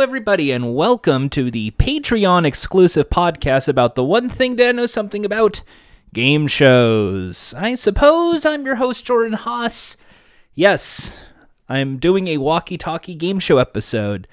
Everybody, 0.00 0.50
and 0.50 0.74
welcome 0.74 1.28
to 1.28 1.50
the 1.50 1.72
Patreon 1.72 2.46
exclusive 2.46 3.10
podcast 3.10 3.68
about 3.68 3.96
the 3.96 4.04
one 4.04 4.30
thing 4.30 4.56
that 4.56 4.70
I 4.70 4.72
know 4.72 4.86
something 4.86 5.26
about 5.26 5.60
game 6.14 6.46
shows. 6.46 7.52
I 7.54 7.74
suppose 7.74 8.46
I'm 8.46 8.64
your 8.64 8.76
host, 8.76 9.04
Jordan 9.04 9.34
Haas. 9.34 9.98
Yes, 10.54 11.22
I'm 11.68 11.98
doing 11.98 12.28
a 12.28 12.38
walkie 12.38 12.78
talkie 12.78 13.14
game 13.14 13.38
show 13.38 13.58
episode, 13.58 14.26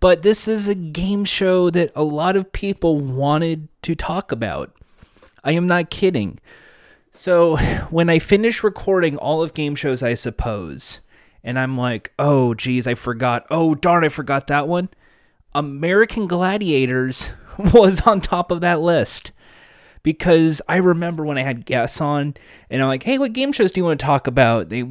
but 0.00 0.22
this 0.22 0.48
is 0.48 0.66
a 0.66 0.74
game 0.74 1.26
show 1.26 1.68
that 1.68 1.92
a 1.94 2.04
lot 2.04 2.34
of 2.34 2.50
people 2.50 2.98
wanted 2.98 3.68
to 3.82 3.94
talk 3.94 4.32
about. 4.32 4.74
I 5.44 5.52
am 5.52 5.66
not 5.66 5.90
kidding. 5.90 6.40
So, 7.12 7.56
when 7.90 8.08
I 8.08 8.18
finish 8.18 8.64
recording 8.64 9.18
all 9.18 9.42
of 9.42 9.52
game 9.52 9.74
shows, 9.74 10.02
I 10.02 10.14
suppose, 10.14 11.00
and 11.44 11.58
I'm 11.58 11.76
like, 11.76 12.12
oh, 12.18 12.54
geez, 12.54 12.86
I 12.86 12.94
forgot. 12.94 13.44
Oh, 13.50 13.74
darn, 13.74 14.04
I 14.04 14.08
forgot 14.08 14.46
that 14.46 14.66
one. 14.66 14.88
American 15.54 16.26
Gladiators 16.26 17.32
was 17.74 18.00
on 18.02 18.20
top 18.20 18.50
of 18.50 18.60
that 18.60 18.80
list 18.80 19.32
because 20.02 20.60
I 20.68 20.76
remember 20.76 21.24
when 21.24 21.38
I 21.38 21.42
had 21.42 21.64
guests 21.64 22.00
on, 22.00 22.34
and 22.70 22.82
I'm 22.82 22.88
like, 22.88 23.04
hey, 23.04 23.18
what 23.18 23.32
game 23.32 23.52
shows 23.52 23.72
do 23.72 23.80
you 23.80 23.84
want 23.84 24.00
to 24.00 24.06
talk 24.06 24.26
about? 24.26 24.68
They, 24.68 24.80
a 24.80 24.88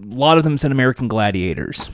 lot 0.00 0.38
of 0.38 0.44
them 0.44 0.58
said 0.58 0.72
American 0.72 1.08
Gladiators, 1.08 1.88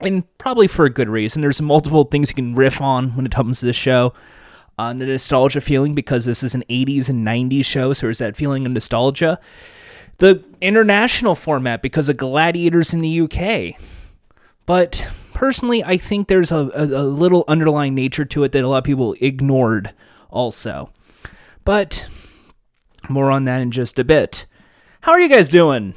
and 0.00 0.24
probably 0.38 0.66
for 0.66 0.84
a 0.84 0.90
good 0.90 1.08
reason. 1.08 1.42
There's 1.42 1.62
multiple 1.62 2.04
things 2.04 2.30
you 2.30 2.34
can 2.34 2.54
riff 2.54 2.80
on 2.80 3.10
when 3.10 3.26
it 3.26 3.32
comes 3.32 3.60
to 3.60 3.66
this 3.66 3.76
show. 3.76 4.12
Uh, 4.78 4.92
the 4.92 5.06
nostalgia 5.06 5.60
feeling 5.60 5.94
because 5.94 6.26
this 6.26 6.42
is 6.42 6.54
an 6.54 6.62
80s 6.68 7.08
and 7.08 7.26
90s 7.26 7.64
show, 7.64 7.92
so 7.94 8.06
there's 8.06 8.18
that 8.18 8.36
feeling 8.36 8.66
of 8.66 8.72
nostalgia 8.72 9.40
the 10.18 10.42
international 10.60 11.34
format 11.34 11.82
because 11.82 12.08
of 12.08 12.16
Gladiators 12.16 12.92
in 12.92 13.00
the 13.00 13.20
UK. 13.22 13.80
But 14.64 15.06
personally, 15.36 15.84
I 15.84 15.98
think 15.98 16.28
there's 16.28 16.50
a, 16.50 16.70
a, 16.74 16.84
a, 16.84 17.04
little 17.04 17.44
underlying 17.46 17.94
nature 17.94 18.24
to 18.24 18.44
it 18.44 18.52
that 18.52 18.64
a 18.64 18.68
lot 18.68 18.78
of 18.78 18.84
people 18.84 19.14
ignored 19.20 19.92
also. 20.30 20.90
But 21.62 22.08
more 23.10 23.30
on 23.30 23.44
that 23.44 23.60
in 23.60 23.70
just 23.70 23.98
a 23.98 24.04
bit. 24.04 24.46
How 25.02 25.12
are 25.12 25.20
you 25.20 25.28
guys 25.28 25.50
doing? 25.50 25.94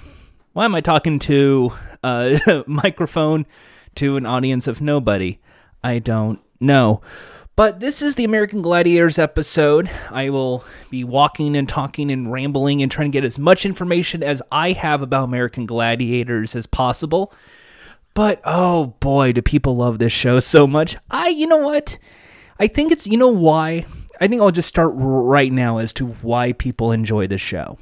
Why 0.51 0.65
am 0.65 0.75
I 0.75 0.81
talking 0.81 1.19
to 1.19 1.71
uh, 2.03 2.37
a 2.47 2.63
microphone 2.67 3.45
to 3.95 4.17
an 4.17 4.25
audience 4.25 4.67
of 4.67 4.81
nobody? 4.81 5.39
I 5.81 5.99
don't 5.99 6.41
know. 6.59 7.01
But 7.55 7.79
this 7.79 8.01
is 8.01 8.15
the 8.15 8.25
American 8.25 8.61
Gladiators 8.61 9.17
episode. 9.17 9.89
I 10.11 10.31
will 10.31 10.65
be 10.89 11.05
walking 11.05 11.55
and 11.55 11.67
talking 11.67 12.11
and 12.11 12.29
rambling 12.29 12.81
and 12.81 12.91
trying 12.91 13.13
to 13.13 13.15
get 13.15 13.23
as 13.23 13.39
much 13.39 13.65
information 13.65 14.21
as 14.21 14.41
I 14.51 14.73
have 14.73 15.01
about 15.01 15.23
American 15.23 15.65
Gladiators 15.65 16.57
as 16.57 16.67
possible. 16.67 17.33
But 18.19 18.41
oh 18.43 18.97
boy, 18.99 19.31
do 19.31 19.41
people 19.41 19.77
love 19.77 19.97
this 19.97 20.11
show 20.11 20.41
so 20.41 20.67
much. 20.67 20.97
I, 21.09 21.29
you 21.29 21.47
know 21.47 21.55
what? 21.55 21.97
I 22.59 22.67
think 22.67 22.91
it's, 22.91 23.07
you 23.07 23.15
know 23.17 23.29
why? 23.29 23.85
I 24.19 24.27
think 24.27 24.41
I'll 24.41 24.51
just 24.51 24.67
start 24.67 24.91
right 24.93 25.53
now 25.53 25.77
as 25.77 25.93
to 25.93 26.07
why 26.07 26.51
people 26.51 26.91
enjoy 26.91 27.27
this 27.27 27.39
show. 27.39 27.77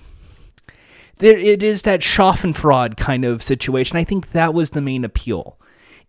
There, 1.17 1.35
it 1.39 1.63
is 1.63 1.81
that 1.81 2.01
Schadenfreude 2.01 2.97
kind 2.97 3.25
of 3.25 3.41
situation. 3.41 3.97
I 3.97 4.03
think 4.03 4.33
that 4.33 4.53
was 4.53 4.69
the 4.69 4.79
main 4.79 5.03
appeal 5.03 5.57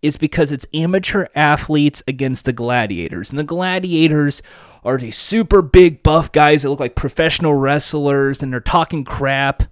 is 0.03 0.15
because 0.15 0.51
it's 0.51 0.67
amateur 0.75 1.25
athletes 1.33 2.03
against 2.07 2.45
the 2.45 2.53
gladiators. 2.53 3.31
And 3.31 3.39
the 3.39 3.43
gladiators 3.43 4.43
are 4.83 4.99
these 4.99 5.17
super 5.17 5.63
big 5.63 6.03
buff 6.03 6.31
guys 6.31 6.61
that 6.61 6.69
look 6.69 6.79
like 6.79 6.93
professional 6.93 7.55
wrestlers 7.55 8.43
and 8.43 8.53
they're 8.53 8.59
talking 8.59 9.03
crap. 9.03 9.63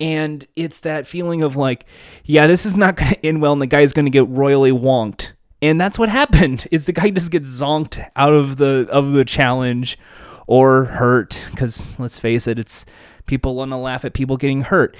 And 0.00 0.46
it's 0.56 0.80
that 0.80 1.06
feeling 1.06 1.42
of 1.42 1.56
like, 1.56 1.86
yeah, 2.24 2.46
this 2.46 2.66
is 2.66 2.76
not 2.76 2.96
going 2.96 3.12
to 3.12 3.26
end 3.26 3.40
well 3.40 3.52
and 3.52 3.62
the 3.62 3.66
guy's 3.66 3.92
going 3.92 4.06
to 4.06 4.10
get 4.10 4.28
royally 4.28 4.72
wonked. 4.72 5.32
And 5.62 5.80
that's 5.80 5.98
what 5.98 6.08
happened. 6.08 6.66
Is 6.72 6.86
the 6.86 6.92
guy 6.92 7.10
just 7.10 7.30
gets 7.30 7.48
zonked 7.48 8.06
out 8.16 8.32
of 8.32 8.58
the 8.58 8.86
of 8.90 9.12
the 9.12 9.24
challenge 9.24 9.98
or 10.46 10.84
hurt 10.84 11.46
cuz 11.56 11.98
let's 11.98 12.18
face 12.18 12.46
it, 12.46 12.58
it's 12.58 12.84
people 13.26 13.54
want 13.54 13.70
to 13.70 13.76
laugh 13.76 14.04
at 14.04 14.12
people 14.12 14.36
getting 14.36 14.62
hurt. 14.62 14.96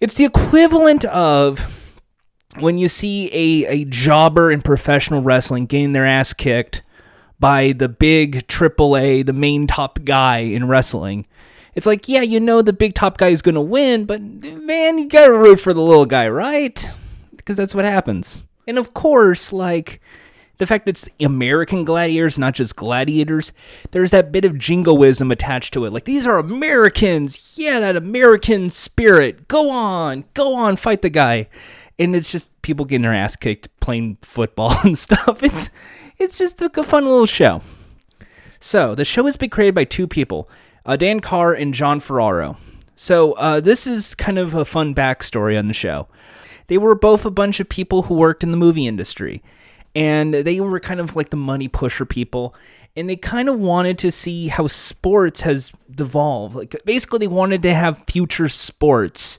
It's 0.00 0.14
the 0.14 0.24
equivalent 0.24 1.04
of 1.04 2.00
when 2.58 2.78
you 2.78 2.88
see 2.88 3.28
a, 3.32 3.66
a 3.68 3.84
jobber 3.84 4.50
in 4.50 4.62
professional 4.62 5.22
wrestling 5.22 5.66
getting 5.66 5.92
their 5.92 6.06
ass 6.06 6.32
kicked 6.32 6.82
by 7.38 7.72
the 7.72 7.88
big 7.88 8.46
AAA, 8.48 9.24
the 9.24 9.32
main 9.32 9.66
top 9.66 10.04
guy 10.04 10.38
in 10.38 10.66
wrestling, 10.68 11.26
it's 11.74 11.86
like, 11.86 12.08
yeah, 12.08 12.22
you 12.22 12.40
know 12.40 12.62
the 12.62 12.72
big 12.72 12.94
top 12.94 13.18
guy 13.18 13.28
is 13.28 13.42
going 13.42 13.54
to 13.54 13.60
win, 13.60 14.04
but 14.04 14.20
man, 14.20 14.98
you 14.98 15.08
got 15.08 15.26
to 15.26 15.34
root 15.34 15.60
for 15.60 15.72
the 15.72 15.80
little 15.80 16.06
guy, 16.06 16.28
right? 16.28 16.88
Because 17.36 17.56
that's 17.56 17.74
what 17.74 17.84
happens. 17.84 18.44
And 18.66 18.78
of 18.78 18.94
course, 18.94 19.52
like 19.52 20.00
the 20.58 20.66
fact 20.66 20.88
it's 20.88 21.08
American 21.18 21.84
gladiators, 21.84 22.38
not 22.38 22.54
just 22.54 22.76
gladiators, 22.76 23.52
there's 23.92 24.10
that 24.10 24.32
bit 24.32 24.44
of 24.44 24.58
jingoism 24.58 25.30
attached 25.30 25.72
to 25.74 25.84
it. 25.84 25.92
Like, 25.92 26.04
these 26.04 26.26
are 26.26 26.38
Americans. 26.38 27.54
Yeah, 27.56 27.80
that 27.80 27.96
American 27.96 28.70
spirit. 28.70 29.48
Go 29.48 29.70
on, 29.70 30.24
go 30.34 30.56
on, 30.56 30.76
fight 30.76 31.02
the 31.02 31.10
guy 31.10 31.48
and 32.00 32.16
it's 32.16 32.32
just 32.32 32.60
people 32.62 32.86
getting 32.86 33.02
their 33.02 33.14
ass 33.14 33.36
kicked 33.36 33.68
playing 33.78 34.16
football 34.22 34.74
and 34.84 34.98
stuff. 34.98 35.42
It's 35.42 35.70
it's 36.18 36.38
just 36.38 36.60
a 36.60 36.68
fun 36.82 37.04
little 37.04 37.26
show. 37.26 37.60
So 38.58 38.94
the 38.94 39.04
show 39.04 39.24
has 39.26 39.36
been 39.36 39.50
created 39.50 39.74
by 39.74 39.84
two 39.84 40.06
people, 40.06 40.48
uh, 40.90 40.96
Dan 40.96 41.20
Carr 41.20 41.54
and 41.54 41.72
John 41.72 42.00
Ferraro. 42.00 42.56
So 42.96 43.34
uh, 43.34 43.60
this 43.60 43.86
is 43.86 44.16
kind 44.16 44.38
of 44.38 44.54
a 44.54 44.64
fun 44.64 44.92
backstory 44.92 45.56
on 45.56 45.68
the 45.68 45.74
show. 45.74 46.08
They 46.66 46.78
were 46.78 46.96
both 46.96 47.24
a 47.24 47.30
bunch 47.30 47.60
of 47.60 47.68
people 47.68 48.02
who 48.02 48.14
worked 48.14 48.42
in 48.42 48.50
the 48.50 48.56
movie 48.56 48.88
industry, 48.88 49.40
and 49.94 50.34
they 50.34 50.60
were 50.60 50.80
kind 50.80 50.98
of 50.98 51.14
like 51.14 51.30
the 51.30 51.36
money 51.36 51.68
pusher 51.68 52.04
people. 52.04 52.56
And 52.96 53.08
they 53.08 53.14
kind 53.14 53.48
of 53.48 53.60
wanted 53.60 53.98
to 53.98 54.10
see 54.10 54.48
how 54.48 54.66
sports 54.66 55.42
has 55.42 55.72
devolved. 55.88 56.56
Like 56.56 56.74
basically, 56.84 57.20
they 57.20 57.28
wanted 57.28 57.62
to 57.62 57.72
have 57.72 58.02
future 58.08 58.48
sports 58.48 59.38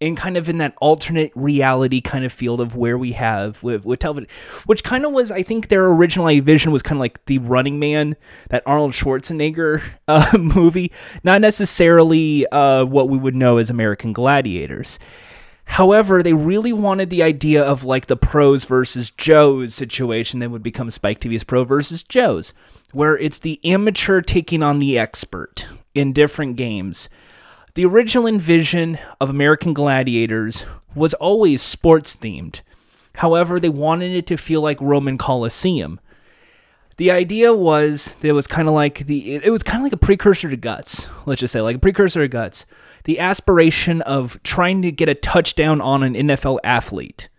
and 0.00 0.16
kind 0.16 0.36
of 0.36 0.48
in 0.48 0.58
that 0.58 0.74
alternate 0.80 1.32
reality 1.34 2.00
kind 2.00 2.24
of 2.24 2.32
field 2.32 2.60
of 2.60 2.74
where 2.74 2.96
we 2.96 3.12
have 3.12 3.62
with, 3.62 3.84
with 3.84 3.98
television, 3.98 4.28
which 4.66 4.82
kind 4.82 5.04
of 5.04 5.12
was, 5.12 5.30
I 5.30 5.42
think, 5.42 5.68
their 5.68 5.86
original 5.86 6.28
vision 6.40 6.72
was 6.72 6.82
kind 6.82 6.96
of 6.96 7.00
like 7.00 7.24
the 7.26 7.38
Running 7.38 7.78
Man, 7.78 8.16
that 8.48 8.62
Arnold 8.64 8.92
Schwarzenegger 8.92 9.82
uh, 10.08 10.38
movie, 10.38 10.90
not 11.22 11.40
necessarily 11.40 12.46
uh, 12.48 12.84
what 12.84 13.08
we 13.08 13.18
would 13.18 13.34
know 13.34 13.58
as 13.58 13.68
American 13.68 14.12
Gladiators. 14.12 14.98
However, 15.64 16.20
they 16.20 16.32
really 16.32 16.72
wanted 16.72 17.10
the 17.10 17.22
idea 17.22 17.62
of 17.62 17.84
like 17.84 18.06
the 18.06 18.16
pros 18.16 18.64
versus 18.64 19.10
Joes 19.10 19.72
situation 19.72 20.40
that 20.40 20.50
would 20.50 20.64
become 20.64 20.90
Spike 20.90 21.20
TV's 21.20 21.44
Pro 21.44 21.62
versus 21.62 22.02
Joes, 22.02 22.52
where 22.90 23.16
it's 23.16 23.38
the 23.38 23.60
amateur 23.64 24.20
taking 24.20 24.64
on 24.64 24.80
the 24.80 24.98
expert 24.98 25.66
in 25.94 26.12
different 26.12 26.56
games 26.56 27.08
the 27.74 27.84
original 27.84 28.26
envision 28.26 28.98
of 29.20 29.30
American 29.30 29.72
Gladiators 29.72 30.64
was 30.94 31.14
always 31.14 31.62
sports 31.62 32.16
themed. 32.16 32.62
However, 33.16 33.60
they 33.60 33.68
wanted 33.68 34.14
it 34.14 34.26
to 34.28 34.36
feel 34.36 34.60
like 34.60 34.80
Roman 34.80 35.18
Colosseum. 35.18 36.00
The 36.96 37.10
idea 37.10 37.54
was 37.54 38.16
that 38.16 38.28
it 38.28 38.32
was 38.32 38.46
kind 38.46 38.68
of 38.68 38.74
like 38.74 39.06
the 39.06 39.34
it 39.34 39.50
was 39.50 39.62
kind 39.62 39.78
of 39.80 39.84
like 39.84 39.92
a 39.92 39.96
precursor 39.96 40.50
to 40.50 40.56
Guts. 40.56 41.08
Let's 41.26 41.40
just 41.40 41.52
say 41.52 41.60
like 41.60 41.76
a 41.76 41.80
precursor 41.80 42.20
to 42.20 42.28
Guts. 42.28 42.66
The 43.04 43.18
aspiration 43.18 44.02
of 44.02 44.42
trying 44.42 44.82
to 44.82 44.92
get 44.92 45.08
a 45.08 45.14
touchdown 45.14 45.80
on 45.80 46.02
an 46.02 46.14
NFL 46.14 46.58
athlete 46.62 47.30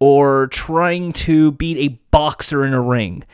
or 0.00 0.48
trying 0.48 1.12
to 1.12 1.52
beat 1.52 1.76
a 1.78 2.00
boxer 2.10 2.64
in 2.64 2.72
a 2.72 2.80
ring 2.80 3.24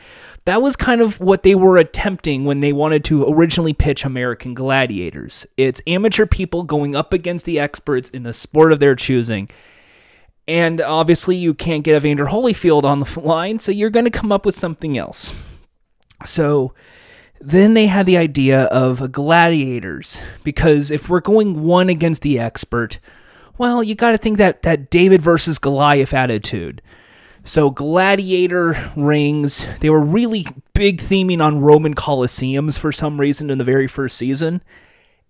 that 0.45 0.61
was 0.61 0.75
kind 0.75 1.01
of 1.01 1.19
what 1.19 1.43
they 1.43 1.55
were 1.55 1.77
attempting 1.77 2.45
when 2.45 2.59
they 2.59 2.71
wanted 2.71 3.03
to 3.05 3.27
originally 3.27 3.73
pitch 3.73 4.05
American 4.05 4.53
Gladiators. 4.53 5.45
It's 5.57 5.81
amateur 5.87 6.27
people 6.27 6.63
going 6.63 6.95
up 6.95 7.13
against 7.13 7.45
the 7.45 7.59
experts 7.59 8.09
in 8.09 8.27
a 8.27 8.33
sport 8.33 8.71
of 8.71 8.79
their 8.79 8.95
choosing. 8.95 9.49
And 10.47 10.79
obviously, 10.79 11.35
you 11.35 11.55
can't 11.55 11.83
get 11.83 11.95
Evander 11.95 12.27
Holyfield 12.27 12.83
on 12.83 12.99
the 12.99 13.19
line, 13.23 13.57
so 13.57 13.71
you're 13.71 13.89
going 13.89 14.05
to 14.05 14.11
come 14.11 14.31
up 14.31 14.45
with 14.45 14.53
something 14.53 14.95
else. 14.97 15.33
So 16.23 16.73
then 17.41 17.73
they 17.73 17.87
had 17.87 18.05
the 18.05 18.17
idea 18.17 18.65
of 18.65 19.11
gladiators, 19.11 20.21
because 20.43 20.91
if 20.91 21.09
we're 21.09 21.21
going 21.21 21.63
one 21.63 21.89
against 21.89 22.21
the 22.21 22.39
expert, 22.39 22.99
well, 23.57 23.83
you 23.83 23.95
got 23.95 24.11
to 24.11 24.17
think 24.19 24.37
that 24.37 24.61
that 24.61 24.91
David 24.91 25.21
versus 25.21 25.57
Goliath 25.57 26.13
attitude. 26.13 26.83
So 27.47 27.69
gladiator 27.69 28.75
rings, 28.95 29.67
they 29.79 29.91
were 29.91 29.99
really 29.99 30.47
big 30.73 30.99
theming 30.99 31.43
on 31.43 31.61
Roman 31.61 31.93
Colosseums 31.93 32.79
for 32.79 32.91
some 32.91 33.19
reason 33.21 33.51
in 33.51 33.59
the 33.59 33.63
very 33.63 33.87
first 33.87 34.17
season, 34.17 34.63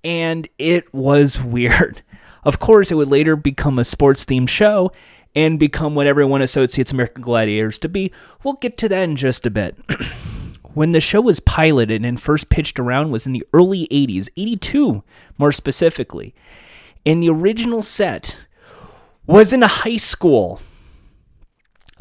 and 0.01 0.47
it 0.57 0.91
was 0.93 1.41
weird. 1.43 2.03
Of 2.45 2.57
course, 2.57 2.89
it 2.89 2.95
would 2.95 3.09
later 3.09 3.35
become 3.35 3.77
a 3.77 3.83
sports 3.83 4.25
themed 4.25 4.47
show 4.47 4.93
and 5.35 5.59
become 5.59 5.93
what 5.93 6.07
everyone 6.07 6.41
associates 6.41 6.93
American 6.93 7.21
Gladiators 7.21 7.77
to 7.79 7.89
be. 7.89 8.13
We'll 8.45 8.53
get 8.53 8.77
to 8.77 8.87
that 8.87 9.03
in 9.03 9.17
just 9.17 9.45
a 9.45 9.49
bit. 9.49 9.75
when 10.73 10.93
the 10.93 11.01
show 11.01 11.19
was 11.19 11.41
piloted 11.41 12.05
and 12.05 12.21
first 12.21 12.47
pitched 12.47 12.79
around 12.79 13.11
was 13.11 13.27
in 13.27 13.33
the 13.33 13.45
early 13.51 13.89
80s, 13.91 14.29
82 14.37 15.03
more 15.37 15.51
specifically. 15.51 16.33
And 17.05 17.21
the 17.21 17.29
original 17.29 17.81
set 17.81 18.37
was 19.27 19.51
in 19.51 19.63
a 19.63 19.67
high 19.67 19.97
school 19.97 20.61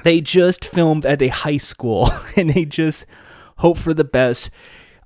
they 0.02 0.20
just 0.20 0.64
filmed 0.64 1.06
at 1.06 1.23
a 1.23 1.29
high 1.29 1.56
school 1.56 2.11
and 2.37 2.50
they 2.50 2.64
just 2.64 3.06
hope 3.58 3.79
for 3.79 3.94
the 3.94 4.05
best. 4.05 4.50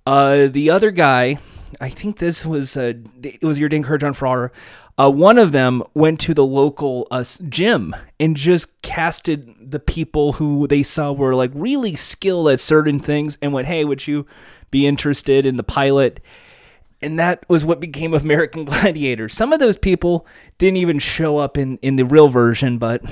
Uh, 0.07 0.47
the 0.47 0.71
other 0.71 0.91
guy, 0.91 1.39
I 1.81 1.91
think 1.91 2.19
this 2.19 2.47
was 2.47 2.77
uh, 2.77 2.95
it 3.23 3.43
was 3.43 3.59
your 3.59 3.69
Dan 3.69 3.83
John 3.83 4.15
Ferraro. 4.15 4.51
Uh, 4.99 5.11
one 5.11 5.39
of 5.39 5.53
them 5.53 5.83
went 5.95 6.19
to 6.19 6.35
the 6.35 6.45
local 6.45 7.07
uh, 7.11 7.23
gym 7.49 7.95
and 8.19 8.37
just 8.37 8.81
casted 8.83 9.55
the 9.61 9.79
people 9.79 10.35
who 10.35 10.67
they 10.67 10.83
saw 10.83 11.13
were 11.13 11.37
like 11.37 11.53
really 11.55 11.95
skilled 11.95 12.49
at 12.49 12.59
certain 12.59 12.99
things 12.99 13.39
and 13.41 13.53
went, 13.53 13.69
"Hey, 13.69 13.85
would 13.85 14.07
you 14.07 14.27
be 14.71 14.87
interested 14.87 15.47
in 15.47 15.57
the 15.57 15.63
pilot?" 15.63 16.21
And 17.01 17.17
that 17.19 17.45
was 17.49 17.65
what 17.65 17.79
became 17.79 18.13
American 18.13 18.65
Gladiator. 18.65 19.29
Some 19.29 19.53
of 19.53 19.61
those 19.61 19.77
people 19.77 20.27
didn't 20.57 20.79
even 20.79 20.99
show 20.99 21.39
up 21.39 21.57
in 21.57 21.79
in 21.79 21.95
the 21.95 22.05
real 22.05 22.29
version, 22.29 22.79
but 22.79 23.03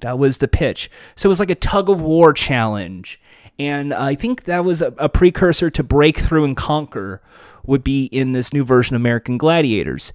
that 0.00 0.18
was 0.18 0.38
the 0.38 0.48
pitch. 0.48 0.90
So 1.14 1.28
it 1.28 1.30
was 1.30 1.40
like 1.40 1.50
a 1.50 1.54
tug 1.54 1.88
of 1.88 2.00
war 2.00 2.32
challenge. 2.32 3.20
And 3.58 3.94
I 3.94 4.14
think 4.14 4.44
that 4.44 4.64
was 4.64 4.82
a, 4.82 4.92
a 4.98 5.08
precursor 5.08 5.70
to 5.70 5.82
Breakthrough 5.82 6.44
and 6.44 6.56
Conquer, 6.56 7.22
would 7.66 7.82
be 7.82 8.04
in 8.06 8.32
this 8.32 8.52
new 8.52 8.64
version 8.64 8.94
of 8.96 9.02
American 9.02 9.38
Gladiators. 9.38 10.12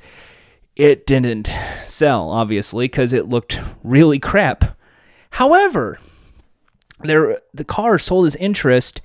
It 0.76 1.06
didn't 1.06 1.52
sell, 1.86 2.30
obviously, 2.30 2.86
because 2.86 3.14
it 3.14 3.28
looked 3.28 3.60
really 3.84 4.20
crap. 4.20 4.78
However, 5.32 6.00
there 7.04 7.40
the 7.54 7.66
Carr 7.66 7.98
sold 7.98 8.26
his 8.26 8.36
interest 8.38 9.02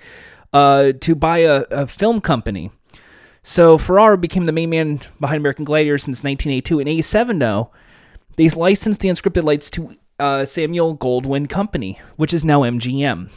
uh, 0.53 0.93
to 1.01 1.15
buy 1.15 1.39
a, 1.39 1.65
a 1.71 1.87
film 1.87 2.21
company. 2.21 2.71
So 3.43 3.79
Ferraro 3.79 4.17
became 4.17 4.45
the 4.45 4.53
main 4.53 4.71
man 4.71 5.01
behind 5.21 5.39
American 5.39 5.65
Gladiators 5.65 6.03
since 6.05 6.25
1982. 6.25 6.81
In 6.81 6.89
87, 6.89 7.39
though, 7.39 7.71
they 8.37 8.49
licensed 8.49 9.01
the 9.01 9.09
unscripted 9.09 9.45
lights 9.45 9.71
to 9.71 9.97
uh, 10.19 10.45
Samuel 10.45 10.97
Goldwyn 10.97 11.49
Company, 11.49 12.01
which 12.17 12.33
is 12.33 12.45
now 12.45 12.63
MGM. 12.63 13.31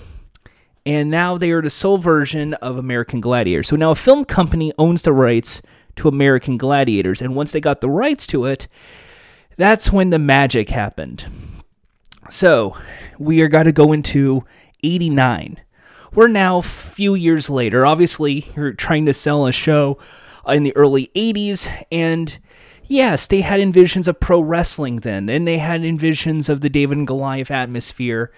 And 0.86 1.12
now 1.12 1.38
they 1.38 1.52
are 1.52 1.62
the 1.62 1.70
sole 1.70 1.98
version 1.98 2.54
of 2.56 2.78
American 2.78 3.22
Gladiator. 3.22 3.64
So 3.64 3.76
now 3.76 3.92
a 3.92 3.96
film 3.96 4.26
company 4.26 4.72
owns 4.78 5.04
the 5.04 5.14
rights 5.14 5.62
to 5.98 6.08
American 6.08 6.58
Gladiators. 6.58 7.22
And 7.22 7.36
once 7.36 7.52
they 7.52 7.60
got 7.60 7.82
the 7.82 7.90
rights 7.90 8.26
to 8.28 8.46
it, 8.46 8.68
that's 9.58 9.92
when 9.92 10.10
the 10.10 10.20
magic 10.20 10.70
happened. 10.70 11.26
So 12.30 12.78
we 13.18 13.42
are 13.42 13.50
got 13.50 13.64
to 13.64 13.72
go 13.72 13.92
into 13.92 14.46
89. 14.84 15.60
We're 16.14 16.28
now 16.28 16.60
a 16.60 16.64
few 16.64 17.14
years 17.14 17.50
later. 17.50 17.86
Obviously, 17.86 18.48
you're 18.56 18.74
trying 18.74 19.06
to 19.06 19.14
sell 19.14 19.46
a 19.46 19.52
show 19.52 20.00
in 20.48 20.64
the 20.64 20.76
early 20.76 21.12
80s, 21.16 21.86
and 21.92 22.40
yes, 22.90 23.28
they 23.28 23.42
had 23.42 23.62
envisions 23.62 24.10
of 24.10 24.20
pro 24.20 24.42
wrestling 24.42 24.98
then, 24.98 25.30
and 25.30 25.48
they 25.48 25.60
had 25.60 25.82
envisions 25.82 26.50
of 26.50 26.60
the 26.60 26.70
David 26.70 26.98
and 26.98 27.08
Goliath 27.08 27.52
atmosphere. 27.52 28.34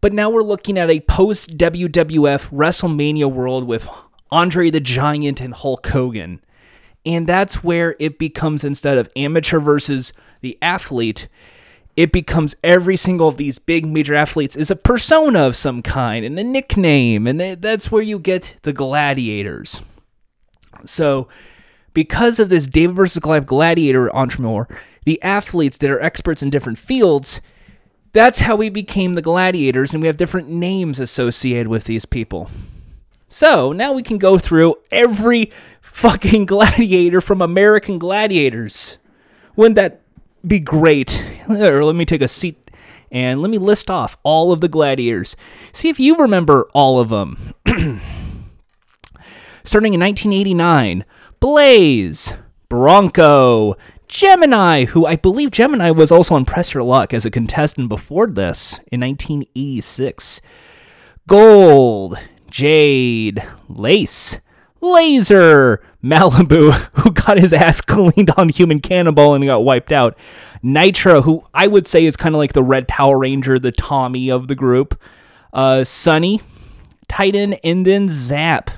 But 0.00 0.12
now 0.12 0.30
we're 0.30 0.42
looking 0.42 0.78
at 0.78 0.90
a 0.90 1.00
post 1.00 1.58
WWF 1.58 2.50
WrestleMania 2.50 3.30
world 3.32 3.64
with 3.64 3.88
Andre 4.30 4.70
the 4.70 4.80
Giant 4.80 5.40
and 5.40 5.54
Hulk 5.54 5.84
Hogan. 5.88 6.40
And 7.04 7.26
that's 7.26 7.64
where 7.64 7.96
it 7.98 8.18
becomes 8.18 8.62
instead 8.62 8.98
of 8.98 9.10
amateur 9.16 9.58
versus 9.58 10.12
the 10.40 10.58
athlete, 10.62 11.26
it 11.96 12.12
becomes 12.12 12.54
every 12.62 12.96
single 12.96 13.26
of 13.26 13.38
these 13.38 13.58
big 13.58 13.84
major 13.84 14.14
athletes 14.14 14.54
is 14.54 14.70
a 14.70 14.76
persona 14.76 15.40
of 15.40 15.56
some 15.56 15.82
kind 15.82 16.24
and 16.24 16.38
a 16.38 16.44
nickname. 16.44 17.26
And 17.26 17.40
that's 17.40 17.90
where 17.90 18.02
you 18.02 18.20
get 18.20 18.54
the 18.62 18.72
gladiators. 18.72 19.82
So 20.84 21.28
because 21.98 22.38
of 22.38 22.48
this 22.48 22.68
David 22.68 22.94
versus 22.94 23.18
Goliath 23.18 23.44
gladiator 23.44 24.14
entrepreneur, 24.14 24.68
the 25.04 25.20
athletes 25.20 25.76
that 25.78 25.90
are 25.90 26.00
experts 26.00 26.44
in 26.44 26.48
different 26.48 26.78
fields, 26.78 27.40
that's 28.12 28.38
how 28.42 28.54
we 28.54 28.68
became 28.68 29.14
the 29.14 29.20
gladiators, 29.20 29.92
and 29.92 30.00
we 30.00 30.06
have 30.06 30.16
different 30.16 30.48
names 30.48 31.00
associated 31.00 31.66
with 31.66 31.86
these 31.86 32.04
people. 32.04 32.50
So 33.28 33.72
now 33.72 33.92
we 33.92 34.04
can 34.04 34.16
go 34.16 34.38
through 34.38 34.76
every 34.92 35.50
fucking 35.80 36.46
gladiator 36.46 37.20
from 37.20 37.42
American 37.42 37.98
Gladiators. 37.98 38.98
Wouldn't 39.56 39.74
that 39.74 40.00
be 40.46 40.60
great? 40.60 41.24
Or 41.50 41.82
let 41.82 41.96
me 41.96 42.04
take 42.04 42.22
a 42.22 42.28
seat 42.28 42.70
and 43.10 43.42
let 43.42 43.50
me 43.50 43.58
list 43.58 43.90
off 43.90 44.16
all 44.22 44.52
of 44.52 44.60
the 44.60 44.68
gladiators. 44.68 45.34
See 45.72 45.88
if 45.88 45.98
you 45.98 46.14
remember 46.14 46.68
all 46.74 47.00
of 47.00 47.08
them. 47.08 47.54
Starting 49.64 49.94
in 49.94 50.00
1989, 50.00 51.04
Blaze, 51.40 52.34
Bronco, 52.68 53.76
Gemini, 54.08 54.86
who 54.86 55.06
I 55.06 55.16
believe 55.16 55.52
Gemini 55.52 55.90
was 55.90 56.10
also 56.10 56.34
on 56.34 56.44
Press 56.44 56.74
Your 56.74 56.82
Luck 56.82 57.14
as 57.14 57.24
a 57.24 57.30
contestant 57.30 57.88
before 57.88 58.26
this 58.26 58.80
in 58.90 59.00
1986. 59.00 60.40
Gold, 61.28 62.18
Jade, 62.50 63.46
Lace, 63.68 64.38
Laser, 64.80 65.80
Malibu, 66.02 66.72
who 66.94 67.12
got 67.12 67.38
his 67.38 67.52
ass 67.52 67.80
cleaned 67.82 68.30
on 68.36 68.48
Human 68.48 68.80
Cannonball 68.80 69.34
and 69.34 69.44
got 69.44 69.64
wiped 69.64 69.92
out. 69.92 70.18
Nitro, 70.62 71.22
who 71.22 71.44
I 71.54 71.66
would 71.66 71.86
say 71.86 72.04
is 72.04 72.16
kind 72.16 72.34
of 72.34 72.38
like 72.38 72.52
the 72.52 72.64
Red 72.64 72.88
Power 72.88 73.18
Ranger, 73.18 73.58
the 73.58 73.72
Tommy 73.72 74.30
of 74.30 74.48
the 74.48 74.56
group. 74.56 75.00
Uh, 75.52 75.84
Sunny, 75.84 76.40
Titan, 77.08 77.54
and 77.64 77.86
then 77.86 78.08
Zap. 78.08 78.70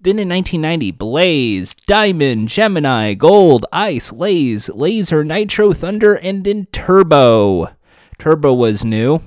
Then 0.00 0.18
in 0.18 0.28
1990, 0.28 0.90
Blaze, 0.92 1.74
Diamond, 1.86 2.48
Gemini, 2.48 3.14
Gold, 3.14 3.64
Ice, 3.72 4.12
Lace, 4.12 4.68
Laser, 4.68 5.24
Nitro, 5.24 5.72
Thunder, 5.72 6.14
and 6.14 6.44
then 6.44 6.66
Turbo. 6.66 7.70
Turbo 8.18 8.52
was 8.52 8.84
new. 8.84 9.20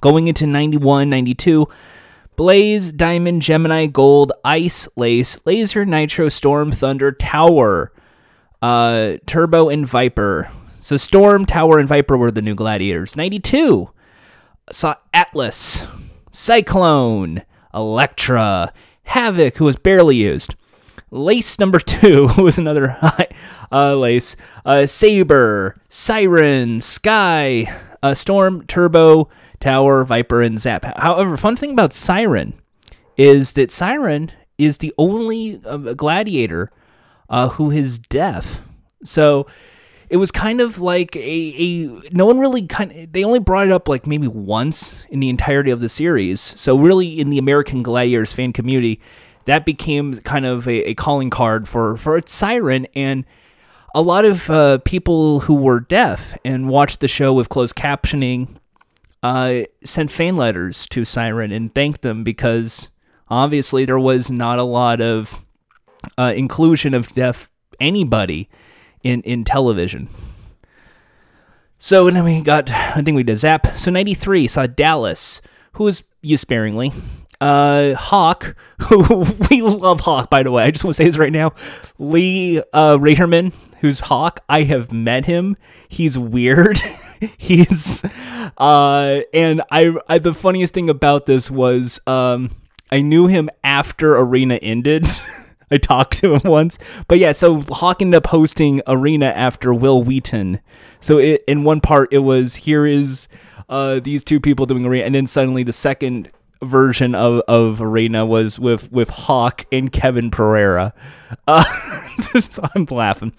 Going 0.00 0.28
into 0.28 0.46
91, 0.46 1.08
92, 1.08 1.66
Blaze, 2.36 2.92
Diamond, 2.92 3.42
Gemini, 3.42 3.86
Gold, 3.86 4.32
Ice, 4.44 4.88
Lace, 4.96 5.38
Laser, 5.44 5.84
Nitro, 5.84 6.28
Storm, 6.28 6.70
Thunder, 6.70 7.12
Tower, 7.12 7.92
uh, 8.60 9.14
Turbo, 9.26 9.68
and 9.68 9.86
Viper. 9.86 10.50
So 10.80 10.96
Storm, 10.96 11.46
Tower, 11.46 11.78
and 11.78 11.88
Viper 11.88 12.16
were 12.16 12.30
the 12.30 12.42
new 12.42 12.54
gladiators. 12.54 13.16
92 13.16 13.90
saw 14.70 14.96
Atlas, 15.14 15.86
Cyclone, 16.30 17.42
Elektra, 17.74 18.72
Havoc, 19.04 19.56
who 19.56 19.64
was 19.64 19.76
barely 19.76 20.16
used. 20.16 20.54
Lace 21.10 21.58
number 21.58 21.78
two 21.80 22.28
was 22.38 22.58
another 22.58 22.88
high, 22.88 23.28
uh, 23.70 23.94
lace. 23.94 24.36
Uh, 24.64 24.86
Saber, 24.86 25.80
Siren, 25.88 26.80
Sky, 26.80 27.66
uh, 28.02 28.14
Storm, 28.14 28.66
Turbo, 28.66 29.28
Tower, 29.60 30.04
Viper, 30.04 30.42
and 30.42 30.58
Zap. 30.58 30.84
However, 30.98 31.36
fun 31.36 31.56
thing 31.56 31.72
about 31.72 31.92
Siren 31.92 32.54
is 33.16 33.52
that 33.52 33.70
Siren 33.70 34.32
is 34.58 34.78
the 34.78 34.92
only 34.98 35.60
uh, 35.64 35.76
gladiator 35.76 36.70
uh, 37.28 37.48
who 37.50 37.70
is 37.70 37.98
deaf. 37.98 38.60
So 39.04 39.46
it 40.12 40.18
was 40.18 40.30
kind 40.30 40.60
of 40.60 40.78
like 40.78 41.16
a, 41.16 41.20
a 41.20 41.86
no 42.10 42.26
one 42.26 42.38
really 42.38 42.66
kind 42.66 42.92
of, 42.92 43.12
they 43.12 43.24
only 43.24 43.38
brought 43.38 43.66
it 43.66 43.72
up 43.72 43.88
like 43.88 44.06
maybe 44.06 44.28
once 44.28 45.06
in 45.08 45.20
the 45.20 45.30
entirety 45.30 45.70
of 45.70 45.80
the 45.80 45.88
series. 45.88 46.38
So 46.38 46.76
really 46.76 47.18
in 47.18 47.30
the 47.30 47.38
American 47.38 47.82
Gladiators 47.82 48.30
fan 48.30 48.52
community, 48.52 49.00
that 49.46 49.64
became 49.64 50.18
kind 50.18 50.44
of 50.44 50.68
a, 50.68 50.90
a 50.90 50.94
calling 50.94 51.30
card 51.30 51.66
for 51.66 51.96
for 51.96 52.18
its 52.18 52.30
siren 52.30 52.86
and 52.94 53.24
a 53.94 54.02
lot 54.02 54.26
of 54.26 54.50
uh, 54.50 54.78
people 54.84 55.40
who 55.40 55.54
were 55.54 55.80
deaf 55.80 56.36
and 56.44 56.68
watched 56.68 57.00
the 57.00 57.08
show 57.08 57.32
with 57.32 57.48
closed 57.48 57.74
captioning 57.74 58.56
uh, 59.22 59.62
sent 59.82 60.10
fan 60.10 60.36
letters 60.36 60.86
to 60.88 61.06
Siren 61.06 61.52
and 61.52 61.74
thanked 61.74 62.02
them 62.02 62.22
because 62.22 62.90
obviously 63.28 63.86
there 63.86 63.98
was 63.98 64.30
not 64.30 64.58
a 64.58 64.62
lot 64.62 65.00
of 65.00 65.44
uh, 66.18 66.34
inclusion 66.36 66.92
of 66.92 67.12
deaf 67.12 67.48
anybody 67.80 68.50
in 69.02 69.22
in 69.22 69.44
television. 69.44 70.08
So 71.78 72.06
and 72.06 72.16
then 72.16 72.22
we 72.22 72.42
got, 72.42 72.70
I 72.70 73.02
think 73.02 73.16
we 73.16 73.24
did 73.24 73.38
Zap. 73.38 73.76
So 73.76 73.90
93 73.90 74.46
saw 74.46 74.68
Dallas, 74.68 75.42
who 75.72 75.84
was 75.84 76.04
used 76.20 76.42
sparingly. 76.42 76.92
Uh, 77.40 77.94
Hawk, 77.94 78.54
who 78.82 79.26
we 79.50 79.62
love 79.62 79.98
Hawk, 79.98 80.30
by 80.30 80.44
the 80.44 80.52
way. 80.52 80.62
I 80.62 80.70
just 80.70 80.84
want 80.84 80.94
to 80.94 81.02
say 81.02 81.06
this 81.06 81.18
right 81.18 81.32
now. 81.32 81.54
Lee 81.98 82.62
uh, 82.72 82.98
who's 83.80 83.98
Hawk, 83.98 84.40
I 84.48 84.62
have 84.62 84.92
met 84.92 85.24
him. 85.24 85.56
He's 85.88 86.16
weird. 86.16 86.78
He's, 87.36 88.04
uh, 88.56 89.20
and 89.34 89.62
I, 89.68 89.92
I, 90.08 90.18
the 90.18 90.34
funniest 90.34 90.74
thing 90.74 90.88
about 90.88 91.26
this 91.26 91.50
was, 91.50 91.98
um, 92.06 92.50
I 92.92 93.00
knew 93.00 93.26
him 93.26 93.50
after 93.64 94.16
Arena 94.16 94.54
ended. 94.54 95.08
I 95.72 95.78
talked 95.78 96.18
to 96.18 96.34
him 96.34 96.42
once. 96.50 96.78
But 97.08 97.18
yeah, 97.18 97.32
so 97.32 97.62
Hawk 97.70 98.02
ended 98.02 98.18
up 98.18 98.28
hosting 98.28 98.82
Arena 98.86 99.26
after 99.26 99.72
Wil 99.72 100.02
Wheaton. 100.02 100.60
So 101.00 101.18
it, 101.18 101.42
in 101.48 101.64
one 101.64 101.80
part, 101.80 102.12
it 102.12 102.18
was 102.18 102.56
here 102.56 102.86
is 102.86 103.26
uh, 103.68 104.00
these 104.00 104.22
two 104.22 104.38
people 104.38 104.66
doing 104.66 104.84
Arena, 104.84 105.06
and 105.06 105.14
then 105.14 105.26
suddenly 105.26 105.62
the 105.62 105.72
second 105.72 106.30
version 106.62 107.14
of, 107.14 107.40
of 107.48 107.82
Arena 107.82 108.24
was 108.24 108.58
with 108.58 108.92
with 108.92 109.08
Hawk 109.08 109.64
and 109.72 109.90
Kevin 109.90 110.30
Pereira. 110.30 110.94
Uh, 111.48 111.64
so 112.40 112.62
I'm 112.74 112.84
laughing. 112.90 113.32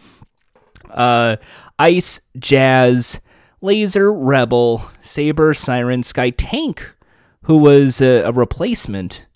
Uh, 0.90 1.36
Ice, 1.78 2.22
Jazz, 2.40 3.22
Laser, 3.62 4.12
Rebel, 4.12 4.90
Saber, 5.04 5.54
Siren, 5.54 6.02
Sky 6.02 6.32
Tank, 6.32 6.92
who 7.44 7.58
was 7.58 8.02
a, 8.02 8.24
a 8.24 8.32
replacement. 8.32 9.28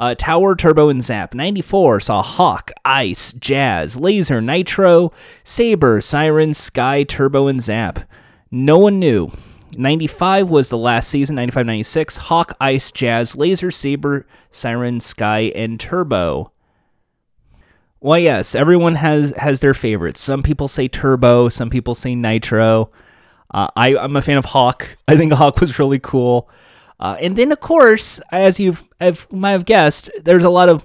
Uh, 0.00 0.14
Tower, 0.14 0.56
Turbo, 0.56 0.88
and 0.88 1.04
Zap. 1.04 1.34
94 1.34 2.00
saw 2.00 2.22
Hawk, 2.22 2.72
Ice, 2.86 3.34
Jazz, 3.34 4.00
Laser, 4.00 4.40
Nitro, 4.40 5.12
Saber, 5.44 6.00
Siren, 6.00 6.54
Sky, 6.54 7.04
Turbo, 7.04 7.48
and 7.48 7.60
Zap. 7.60 8.08
No 8.50 8.78
one 8.78 8.98
knew. 8.98 9.30
95 9.76 10.48
was 10.48 10.70
the 10.70 10.78
last 10.78 11.10
season, 11.10 11.36
95 11.36 11.66
96. 11.66 12.16
Hawk, 12.16 12.56
Ice, 12.62 12.90
Jazz, 12.90 13.36
Laser, 13.36 13.70
Saber, 13.70 14.26
Siren, 14.50 15.00
Sky, 15.00 15.52
and 15.54 15.78
Turbo. 15.78 16.50
Well, 18.00 18.18
yes, 18.18 18.54
everyone 18.54 18.94
has 18.94 19.34
has 19.36 19.60
their 19.60 19.74
favorites. 19.74 20.20
Some 20.20 20.42
people 20.42 20.68
say 20.68 20.88
Turbo, 20.88 21.50
some 21.50 21.68
people 21.68 21.94
say 21.94 22.14
Nitro. 22.14 22.90
Uh, 23.52 23.68
I, 23.76 23.94
I'm 23.98 24.16
a 24.16 24.22
fan 24.22 24.38
of 24.38 24.46
Hawk. 24.46 24.96
I 25.06 25.18
think 25.18 25.34
Hawk 25.34 25.60
was 25.60 25.78
really 25.78 25.98
cool. 25.98 26.48
Uh, 27.00 27.16
and 27.18 27.34
then, 27.36 27.50
of 27.50 27.60
course, 27.60 28.20
as 28.30 28.60
you 28.60 28.76
have 29.00 29.26
might 29.32 29.52
have 29.52 29.64
guessed, 29.64 30.10
there's 30.22 30.44
a 30.44 30.50
lot 30.50 30.68
of 30.68 30.84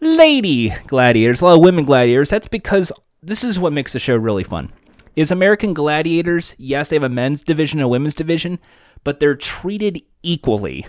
lady 0.00 0.72
gladiators, 0.86 1.40
a 1.40 1.44
lot 1.44 1.54
of 1.54 1.60
women 1.60 1.84
gladiators. 1.84 2.30
That's 2.30 2.48
because 2.48 2.92
this 3.22 3.42
is 3.42 3.58
what 3.58 3.72
makes 3.72 3.92
the 3.92 3.98
show 3.98 4.16
really 4.16 4.44
fun. 4.44 4.72
Is 5.16 5.30
American 5.30 5.74
Gladiators, 5.74 6.54
yes, 6.58 6.88
they 6.88 6.96
have 6.96 7.04
a 7.04 7.08
men's 7.08 7.42
division 7.42 7.78
and 7.78 7.84
a 7.84 7.88
women's 7.88 8.16
division, 8.16 8.58
but 9.04 9.20
they're 9.20 9.36
treated 9.36 10.02
equally. 10.22 10.86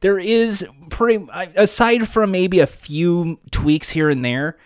There 0.00 0.18
is 0.18 0.64
pretty, 0.88 1.26
aside 1.56 2.08
from 2.08 2.30
maybe 2.30 2.60
a 2.60 2.66
few 2.66 3.40
tweaks 3.50 3.90
here 3.90 4.08
and 4.08 4.24
there, 4.24 4.56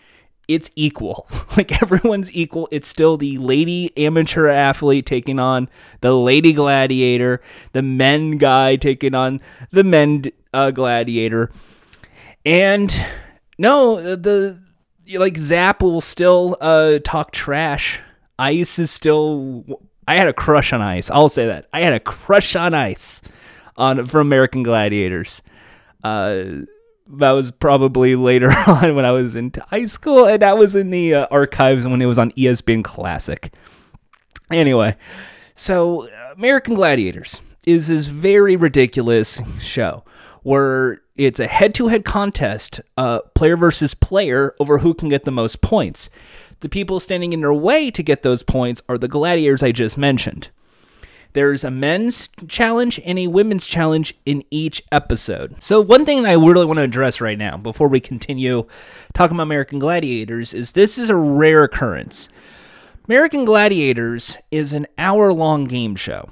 it's 0.51 0.71
equal. 0.75 1.29
like 1.57 1.81
everyone's 1.81 2.33
equal. 2.33 2.69
It's 2.73 2.89
still 2.89 3.17
the 3.17 3.39
lady 3.39 3.97
amateur 3.97 4.49
athlete 4.49 5.07
taking 5.07 5.39
on 5.39 5.69
the 6.01 6.13
lady 6.13 6.53
gladiator, 6.53 7.41
the 7.73 7.83
men 7.83 8.33
guy 8.33 8.77
taking 8.77 9.15
on 9.15 9.41
the 9.71 9.85
men 9.85 10.25
uh, 10.53 10.73
gladiator. 10.73 11.51
And 12.45 12.95
no, 13.59 14.03
the, 14.03 14.17
the 15.05 15.19
like 15.19 15.37
Zap 15.37 15.83
will 15.83 16.01
still 16.01 16.57
uh, 16.61 16.99
talk 17.05 17.31
trash. 17.31 18.01
Ice 18.39 18.79
is 18.79 18.91
still. 18.91 19.65
I 20.09 20.17
had 20.17 20.27
a 20.27 20.33
crush 20.33 20.73
on 20.73 20.83
Ice. 20.83 21.11
I'll 21.11 21.29
say 21.29 21.47
that. 21.47 21.69
I 21.73 21.83
had 21.83 21.93
a 21.93 22.01
crush 22.01 22.57
on 22.57 22.75
Ice 22.75 23.23
on 23.77 24.07
for 24.07 24.21
American 24.21 24.65
Gladiators. 24.65 25.43
Uh, 26.03 26.63
that 27.19 27.33
was 27.33 27.51
probably 27.51 28.17
later 28.17 28.51
on 28.67 28.95
when 28.95 29.05
I 29.05 29.11
was 29.11 29.37
in 29.37 29.53
high 29.69 29.87
school, 29.87 30.27
and 30.27 30.43
that 30.43 30.59
was 30.59 30.75
in 30.75 30.91
the 30.91 31.15
uh, 31.15 31.27
archives 31.31 31.87
when 31.87 32.01
it 32.01 32.07
was 32.07 32.19
on 32.19 32.33
ESPN 32.33 32.85
Classic. 32.85 33.53
Anyway, 34.51 34.97
so 35.55 36.09
American 36.37 36.75
Gladiators 36.75 37.41
is 37.67 37.89
this 37.89 38.07
very 38.07 38.57
ridiculous 38.57 39.41
show 39.61 40.05
where 40.43 41.03
it's 41.17 41.39
a 41.39 41.47
head-to-head 41.47 42.05
contest, 42.05 42.81
uh, 42.97 43.21
player 43.35 43.57
versus 43.57 43.93
player, 43.95 44.55
over 44.59 44.79
who 44.79 44.95
can 44.95 45.09
get 45.11 45.25
the 45.25 45.31
most 45.31 45.61
points. 45.61 46.09
The 46.61 46.69
people 46.69 46.99
standing 46.99 47.33
in 47.33 47.41
their 47.41 47.53
way 47.53 47.91
to 47.91 48.03
get 48.03 48.23
those 48.23 48.43
points 48.43 48.83
are 48.89 48.97
the 48.97 49.09
gladiators 49.09 49.63
I 49.63 49.73
just 49.73 49.99
mentioned. 49.99 50.49
There's 51.33 51.63
a 51.63 51.71
men's 51.71 52.29
challenge 52.49 53.01
and 53.05 53.19
a 53.19 53.29
women's 53.29 53.67
challenge 53.67 54.15
in 54.27 54.45
each 54.51 54.83
episode. 54.91 55.63
So, 55.63 55.81
one 55.81 56.05
thing 56.05 56.27
I 56.27 56.33
really 56.33 56.65
want 56.65 56.79
to 56.79 56.83
address 56.83 57.21
right 57.21 57.39
now 57.39 57.57
before 57.57 57.89
we 57.89 58.01
continue 58.01 58.67
talking 59.15 59.37
about 59.37 59.45
American 59.45 59.79
Gladiators 59.79 60.53
is 60.53 60.73
this 60.73 60.99
is 60.99 61.09
a 61.09 61.17
rare 61.17 61.65
occurrence. 61.65 62.29
American 63.07 63.45
Gladiators 63.45 64.39
is 64.51 64.73
an 64.73 64.87
hour 64.99 65.33
long 65.33 65.65
game 65.65 65.97
show. 65.97 66.29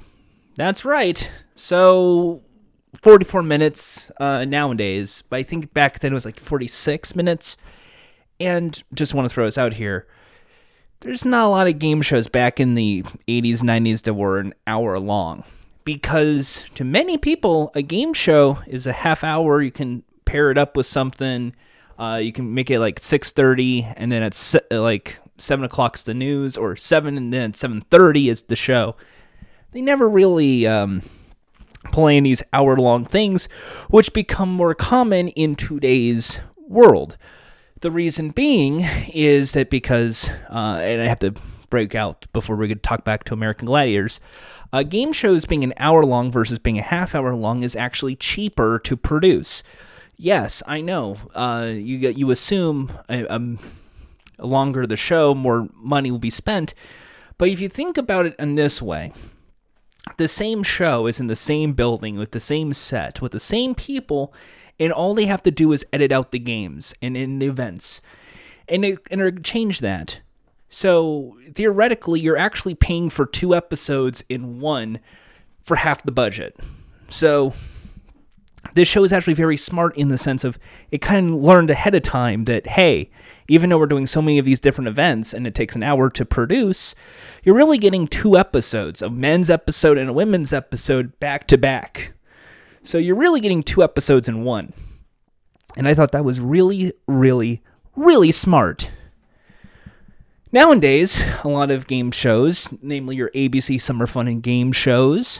That's 0.55 0.83
right. 0.83 1.29
So, 1.55 2.43
44 3.01 3.43
minutes 3.43 4.11
uh, 4.19 4.43
nowadays, 4.45 5.23
but 5.29 5.37
I 5.37 5.43
think 5.43 5.73
back 5.73 5.99
then 5.99 6.11
it 6.11 6.15
was 6.15 6.25
like 6.25 6.39
46 6.39 7.15
minutes. 7.15 7.55
And 8.41 8.81
just 8.93 9.13
want 9.13 9.27
to 9.27 9.33
throw 9.33 9.45
this 9.45 9.57
out 9.57 9.73
here 9.73 10.07
there's 11.01 11.25
not 11.25 11.45
a 11.45 11.49
lot 11.49 11.67
of 11.67 11.79
game 11.79 12.01
shows 12.01 12.27
back 12.27 12.59
in 12.59 12.75
the 12.75 13.03
80s, 13.27 13.59
90s 13.59 14.03
that 14.03 14.13
were 14.13 14.39
an 14.39 14.53
hour 14.67 14.99
long. 14.99 15.43
Because 15.85 16.65
to 16.75 16.83
many 16.83 17.17
people, 17.17 17.71
a 17.73 17.81
game 17.81 18.13
show 18.13 18.59
is 18.67 18.85
a 18.85 18.93
half 18.93 19.23
hour. 19.23 19.61
You 19.61 19.71
can 19.71 20.03
pair 20.25 20.51
it 20.51 20.57
up 20.57 20.75
with 20.75 20.85
something. 20.85 21.55
Uh, 21.97 22.19
you 22.21 22.31
can 22.31 22.53
make 22.53 22.69
it 22.69 22.79
like 22.79 22.99
6.30 22.99 23.93
and 23.97 24.11
then 24.11 24.23
it's 24.23 24.55
like 24.71 25.19
7 25.37 25.65
o'clock's 25.65 26.03
the 26.03 26.13
news 26.13 26.55
or 26.55 26.75
7 26.75 27.17
and 27.17 27.33
then 27.33 27.53
7.30 27.53 28.29
is 28.29 28.43
the 28.43 28.55
show. 28.55 28.95
They 29.71 29.81
never 29.81 30.09
really 30.09 30.67
um, 30.67 31.01
play 31.91 32.19
these 32.19 32.43
hour 32.53 32.75
long 32.77 33.05
things, 33.05 33.45
which 33.89 34.13
become 34.13 34.51
more 34.51 34.75
common 34.75 35.29
in 35.29 35.55
today's 35.55 36.39
world. 36.67 37.17
The 37.81 37.91
reason 37.91 38.31
being 38.31 38.85
is 39.13 39.53
that 39.53 39.69
because, 39.69 40.29
uh, 40.49 40.81
and 40.83 41.01
I 41.01 41.05
have 41.05 41.19
to 41.19 41.33
break 41.69 41.95
out 41.95 42.25
before 42.33 42.57
we 42.57 42.67
could 42.67 42.83
talk 42.83 43.05
back 43.05 43.23
to 43.25 43.33
American 43.33 43.67
Gladiators, 43.67 44.19
uh, 44.73 44.83
game 44.83 45.13
shows 45.13 45.45
being 45.45 45.63
an 45.63 45.73
hour 45.77 46.03
long 46.03 46.31
versus 46.31 46.59
being 46.59 46.77
a 46.77 46.83
half 46.83 47.15
hour 47.15 47.33
long 47.33 47.63
is 47.63 47.75
actually 47.75 48.15
cheaper 48.15 48.79
to 48.79 48.97
produce. 48.97 49.63
Yes, 50.17 50.61
I 50.67 50.81
know. 50.81 51.15
Uh, 51.33 51.69
you 51.71 51.97
you 52.09 52.29
assume 52.31 52.91
a, 53.07 53.23
a 53.23 54.45
longer 54.45 54.85
the 54.85 54.97
show, 54.97 55.33
more 55.33 55.69
money 55.73 56.11
will 56.11 56.19
be 56.19 56.29
spent. 56.29 56.73
But 57.37 57.47
if 57.47 57.61
you 57.61 57.69
think 57.69 57.97
about 57.97 58.25
it 58.25 58.35
in 58.37 58.55
this 58.55 58.81
way, 58.81 59.13
the 60.17 60.27
same 60.27 60.63
show 60.63 61.07
is 61.07 61.21
in 61.21 61.27
the 61.27 61.35
same 61.35 61.71
building 61.71 62.17
with 62.17 62.31
the 62.31 62.39
same 62.41 62.73
set 62.73 63.21
with 63.21 63.31
the 63.31 63.39
same 63.39 63.73
people 63.73 64.33
and 64.79 64.91
all 64.91 65.13
they 65.13 65.25
have 65.25 65.43
to 65.43 65.51
do 65.51 65.71
is 65.71 65.85
edit 65.91 66.11
out 66.11 66.31
the 66.31 66.39
games 66.39 66.93
and 67.01 67.17
in 67.17 67.39
the 67.39 67.47
events 67.47 68.01
and 68.69 68.99
and 69.09 69.43
change 69.43 69.79
that. 69.79 70.21
So 70.69 71.35
theoretically, 71.53 72.19
you're 72.19 72.37
actually 72.37 72.75
paying 72.75 73.09
for 73.09 73.25
two 73.25 73.55
episodes 73.55 74.23
in 74.29 74.59
one 74.59 74.99
for 75.63 75.77
half 75.77 76.03
the 76.03 76.11
budget. 76.11 76.55
So 77.09 77.53
this 78.75 78.87
show 78.87 79.03
is 79.03 79.11
actually 79.11 79.33
very 79.33 79.57
smart 79.57 79.97
in 79.97 80.09
the 80.09 80.17
sense 80.17 80.43
of 80.43 80.59
it 80.91 80.99
kind 80.99 81.29
of 81.29 81.35
learned 81.35 81.71
ahead 81.71 81.95
of 81.95 82.03
time 82.03 82.45
that 82.45 82.67
hey, 82.67 83.09
even 83.47 83.69
though 83.69 83.79
we're 83.79 83.87
doing 83.87 84.05
so 84.05 84.21
many 84.21 84.37
of 84.37 84.45
these 84.45 84.59
different 84.59 84.87
events 84.87 85.33
and 85.33 85.47
it 85.47 85.55
takes 85.55 85.75
an 85.75 85.81
hour 85.81 86.09
to 86.11 86.23
produce, 86.23 86.93
you're 87.43 87.55
really 87.55 87.79
getting 87.79 88.07
two 88.07 88.37
episodes, 88.37 89.01
a 89.01 89.09
men's 89.09 89.49
episode 89.49 89.97
and 89.97 90.09
a 90.09 90.13
women's 90.13 90.53
episode 90.53 91.19
back 91.19 91.47
to 91.47 91.57
back. 91.57 92.13
So 92.89 92.97
you're 92.97 93.15
really 93.15 93.39
getting 93.39 93.61
two 93.61 93.83
episodes 93.83 94.27
in 94.27 94.43
one. 94.43 94.73
And 95.77 95.87
I 95.87 95.93
thought 95.93 96.11
that 96.11 96.25
was 96.25 96.39
really, 96.39 96.91
really, 97.07 97.61
really 97.95 98.31
smart. 98.31 98.89
Nowadays, 100.51 101.23
a 101.43 101.49
lot 101.49 101.69
of 101.69 101.85
game 101.85 102.09
shows, 102.09 102.73
namely 102.81 103.15
your 103.15 103.29
ABC 103.35 103.79
Summer 103.79 104.07
Fun 104.07 104.27
and 104.27 104.41
Game 104.41 104.71
shows, 104.71 105.39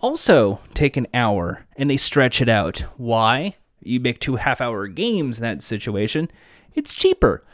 also 0.00 0.58
take 0.74 0.96
an 0.96 1.06
hour 1.14 1.66
and 1.76 1.88
they 1.88 1.96
stretch 1.96 2.42
it 2.42 2.48
out. 2.48 2.80
Why? 2.96 3.54
You 3.80 4.00
make 4.00 4.18
two 4.18 4.34
half 4.34 4.60
hour 4.60 4.88
games 4.88 5.38
in 5.38 5.42
that 5.42 5.62
situation, 5.62 6.32
it's 6.74 6.96
cheaper. 6.96 7.44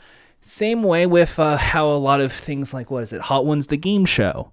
Same 0.41 0.83
way 0.83 1.05
with 1.05 1.39
uh, 1.39 1.59
how 1.59 1.93
a 1.93 2.01
lot 2.01 2.23
of 2.23 2.33
things 2.33 2.73
like, 2.73 2.91
what 2.91 3.03
is 3.03 3.13
it, 3.13 3.21
Hot 3.21 3.45
Ones, 3.45 3.67
the 3.67 3.77
game 3.77 4.07
show, 4.07 4.53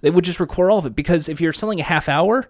they 0.00 0.08
would 0.08 0.24
just 0.24 0.40
record 0.40 0.70
all 0.70 0.78
of 0.78 0.86
it 0.86 0.96
because 0.96 1.28
if 1.28 1.38
you're 1.38 1.52
selling 1.52 1.80
a 1.80 1.84
half 1.84 2.08
hour, 2.08 2.48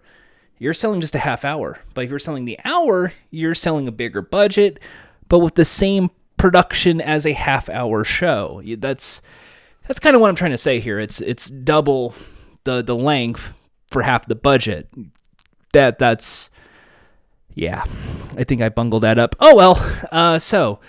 you're 0.58 0.74
selling 0.74 1.00
just 1.00 1.14
a 1.14 1.20
half 1.20 1.44
hour. 1.44 1.78
But 1.94 2.04
if 2.04 2.10
you're 2.10 2.18
selling 2.18 2.44
the 2.44 2.58
hour, 2.64 3.12
you're 3.30 3.54
selling 3.54 3.86
a 3.88 3.92
bigger 3.92 4.22
budget, 4.22 4.78
but 5.28 5.40
with 5.40 5.54
the 5.54 5.64
same 5.64 6.10
production 6.36 7.00
as 7.00 7.26
a 7.26 7.32
half 7.32 7.68
hour 7.68 8.04
show. 8.04 8.62
That's 8.64 9.20
that's 9.86 10.00
kind 10.00 10.14
of 10.14 10.20
what 10.20 10.28
I'm 10.28 10.36
trying 10.36 10.50
to 10.52 10.56
say 10.56 10.80
here. 10.80 10.98
It's 10.98 11.20
it's 11.20 11.48
double 11.48 12.14
the 12.64 12.82
the 12.82 12.96
length 12.96 13.54
for 13.90 14.02
half 14.02 14.26
the 14.26 14.34
budget. 14.34 14.88
That 15.72 15.98
that's 15.98 16.50
yeah. 17.54 17.84
I 18.36 18.44
think 18.44 18.60
I 18.60 18.68
bungled 18.68 19.02
that 19.02 19.18
up. 19.18 19.34
Oh 19.40 19.54
well. 19.54 20.02
Uh, 20.12 20.38
so 20.38 20.80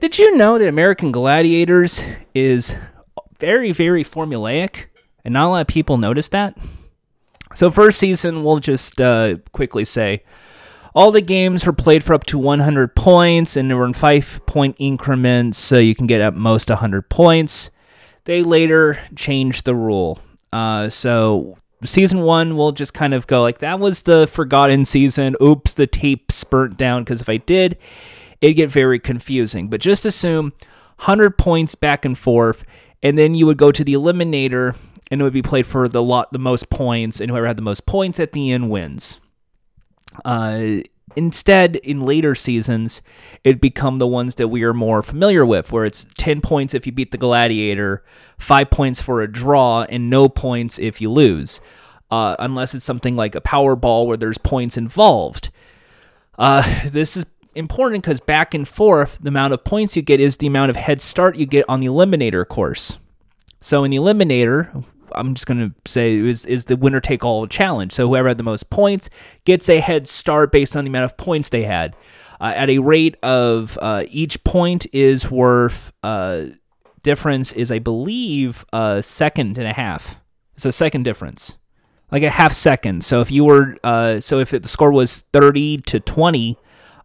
did 0.00 0.18
you 0.18 0.36
know 0.36 0.58
that 0.58 0.68
American 0.68 1.12
Gladiators 1.12 2.02
is 2.34 2.76
very 3.38 3.72
very 3.72 4.04
formulaic, 4.04 4.86
and 5.24 5.34
not 5.34 5.46
a 5.46 5.48
lot 5.48 5.60
of 5.62 5.66
people 5.66 5.98
notice 5.98 6.28
that? 6.30 6.56
So, 7.54 7.70
first 7.70 7.98
season, 7.98 8.42
we'll 8.42 8.58
just 8.58 9.00
uh, 9.00 9.36
quickly 9.52 9.84
say 9.84 10.22
all 10.96 11.10
the 11.10 11.20
games 11.20 11.66
were 11.66 11.74
played 11.74 12.02
for 12.02 12.14
up 12.14 12.24
to 12.24 12.38
100 12.38 12.96
points, 12.96 13.54
and 13.54 13.70
they 13.70 13.74
were 13.74 13.84
in 13.84 13.92
five 13.92 14.40
point 14.46 14.76
increments, 14.78 15.58
so 15.58 15.78
you 15.78 15.94
can 15.94 16.06
get 16.06 16.22
at 16.22 16.34
most 16.34 16.70
100 16.70 17.10
points. 17.10 17.68
They 18.24 18.42
later 18.42 18.98
changed 19.14 19.66
the 19.66 19.74
rule. 19.74 20.20
Uh, 20.54 20.88
so, 20.88 21.58
season 21.84 22.22
one, 22.22 22.56
we'll 22.56 22.72
just 22.72 22.94
kind 22.94 23.12
of 23.12 23.26
go 23.26 23.42
like 23.42 23.58
that 23.58 23.78
was 23.78 24.02
the 24.02 24.26
forgotten 24.26 24.86
season. 24.86 25.36
Oops, 25.40 25.70
the 25.74 25.86
tape's 25.86 26.42
burnt 26.44 26.78
down, 26.78 27.04
because 27.04 27.20
if 27.20 27.28
I 27.28 27.36
did, 27.36 27.76
it'd 28.40 28.56
get 28.56 28.70
very 28.70 28.98
confusing. 28.98 29.68
But 29.68 29.82
just 29.82 30.06
assume 30.06 30.54
100 30.96 31.36
points 31.36 31.74
back 31.74 32.06
and 32.06 32.16
forth, 32.16 32.64
and 33.02 33.18
then 33.18 33.34
you 33.34 33.44
would 33.44 33.58
go 33.58 33.70
to 33.70 33.84
the 33.84 33.92
eliminator, 33.92 34.74
and 35.10 35.20
it 35.20 35.24
would 35.24 35.32
be 35.32 35.42
played 35.42 35.66
for 35.66 35.88
the 35.88 36.02
lot 36.02 36.32
the 36.32 36.38
most 36.38 36.70
points, 36.70 37.20
and 37.20 37.30
whoever 37.30 37.46
had 37.46 37.56
the 37.56 37.62
most 37.62 37.86
points 37.86 38.18
at 38.18 38.32
the 38.32 38.50
end 38.52 38.70
wins. 38.70 39.20
Uh, 40.24 40.78
instead, 41.14 41.76
in 41.76 42.00
later 42.00 42.34
seasons, 42.34 43.02
it 43.44 43.60
become 43.60 43.98
the 43.98 44.06
ones 44.06 44.34
that 44.36 44.48
we 44.48 44.62
are 44.62 44.74
more 44.74 45.02
familiar 45.02 45.44
with, 45.44 45.72
where 45.72 45.84
it's 45.84 46.06
ten 46.16 46.40
points 46.40 46.74
if 46.74 46.86
you 46.86 46.92
beat 46.92 47.10
the 47.10 47.18
gladiator, 47.18 48.04
five 48.38 48.70
points 48.70 49.00
for 49.00 49.22
a 49.22 49.30
draw, 49.30 49.82
and 49.84 50.10
no 50.10 50.28
points 50.28 50.78
if 50.78 51.00
you 51.00 51.10
lose. 51.10 51.60
Uh, 52.10 52.36
unless 52.38 52.74
it's 52.74 52.84
something 52.84 53.16
like 53.16 53.34
a 53.34 53.40
Powerball 53.40 54.06
where 54.06 54.16
there's 54.16 54.38
points 54.38 54.76
involved. 54.76 55.50
Uh, 56.38 56.88
this 56.88 57.16
is 57.16 57.26
important 57.54 58.04
because 58.04 58.20
back 58.20 58.54
and 58.54 58.68
forth, 58.68 59.18
the 59.20 59.28
amount 59.28 59.52
of 59.52 59.64
points 59.64 59.96
you 59.96 60.02
get 60.02 60.20
is 60.20 60.36
the 60.36 60.46
amount 60.46 60.70
of 60.70 60.76
head 60.76 61.00
start 61.00 61.36
you 61.36 61.46
get 61.46 61.64
on 61.68 61.80
the 61.80 61.86
eliminator 61.86 62.46
course. 62.46 62.98
So 63.60 63.82
in 63.82 63.90
the 63.90 63.96
eliminator, 63.96 64.84
I'm 65.16 65.34
just 65.34 65.46
going 65.46 65.58
to 65.58 65.90
say 65.90 66.16
is 66.16 66.44
is 66.44 66.66
the 66.66 66.76
winner 66.76 67.00
take 67.00 67.24
all 67.24 67.46
challenge. 67.46 67.92
So 67.92 68.06
whoever 68.08 68.28
had 68.28 68.38
the 68.38 68.44
most 68.44 68.70
points 68.70 69.08
gets 69.44 69.68
a 69.68 69.80
head 69.80 70.06
start 70.06 70.52
based 70.52 70.76
on 70.76 70.84
the 70.84 70.90
amount 70.90 71.04
of 71.04 71.16
points 71.16 71.48
they 71.48 71.64
had. 71.64 71.96
Uh, 72.40 72.52
at 72.54 72.68
a 72.68 72.78
rate 72.78 73.16
of 73.22 73.78
uh, 73.80 74.04
each 74.10 74.44
point 74.44 74.86
is 74.92 75.30
worth 75.30 75.92
uh, 76.02 76.44
difference 77.02 77.52
is 77.52 77.70
I 77.70 77.78
believe 77.78 78.64
a 78.72 79.02
second 79.02 79.58
and 79.58 79.66
a 79.66 79.72
half. 79.72 80.16
It's 80.54 80.66
a 80.66 80.72
second 80.72 81.04
difference, 81.04 81.56
like 82.10 82.22
a 82.22 82.30
half 82.30 82.52
second. 82.52 83.04
So 83.04 83.20
if 83.20 83.30
you 83.30 83.44
were 83.44 83.76
uh, 83.84 84.20
so 84.20 84.38
if 84.38 84.52
it, 84.52 84.62
the 84.62 84.68
score 84.68 84.92
was 84.92 85.24
thirty 85.32 85.78
to 85.78 86.00
twenty, 86.00 86.58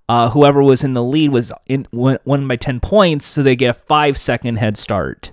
uh, 0.10 0.30
whoever 0.32 0.62
was 0.62 0.84
in 0.84 0.96
the 0.96 1.04
lead 1.04 1.32
was 1.32 1.54
in 1.68 1.88
won 1.92 2.48
by 2.48 2.56
ten 2.56 2.80
points, 2.80 3.26
so 3.26 3.42
they 3.42 3.56
get 3.56 3.70
a 3.70 3.74
five 3.74 4.18
second 4.18 4.58
head 4.58 4.78
start. 4.78 5.32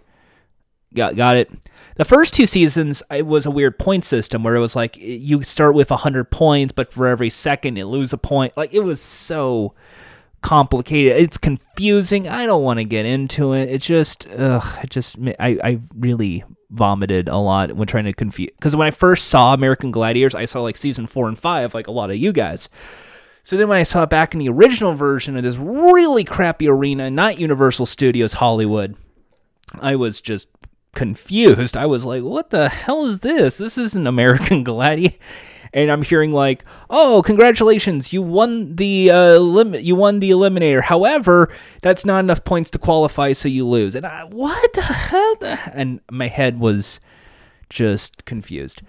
Got 0.98 1.16
got 1.16 1.36
it. 1.36 1.50
The 1.94 2.04
first 2.04 2.34
two 2.34 2.46
seasons, 2.46 3.02
it 3.10 3.26
was 3.26 3.46
a 3.46 3.50
weird 3.50 3.78
point 3.78 4.04
system 4.04 4.42
where 4.42 4.56
it 4.56 4.60
was 4.60 4.76
like 4.76 4.96
you 4.96 5.42
start 5.42 5.74
with 5.74 5.90
100 5.90 6.30
points, 6.30 6.72
but 6.72 6.92
for 6.92 7.06
every 7.06 7.30
second 7.30 7.76
you 7.76 7.86
lose 7.86 8.12
a 8.12 8.18
point. 8.18 8.56
Like 8.56 8.74
it 8.74 8.80
was 8.80 9.00
so 9.00 9.74
complicated. 10.42 11.16
It's 11.16 11.38
confusing. 11.38 12.28
I 12.28 12.46
don't 12.46 12.62
want 12.62 12.78
to 12.78 12.84
get 12.84 13.06
into 13.06 13.52
it. 13.52 13.68
It's 13.68 13.86
just, 13.86 14.28
ugh, 14.28 14.78
it 14.82 14.90
just, 14.90 15.16
I, 15.38 15.58
I 15.62 15.80
really 15.96 16.44
vomited 16.70 17.28
a 17.28 17.38
lot 17.38 17.72
when 17.72 17.86
trying 17.86 18.04
to 18.04 18.12
confuse. 18.12 18.50
Because 18.56 18.76
when 18.76 18.86
I 18.86 18.92
first 18.92 19.28
saw 19.28 19.54
American 19.54 19.90
Gladiators, 19.90 20.34
I 20.34 20.44
saw 20.44 20.60
like 20.60 20.76
season 20.76 21.06
four 21.06 21.28
and 21.28 21.38
five, 21.38 21.74
like 21.74 21.86
a 21.86 21.92
lot 21.92 22.10
of 22.10 22.16
you 22.16 22.32
guys. 22.32 22.68
So 23.44 23.56
then 23.56 23.68
when 23.68 23.78
I 23.78 23.84
saw 23.84 24.02
it 24.02 24.10
back 24.10 24.34
in 24.34 24.40
the 24.40 24.48
original 24.48 24.94
version 24.94 25.36
of 25.36 25.42
this 25.42 25.56
really 25.56 26.24
crappy 26.24 26.68
arena, 26.68 27.10
not 27.10 27.38
Universal 27.38 27.86
Studios 27.86 28.34
Hollywood, 28.34 28.94
I 29.80 29.96
was 29.96 30.20
just 30.20 30.48
confused. 30.94 31.76
I 31.76 31.86
was 31.86 32.04
like, 32.04 32.22
what 32.22 32.50
the 32.50 32.68
hell 32.68 33.06
is 33.06 33.20
this? 33.20 33.58
This 33.58 33.78
isn't 33.78 34.06
American 34.06 34.64
Gladiator. 34.64 35.16
And 35.72 35.90
I'm 35.90 36.02
hearing 36.02 36.32
like, 36.32 36.64
"Oh, 36.88 37.22
congratulations! 37.22 38.10
You 38.10 38.22
won 38.22 38.76
the 38.76 39.10
uh, 39.10 39.36
limit. 39.36 39.82
You 39.82 39.96
won 39.96 40.18
the 40.18 40.30
eliminator. 40.30 40.82
However, 40.82 41.50
that's 41.82 42.06
not 42.06 42.20
enough 42.20 42.42
points 42.42 42.70
to 42.70 42.78
qualify, 42.78 43.34
so 43.34 43.48
you 43.48 43.66
lose." 43.66 43.94
And 43.94 44.06
I, 44.06 44.24
what 44.24 44.72
the 44.72 44.80
hell? 44.80 45.36
And 45.74 46.00
my 46.10 46.28
head 46.28 46.58
was 46.58 47.00
just 47.68 48.24
confused. 48.24 48.80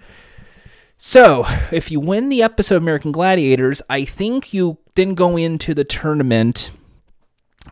So, 0.96 1.46
if 1.72 1.90
you 1.90 1.98
win 1.98 2.28
the 2.28 2.42
episode 2.42 2.76
of 2.76 2.82
American 2.82 3.12
Gladiators, 3.12 3.80
I 3.88 4.04
think 4.04 4.52
you 4.52 4.78
then 4.94 5.14
go 5.14 5.36
into 5.36 5.72
the 5.72 5.84
tournament 5.84 6.70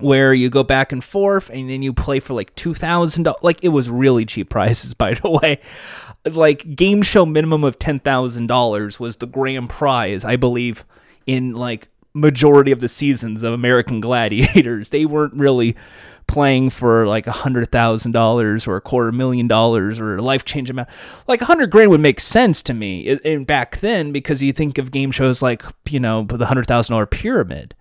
where 0.00 0.34
you 0.34 0.50
go 0.50 0.62
back 0.62 0.92
and 0.92 1.02
forth 1.02 1.50
and 1.50 1.68
then 1.68 1.82
you 1.82 1.92
play 1.92 2.20
for 2.20 2.34
like 2.34 2.54
$2,000. 2.56 3.34
Like 3.42 3.62
it 3.62 3.68
was 3.68 3.90
really 3.90 4.24
cheap 4.24 4.50
prices, 4.50 4.94
by 4.94 5.14
the 5.14 5.30
way. 5.30 5.60
Like 6.24 6.76
game 6.76 7.02
show 7.02 7.24
minimum 7.24 7.64
of 7.64 7.78
$10,000 7.78 9.00
was 9.00 9.16
the 9.16 9.26
grand 9.26 9.70
prize, 9.70 10.24
I 10.24 10.36
believe, 10.36 10.84
in 11.26 11.54
like 11.54 11.88
majority 12.14 12.72
of 12.72 12.80
the 12.80 12.88
seasons 12.88 13.42
of 13.42 13.52
American 13.52 14.00
Gladiators. 14.02 14.90
They 14.90 15.06
weren't 15.06 15.34
really 15.34 15.76
playing 16.26 16.68
for 16.68 17.06
like 17.06 17.26
a 17.26 17.32
hundred 17.32 17.72
thousand 17.72 18.12
dollars 18.12 18.66
or 18.66 18.76
a 18.76 18.82
quarter 18.82 19.10
million 19.10 19.48
dollars 19.48 19.98
or 19.98 20.16
a 20.16 20.22
life 20.22 20.44
changing 20.44 20.74
amount. 20.74 20.90
Like 21.26 21.40
a 21.40 21.46
hundred 21.46 21.70
grand 21.70 21.90
would 21.90 22.02
make 22.02 22.20
sense 22.20 22.62
to 22.64 22.74
me 22.74 23.18
and 23.24 23.46
back 23.46 23.78
then 23.78 24.12
because 24.12 24.42
you 24.42 24.52
think 24.52 24.76
of 24.76 24.90
game 24.90 25.10
shows 25.10 25.40
like 25.40 25.62
you 25.88 25.98
know 25.98 26.24
the 26.24 26.46
hundred 26.46 26.66
thousand 26.66 26.92
dollar 26.92 27.06
pyramid. 27.06 27.74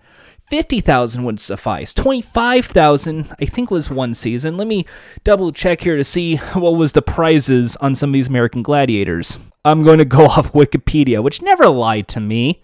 50,000 0.47 1.23
would 1.23 1.39
suffice. 1.39 1.93
25,000 1.93 3.35
I 3.39 3.45
think 3.45 3.69
was 3.69 3.89
one 3.89 4.13
season. 4.13 4.55
Let 4.55 4.67
me 4.67 4.85
double 5.23 5.51
check 5.51 5.81
here 5.81 5.97
to 5.97 6.03
see 6.03 6.37
what 6.37 6.71
was 6.71 6.93
the 6.93 7.01
prizes 7.01 7.75
on 7.77 7.95
some 7.95 8.11
of 8.11 8.13
these 8.13 8.29
American 8.29 8.63
gladiators. 8.63 9.37
I'm 9.65 9.83
going 9.83 9.97
to 9.99 10.05
go 10.05 10.25
off 10.25 10.53
Wikipedia, 10.53 11.21
which 11.21 11.41
never 11.41 11.67
lied 11.67 12.07
to 12.09 12.19
me. 12.19 12.61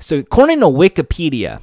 So 0.00 0.16
according 0.16 0.60
to 0.60 0.66
Wikipedia, 0.66 1.60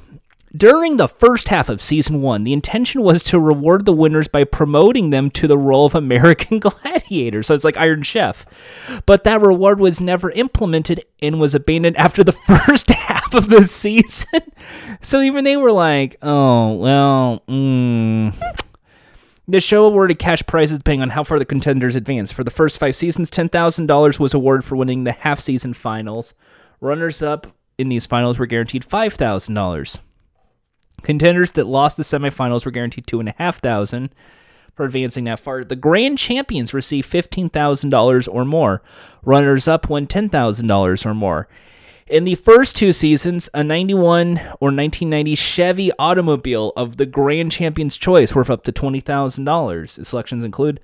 during 0.56 0.96
the 0.96 1.08
first 1.08 1.48
half 1.48 1.68
of 1.68 1.82
season 1.82 2.22
one, 2.22 2.42
the 2.44 2.54
intention 2.54 3.02
was 3.02 3.22
to 3.24 3.38
reward 3.38 3.84
the 3.84 3.92
winners 3.92 4.28
by 4.28 4.44
promoting 4.44 5.10
them 5.10 5.30
to 5.32 5.46
the 5.46 5.58
role 5.58 5.86
of 5.86 5.94
American 5.94 6.58
gladiators. 6.60 7.48
So 7.48 7.54
it's 7.54 7.64
like 7.64 7.76
Iron 7.76 8.02
Chef. 8.02 8.46
But 9.04 9.24
that 9.24 9.42
reward 9.42 9.78
was 9.78 10.00
never 10.00 10.30
implemented 10.30 11.04
and 11.20 11.38
was 11.38 11.54
abandoned 11.54 11.98
after 11.98 12.24
the 12.24 12.32
first 12.66 12.88
half 12.90 13.19
of 13.34 13.48
the 13.48 13.64
season. 13.66 14.40
so 15.00 15.20
even 15.20 15.44
they 15.44 15.56
were 15.56 15.72
like, 15.72 16.16
oh, 16.22 16.72
well, 16.74 17.42
mm. 17.48 18.34
The 19.48 19.60
show 19.60 19.86
awarded 19.86 20.18
cash 20.18 20.44
prizes 20.46 20.78
depending 20.78 21.02
on 21.02 21.10
how 21.10 21.24
far 21.24 21.38
the 21.38 21.44
contenders 21.44 21.96
advanced. 21.96 22.34
For 22.34 22.44
the 22.44 22.50
first 22.52 22.78
five 22.78 22.94
seasons, 22.94 23.30
$10,000 23.30 24.20
was 24.20 24.34
awarded 24.34 24.64
for 24.64 24.76
winning 24.76 25.04
the 25.04 25.12
half 25.12 25.40
season 25.40 25.74
finals. 25.74 26.34
Runners 26.80 27.20
up 27.20 27.48
in 27.76 27.88
these 27.88 28.06
finals 28.06 28.38
were 28.38 28.46
guaranteed 28.46 28.84
$5,000. 28.84 29.98
Contenders 31.02 31.50
that 31.52 31.66
lost 31.66 31.96
the 31.96 32.02
semifinals 32.02 32.64
were 32.64 32.70
guaranteed 32.70 33.06
two 33.06 33.20
and 33.20 33.28
a 33.28 33.34
half 33.38 33.60
thousand 33.60 34.14
for 34.74 34.84
advancing 34.84 35.24
that 35.24 35.40
far. 35.40 35.64
The 35.64 35.76
grand 35.76 36.18
champions 36.18 36.74
received 36.74 37.08
fifteen 37.08 37.48
thousand 37.48 37.90
dollars 37.90 38.28
or 38.28 38.44
more. 38.44 38.82
Runners 39.24 39.66
up 39.66 39.88
won 39.88 40.06
ten 40.06 40.28
thousand 40.28 40.66
dollars 40.66 41.06
or 41.06 41.14
more. 41.14 41.48
In 42.10 42.24
the 42.24 42.34
first 42.34 42.74
two 42.74 42.92
seasons, 42.92 43.48
a 43.54 43.62
91 43.62 44.38
or 44.58 44.72
1990 44.72 45.36
Chevy 45.36 45.92
automobile 45.96 46.72
of 46.76 46.96
the 46.96 47.06
Grand 47.06 47.52
Champion's 47.52 47.96
Choice 47.96 48.34
worth 48.34 48.50
up 48.50 48.64
to 48.64 48.72
$20,000. 48.72 50.04
Selections 50.04 50.42
include 50.42 50.80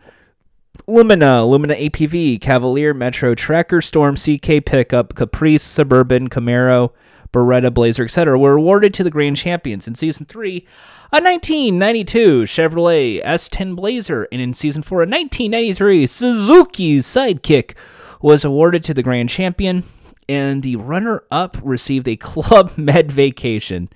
Lumina, 0.87 1.45
Lumina 1.45 1.75
APV, 1.75 2.41
Cavalier, 2.41 2.95
Metro, 2.95 3.35
Tracker, 3.35 3.81
Storm, 3.81 4.15
CK 4.15 4.65
Pickup, 4.65 5.17
Caprice, 5.17 5.65
Suburban, 5.65 6.31
Camaro, 6.31 6.93
Beretta, 7.33 7.75
Blazer, 7.75 8.05
etc., 8.05 8.39
were 8.39 8.55
awarded 8.55 8.95
to 8.95 9.03
the 9.03 9.11
grand 9.11 9.37
champions. 9.37 9.89
In 9.89 9.97
season 9.97 10.27
three, 10.27 10.59
a 11.13 11.21
1992 11.21 12.43
Chevrolet 12.43 13.21
S10 13.25 13.75
Blazer, 13.75 14.29
and 14.31 14.41
in 14.41 14.55
season 14.55 14.81
four, 14.81 14.99
a 14.99 15.11
1993 15.11 16.07
Suzuki 16.07 16.99
Sidekick 16.99 17.77
was 18.23 18.45
awarded 18.45 18.85
to 18.85 18.95
the 18.95 19.03
grand 19.03 19.29
champion, 19.29 19.83
and 20.29 20.63
the 20.63 20.77
runner 20.77 21.23
up 21.31 21.57
received 21.63 22.09
a 22.09 22.17
Club 22.17 22.77
Med 22.77 23.13
vacation. 23.13 23.89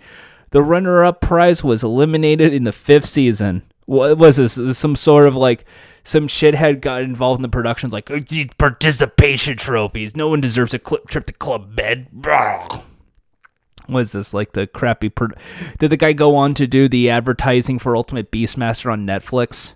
The 0.50 0.62
runner 0.62 1.04
up 1.04 1.20
prize 1.20 1.62
was 1.62 1.84
eliminated 1.84 2.52
in 2.52 2.64
the 2.64 2.72
fifth 2.72 3.06
season. 3.06 3.62
What 3.86 4.18
was 4.18 4.36
this? 4.36 4.78
Some 4.78 4.96
sort 4.96 5.26
of 5.26 5.36
like 5.36 5.64
some 6.02 6.28
shithead 6.28 6.80
got 6.80 7.02
involved 7.02 7.38
in 7.38 7.42
the 7.42 7.48
productions, 7.48 7.92
like 7.92 8.10
participation 8.58 9.56
trophies. 9.56 10.16
No 10.16 10.28
one 10.28 10.40
deserves 10.40 10.74
a 10.74 10.78
trip 10.78 11.26
to 11.26 11.32
Club 11.32 11.76
Med 11.76 12.08
was 13.88 14.12
this 14.12 14.32
like 14.32 14.52
the 14.52 14.66
crappy 14.66 15.08
per- 15.08 15.34
did 15.78 15.90
the 15.90 15.96
guy 15.96 16.12
go 16.12 16.36
on 16.36 16.54
to 16.54 16.66
do 16.66 16.88
the 16.88 17.10
advertising 17.10 17.78
for 17.78 17.96
ultimate 17.96 18.30
beastmaster 18.30 18.92
on 18.92 19.04
netflix 19.04 19.74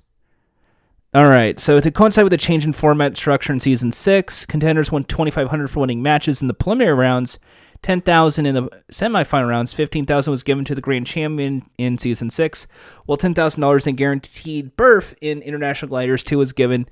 all 1.14 1.28
right 1.28 1.60
so 1.60 1.80
to 1.80 1.90
coincide 1.90 2.24
with 2.24 2.30
the 2.30 2.36
change 2.36 2.64
in 2.64 2.72
format 2.72 3.16
structure 3.16 3.52
in 3.52 3.60
season 3.60 3.90
6 3.90 4.46
contenders 4.46 4.90
won 4.90 5.04
2500 5.04 5.68
for 5.68 5.80
winning 5.80 6.02
matches 6.02 6.42
in 6.42 6.48
the 6.48 6.54
preliminary 6.54 6.94
rounds 6.94 7.38
10000 7.82 8.46
in 8.46 8.54
the 8.54 8.62
semifinal 8.90 9.48
rounds 9.48 9.72
15000 9.72 10.30
was 10.30 10.42
given 10.42 10.64
to 10.64 10.74
the 10.74 10.80
grand 10.80 11.06
champion 11.06 11.68
in 11.76 11.98
season 11.98 12.30
6 12.30 12.66
while 13.04 13.18
$10000 13.18 13.86
in 13.86 13.94
guaranteed 13.94 14.74
berth 14.76 15.14
in 15.20 15.42
international 15.42 15.88
gladiators 15.88 16.22
2 16.22 16.38
was 16.38 16.52
given 16.52 16.88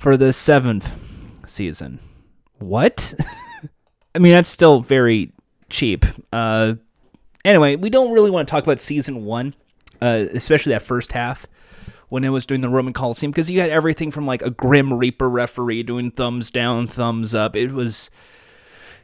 for 0.00 0.16
the 0.16 0.32
seventh 0.32 0.90
season. 1.46 2.00
What? 2.58 3.12
I 4.14 4.18
mean 4.18 4.32
that's 4.32 4.48
still 4.48 4.80
very 4.80 5.32
cheap. 5.68 6.06
Uh, 6.32 6.74
anyway, 7.44 7.76
we 7.76 7.90
don't 7.90 8.12
really 8.12 8.30
want 8.30 8.48
to 8.48 8.50
talk 8.50 8.64
about 8.64 8.80
season 8.80 9.26
one, 9.26 9.54
uh, 10.00 10.24
especially 10.32 10.72
that 10.72 10.82
first 10.82 11.12
half 11.12 11.46
when 12.10 12.22
it 12.22 12.28
was 12.28 12.44
doing 12.44 12.60
the 12.60 12.68
Roman 12.68 12.92
Coliseum, 12.92 13.32
because 13.32 13.50
you 13.50 13.60
had 13.60 13.70
everything 13.70 14.10
from 14.10 14.26
like 14.26 14.42
a 14.42 14.50
Grim 14.50 14.92
Reaper 14.92 15.30
referee 15.30 15.82
doing 15.82 16.10
thumbs 16.10 16.50
down, 16.50 16.86
thumbs 16.86 17.34
up. 17.34 17.56
It 17.56 17.72
was. 17.72 18.10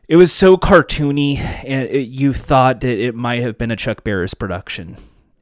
It 0.09 0.15
was 0.15 0.31
so 0.31 0.57
cartoony, 0.57 1.39
and 1.39 1.89
it, 1.89 2.07
you 2.09 2.33
thought 2.33 2.81
that 2.83 2.97
it 2.97 3.17
might 3.17 3.43
have 3.43 3.59
been 3.59 3.73
a 3.73 3.77
Chuck 3.77 4.05
Barris 4.05 4.35
production 4.35 4.97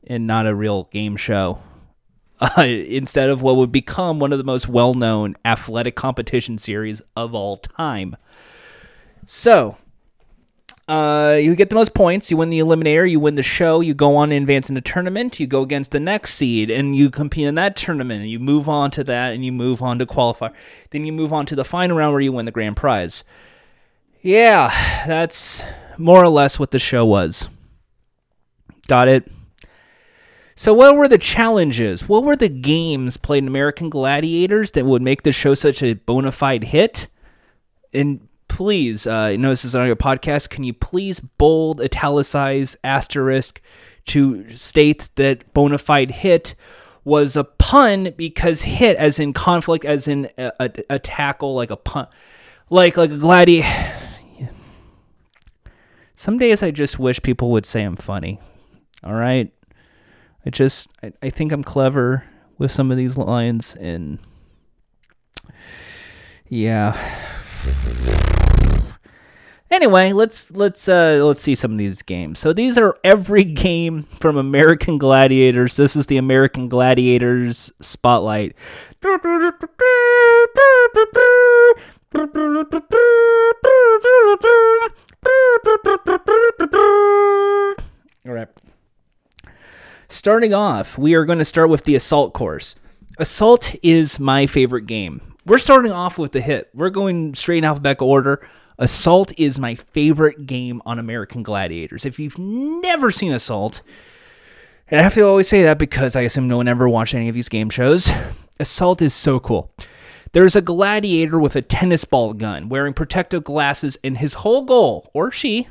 and 0.07 0.27
not 0.27 0.47
a 0.47 0.55
real 0.55 0.85
game 0.85 1.17
show. 1.17 1.59
uh, 2.41 2.63
instead 2.63 3.31
of 3.31 3.43
what 3.43 3.57
would 3.57 3.73
become 3.73 4.19
one 4.19 4.33
of 4.33 4.39
the 4.39 4.45
most 4.45 4.69
well 4.69 4.95
known 4.95 5.35
athletic 5.45 5.95
competition 5.95 6.59
series 6.59 7.01
of 7.17 7.35
all 7.35 7.57
time. 7.57 8.17
So, 9.27 9.77
uh, 10.87 11.39
you 11.41 11.55
get 11.57 11.71
the 11.71 11.75
most 11.75 11.95
points, 11.95 12.31
you 12.31 12.37
win 12.37 12.51
the 12.51 12.59
eliminator, 12.59 13.09
you 13.11 13.19
win 13.19 13.37
the 13.37 13.43
show, 13.43 13.81
you 13.81 13.95
go 13.95 14.17
on 14.17 14.33
and 14.33 14.43
advance 14.43 14.69
in 14.69 14.75
the 14.75 14.81
tournament, 14.83 15.41
you 15.41 15.47
go 15.47 15.63
against 15.63 15.93
the 15.93 16.01
next 16.01 16.35
seed, 16.35 16.71
and 16.71 16.95
you 16.95 17.11
compete 17.11 17.47
in 17.47 17.55
that 17.55 17.75
tournament, 17.75 18.21
and 18.21 18.31
you 18.31 18.39
move 18.39 18.69
on 18.69 18.91
to 18.91 19.05
that, 19.05 19.33
and 19.33 19.45
you 19.45 19.53
move 19.53 19.81
on 19.81 19.99
to 19.99 20.07
qualify. 20.07 20.51
Then 20.91 21.07
you 21.07 21.13
move 21.13 21.33
on 21.33 21.47
to 21.47 21.57
the 21.57 21.65
final 21.65 21.97
round 21.97 22.13
where 22.13 22.21
you 22.21 22.33
win 22.33 22.45
the 22.45 22.53
grand 22.53 22.77
prize. 22.77 23.25
Yeah, 24.21 24.71
that's 25.07 25.63
more 25.97 26.23
or 26.23 26.29
less 26.29 26.59
what 26.59 26.71
the 26.71 26.79
show 26.79 27.07
was. 27.07 27.49
Got 28.87 29.09
it? 29.09 29.31
So, 30.57 30.73
what 30.73 30.97
were 30.97 31.09
the 31.09 31.19
challenges? 31.19 32.09
What 32.09 32.25
were 32.25 32.37
the 32.37 32.49
games 32.49 33.17
played 33.17 33.43
in 33.43 33.49
American 33.49 33.91
Gladiators 33.91 34.71
that 34.73 34.85
would 34.85 35.03
make 35.03 35.23
the 35.23 35.33
show 35.33 35.55
such 35.55 35.83
a 35.83 35.95
bona 35.95 36.31
fide 36.31 36.65
hit? 36.65 37.09
And 37.93 38.29
please, 38.55 39.05
uh, 39.05 39.33
know 39.33 39.51
this 39.51 39.65
is 39.65 39.75
on 39.75 39.85
your 39.85 39.97
podcast. 39.97 40.49
Can 40.49 40.63
you 40.63 40.73
please 40.73 41.19
bold, 41.19 41.81
italicize, 41.81 42.77
asterisk 42.85 43.61
to 44.07 44.49
state 44.51 45.11
that 45.17 45.53
bona 45.53 45.77
fide 45.77 46.13
hit 46.13 46.55
was 47.03 47.35
a 47.35 47.43
pun 47.43 48.15
because 48.17 48.63
hit, 48.63 48.97
as 48.97 49.19
in 49.19 49.33
conflict, 49.33 49.85
as 49.85 50.07
in 50.07 50.31
a, 50.39 50.53
a, 50.61 50.71
a 50.89 50.99
tackle, 51.01 51.57
like 51.57 51.73
a 51.73 51.77
pun, 51.77 52.07
like 52.71 52.97
like 52.97 53.11
a 53.11 53.17
gladiator. 53.17 53.69
Some 56.15 56.39
days 56.39 56.63
I 56.63 56.71
just 56.71 56.97
wish 56.97 57.21
people 57.23 57.51
would 57.51 57.67
say 57.67 57.83
I'm 57.83 57.97
funny. 57.97 58.39
All 59.03 59.15
right. 59.15 59.53
I 60.47 60.51
just 60.51 60.89
I, 61.03 61.13
I 61.21 61.31
think 61.31 61.51
I'm 61.51 61.65
clever 61.65 62.23
with 62.57 62.71
some 62.71 62.93
of 62.93 62.97
these 62.97 63.19
lines 63.19 63.75
and 63.75 64.21
yeah. 66.49 66.93
Anyway, 69.75 70.13
let's 70.13 70.53
let's 70.53 70.89
uh 70.89 71.21
let's 71.25 71.41
see 71.41 71.57
some 71.57 71.73
of 71.73 71.79
these 71.79 72.01
games. 72.01 72.39
So 72.39 72.53
these 72.53 72.79
are 72.79 72.97
every 73.03 73.43
game 73.43 74.05
from 74.05 74.37
American 74.37 74.99
Gladiators. 74.99 75.75
This 75.75 75.97
is 75.97 76.07
the 76.07 76.17
American 76.17 76.69
Gladiators 76.69 77.73
spotlight. 77.81 78.55
All 88.25 88.33
right. 88.33 88.49
Starting 90.09 90.55
off, 90.55 90.97
we 90.97 91.15
are 91.15 91.25
going 91.25 91.41
to 91.41 91.45
start 91.45 91.69
with 91.69 91.83
the 91.83 91.97
Assault 91.97 92.33
course. 92.33 92.77
Assault 93.19 93.75
is 93.83 94.21
my 94.21 94.47
favorite 94.47 94.87
game. 94.87 95.21
We're 95.45 95.59
starting 95.59 95.91
off 95.91 96.17
with 96.17 96.31
the 96.31 96.41
hit. 96.41 96.71
We're 96.75 96.91
going 96.91 97.35
straight 97.35 97.59
in 97.59 97.65
alphabetical 97.65 98.09
order. 98.09 98.41
Assault 98.79 99.33
is 99.37 99.59
my 99.59 99.77
favorite 99.77 100.47
game 100.47 100.83
on 100.85 100.99
American 100.99 101.45
Gladiators. 101.45 102.05
If 102.05 102.19
you've 102.19 102.39
never 102.39 103.11
seen 103.13 103.33
Assault, 103.33 103.83
and 104.89 104.99
I 104.99 105.03
have 105.05 105.15
to 105.15 105.23
always 105.23 105.49
say 105.49 105.63
that 105.63 105.79
because 105.79 106.17
I 106.17 106.23
assume 106.23 106.49
no 106.49 106.57
one 106.57 106.67
ever 106.67 106.89
watched 106.89 107.15
any 107.15 107.29
of 107.29 107.35
these 107.35 107.49
game 107.49 107.71
shows, 107.71 108.11
Assault 108.59 109.01
is 109.01 109.15
so 109.15 109.39
cool. 109.39 109.71
There's 110.33 110.57
a 110.57 110.61
gladiator 110.61 111.39
with 111.39 111.55
a 111.55 111.63
tennis 111.63 112.05
ball 112.05 112.33
gun 112.33 112.69
wearing 112.69 112.95
protective 112.95 113.45
glasses, 113.45 113.97
and 114.03 114.19
his 114.19 114.35
whole 114.35 114.63
goal, 114.63 115.09
or 115.15 115.31
she, 115.31 115.69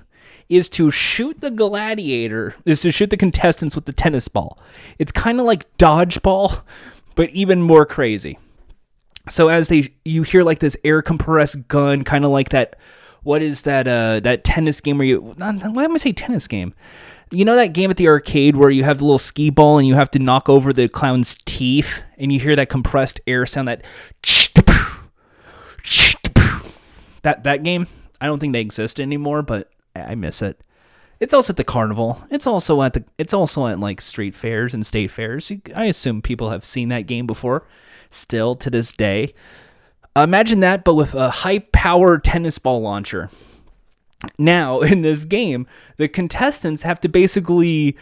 is 0.47 0.69
to 0.69 0.89
shoot 0.89 1.41
the 1.41 1.51
gladiator, 1.51 2.55
is 2.65 2.81
to 2.81 2.91
shoot 2.91 3.09
the 3.09 3.17
contestants 3.17 3.75
with 3.75 3.83
the 3.85 3.91
tennis 3.91 4.29
ball. 4.29 4.57
It's 4.97 5.11
kind 5.11 5.41
of 5.41 5.45
like 5.45 5.77
dodgeball, 5.77 6.63
but 7.15 7.29
even 7.31 7.61
more 7.61 7.85
crazy. 7.85 8.39
So 9.29 9.47
as 9.47 9.69
they 9.69 9.93
you 10.03 10.23
hear 10.23 10.43
like 10.43 10.59
this 10.59 10.75
air 10.83 11.01
compressed 11.01 11.67
gun, 11.67 12.03
kind 12.03 12.25
of 12.25 12.31
like 12.31 12.49
that. 12.49 12.75
What 13.23 13.41
is 13.41 13.61
that? 13.61 13.87
Uh, 13.87 14.19
that 14.19 14.43
tennis 14.43 14.81
game 14.81 14.97
where 14.97 15.07
you? 15.07 15.21
Why 15.21 15.49
am 15.85 15.95
I 15.95 15.97
say 15.97 16.11
tennis 16.11 16.45
game? 16.47 16.73
You 17.31 17.45
know 17.45 17.55
that 17.55 17.73
game 17.73 17.89
at 17.89 17.95
the 17.97 18.09
arcade 18.09 18.57
where 18.57 18.69
you 18.69 18.83
have 18.83 18.97
the 18.97 19.05
little 19.05 19.17
ski 19.17 19.49
ball 19.49 19.77
and 19.77 19.87
you 19.87 19.95
have 19.95 20.11
to 20.11 20.19
knock 20.19 20.49
over 20.49 20.73
the 20.73 20.89
clown's 20.89 21.37
teeth, 21.45 22.03
and 22.17 22.33
you 22.33 22.39
hear 22.39 22.55
that 22.57 22.67
compressed 22.67 23.21
air 23.25 23.45
sound. 23.45 23.69
That 23.69 23.85
that 27.21 27.43
that 27.43 27.63
game. 27.63 27.87
I 28.19 28.25
don't 28.27 28.39
think 28.39 28.53
they 28.53 28.61
exist 28.61 28.99
anymore, 28.99 29.41
but 29.41 29.69
I 29.95 30.15
miss 30.15 30.41
it. 30.41 30.61
It's 31.19 31.33
also 31.33 31.53
at 31.53 31.57
the 31.57 31.63
carnival. 31.63 32.21
It's 32.29 32.45
also 32.45 32.81
at 32.81 32.93
the. 32.93 33.05
It's 33.17 33.33
also 33.33 33.67
at 33.67 33.79
like 33.79 34.01
street 34.01 34.35
fairs 34.35 34.73
and 34.73 34.85
state 34.85 35.11
fairs. 35.11 35.49
I 35.73 35.85
assume 35.85 36.21
people 36.21 36.49
have 36.49 36.65
seen 36.65 36.89
that 36.89 37.07
game 37.07 37.25
before 37.25 37.65
still 38.13 38.55
to 38.55 38.69
this 38.69 38.91
day. 38.91 39.33
Imagine 40.15 40.59
that, 40.59 40.83
but 40.83 40.93
with 40.95 41.13
a 41.15 41.29
high 41.29 41.59
power 41.59 42.17
tennis 42.17 42.59
ball 42.59 42.81
launcher. 42.81 43.29
Now, 44.37 44.81
in 44.81 45.01
this 45.01 45.25
game, 45.25 45.67
the 45.97 46.07
contestants 46.07 46.83
have 46.83 46.99
to 47.01 47.09
basically 47.09 47.97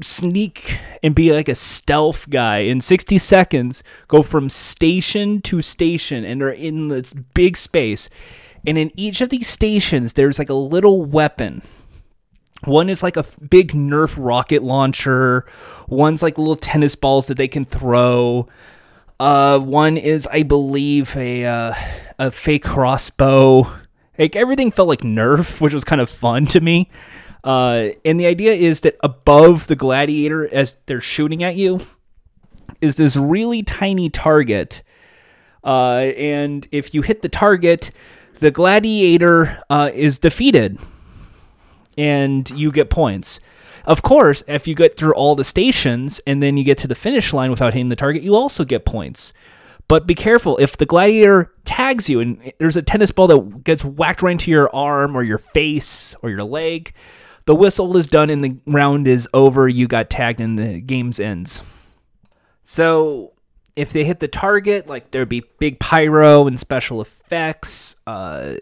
sneak 0.00 0.78
and 1.02 1.14
be 1.14 1.32
like 1.32 1.48
a 1.48 1.54
stealth 1.54 2.28
guy 2.30 2.58
in 2.58 2.80
60 2.80 3.18
seconds, 3.18 3.82
go 4.08 4.22
from 4.22 4.48
station 4.48 5.40
to 5.42 5.62
station, 5.62 6.24
and 6.24 6.40
they're 6.40 6.50
in 6.50 6.88
this 6.88 7.12
big 7.12 7.56
space. 7.56 8.08
And 8.66 8.78
in 8.78 8.90
each 8.96 9.20
of 9.20 9.28
these 9.28 9.48
stations, 9.48 10.14
there's 10.14 10.38
like 10.38 10.50
a 10.50 10.54
little 10.54 11.04
weapon. 11.04 11.62
One 12.64 12.88
is 12.88 13.02
like 13.02 13.16
a 13.16 13.24
big 13.50 13.72
Nerf 13.72 14.14
rocket 14.16 14.62
launcher. 14.62 15.44
One's 15.88 16.22
like 16.22 16.38
little 16.38 16.56
tennis 16.56 16.94
balls 16.94 17.26
that 17.26 17.36
they 17.36 17.48
can 17.48 17.64
throw. 17.64 18.48
Uh, 19.18 19.58
one 19.58 19.96
is, 19.96 20.26
I 20.32 20.42
believe, 20.42 21.16
a 21.16 21.44
uh, 21.44 21.74
a 22.18 22.30
fake 22.30 22.64
crossbow. 22.64 23.70
Like 24.18 24.36
everything 24.36 24.70
felt 24.70 24.88
like 24.88 25.00
Nerf, 25.00 25.60
which 25.60 25.74
was 25.74 25.84
kind 25.84 26.00
of 26.00 26.10
fun 26.10 26.46
to 26.46 26.60
me. 26.60 26.90
Uh, 27.44 27.88
and 28.04 28.20
the 28.20 28.26
idea 28.26 28.52
is 28.52 28.82
that 28.82 28.96
above 29.02 29.66
the 29.66 29.74
gladiator, 29.74 30.52
as 30.54 30.76
they're 30.86 31.00
shooting 31.00 31.42
at 31.42 31.56
you, 31.56 31.80
is 32.80 32.96
this 32.96 33.16
really 33.16 33.62
tiny 33.62 34.08
target. 34.08 34.82
Uh, 35.64 36.12
and 36.16 36.66
if 36.70 36.94
you 36.94 37.02
hit 37.02 37.22
the 37.22 37.28
target, 37.28 37.90
the 38.40 38.50
gladiator 38.50 39.60
uh, 39.70 39.90
is 39.92 40.18
defeated, 40.18 40.78
and 41.96 42.50
you 42.50 42.70
get 42.72 42.90
points. 42.90 43.40
Of 43.84 44.02
course, 44.02 44.42
if 44.46 44.68
you 44.68 44.74
get 44.74 44.96
through 44.96 45.14
all 45.14 45.34
the 45.34 45.44
stations 45.44 46.20
and 46.26 46.42
then 46.42 46.56
you 46.56 46.64
get 46.64 46.78
to 46.78 46.88
the 46.88 46.94
finish 46.94 47.32
line 47.32 47.50
without 47.50 47.74
hitting 47.74 47.88
the 47.88 47.96
target, 47.96 48.22
you 48.22 48.34
also 48.34 48.64
get 48.64 48.84
points. 48.84 49.32
But 49.88 50.06
be 50.06 50.14
careful 50.14 50.56
if 50.58 50.76
the 50.76 50.86
gladiator 50.86 51.52
tags 51.64 52.08
you 52.08 52.20
and 52.20 52.52
there's 52.58 52.76
a 52.76 52.82
tennis 52.82 53.10
ball 53.10 53.26
that 53.26 53.64
gets 53.64 53.84
whacked 53.84 54.22
right 54.22 54.32
into 54.32 54.50
your 54.50 54.74
arm 54.74 55.16
or 55.16 55.22
your 55.22 55.38
face 55.38 56.14
or 56.22 56.30
your 56.30 56.44
leg, 56.44 56.94
the 57.46 57.54
whistle 57.54 57.96
is 57.96 58.06
done 58.06 58.30
and 58.30 58.44
the 58.44 58.56
round 58.66 59.08
is 59.08 59.28
over. 59.34 59.68
You 59.68 59.88
got 59.88 60.10
tagged 60.10 60.40
and 60.40 60.58
the 60.58 60.80
game's 60.80 61.18
ends. 61.18 61.62
So 62.62 63.32
if 63.74 63.92
they 63.92 64.04
hit 64.04 64.20
the 64.20 64.28
target, 64.28 64.86
like 64.86 65.10
there'd 65.10 65.28
be 65.28 65.44
big 65.58 65.80
pyro 65.80 66.46
and 66.46 66.58
special 66.58 67.00
effects. 67.00 67.96
Uh, 68.06 68.54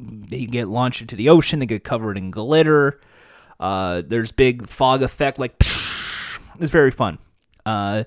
they 0.00 0.46
get 0.46 0.68
launched 0.68 1.02
into 1.02 1.16
the 1.16 1.28
ocean. 1.28 1.58
They 1.58 1.66
get 1.66 1.84
covered 1.84 2.16
in 2.16 2.30
glitter. 2.30 3.00
Uh, 3.62 4.02
there's 4.04 4.32
big 4.32 4.66
fog 4.66 5.02
effect, 5.02 5.38
like 5.38 5.56
psh, 5.58 6.40
it's 6.60 6.72
very 6.72 6.90
fun. 6.90 7.18
Uh, 7.64 8.02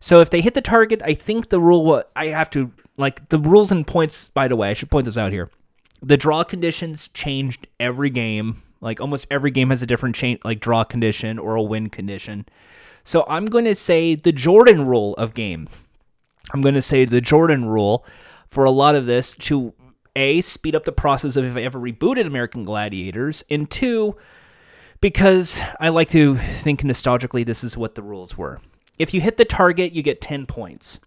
so 0.00 0.20
if 0.20 0.28
they 0.28 0.42
hit 0.42 0.52
the 0.52 0.60
target, 0.60 1.00
I 1.02 1.14
think 1.14 1.48
the 1.48 1.58
rule 1.58 2.04
I 2.14 2.26
have 2.26 2.50
to 2.50 2.70
like 2.98 3.30
the 3.30 3.38
rules 3.38 3.72
and 3.72 3.86
points. 3.86 4.28
By 4.28 4.48
the 4.48 4.56
way, 4.56 4.68
I 4.68 4.74
should 4.74 4.90
point 4.90 5.06
this 5.06 5.16
out 5.16 5.32
here. 5.32 5.50
The 6.02 6.18
draw 6.18 6.44
conditions 6.44 7.08
changed 7.08 7.68
every 7.80 8.10
game. 8.10 8.62
Like 8.82 9.00
almost 9.00 9.26
every 9.30 9.50
game 9.50 9.70
has 9.70 9.80
a 9.80 9.86
different 9.86 10.14
chain, 10.14 10.38
like 10.44 10.60
draw 10.60 10.84
condition 10.84 11.38
or 11.38 11.54
a 11.54 11.62
win 11.62 11.88
condition. 11.88 12.44
So 13.02 13.24
I'm 13.28 13.46
going 13.46 13.64
to 13.64 13.74
say 13.74 14.14
the 14.14 14.32
Jordan 14.32 14.86
rule 14.86 15.14
of 15.14 15.32
game. 15.32 15.68
I'm 16.52 16.60
going 16.60 16.74
to 16.74 16.82
say 16.82 17.06
the 17.06 17.22
Jordan 17.22 17.64
rule 17.64 18.04
for 18.50 18.64
a 18.64 18.70
lot 18.70 18.94
of 18.94 19.06
this 19.06 19.34
to 19.36 19.72
a 20.14 20.42
speed 20.42 20.74
up 20.74 20.84
the 20.84 20.92
process 20.92 21.36
of 21.36 21.44
if 21.46 21.56
I 21.56 21.62
ever 21.62 21.78
rebooted 21.78 22.26
American 22.26 22.64
Gladiators, 22.64 23.42
and 23.48 23.70
two 23.70 24.16
because 25.02 25.60
I 25.78 25.90
like 25.90 26.08
to 26.10 26.36
think 26.36 26.80
nostalgically 26.80 27.44
this 27.44 27.62
is 27.62 27.76
what 27.76 27.96
the 27.96 28.02
rules 28.02 28.38
were. 28.38 28.60
If 28.98 29.12
you 29.12 29.20
hit 29.20 29.36
the 29.36 29.44
target, 29.44 29.92
you 29.92 30.02
get 30.02 30.22
10 30.22 30.46
points. 30.46 31.00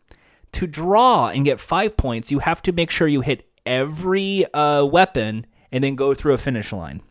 To 0.52 0.68
draw 0.68 1.30
and 1.30 1.46
get 1.46 1.60
5 1.60 1.98
points, 1.98 2.30
you 2.30 2.40
have 2.40 2.62
to 2.64 2.72
make 2.72 2.92
sure 2.92 3.08
you 3.08 3.22
hit 3.22 3.50
every 3.66 4.46
uh, 4.54 4.86
weapon 4.86 5.48
and 5.72 5.84
then 5.84 5.96
go 5.96 6.14
through 6.14 6.34
a 6.34 6.38
finish 6.38 6.72
line. 6.72 7.02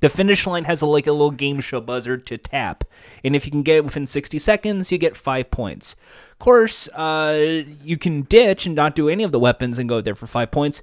The 0.00 0.08
finish 0.08 0.46
line 0.46 0.64
has 0.64 0.82
a, 0.82 0.86
like 0.86 1.06
a 1.06 1.12
little 1.12 1.30
game 1.30 1.60
show 1.60 1.80
buzzer 1.80 2.18
to 2.18 2.38
tap, 2.38 2.84
and 3.22 3.34
if 3.34 3.46
you 3.46 3.50
can 3.50 3.62
get 3.62 3.76
it 3.76 3.84
within 3.84 4.06
60 4.06 4.38
seconds, 4.38 4.92
you 4.92 4.98
get 4.98 5.16
five 5.16 5.50
points. 5.50 5.94
Of 6.32 6.38
course, 6.38 6.88
uh, 6.88 7.64
you 7.82 7.96
can 7.96 8.22
ditch 8.22 8.66
and 8.66 8.74
not 8.74 8.94
do 8.94 9.08
any 9.08 9.24
of 9.24 9.32
the 9.32 9.38
weapons 9.38 9.78
and 9.78 9.88
go 9.88 10.00
there 10.00 10.14
for 10.14 10.26
five 10.26 10.50
points, 10.50 10.82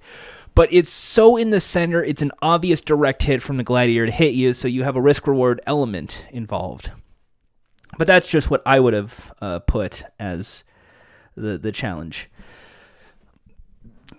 but 0.54 0.72
it's 0.72 0.90
so 0.90 1.38
in 1.38 1.50
the 1.50 1.60
center, 1.60 2.04
it's 2.04 2.22
an 2.22 2.32
obvious 2.42 2.82
direct 2.82 3.24
hit 3.24 3.42
from 3.42 3.58
the 3.58 3.64
gladiator 3.64 4.06
to 4.06 4.12
hit 4.12 4.34
you, 4.34 4.54
so 4.54 4.68
you 4.68 4.84
have 4.84 4.96
a 4.96 5.02
risk 5.02 5.28
reward 5.28 5.62
element 5.66 6.26
involved. 6.32 6.92
But 7.98 8.08
that's 8.08 8.28
just 8.28 8.50
what 8.50 8.62
I 8.66 8.80
would 8.80 8.94
have 8.94 9.34
uh, 9.42 9.60
put 9.60 10.04
as 10.20 10.64
the 11.36 11.58
the 11.58 11.72
challenge. 11.72 12.30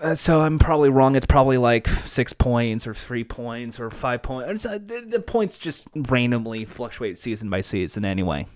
Uh, 0.01 0.15
so 0.15 0.41
I'm 0.41 0.59
probably 0.59 0.91
wrong. 0.91 1.15
It's 1.15 1.27
probably 1.27 1.59
like 1.59 1.87
six 1.87 2.33
points 2.33 2.87
or 2.87 2.95
three 2.95 3.25
points 3.25 3.79
or 3.79 3.89
five 3.89 4.23
points. 4.23 4.67
Uh, 4.67 4.79
the, 4.79 5.05
the 5.07 5.21
points 5.21 5.57
just 5.57 5.87
randomly 5.95 6.65
fluctuate 6.65 7.19
season 7.19 7.49
by 7.49 7.61
season 7.61 8.05
anyway. 8.05 8.47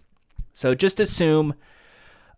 So 0.53 0.75
just 0.75 0.99
assume 0.99 1.55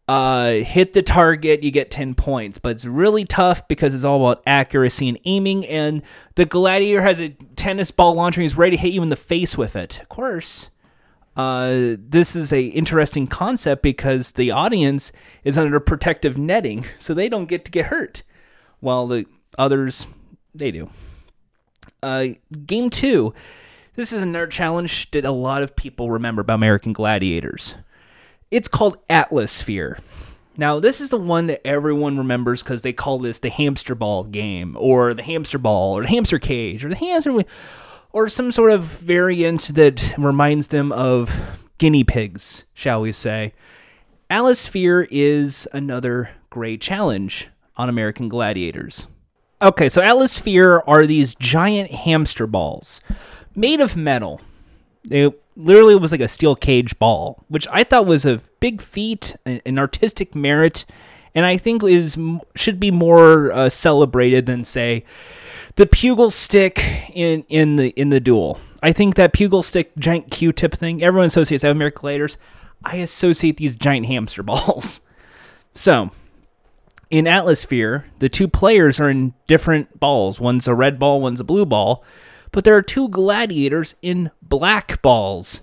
uh, 0.08 0.52
hit 0.52 0.94
the 0.94 1.02
target, 1.02 1.62
you 1.62 1.70
get 1.70 1.90
10 1.90 2.14
points. 2.14 2.58
But 2.58 2.70
it's 2.70 2.86
really 2.86 3.24
tough 3.24 3.68
because 3.68 3.92
it's 3.92 4.04
all 4.04 4.26
about 4.26 4.42
accuracy 4.46 5.08
and 5.08 5.18
aiming. 5.26 5.66
And 5.66 6.02
the 6.34 6.46
Gladiator 6.46 7.02
has 7.02 7.20
a 7.20 7.30
tennis 7.56 7.90
ball 7.90 8.14
launcher. 8.14 8.40
He's 8.40 8.56
ready 8.56 8.76
to 8.76 8.82
hit 8.82 8.94
you 8.94 9.02
in 9.02 9.10
the 9.10 9.16
face 9.16 9.58
with 9.58 9.76
it. 9.76 10.00
Of 10.00 10.08
course, 10.08 10.70
uh, 11.36 11.96
this 11.98 12.34
is 12.34 12.52
a 12.52 12.62
interesting 12.62 13.26
concept 13.26 13.82
because 13.82 14.32
the 14.32 14.50
audience 14.50 15.12
is 15.44 15.58
under 15.58 15.78
protective 15.78 16.38
netting, 16.38 16.86
so 16.98 17.12
they 17.12 17.28
don't 17.28 17.48
get 17.48 17.66
to 17.66 17.70
get 17.70 17.86
hurt 17.86 18.22
while 18.80 19.06
the 19.06 19.26
others 19.58 20.06
they 20.54 20.70
do. 20.70 20.88
Uh, 22.02 22.28
game 22.64 22.88
two. 22.88 23.34
This 23.94 24.12
is 24.12 24.22
another 24.22 24.46
challenge 24.46 25.10
that 25.10 25.24
a 25.24 25.32
lot 25.32 25.64
of 25.64 25.74
people 25.74 26.08
remember 26.08 26.40
about 26.40 26.54
American 26.54 26.92
Gladiators. 26.92 27.74
It's 28.50 28.68
called 28.68 28.96
Atlasphere. 29.10 29.98
Now, 30.56 30.80
this 30.80 31.00
is 31.00 31.10
the 31.10 31.18
one 31.18 31.46
that 31.46 31.64
everyone 31.66 32.18
remembers 32.18 32.62
because 32.62 32.82
they 32.82 32.92
call 32.92 33.18
this 33.18 33.38
the 33.38 33.50
hamster 33.50 33.94
ball 33.94 34.24
game, 34.24 34.76
or 34.78 35.14
the 35.14 35.22
hamster 35.22 35.58
ball, 35.58 35.96
or 35.96 36.02
the 36.02 36.08
hamster 36.08 36.38
cage, 36.38 36.84
or 36.84 36.88
the 36.88 36.96
hamster, 36.96 37.44
or 38.12 38.28
some 38.28 38.50
sort 38.50 38.72
of 38.72 38.82
variant 38.82 39.74
that 39.74 40.14
reminds 40.18 40.68
them 40.68 40.90
of 40.92 41.68
guinea 41.78 42.04
pigs, 42.04 42.64
shall 42.74 43.00
we 43.00 43.12
say. 43.12 43.52
Atlasphere 44.30 45.06
is 45.10 45.68
another 45.72 46.30
great 46.50 46.80
challenge 46.80 47.48
on 47.76 47.88
American 47.88 48.28
Gladiators. 48.28 49.06
Okay, 49.60 49.88
so 49.88 50.02
Atlasphere 50.02 50.82
are 50.86 51.06
these 51.06 51.34
giant 51.34 51.92
hamster 51.92 52.46
balls 52.46 53.00
made 53.54 53.80
of 53.80 53.96
metal. 53.96 54.40
They 55.04 55.32
literally 55.58 55.94
it 55.94 56.00
was 56.00 56.12
like 56.12 56.20
a 56.20 56.28
steel 56.28 56.54
cage 56.54 56.98
ball, 56.98 57.44
which 57.48 57.66
I 57.70 57.84
thought 57.84 58.06
was 58.06 58.24
a 58.24 58.40
big 58.60 58.80
feat, 58.80 59.36
an 59.44 59.78
artistic 59.78 60.34
merit, 60.34 60.86
and 61.34 61.44
I 61.44 61.58
think 61.58 61.82
is 61.82 62.16
should 62.54 62.80
be 62.80 62.90
more 62.90 63.52
uh, 63.52 63.68
celebrated 63.68 64.46
than 64.46 64.64
say 64.64 65.04
the 65.74 65.86
pugil 65.86 66.32
stick 66.32 66.82
in 67.12 67.44
in 67.48 67.76
the 67.76 67.88
in 67.90 68.08
the 68.08 68.20
duel. 68.20 68.60
I 68.82 68.92
think 68.92 69.16
that 69.16 69.34
pugil 69.34 69.64
stick 69.64 69.92
giant 69.98 70.30
Q-tip 70.30 70.72
thing 70.72 71.02
everyone 71.02 71.26
associates 71.26 71.64
with 71.64 71.72
American 71.72 72.00
Gladiators. 72.00 72.38
I 72.84 72.96
associate 72.96 73.56
these 73.56 73.76
giant 73.76 74.06
hamster 74.06 74.42
balls. 74.44 75.00
So, 75.74 76.10
in 77.10 77.26
Atlasphere, 77.26 78.06
the 78.20 78.28
two 78.28 78.48
players 78.48 79.00
are 79.00 79.10
in 79.10 79.34
different 79.48 79.98
balls. 79.98 80.40
One's 80.40 80.68
a 80.68 80.74
red 80.74 80.98
ball, 80.98 81.20
one's 81.20 81.40
a 81.40 81.44
blue 81.44 81.66
ball. 81.66 82.04
But 82.52 82.64
there 82.64 82.76
are 82.76 82.82
two 82.82 83.08
gladiators 83.08 83.94
in 84.02 84.30
black 84.42 85.00
balls. 85.02 85.60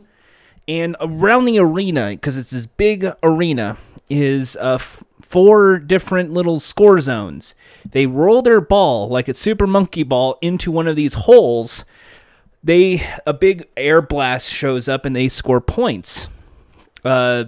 And 0.67 0.95
around 1.00 1.45
the 1.45 1.60
arena, 1.60 2.10
because 2.12 2.38
it's 2.38 2.50
this 2.50 2.65
big 2.65 3.08
arena, 3.21 3.78
is 4.10 4.56
uh, 4.58 4.76
f- 4.76 5.04
four 5.21 5.80
different 5.80 6.32
little 6.32 6.60
score 6.60 7.00
zones. 7.00 7.54
They 7.89 8.06
roll 8.06 8.41
their 8.41 8.62
ball 8.62 9.08
like 9.08 9.28
it's 9.30 9.39
Super 9.39 9.67
Monkey 9.67 10.04
Ball 10.04 10.38
into 10.41 10.71
one 10.71 10.88
of 10.88 10.95
these 10.95 11.13
holes. 11.13 11.86
They 12.63 13.08
a 13.28 13.34
big 13.34 13.67
air 13.78 14.02
blast 14.02 14.52
shows 14.52 14.88
up 14.88 15.06
and 15.06 15.15
they 15.15 15.28
score 15.28 15.62
points. 15.62 16.28
Uh, 17.04 17.45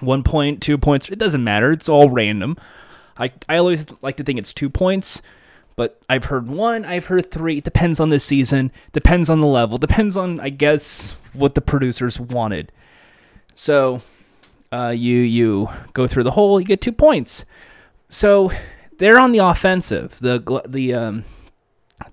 one 0.00 0.22
point, 0.22 0.62
two 0.62 0.78
points. 0.78 1.10
It 1.10 1.18
doesn't 1.18 1.44
matter. 1.44 1.72
It's 1.72 1.88
all 1.88 2.08
random. 2.08 2.56
I, 3.18 3.32
I 3.48 3.58
always 3.58 3.86
like 4.00 4.16
to 4.16 4.24
think 4.24 4.38
it's 4.38 4.54
two 4.54 4.70
points, 4.70 5.20
but 5.76 6.00
I've 6.08 6.24
heard 6.24 6.48
one, 6.48 6.84
I've 6.84 7.06
heard 7.06 7.30
three. 7.30 7.58
It 7.58 7.64
depends 7.64 8.00
on 8.00 8.10
the 8.10 8.20
season, 8.20 8.70
depends 8.92 9.30
on 9.30 9.40
the 9.40 9.46
level, 9.46 9.78
depends 9.78 10.16
on, 10.16 10.40
I 10.40 10.50
guess, 10.50 11.12
what 11.32 11.54
the 11.54 11.60
producers 11.60 12.18
wanted. 12.20 12.72
So 13.54 14.02
uh, 14.72 14.94
you 14.96 15.18
you 15.18 15.68
go 15.92 16.06
through 16.06 16.24
the 16.24 16.32
hole, 16.32 16.60
you 16.60 16.66
get 16.66 16.80
two 16.80 16.92
points. 16.92 17.44
So 18.08 18.50
they're 18.98 19.18
on 19.18 19.32
the 19.32 19.38
offensive. 19.38 20.18
The 20.20 20.62
the 20.66 20.94
um, 20.94 21.24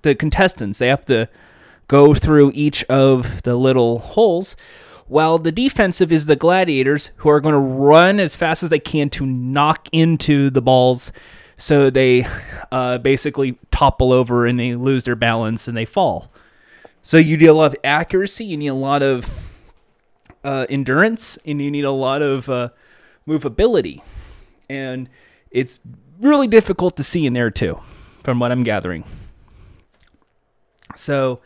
the 0.02 0.14
contestants 0.14 0.78
they 0.78 0.88
have 0.88 1.04
to 1.06 1.28
go 1.88 2.14
through 2.14 2.52
each 2.54 2.84
of 2.84 3.42
the 3.42 3.56
little 3.56 3.98
holes 3.98 4.54
while 5.06 5.38
the 5.38 5.50
defensive 5.50 6.12
is 6.12 6.26
the 6.26 6.36
gladiators 6.36 7.10
who 7.16 7.30
are 7.30 7.40
going 7.40 7.54
to 7.54 7.58
run 7.58 8.20
as 8.20 8.36
fast 8.36 8.62
as 8.62 8.68
they 8.68 8.78
can 8.78 9.08
to 9.08 9.24
knock 9.24 9.88
into 9.90 10.50
the 10.50 10.60
balls 10.60 11.10
so 11.58 11.90
they 11.90 12.26
uh, 12.72 12.96
basically 12.98 13.58
topple 13.70 14.12
over 14.12 14.46
and 14.46 14.58
they 14.58 14.74
lose 14.74 15.04
their 15.04 15.16
balance 15.16 15.68
and 15.68 15.76
they 15.76 15.84
fall 15.84 16.32
so 17.02 17.18
you 17.18 17.36
need 17.36 17.46
a 17.46 17.52
lot 17.52 17.72
of 17.72 17.76
accuracy 17.84 18.44
you 18.44 18.56
need 18.56 18.68
a 18.68 18.74
lot 18.74 19.02
of 19.02 19.30
uh, 20.44 20.64
endurance 20.70 21.36
and 21.44 21.60
you 21.60 21.70
need 21.70 21.84
a 21.84 21.90
lot 21.90 22.22
of 22.22 22.48
uh, 22.48 22.70
movability 23.26 24.00
and 24.70 25.10
it's 25.50 25.80
really 26.18 26.46
difficult 26.46 26.96
to 26.96 27.02
see 27.02 27.26
in 27.26 27.34
there 27.34 27.50
too 27.50 27.78
from 28.22 28.38
what 28.38 28.50
i'm 28.50 28.62
gathering 28.62 29.04
so 30.96 31.40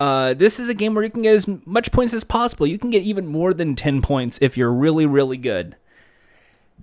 uh, 0.00 0.34
this 0.34 0.58
is 0.58 0.68
a 0.68 0.74
game 0.74 0.94
where 0.94 1.04
you 1.04 1.10
can 1.10 1.22
get 1.22 1.34
as 1.34 1.48
much 1.64 1.92
points 1.92 2.12
as 2.12 2.24
possible. 2.24 2.66
You 2.66 2.78
can 2.78 2.90
get 2.90 3.02
even 3.02 3.26
more 3.26 3.54
than 3.54 3.76
10 3.76 4.02
points 4.02 4.38
if 4.42 4.56
you're 4.56 4.72
really, 4.72 5.06
really 5.06 5.36
good. 5.36 5.76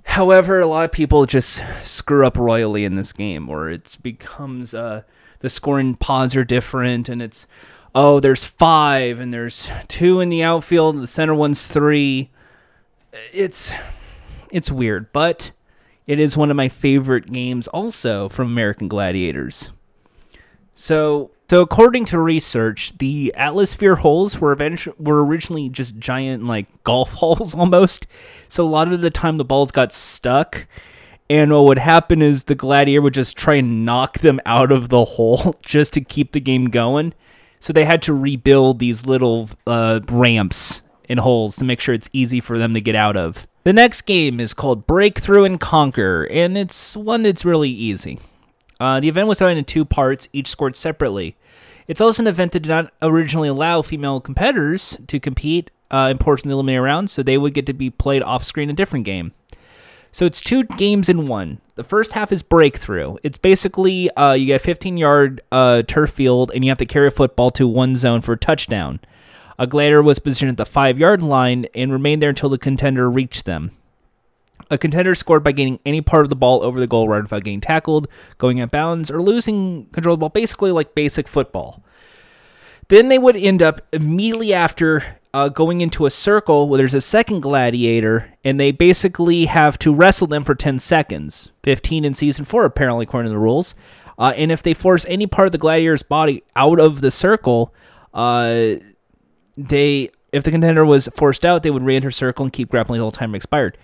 However, 0.03 0.59
a 0.59 0.67
lot 0.67 0.85
of 0.85 0.91
people 0.91 1.25
just 1.25 1.63
screw 1.83 2.25
up 2.25 2.37
royally 2.37 2.85
in 2.85 2.95
this 2.95 3.13
game, 3.13 3.49
or 3.49 3.69
it 3.69 3.97
becomes 4.01 4.73
uh, 4.73 5.03
the 5.39 5.49
scoring 5.49 5.95
pods 5.95 6.35
are 6.35 6.43
different, 6.43 7.07
and 7.07 7.21
it's 7.21 7.47
oh, 7.93 8.19
there's 8.19 8.45
five, 8.45 9.19
and 9.19 9.33
there's 9.33 9.69
two 9.87 10.19
in 10.19 10.29
the 10.29 10.43
outfield, 10.43 10.95
and 10.95 11.03
the 11.03 11.07
center 11.07 11.33
one's 11.33 11.67
three. 11.67 12.29
It's 13.33 13.73
it's 14.51 14.71
weird, 14.71 15.11
but 15.13 15.51
it 16.07 16.19
is 16.19 16.35
one 16.35 16.49
of 16.49 16.57
my 16.57 16.67
favorite 16.69 17.31
games, 17.31 17.67
also 17.69 18.27
from 18.27 18.47
American 18.47 18.87
Gladiators. 18.87 19.71
So 20.73 21.31
so, 21.51 21.59
according 21.59 22.05
to 22.05 22.17
research, 22.17 22.97
the 22.97 23.33
Atlasphere 23.35 23.95
holes 23.95 24.39
were 24.39 24.53
eventually 24.53 24.95
were 24.97 25.21
originally 25.21 25.67
just 25.67 25.97
giant 25.97 26.45
like 26.45 26.65
golf 26.85 27.11
holes 27.15 27.53
almost. 27.53 28.07
So 28.47 28.65
a 28.65 28.69
lot 28.69 28.93
of 28.93 29.01
the 29.01 29.09
time 29.09 29.35
the 29.35 29.43
balls 29.43 29.69
got 29.69 29.91
stuck, 29.91 30.65
and 31.29 31.51
what 31.51 31.65
would 31.65 31.79
happen 31.79 32.21
is 32.21 32.45
the 32.45 32.55
gladiator 32.55 33.01
would 33.01 33.13
just 33.13 33.35
try 33.35 33.55
and 33.55 33.83
knock 33.83 34.19
them 34.19 34.39
out 34.45 34.71
of 34.71 34.87
the 34.87 35.03
hole 35.03 35.57
just 35.65 35.91
to 35.95 35.99
keep 35.99 36.31
the 36.31 36.39
game 36.39 36.69
going. 36.69 37.13
So 37.59 37.73
they 37.73 37.83
had 37.83 38.01
to 38.03 38.13
rebuild 38.13 38.79
these 38.79 39.05
little 39.05 39.49
uh, 39.67 39.99
ramps 40.07 40.83
and 41.09 41.19
holes 41.19 41.57
to 41.57 41.65
make 41.65 41.81
sure 41.81 41.93
it's 41.93 42.09
easy 42.13 42.39
for 42.39 42.57
them 42.59 42.73
to 42.75 42.79
get 42.79 42.95
out 42.95 43.17
of. 43.17 43.45
The 43.65 43.73
next 43.73 44.03
game 44.03 44.39
is 44.39 44.53
called 44.53 44.87
Breakthrough 44.87 45.43
and 45.43 45.59
Conquer, 45.59 46.29
and 46.31 46.57
it's 46.57 46.95
one 46.95 47.23
that's 47.23 47.43
really 47.43 47.71
easy. 47.71 48.19
Uh, 48.81 48.99
the 48.99 49.07
event 49.07 49.27
was 49.27 49.37
divided 49.37 49.59
in 49.59 49.65
two 49.65 49.85
parts, 49.85 50.27
each 50.33 50.47
scored 50.47 50.75
separately. 50.75 51.35
It's 51.87 52.01
also 52.01 52.23
an 52.23 52.27
event 52.27 52.53
that 52.53 52.61
did 52.61 52.69
not 52.69 52.91
originally 52.99 53.47
allow 53.47 53.83
female 53.83 54.19
competitors 54.19 54.97
to 55.05 55.19
compete 55.19 55.69
uh, 55.91 56.07
in 56.09 56.17
portions 56.17 56.51
of 56.51 56.57
the 56.57 56.63
eliminator 56.63 56.83
round, 56.83 57.11
so 57.11 57.21
they 57.21 57.37
would 57.37 57.53
get 57.53 57.67
to 57.67 57.73
be 57.73 57.91
played 57.91 58.23
off 58.23 58.43
screen 58.43 58.69
in 58.69 58.73
a 58.73 58.75
different 58.75 59.05
game. 59.05 59.33
So 60.11 60.25
it's 60.25 60.41
two 60.41 60.63
games 60.63 61.09
in 61.09 61.27
one. 61.27 61.61
The 61.75 61.83
first 61.83 62.13
half 62.13 62.31
is 62.31 62.41
breakthrough. 62.41 63.17
It's 63.21 63.37
basically 63.37 64.09
uh, 64.15 64.33
you 64.33 64.47
get 64.47 64.61
a 64.61 64.63
15 64.63 64.97
yard 64.97 65.41
uh, 65.51 65.83
turf 65.83 66.09
field 66.09 66.51
and 66.55 66.65
you 66.65 66.71
have 66.71 66.79
to 66.79 66.85
carry 66.87 67.07
a 67.07 67.11
football 67.11 67.51
to 67.51 67.67
one 67.67 67.93
zone 67.93 68.21
for 68.21 68.33
a 68.33 68.37
touchdown. 68.37 68.99
A 69.59 69.67
gladiator 69.67 70.01
was 70.01 70.17
positioned 70.17 70.49
at 70.49 70.57
the 70.57 70.65
five 70.65 70.97
yard 70.97 71.21
line 71.21 71.67
and 71.75 71.91
remained 71.91 72.23
there 72.23 72.29
until 72.29 72.49
the 72.49 72.57
contender 72.57 73.11
reached 73.11 73.45
them. 73.45 73.71
A 74.71 74.77
contender 74.77 75.13
scored 75.13 75.43
by 75.43 75.51
gaining 75.51 75.79
any 75.85 76.01
part 76.01 76.23
of 76.23 76.29
the 76.29 76.35
ball 76.35 76.63
over 76.63 76.79
the 76.79 76.87
goal 76.87 77.09
line 77.09 77.23
without 77.23 77.43
getting 77.43 77.61
tackled, 77.61 78.07
going 78.37 78.59
out 78.59 78.71
bounds, 78.71 79.11
or 79.11 79.21
losing 79.21 79.85
control 79.87 80.13
of 80.13 80.19
the 80.19 80.21
ball, 80.21 80.29
basically 80.29 80.71
like 80.71 80.95
basic 80.95 81.27
football. 81.27 81.83
Then 82.87 83.09
they 83.09 83.19
would 83.19 83.37
end 83.37 83.61
up 83.61 83.81
immediately 83.93 84.53
after 84.53 85.17
uh, 85.33 85.49
going 85.49 85.81
into 85.81 86.05
a 86.05 86.09
circle 86.09 86.67
where 86.67 86.77
there's 86.77 86.93
a 86.93 87.01
second 87.01 87.41
gladiator, 87.41 88.33
and 88.43 88.59
they 88.59 88.71
basically 88.71 89.45
have 89.45 89.77
to 89.79 89.93
wrestle 89.93 90.27
them 90.27 90.43
for 90.43 90.55
10 90.55 90.79
seconds. 90.79 91.51
15 91.63 92.03
in 92.03 92.13
season 92.13 92.45
4, 92.45 92.65
apparently, 92.65 93.03
according 93.03 93.29
to 93.29 93.33
the 93.33 93.39
rules. 93.39 93.75
Uh, 94.17 94.33
and 94.35 94.51
if 94.51 94.63
they 94.63 94.73
force 94.73 95.05
any 95.07 95.27
part 95.27 95.47
of 95.47 95.51
the 95.51 95.57
gladiator's 95.57 96.03
body 96.03 96.43
out 96.55 96.79
of 96.79 97.01
the 97.01 97.11
circle, 97.11 97.73
uh, 98.13 98.75
they 99.57 100.09
if 100.31 100.43
the 100.43 100.51
contender 100.51 100.85
was 100.85 101.09
forced 101.15 101.45
out, 101.45 101.63
they 101.63 101.71
would 101.71 101.83
re-enter 101.83 102.11
circle 102.11 102.45
and 102.45 102.53
keep 102.53 102.69
grappling 102.69 103.01
until 103.01 103.11
time 103.11 103.35
expired. 103.35 103.77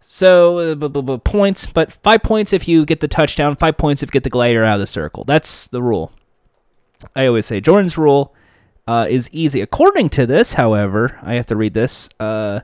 So 0.00 0.58
uh, 0.72 1.18
points, 1.18 1.66
but 1.66 1.92
five 1.92 2.22
points 2.22 2.52
if 2.52 2.66
you 2.66 2.86
get 2.86 3.00
the 3.00 3.08
touchdown, 3.08 3.56
five 3.56 3.76
points 3.76 4.02
if 4.02 4.08
you 4.08 4.12
get 4.12 4.24
the 4.24 4.30
glider 4.30 4.64
out 4.64 4.74
of 4.74 4.80
the 4.80 4.86
circle. 4.86 5.24
That's 5.24 5.68
the 5.68 5.82
rule. 5.82 6.12
I 7.14 7.26
always 7.26 7.46
say 7.46 7.60
Jordan's 7.60 7.98
rule 7.98 8.34
uh, 8.86 9.06
is 9.08 9.28
easy. 9.32 9.60
According 9.60 10.08
to 10.10 10.26
this, 10.26 10.54
however, 10.54 11.18
I 11.22 11.34
have 11.34 11.46
to 11.46 11.56
read 11.56 11.74
this. 11.74 12.08
Uh, 12.18 12.60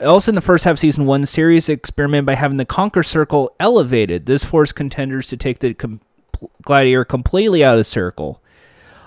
Also, 0.00 0.30
in 0.30 0.34
the 0.36 0.40
first 0.40 0.64
half 0.64 0.72
of 0.72 0.78
season 0.78 1.06
one, 1.06 1.26
series 1.26 1.68
experiment 1.68 2.24
by 2.26 2.34
having 2.34 2.56
the 2.56 2.64
Conquer 2.64 3.02
Circle 3.02 3.50
elevated. 3.58 4.26
This 4.26 4.44
forced 4.44 4.74
contenders 4.74 5.26
to 5.28 5.36
take 5.36 5.58
the 5.58 5.74
com- 5.74 6.00
gladiator 6.62 7.04
completely 7.04 7.64
out 7.64 7.74
of 7.74 7.78
the 7.78 7.84
circle. 7.84 8.40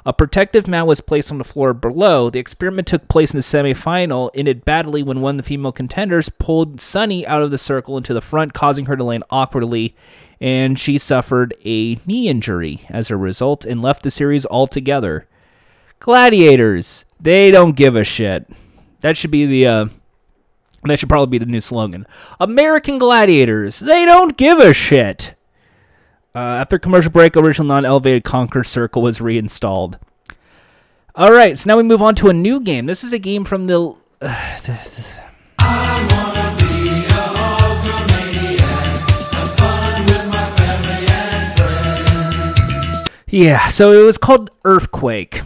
A 0.06 0.14
protective 0.14 0.68
mat 0.68 0.88
was 0.88 1.02
placed 1.02 1.32
on 1.32 1.38
the 1.38 1.44
floor 1.44 1.74
below. 1.74 2.30
The 2.30 2.40
experiment 2.40 2.88
took 2.88 3.08
place 3.08 3.34
in 3.34 3.38
the 3.38 3.44
semifinal, 3.44 4.32
ended 4.34 4.66
badly 4.66 5.04
when 5.04 5.22
one 5.22 5.36
of 5.36 5.38
the 5.38 5.48
female 5.48 5.72
contenders 5.72 6.30
pulled 6.30 6.82
Sunny 6.82 7.26
out 7.28 7.44
of 7.44 7.52
the 7.52 7.58
circle 7.58 7.98
into 7.98 8.14
the 8.14 8.22
front, 8.22 8.54
causing 8.54 8.86
her 8.86 8.96
to 8.96 9.04
land 9.04 9.24
awkwardly, 9.30 9.96
and 10.40 10.80
she 10.80 10.98
suffered 10.98 11.54
a 11.64 11.96
knee 12.08 12.28
injury 12.28 12.82
as 12.90 13.12
a 13.12 13.18
result 13.18 13.64
and 13.64 13.82
left 13.82 14.02
the 14.02 14.12
series 14.12 14.46
altogether. 14.48 15.28
Gladiators, 16.00 17.06
they 17.20 17.52
don't 17.52 17.76
give 17.76 17.96
a 17.96 18.04
shit. 18.04 18.50
That 19.02 19.18
should 19.18 19.32
be 19.32 19.46
the 19.46 19.68
uh, 19.68 19.86
that 20.84 20.98
should 20.98 21.10
probably 21.10 21.38
be 21.38 21.46
the 21.46 21.52
new 21.52 21.62
slogan. 21.62 22.08
American 22.40 22.98
Gladiators, 22.98 23.80
they 23.80 24.04
don't 24.06 24.36
give 24.36 24.58
a 24.58 24.74
shit. 24.74 25.36
Uh, 26.34 26.40
after 26.40 26.80
commercial 26.80 27.12
break, 27.12 27.36
original 27.36 27.68
non-elevated 27.68 28.24
Conquer 28.24 28.64
Circle 28.64 29.02
was 29.02 29.20
reinstalled. 29.20 30.00
All 31.14 31.34
right, 31.34 31.58
so 31.58 31.68
now 31.68 31.76
we 31.76 31.84
move 31.84 32.02
on 32.02 32.16
to 32.16 32.30
a 32.30 32.34
new 32.34 32.62
game. 32.62 32.86
This 32.86 33.04
is 33.04 33.12
a 33.12 33.20
game 33.20 33.44
from 33.44 33.68
the. 33.68 33.94
yeah, 43.28 43.68
so 43.68 43.92
it 43.92 44.06
was 44.06 44.18
called 44.18 44.52
Earthquake. 44.64 45.42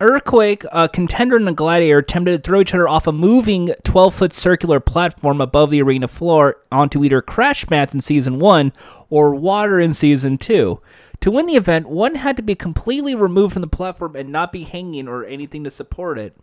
Earthquake, 0.00 0.62
a 0.70 0.88
contender 0.88 1.36
and 1.36 1.48
a 1.48 1.52
gladiator, 1.52 1.98
attempted 1.98 2.30
to 2.30 2.38
throw 2.38 2.60
each 2.60 2.72
other 2.72 2.86
off 2.86 3.08
a 3.08 3.12
moving 3.12 3.74
12 3.82 4.14
foot 4.14 4.32
circular 4.32 4.78
platform 4.78 5.40
above 5.40 5.70
the 5.70 5.82
arena 5.82 6.06
floor 6.06 6.58
onto 6.70 7.02
either 7.02 7.20
crash 7.20 7.68
mats 7.68 7.94
in 7.94 8.00
season 8.00 8.38
1 8.38 8.72
or 9.10 9.34
water 9.34 9.80
in 9.80 9.92
season 9.92 10.38
2. 10.38 10.80
To 11.20 11.30
win 11.32 11.46
the 11.46 11.56
event, 11.56 11.88
one 11.88 12.14
had 12.14 12.36
to 12.36 12.44
be 12.44 12.54
completely 12.54 13.16
removed 13.16 13.54
from 13.54 13.62
the 13.62 13.66
platform 13.66 14.14
and 14.14 14.30
not 14.30 14.52
be 14.52 14.62
hanging 14.62 15.08
or 15.08 15.24
anything 15.24 15.64
to 15.64 15.70
support 15.70 16.16
it. 16.16 16.36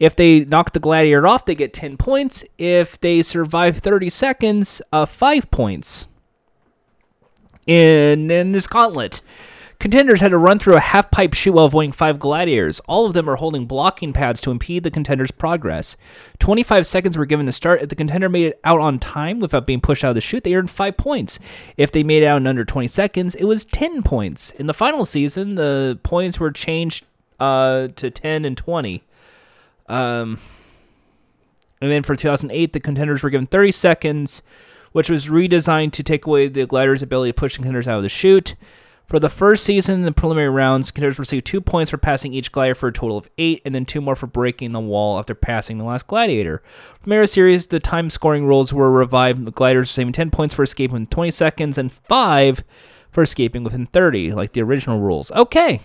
If 0.00 0.16
they 0.16 0.44
knock 0.44 0.72
the 0.72 0.80
gladiator 0.80 1.26
off, 1.26 1.44
they 1.44 1.54
get 1.54 1.72
10 1.72 1.98
points. 1.98 2.42
If 2.58 3.00
they 3.00 3.22
survive 3.22 3.78
30 3.78 4.10
seconds, 4.10 4.82
uh, 4.92 5.06
5 5.06 5.52
points. 5.52 6.08
In, 7.64 8.28
in 8.30 8.52
this 8.52 8.66
gauntlet, 8.66 9.20
Contenders 9.80 10.20
had 10.20 10.32
to 10.32 10.38
run 10.38 10.58
through 10.58 10.74
a 10.74 10.80
half 10.80 11.08
pipe 11.12 11.34
chute 11.34 11.54
while 11.54 11.66
avoiding 11.66 11.92
five 11.92 12.18
gladiators. 12.18 12.80
All 12.88 13.06
of 13.06 13.12
them 13.12 13.30
are 13.30 13.36
holding 13.36 13.64
blocking 13.64 14.12
pads 14.12 14.40
to 14.40 14.50
impede 14.50 14.82
the 14.82 14.90
contender's 14.90 15.30
progress. 15.30 15.96
25 16.40 16.84
seconds 16.84 17.16
were 17.16 17.26
given 17.26 17.46
to 17.46 17.52
start. 17.52 17.80
If 17.80 17.88
the 17.88 17.94
contender 17.94 18.28
made 18.28 18.46
it 18.46 18.60
out 18.64 18.80
on 18.80 18.98
time 18.98 19.38
without 19.38 19.68
being 19.68 19.80
pushed 19.80 20.02
out 20.02 20.10
of 20.10 20.14
the 20.16 20.20
chute, 20.20 20.42
they 20.42 20.54
earned 20.54 20.72
5 20.72 20.96
points. 20.96 21.38
If 21.76 21.92
they 21.92 22.02
made 22.02 22.24
it 22.24 22.26
out 22.26 22.38
in 22.38 22.48
under 22.48 22.64
20 22.64 22.88
seconds, 22.88 23.36
it 23.36 23.44
was 23.44 23.64
10 23.66 24.02
points. 24.02 24.50
In 24.50 24.66
the 24.66 24.74
final 24.74 25.04
season, 25.04 25.54
the 25.54 26.00
points 26.02 26.40
were 26.40 26.50
changed 26.50 27.04
uh, 27.38 27.86
to 27.94 28.10
10 28.10 28.44
and 28.44 28.56
20. 28.56 29.04
Um, 29.88 30.40
and 31.80 31.92
then 31.92 32.02
for 32.02 32.16
2008, 32.16 32.72
the 32.72 32.80
contenders 32.80 33.22
were 33.22 33.30
given 33.30 33.46
30 33.46 33.70
seconds, 33.70 34.42
which 34.90 35.08
was 35.08 35.28
redesigned 35.28 35.92
to 35.92 36.02
take 36.02 36.26
away 36.26 36.48
the 36.48 36.66
gladiators' 36.66 37.00
ability 37.02 37.30
to 37.30 37.34
push 37.34 37.54
contenders 37.54 37.86
out 37.86 37.98
of 37.98 38.02
the 38.02 38.08
chute. 38.08 38.56
For 39.08 39.18
the 39.18 39.30
first 39.30 39.64
season 39.64 39.94
in 39.94 40.02
the 40.02 40.12
preliminary 40.12 40.50
rounds, 40.50 40.90
contenders 40.90 41.18
received 41.18 41.46
two 41.46 41.62
points 41.62 41.90
for 41.90 41.96
passing 41.96 42.34
each 42.34 42.52
gladiator 42.52 42.74
for 42.74 42.88
a 42.88 42.92
total 42.92 43.16
of 43.16 43.26
eight, 43.38 43.62
and 43.64 43.74
then 43.74 43.86
two 43.86 44.02
more 44.02 44.14
for 44.14 44.26
breaking 44.26 44.72
the 44.72 44.80
wall 44.80 45.18
after 45.18 45.34
passing 45.34 45.78
the 45.78 45.84
last 45.84 46.06
gladiator. 46.06 46.62
From 47.00 47.08
Mara 47.08 47.26
series, 47.26 47.68
the 47.68 47.80
time 47.80 48.10
scoring 48.10 48.44
rules 48.44 48.70
were 48.70 48.90
revived. 48.90 49.46
The 49.46 49.50
gladiators 49.50 49.88
receiving 49.88 50.12
10 50.12 50.30
points 50.30 50.54
for 50.54 50.62
escaping 50.62 50.92
within 50.92 51.06
20 51.06 51.30
seconds 51.30 51.78
and 51.78 51.90
5 51.90 52.62
for 53.10 53.22
escaping 53.22 53.64
within 53.64 53.86
30, 53.86 54.32
like 54.32 54.52
the 54.52 54.60
original 54.60 55.00
rules. 55.00 55.30
Okay. 55.30 55.80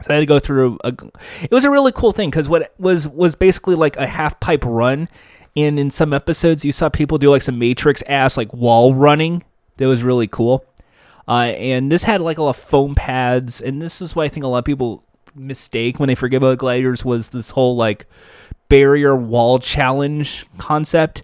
So 0.00 0.10
I 0.10 0.14
had 0.14 0.20
to 0.20 0.26
go 0.26 0.38
through 0.38 0.78
a. 0.84 0.94
It 1.42 1.52
was 1.52 1.66
a 1.66 1.70
really 1.70 1.92
cool 1.92 2.12
thing 2.12 2.30
because 2.30 2.48
what 2.48 2.74
was 2.78 3.06
was 3.06 3.36
basically 3.36 3.74
like 3.74 3.96
a 3.98 4.06
half 4.06 4.40
pipe 4.40 4.64
run, 4.64 5.10
and 5.54 5.78
in 5.78 5.90
some 5.90 6.14
episodes 6.14 6.64
you 6.64 6.72
saw 6.72 6.88
people 6.88 7.18
do 7.18 7.30
like 7.30 7.42
some 7.42 7.58
Matrix 7.58 8.02
ass 8.08 8.38
like 8.38 8.52
wall 8.54 8.94
running. 8.94 9.44
That 9.76 9.86
was 9.86 10.02
really 10.02 10.26
cool. 10.26 10.64
Uh, 11.28 11.52
and 11.56 11.90
this 11.90 12.02
had 12.04 12.20
like 12.20 12.38
a 12.38 12.42
lot 12.42 12.50
of 12.50 12.56
foam 12.56 12.94
pads, 12.94 13.60
and 13.60 13.80
this 13.80 14.02
is 14.02 14.16
what 14.16 14.24
I 14.24 14.28
think 14.28 14.44
a 14.44 14.48
lot 14.48 14.58
of 14.58 14.64
people 14.64 15.04
mistake 15.34 15.98
when 15.98 16.08
they 16.08 16.14
forget 16.14 16.38
about 16.38 16.58
gladiators 16.58 17.04
was 17.04 17.30
this 17.30 17.50
whole 17.50 17.76
like 17.76 18.06
barrier 18.68 19.16
wall 19.16 19.58
challenge 19.58 20.46
concept. 20.58 21.22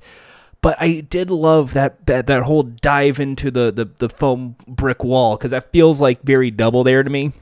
But 0.61 0.77
I 0.81 1.01
did 1.01 1.31
love 1.31 1.73
that 1.75 2.07
that, 2.07 2.27
that 2.27 2.43
whole 2.43 2.63
dive 2.65 3.21
into 3.21 3.51
the, 3.51 3.71
the, 3.71 3.85
the 3.85 4.09
foam 4.09 4.57
brick 4.67 5.05
wall 5.05 5.37
because 5.37 5.53
that 5.53 5.73
feels 5.73 6.01
like 6.01 6.23
very 6.23 6.51
Double 6.51 6.85
Dare 6.85 7.03
to 7.03 7.11
me 7.11 7.33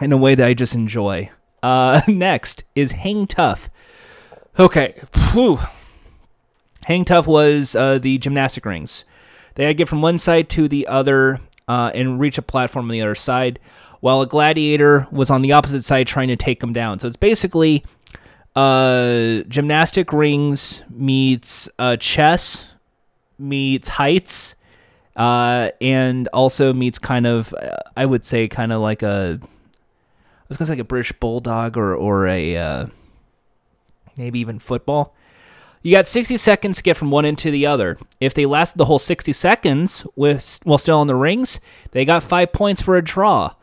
in 0.00 0.12
a 0.12 0.16
way 0.16 0.34
that 0.34 0.46
I 0.46 0.54
just 0.54 0.74
enjoy. 0.74 1.30
Uh, 1.62 2.00
next 2.08 2.64
is 2.74 2.92
Hang 2.92 3.26
Tough. 3.26 3.68
Okay, 4.58 5.00
Whew. 5.32 5.58
Hang 6.84 7.04
Tough 7.04 7.26
was 7.26 7.74
uh, 7.76 7.98
the 7.98 8.18
gymnastic 8.18 8.64
rings. 8.64 9.04
They 9.54 9.64
had 9.64 9.70
to 9.70 9.74
get 9.74 9.88
from 9.88 10.02
one 10.02 10.18
side 10.18 10.48
to 10.50 10.68
the 10.68 10.86
other 10.86 11.40
uh, 11.70 11.90
and 11.94 12.18
reach 12.18 12.36
a 12.36 12.42
platform 12.42 12.86
on 12.86 12.90
the 12.90 13.00
other 13.00 13.14
side, 13.14 13.60
while 14.00 14.20
a 14.20 14.26
gladiator 14.26 15.06
was 15.12 15.30
on 15.30 15.40
the 15.40 15.52
opposite 15.52 15.84
side 15.84 16.04
trying 16.08 16.26
to 16.26 16.36
take 16.36 16.58
them 16.58 16.72
down. 16.72 16.98
So 16.98 17.06
it's 17.06 17.14
basically 17.14 17.84
uh, 18.56 19.42
gymnastic 19.46 20.12
rings 20.12 20.82
meets 20.90 21.68
uh, 21.78 21.96
chess 21.96 22.72
meets 23.38 23.88
heights, 23.88 24.56
uh, 25.14 25.70
and 25.80 26.28
also 26.32 26.72
meets 26.72 26.98
kind 26.98 27.26
of 27.26 27.54
I 27.96 28.04
would 28.04 28.24
say 28.24 28.48
kind 28.48 28.72
of 28.72 28.80
like 28.80 29.04
a 29.04 29.38
I 29.40 30.46
was 30.48 30.56
gonna 30.56 30.66
say 30.66 30.72
like 30.72 30.80
a 30.80 30.84
British 30.84 31.12
bulldog 31.12 31.76
or 31.76 31.94
or 31.94 32.26
a 32.26 32.56
uh, 32.56 32.86
maybe 34.16 34.40
even 34.40 34.58
football. 34.58 35.14
You 35.82 35.92
got 35.92 36.06
60 36.06 36.36
seconds 36.36 36.76
to 36.76 36.82
get 36.82 36.96
from 36.96 37.10
one 37.10 37.24
end 37.24 37.38
to 37.38 37.50
the 37.50 37.64
other. 37.64 37.98
If 38.20 38.34
they 38.34 38.44
lasted 38.44 38.76
the 38.76 38.84
whole 38.84 38.98
60 38.98 39.32
seconds 39.32 40.06
with 40.14 40.60
while 40.64 40.76
still 40.76 40.98
on 40.98 41.06
the 41.06 41.14
rings, 41.14 41.58
they 41.92 42.04
got 42.04 42.22
five 42.22 42.52
points 42.52 42.82
for 42.82 42.96
a 42.96 43.02
draw, 43.02 43.54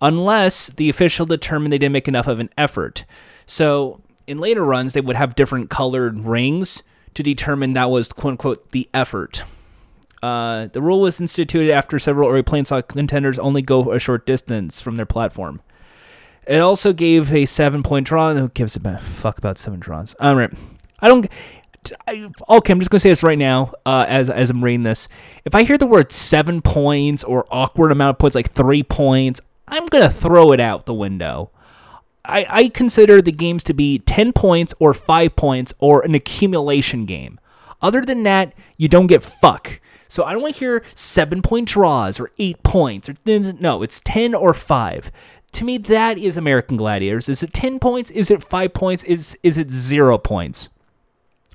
unless 0.00 0.66
the 0.66 0.90
official 0.90 1.24
determined 1.24 1.72
they 1.72 1.78
didn't 1.78 1.94
make 1.94 2.08
enough 2.08 2.26
of 2.26 2.40
an 2.40 2.50
effort. 2.58 3.06
So 3.46 4.02
in 4.26 4.38
later 4.38 4.64
runs, 4.64 4.92
they 4.92 5.00
would 5.00 5.16
have 5.16 5.34
different 5.34 5.70
colored 5.70 6.20
rings 6.20 6.82
to 7.14 7.22
determine 7.22 7.72
that 7.72 7.90
was 7.90 8.12
quote 8.12 8.32
unquote 8.32 8.70
the 8.70 8.88
effort. 8.92 9.42
Uh, 10.22 10.66
the 10.68 10.82
rule 10.82 11.00
was 11.00 11.20
instituted 11.20 11.72
after 11.72 11.98
several 11.98 12.30
early 12.30 12.42
plane 12.42 12.64
saw 12.64 12.80
contenders 12.80 13.38
only 13.38 13.60
go 13.62 13.92
a 13.92 13.98
short 13.98 14.24
distance 14.26 14.80
from 14.80 14.96
their 14.96 15.06
platform. 15.06 15.60
It 16.46 16.58
also 16.58 16.92
gave 16.92 17.32
a 17.32 17.46
seven 17.46 17.82
point 17.82 18.06
draw. 18.06 18.34
Who 18.34 18.48
gives 18.50 18.76
a 18.76 18.98
fuck 18.98 19.38
about 19.38 19.58
seven 19.58 19.80
draws? 19.80 20.14
All 20.20 20.36
right. 20.36 20.52
I 21.00 21.08
don't. 21.08 21.28
I, 22.06 22.30
okay, 22.48 22.72
I'm 22.72 22.78
just 22.78 22.90
gonna 22.90 23.00
say 23.00 23.08
this 23.08 23.22
right 23.22 23.38
now 23.38 23.72
uh, 23.84 24.04
as 24.08 24.30
as 24.30 24.50
I'm 24.50 24.62
reading 24.62 24.84
this. 24.84 25.08
If 25.44 25.54
I 25.54 25.64
hear 25.64 25.78
the 25.78 25.86
word 25.86 26.12
seven 26.12 26.62
points 26.62 27.24
or 27.24 27.44
awkward 27.50 27.92
amount 27.92 28.16
of 28.16 28.18
points, 28.18 28.34
like 28.34 28.50
three 28.50 28.82
points, 28.82 29.40
I'm 29.66 29.86
gonna 29.86 30.10
throw 30.10 30.52
it 30.52 30.60
out 30.60 30.86
the 30.86 30.94
window. 30.94 31.50
I, 32.24 32.46
I 32.48 32.68
consider 32.68 33.20
the 33.20 33.32
games 33.32 33.64
to 33.64 33.74
be 33.74 33.98
ten 33.98 34.32
points 34.32 34.74
or 34.78 34.94
five 34.94 35.34
points 35.34 35.74
or 35.80 36.02
an 36.02 36.14
accumulation 36.14 37.04
game. 37.04 37.40
Other 37.80 38.02
than 38.02 38.22
that, 38.22 38.54
you 38.76 38.88
don't 38.88 39.08
get 39.08 39.22
fuck. 39.24 39.80
So 40.06 40.24
I 40.24 40.32
don't 40.32 40.42
want 40.42 40.54
to 40.54 40.60
hear 40.60 40.84
seven 40.94 41.42
point 41.42 41.68
draws 41.68 42.20
or 42.20 42.30
eight 42.38 42.62
points 42.62 43.08
or 43.08 43.14
no, 43.26 43.82
it's 43.82 44.00
ten 44.04 44.34
or 44.34 44.54
five. 44.54 45.10
To 45.52 45.64
me, 45.64 45.78
that 45.78 46.16
is 46.16 46.36
American 46.36 46.76
Gladiators. 46.76 47.28
Is 47.28 47.42
it 47.42 47.52
ten 47.52 47.78
points? 47.78 48.10
Is 48.10 48.30
it 48.30 48.44
five 48.44 48.72
points? 48.72 49.02
Is 49.02 49.36
is 49.42 49.58
it 49.58 49.70
zero 49.70 50.16
points? 50.16 50.68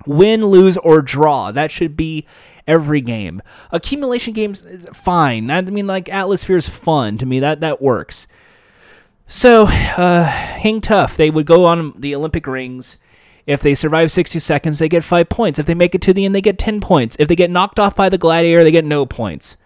Win, 0.08 0.46
lose, 0.46 0.78
or 0.78 1.02
draw. 1.02 1.52
That 1.52 1.72
should 1.72 1.96
be 1.98 2.26
every 2.68 3.02
game. 3.02 3.42
Accumulation 3.72 4.34
games 4.34 4.66
is 4.66 4.86
fine. 4.94 5.50
I 5.50 5.62
mean, 5.62 5.88
like 5.88 6.10
Atlasphere 6.10 6.58
is 6.58 6.70
fun 6.70 7.18
to 7.18 7.26
me. 7.26 7.40
That 7.40 7.60
that 7.62 7.82
works. 7.82 8.28
So, 9.28 9.64
uh, 9.64 10.24
hang 10.24 10.80
tough. 10.80 11.18
They 11.18 11.30
would 11.30 11.46
go 11.46 11.66
on 11.66 11.94
the 11.98 12.16
Olympic 12.16 12.48
rings. 12.48 12.98
If 13.46 13.62
they 13.62 13.76
survive 13.76 14.12
60 14.12 14.40
seconds, 14.40 14.80
they 14.80 14.90
get 14.90 15.04
five 15.04 15.30
points. 15.30 15.60
If 15.60 15.66
they 15.66 15.74
make 15.74 15.96
it 15.96 16.02
to 16.04 16.14
the 16.14 16.26
end, 16.26 16.36
they 16.36 16.42
get 16.42 16.58
10 16.58 16.82
points. 16.82 17.16
If 17.20 17.28
they 17.28 17.36
get 17.36 17.50
knocked 17.50 17.80
off 17.80 17.96
by 17.96 18.10
the 18.10 18.18
gladiator, 18.18 18.64
they 18.64 18.72
get 18.72 18.86
no 18.86 19.06
points. 19.06 19.58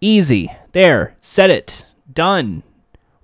Easy. 0.00 0.50
There. 0.72 1.16
Set 1.20 1.50
it. 1.50 1.86
Done. 2.12 2.62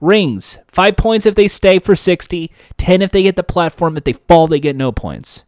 Rings. 0.01 0.59
Five 0.69 0.97
points 0.97 1.27
if 1.27 1.37
they 1.37 1.47
stay 1.47 1.79
for 1.79 1.95
60. 1.95 2.51
10 2.77 3.03
if 3.03 3.13
they 3.13 3.23
get 3.23 3.37
the 3.37 3.45
platform. 3.45 3.97
If 3.97 4.05
they 4.05 4.15
fall, 4.15 4.49
they 4.49 4.59
get 4.59 4.75
no 4.75 4.91
points. 4.91 5.45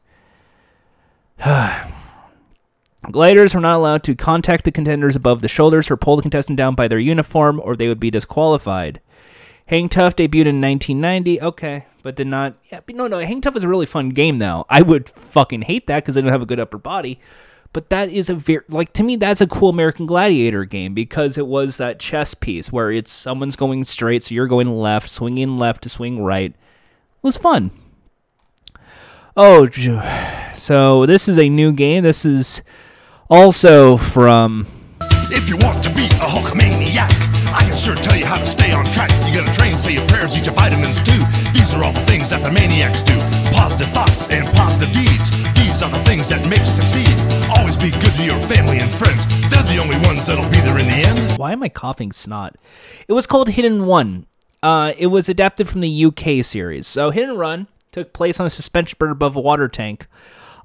Gliders 3.11 3.55
were 3.55 3.61
not 3.61 3.77
allowed 3.77 4.03
to 4.05 4.15
contact 4.15 4.65
the 4.65 4.73
contenders 4.73 5.17
above 5.17 5.41
the 5.41 5.49
shoulders 5.49 5.91
or 5.91 5.97
pull 5.97 6.17
the 6.17 6.23
contestant 6.23 6.57
down 6.57 6.75
by 6.75 6.89
their 6.89 6.99
uniform, 6.99 7.61
or 7.63 7.77
they 7.77 7.89
would 7.89 8.01
be 8.01 8.11
disqualified. 8.11 9.01
Hang 9.67 9.89
Tough 9.89 10.17
debuted 10.17 10.47
in 10.47 10.61
1990. 10.61 11.41
Okay, 11.41 11.87
but 12.03 12.17
did 12.17 12.27
not. 12.27 12.57
Yeah, 12.71 12.81
but 12.85 12.95
no, 12.95 13.07
no. 13.07 13.21
Hang 13.21 13.41
Tough 13.41 13.57
is 13.57 13.65
a 13.65 13.69
really 13.69 13.87
fun 13.87 14.11
game, 14.11 14.39
though. 14.39 14.67
I 14.69 14.83
would 14.83 15.09
fucking 15.09 15.63
hate 15.63 15.87
that 15.87 16.03
because 16.03 16.17
I 16.17 16.21
don't 16.21 16.31
have 16.31 16.43
a 16.43 16.47
good 16.47 16.61
upper 16.61 16.79
body. 16.79 17.21
But 17.73 17.91
that 17.91 18.09
is 18.09 18.31
a 18.31 18.37
very 18.37 18.63
like 18.69 18.93
to 18.93 19.03
me 19.03 19.17
that's 19.17 19.41
a 19.41 19.49
cool 19.49 19.69
American 19.69 20.07
Gladiator 20.07 20.65
game 20.65 20.95
because 20.95 21.37
it 21.37 21.49
was 21.49 21.77
that 21.79 21.99
chess 21.99 22.33
piece 22.33 22.71
where 22.71 22.93
it's 22.93 23.11
someone's 23.11 23.57
going 23.57 23.83
straight, 23.83 24.23
so 24.23 24.35
you're 24.35 24.47
going 24.47 24.71
left, 24.71 25.09
swinging 25.11 25.59
left 25.59 25.83
to 25.83 25.89
swing 25.89 26.23
right. 26.23 26.53
It 26.53 27.23
was 27.23 27.37
fun. 27.37 27.73
Oh, 29.37 29.67
so 30.55 31.07
this 31.07 31.29
is 31.29 31.39
a 31.39 31.49
new 31.49 31.73
game. 31.73 32.05
This 32.05 32.25
is 32.25 32.63
also 33.29 33.97
from. 33.97 34.65
If 35.27 35.51
you 35.51 35.59
want 35.59 35.83
to 35.83 35.91
be 35.91 36.07
a 36.23 36.29
Hulkamaniac, 36.31 37.11
I 37.51 37.67
can 37.67 37.75
sure 37.75 37.99
tell 37.99 38.15
you 38.15 38.27
how 38.27 38.39
to 38.39 38.47
stay 38.47 38.71
on 38.71 38.85
track. 38.95 39.11
You 39.27 39.35
gotta 39.35 39.51
train, 39.59 39.73
say 39.73 39.99
your 39.99 40.07
prayers, 40.07 40.39
eat 40.39 40.47
your 40.47 40.55
vitamins 40.55 41.03
too. 41.03 41.19
These 41.51 41.75
are 41.75 41.83
all 41.83 41.91
the 41.91 42.07
things 42.07 42.31
that 42.31 42.47
the 42.47 42.55
maniacs 42.55 43.03
do. 43.03 43.19
Positive 43.51 43.91
thoughts 43.91 44.31
and 44.31 44.47
positive 44.55 44.95
deeds. 44.95 45.35
These 45.59 45.83
are 45.83 45.91
the 45.91 46.03
things 46.07 46.31
that 46.31 46.47
make 46.47 46.63
you 46.63 46.71
succeed. 46.71 47.11
Always 47.59 47.75
be 47.75 47.91
good 47.91 48.15
to 48.15 48.23
your 48.23 48.39
family 48.47 48.79
and 48.79 48.87
friends. 48.87 49.27
They're 49.51 49.67
the 49.67 49.83
only 49.83 49.99
ones 50.07 50.31
that'll 50.31 50.47
be 50.47 50.63
there 50.63 50.79
in 50.79 50.87
the 50.87 51.11
end. 51.11 51.35
Why 51.43 51.51
am 51.51 51.67
I 51.67 51.69
coughing 51.75 52.13
snot? 52.13 52.55
It 53.09 53.15
was 53.15 53.27
called 53.27 53.51
Hit 53.59 53.65
and 53.67 53.83
Run. 53.83 54.31
Uh, 54.63 54.95
it 54.97 55.09
was 55.09 55.29
adapted 55.29 55.67
from 55.67 55.81
the 55.83 55.91
UK 55.91 56.47
series. 56.47 56.87
So 56.87 57.11
Hit 57.11 57.29
and 57.29 57.37
Run 57.37 57.67
took 57.95 58.13
place 58.13 58.41
on 58.41 58.47
a 58.47 58.51
suspension 58.51 58.97
bridge 58.99 59.13
above 59.13 59.37
a 59.37 59.41
water 59.41 59.69
tank. 59.69 60.07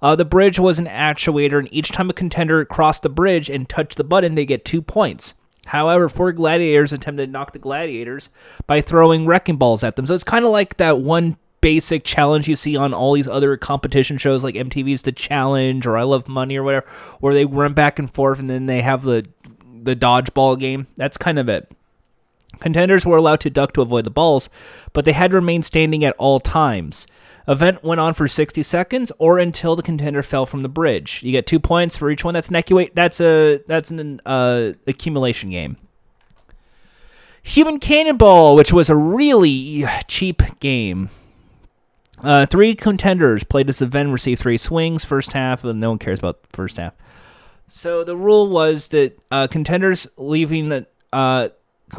Uh, 0.02 0.16
the 0.16 0.26
bridge 0.26 0.60
was 0.60 0.80
an 0.80 0.88
actuator, 0.88 1.60
and 1.60 1.70
each 1.72 1.92
time 1.92 2.10
a 2.10 2.14
contender 2.14 2.64
crossed 2.66 3.04
the 3.04 3.10
bridge 3.10 3.50
and 3.50 3.68
touched 3.70 3.98
the 3.98 4.04
button, 4.04 4.36
they 4.36 4.46
get 4.46 4.66
two 4.66 4.82
points. 4.82 5.34
However, 5.68 6.10
four 6.10 6.32
gladiators 6.32 6.92
attempted 6.92 7.28
to 7.28 7.32
knock 7.32 7.52
the 7.52 7.60
gladiators 7.60 8.30
by 8.66 8.82
throwing 8.82 9.26
wrecking 9.26 9.58
balls 9.58 9.84
at 9.84 9.96
them. 9.96 10.08
So 10.08 10.16
it's 10.16 10.24
kind 10.24 10.46
of 10.46 10.52
like 10.52 10.78
that 10.78 11.00
one 11.00 11.38
basic 11.62 12.04
challenge 12.04 12.48
you 12.48 12.56
see 12.56 12.76
on 12.76 12.94
all 12.94 13.14
these 13.14 13.28
other 13.28 13.56
competition 13.58 14.18
shows 14.18 14.44
like 14.44 14.56
MTV's 14.56 15.04
The 15.04 15.12
Challenge 15.12 15.86
or 15.86 15.98
I 15.98 16.04
Love 16.04 16.28
Money 16.28 16.56
or 16.56 16.64
whatever, 16.64 16.88
where 17.20 17.34
they 17.34 17.46
run 17.46 17.74
back 17.74 18.00
and 18.00 18.12
forth 18.12 18.40
and 18.40 18.50
then 18.50 18.66
they 18.66 18.82
have 18.82 19.04
the 19.04 19.28
the 19.82 19.96
dodgeball 19.96 20.60
game. 20.60 20.88
That's 20.96 21.18
kind 21.18 21.40
of 21.40 21.48
it. 21.48 21.72
Contenders 22.60 23.06
were 23.06 23.18
allowed 23.18 23.40
to 23.42 23.50
duck 23.50 23.74
to 23.74 23.82
avoid 23.82 24.06
the 24.06 24.10
balls, 24.10 24.50
but 24.92 25.06
they 25.06 25.14
had 25.14 25.32
to 25.32 25.38
remain 25.38 25.62
standing 25.62 26.04
at 26.04 26.16
all 26.18 26.40
times. 26.40 27.08
Event 27.50 27.84
went 27.84 28.00
on 28.00 28.14
for 28.14 28.28
60 28.28 28.62
seconds 28.62 29.12
or 29.18 29.40
until 29.40 29.76
the 29.76 29.82
contender 29.82 30.22
fell 30.22 30.46
from 30.46 30.62
the 30.62 30.70
bridge. 30.70 31.22
You 31.24 31.32
get 31.32 31.48
two 31.48 31.60
points 31.60 31.98
for 31.98 32.12
each 32.12 32.24
one. 32.24 32.36
That's 32.36 32.50
an 32.50 32.56
equi- 32.56 32.92
That's 32.94 33.20
a 33.20 33.62
that's 33.68 33.90
an 33.90 34.22
uh, 34.24 34.74
accumulation 34.86 35.50
game. 35.50 35.78
Human 37.42 37.80
Cannonball, 37.80 38.56
which 38.56 38.72
was 38.72 38.90
a 38.90 38.96
really 38.96 39.84
cheap 40.08 40.44
game. 40.60 41.10
Uh, 42.22 42.46
three 42.46 42.76
contenders 42.76 43.44
played 43.44 43.66
this 43.66 43.82
event, 43.82 44.10
received 44.12 44.42
three 44.42 44.58
swings 44.58 45.04
first 45.04 45.34
half, 45.34 45.64
and 45.64 45.80
no 45.80 45.90
one 45.90 46.00
cares 46.00 46.20
about 46.20 46.40
first 46.54 46.78
half. 46.78 46.94
So 47.68 48.04
the 48.04 48.18
rule 48.18 48.48
was 48.48 48.90
that 48.90 49.18
uh, 49.32 49.48
contenders 49.48 50.08
leaving 50.18 50.70
the 50.70 50.86
uh, 51.12 51.50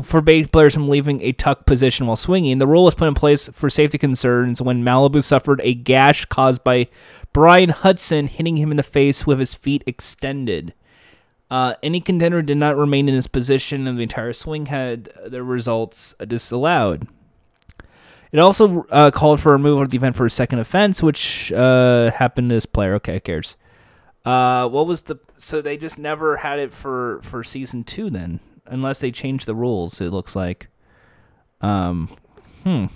forbade 0.03 0.53
players 0.53 0.75
from 0.75 0.89
leaving 0.89 1.21
a 1.23 1.33
tuck 1.33 1.67
position 1.67 2.07
while 2.07 2.17
swinging. 2.17 2.59
The 2.59 2.67
rule 2.67 2.85
was 2.85 2.95
put 2.95 3.09
in 3.09 3.15
place 3.15 3.49
for 3.49 3.69
safety 3.69 3.99
concerns 3.99 4.63
when 4.63 4.85
Malibu 4.85 5.23
suffered 5.23 5.61
a 5.63 5.75
gash 5.75 6.25
caused 6.27 6.65
by 6.65 6.89
Brian 7.33 7.71
Hudson 7.71 8.27
hitting 8.27 8.57
him 8.57 8.71
in 8.71 8.77
the 8.77 8.83
face 8.83 9.27
with 9.27 9.39
his 9.39 9.55
feet 9.55 9.83
extended. 9.87 10.75
Uh, 11.51 11.75
any 11.83 12.01
contender 12.01 12.43
did 12.43 12.57
not 12.57 12.77
remain 12.77 13.09
in 13.09 13.15
his 13.15 13.27
position, 13.27 13.87
and 13.87 13.99
the 13.99 14.03
entire 14.03 14.33
swing 14.33 14.67
had 14.67 15.09
the 15.27 15.43
results 15.43 16.15
disallowed. 16.27 17.09
It 18.31 18.39
also 18.39 18.87
uh, 18.91 19.11
called 19.11 19.41
for 19.41 19.51
removal 19.51 19.83
of 19.83 19.91
the 19.91 19.97
event 19.97 20.15
for 20.15 20.25
a 20.25 20.31
second 20.31 20.61
offense, 20.61 21.03
which 21.03 21.51
uh, 21.53 22.13
happened 22.13 22.51
to 22.51 22.55
this 22.55 22.67
player. 22.67 22.95
Okay, 22.95 23.15
who 23.15 23.21
cares? 23.21 23.57
Uh, 24.25 24.69
what 24.69 24.87
was 24.87 25.03
the? 25.03 25.19
So 25.37 25.61
they 25.61 25.77
just 25.77 25.99
never 25.99 26.37
had 26.37 26.61
it 26.61 26.73
for 26.73 27.21
for 27.23 27.43
season 27.43 27.83
two 27.83 28.11
then, 28.11 28.39
unless 28.71 29.01
they 29.01 29.11
change 29.11 29.45
the 29.45 29.55
rules. 29.55 30.01
It 30.01 30.11
looks 30.11 30.35
like. 30.35 30.69
Um, 31.61 32.09
hmm. 32.65 32.87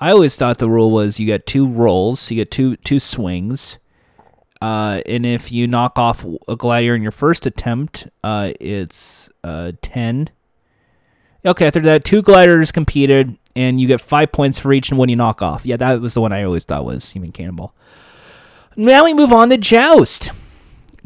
I 0.00 0.10
always 0.10 0.36
thought 0.36 0.58
the 0.58 0.68
rule 0.68 0.90
was 0.90 1.18
you 1.18 1.26
get 1.26 1.46
two 1.46 1.66
rolls, 1.66 2.30
you 2.30 2.36
get 2.36 2.50
two 2.50 2.76
two 2.76 3.00
swings, 3.00 3.78
uh, 4.60 5.00
and 5.06 5.26
if 5.26 5.50
you 5.50 5.66
knock 5.66 5.98
off 5.98 6.24
a 6.46 6.54
gladiator 6.54 6.94
in 6.94 7.02
your 7.02 7.10
first 7.10 7.46
attempt, 7.46 8.06
uh, 8.22 8.52
it's 8.60 9.28
uh, 9.42 9.72
ten. 9.82 10.30
Okay, 11.44 11.66
after 11.66 11.80
that, 11.80 12.04
two 12.04 12.22
gliders 12.22 12.70
competed, 12.70 13.36
and 13.56 13.80
you 13.80 13.88
get 13.88 14.00
five 14.00 14.30
points 14.30 14.58
for 14.58 14.72
each 14.72 14.90
and 14.90 14.98
one 14.98 15.08
you 15.08 15.16
knock 15.16 15.42
off. 15.42 15.66
Yeah, 15.66 15.76
that 15.76 16.00
was 16.00 16.14
the 16.14 16.20
one 16.20 16.32
I 16.32 16.44
always 16.44 16.64
thought 16.64 16.84
was 16.84 17.10
human 17.10 17.32
cannonball. 17.32 17.74
Now 18.76 19.04
we 19.04 19.14
move 19.14 19.32
on 19.32 19.48
to 19.50 19.56
Joust. 19.56 20.30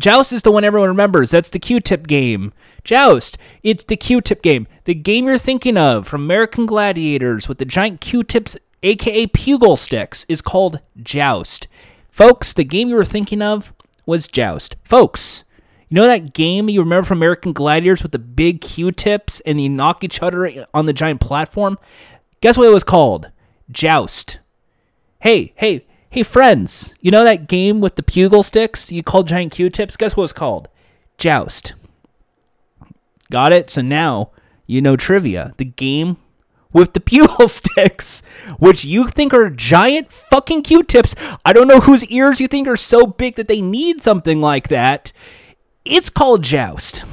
Joust 0.02 0.32
is 0.32 0.42
the 0.42 0.50
one 0.50 0.64
everyone 0.64 0.88
remembers. 0.88 1.30
That's 1.30 1.48
the 1.48 1.60
Q-tip 1.60 2.08
game. 2.08 2.52
Joust, 2.82 3.38
it's 3.62 3.84
the 3.84 3.96
Q-tip 3.96 4.42
game. 4.42 4.66
The 4.82 4.96
game 4.96 5.26
you're 5.26 5.38
thinking 5.38 5.76
of 5.76 6.08
from 6.08 6.24
American 6.24 6.66
Gladiators 6.66 7.48
with 7.48 7.58
the 7.58 7.64
giant 7.64 8.00
Q-tips, 8.00 8.56
aka 8.82 9.28
Pugil 9.28 9.78
sticks, 9.78 10.26
is 10.28 10.42
called 10.42 10.80
Joust. 11.00 11.68
Folks, 12.10 12.52
the 12.52 12.64
game 12.64 12.88
you 12.88 12.96
were 12.96 13.04
thinking 13.04 13.40
of 13.40 13.72
was 14.04 14.26
Joust. 14.26 14.74
Folks, 14.82 15.44
you 15.88 15.94
know 15.94 16.08
that 16.08 16.34
game 16.34 16.68
you 16.68 16.80
remember 16.80 17.06
from 17.06 17.18
American 17.18 17.52
Gladiators 17.52 18.02
with 18.02 18.10
the 18.10 18.18
big 18.18 18.60
Q-tips 18.60 19.38
and 19.46 19.60
you 19.60 19.68
knock 19.68 20.02
each 20.02 20.20
other 20.20 20.66
on 20.74 20.86
the 20.86 20.92
giant 20.92 21.20
platform? 21.20 21.78
Guess 22.40 22.58
what 22.58 22.66
it 22.66 22.74
was 22.74 22.82
called? 22.82 23.30
Joust. 23.70 24.40
Hey, 25.20 25.52
hey, 25.54 25.86
hey, 26.12 26.22
friends! 26.22 26.94
You 27.00 27.10
know 27.10 27.24
that 27.24 27.48
game 27.48 27.80
with 27.80 27.96
the 27.96 28.02
Pugil 28.02 28.44
sticks 28.44 28.92
you 28.92 29.02
call 29.02 29.22
giant 29.22 29.52
Q-tips? 29.52 29.96
Guess 29.96 30.14
what 30.14 30.24
it's 30.24 30.34
called? 30.34 30.68
Joust. 31.16 31.72
Got 33.30 33.54
it? 33.54 33.70
So 33.70 33.80
now 33.80 34.30
you 34.66 34.82
know 34.82 34.94
trivia. 34.94 35.54
The 35.56 35.64
game 35.64 36.18
with 36.70 36.92
the 36.92 37.00
Pugil 37.08 37.48
sticks, 37.48 38.22
which 38.58 38.84
you 38.84 39.08
think 39.08 39.32
are 39.32 39.48
giant 39.48 40.12
fucking 40.12 40.64
Q-tips. 40.64 41.14
I 41.46 41.54
don't 41.54 41.66
know 41.66 41.80
whose 41.80 42.04
ears 42.04 42.42
you 42.42 42.46
think 42.46 42.68
are 42.68 42.76
so 42.76 43.06
big 43.06 43.36
that 43.36 43.48
they 43.48 43.62
need 43.62 44.02
something 44.02 44.42
like 44.42 44.68
that. 44.68 45.12
It's 45.86 46.10
called 46.10 46.44
Joust. 46.44 47.04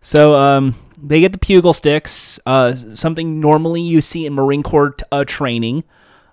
So 0.00 0.34
um, 0.34 0.74
they 1.00 1.20
get 1.20 1.32
the 1.32 1.38
Pugil 1.38 1.74
sticks, 1.74 2.40
uh, 2.46 2.74
something 2.74 3.38
normally 3.38 3.80
you 3.80 4.00
see 4.00 4.26
in 4.26 4.34
Marine 4.34 4.64
Corps 4.64 4.96
uh, 5.12 5.24
training. 5.24 5.84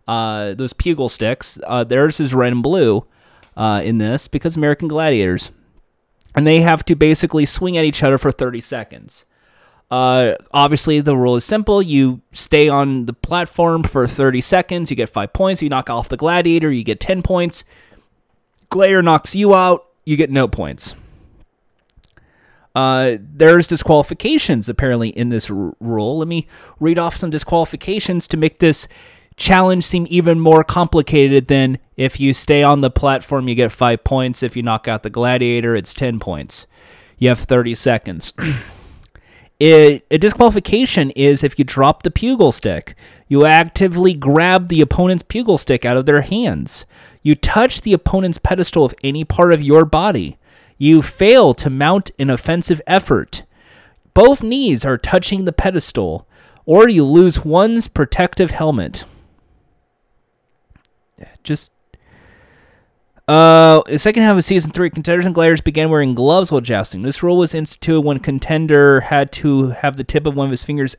Uh, 0.07 0.53
those 0.53 0.73
Pugil 0.73 1.09
sticks, 1.09 1.59
uh, 1.65 1.83
theirs 1.83 2.19
is 2.19 2.33
red 2.33 2.53
and 2.53 2.63
blue 2.63 3.05
uh, 3.57 3.81
in 3.83 3.97
this 3.97 4.27
because 4.27 4.55
American 4.55 4.87
Gladiators. 4.87 5.51
And 6.35 6.45
they 6.45 6.61
have 6.61 6.85
to 6.85 6.95
basically 6.95 7.45
swing 7.45 7.77
at 7.77 7.85
each 7.85 8.03
other 8.03 8.17
for 8.17 8.31
30 8.31 8.61
seconds. 8.61 9.25
Uh, 9.89 10.33
obviously, 10.51 10.99
the 10.99 11.15
rule 11.15 11.35
is 11.35 11.45
simple. 11.45 11.81
You 11.81 12.21
stay 12.31 12.67
on 12.69 13.05
the 13.05 13.13
platform 13.13 13.83
for 13.83 14.05
30 14.05 14.41
seconds, 14.41 14.89
you 14.91 14.97
get 14.97 15.09
five 15.09 15.33
points. 15.33 15.61
You 15.61 15.69
knock 15.69 15.89
off 15.89 16.09
the 16.09 16.17
gladiator, 16.17 16.71
you 16.71 16.83
get 16.83 16.99
10 16.99 17.21
points. 17.23 17.63
Gladiator 18.69 19.01
knocks 19.01 19.35
you 19.35 19.55
out, 19.55 19.87
you 20.05 20.15
get 20.17 20.29
no 20.29 20.47
points. 20.47 20.93
Uh, 22.75 23.17
there's 23.19 23.67
disqualifications 23.67 24.69
apparently 24.69 25.09
in 25.09 25.29
this 25.29 25.49
r- 25.49 25.73
rule. 25.79 26.19
Let 26.19 26.27
me 26.27 26.47
read 26.79 26.99
off 26.99 27.15
some 27.15 27.31
disqualifications 27.31 28.27
to 28.27 28.37
make 28.37 28.59
this 28.59 28.87
challenge 29.37 29.85
seem 29.85 30.07
even 30.09 30.39
more 30.39 30.63
complicated 30.63 31.47
than 31.47 31.77
if 31.95 32.19
you 32.19 32.33
stay 32.33 32.63
on 32.63 32.81
the 32.81 32.89
platform, 32.89 33.47
you 33.47 33.55
get 33.55 33.71
five 33.71 34.03
points. 34.03 34.43
If 34.43 34.57
you 34.57 34.63
knock 34.63 34.87
out 34.87 35.03
the 35.03 35.09
gladiator, 35.09 35.75
it's 35.75 35.93
10 35.93 36.19
points. 36.19 36.67
You 37.17 37.29
have 37.29 37.39
30 37.39 37.75
seconds. 37.75 38.33
It, 39.59 40.05
a 40.11 40.19
disqualification 40.19 41.09
is 41.15 41.43
if 41.43 41.57
you 41.57 41.65
drop 41.65 42.03
the 42.03 42.11
pugil 42.11 42.53
stick. 42.53 42.95
You 43.27 43.45
actively 43.45 44.13
grab 44.13 44.67
the 44.67 44.81
opponent's 44.81 45.23
pugil 45.23 45.59
stick 45.59 45.83
out 45.83 45.97
of 45.97 46.05
their 46.05 46.21
hands. 46.21 46.85
You 47.23 47.33
touch 47.33 47.81
the 47.81 47.93
opponent's 47.93 48.37
pedestal 48.37 48.83
with 48.83 48.93
any 49.03 49.25
part 49.25 49.51
of 49.51 49.63
your 49.63 49.83
body. 49.83 50.37
You 50.77 51.01
fail 51.01 51.55
to 51.55 51.71
mount 51.71 52.11
an 52.19 52.29
offensive 52.29 52.81
effort. 52.85 53.41
Both 54.13 54.43
knees 54.43 54.85
are 54.85 54.97
touching 54.97 55.45
the 55.45 55.51
pedestal, 55.51 56.27
or 56.67 56.87
you 56.87 57.03
lose 57.03 57.43
one's 57.43 57.87
protective 57.87 58.51
helmet. 58.51 59.05
Just 61.47 61.71
uh, 63.27 63.81
the 63.87 63.99
second 63.99 64.23
half 64.23 64.37
of 64.37 64.43
season 64.45 64.71
three, 64.71 64.89
contenders 64.89 65.25
and 65.25 65.35
gladiators 65.35 65.61
began 65.61 65.89
wearing 65.89 66.13
gloves 66.13 66.51
while 66.51 66.61
jousting. 66.61 67.01
This 67.01 67.21
rule 67.21 67.37
was 67.37 67.53
instituted 67.53 68.01
when 68.01 68.19
contender 68.19 69.01
had 69.01 69.31
to 69.33 69.69
have 69.69 69.97
the 69.97 70.03
tip 70.03 70.25
of 70.25 70.35
one 70.35 70.47
of 70.47 70.51
his 70.51 70.63
fingers 70.63 70.95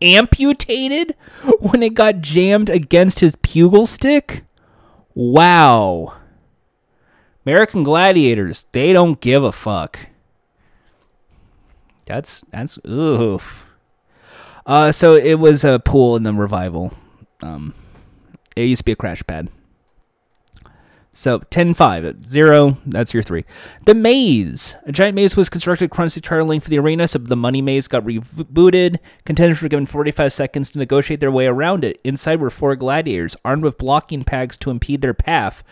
amputated 0.00 1.16
when 1.60 1.82
it 1.82 1.94
got 1.94 2.20
jammed 2.20 2.70
against 2.70 3.20
his 3.20 3.36
pugil 3.36 3.86
stick. 3.86 4.44
Wow. 5.14 6.14
American 7.46 7.82
gladiators, 7.82 8.66
they 8.72 8.92
don't 8.92 9.20
give 9.20 9.42
a 9.42 9.52
fuck. 9.52 9.98
That's 12.06 12.44
that's 12.50 12.78
oof. 12.86 13.66
Uh, 14.66 14.92
so 14.92 15.14
it 15.14 15.34
was 15.34 15.64
a 15.64 15.78
pool 15.78 16.16
in 16.16 16.22
the 16.22 16.32
revival. 16.32 16.92
Um, 17.42 17.74
it 18.56 18.62
used 18.62 18.80
to 18.80 18.84
be 18.84 18.92
a 18.92 18.96
crash 18.96 19.22
pad. 19.26 19.48
So 21.16 21.38
10 21.38 21.74
5, 21.74 22.28
0, 22.28 22.76
that's 22.84 23.14
your 23.14 23.22
three. 23.22 23.44
The 23.84 23.94
maze. 23.94 24.74
A 24.84 24.90
giant 24.90 25.14
maze 25.14 25.36
was 25.36 25.48
constructed 25.48 25.84
across 25.84 26.14
the 26.14 26.18
entire 26.18 26.42
length 26.42 26.66
of 26.66 26.70
the 26.70 26.78
arena, 26.80 27.06
so 27.06 27.20
the 27.20 27.36
money 27.36 27.62
maze 27.62 27.86
got 27.86 28.04
rebooted. 28.04 28.98
Contenders 29.24 29.62
were 29.62 29.68
given 29.68 29.86
45 29.86 30.32
seconds 30.32 30.70
to 30.70 30.78
negotiate 30.78 31.20
their 31.20 31.30
way 31.30 31.46
around 31.46 31.84
it. 31.84 32.00
Inside 32.02 32.40
were 32.40 32.50
four 32.50 32.74
gladiators, 32.74 33.36
armed 33.44 33.62
with 33.62 33.78
blocking 33.78 34.24
pegs 34.24 34.56
to 34.56 34.70
impede 34.70 35.02
their 35.02 35.14
path. 35.14 35.62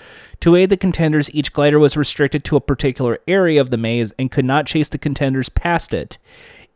To 0.42 0.54
aid 0.54 0.70
the 0.70 0.76
contenders, 0.76 1.28
each 1.34 1.52
glider 1.52 1.80
was 1.80 1.96
restricted 1.96 2.44
to 2.44 2.56
a 2.56 2.60
particular 2.60 3.18
area 3.26 3.60
of 3.60 3.70
the 3.70 3.76
maze 3.76 4.12
and 4.20 4.30
could 4.30 4.44
not 4.44 4.66
chase 4.66 4.88
the 4.88 4.96
contenders 4.96 5.48
past 5.48 5.92
it. 5.92 6.18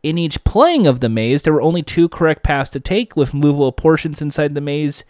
In 0.03 0.17
each 0.17 0.43
playing 0.43 0.85
of 0.85 0.99
the 0.99 1.09
maze, 1.09 1.43
there 1.43 1.53
were 1.53 1.61
only 1.61 1.83
two 1.83 2.09
correct 2.09 2.43
paths 2.43 2.69
to 2.71 2.81
take, 2.81 3.15
with 3.15 3.33
movable 3.33 3.71
portions 3.71 4.21
inside 4.21 4.55
the 4.55 4.61
maze. 4.61 5.05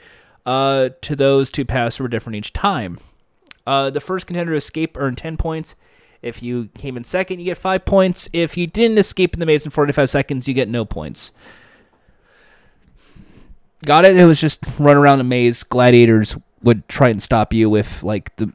Uh, 0.45 0.89
to 1.01 1.15
those 1.15 1.49
two 1.49 1.65
paths 1.65 1.99
were 1.99 2.07
different 2.07 2.35
each 2.35 2.53
time. 2.53 2.99
Uh, 3.67 3.89
the 3.89 3.99
first 3.99 4.25
contender 4.25 4.53
to 4.53 4.57
escape 4.57 4.95
earned 4.97 5.17
10 5.17 5.35
points. 5.35 5.75
If 6.21 6.41
you 6.41 6.69
came 6.77 6.95
in 6.95 7.03
second, 7.03 7.39
you 7.39 7.45
get 7.45 7.57
5 7.57 7.83
points. 7.83 8.29
If 8.31 8.55
you 8.55 8.65
didn't 8.65 8.97
escape 8.97 9.33
in 9.33 9.41
the 9.41 9.45
maze 9.45 9.65
in 9.65 9.71
45 9.71 10.09
seconds, 10.09 10.47
you 10.47 10.53
get 10.53 10.69
no 10.69 10.85
points. 10.85 11.33
Got 13.83 14.05
it? 14.05 14.15
It 14.15 14.23
was 14.23 14.39
just 14.39 14.61
run 14.79 14.95
around 14.95 15.17
the 15.17 15.25
maze. 15.25 15.63
Gladiators 15.63 16.37
would 16.63 16.87
try 16.87 17.09
and 17.09 17.21
stop 17.21 17.53
you 17.53 17.69
with, 17.69 18.03
like, 18.03 18.33
the 18.37 18.53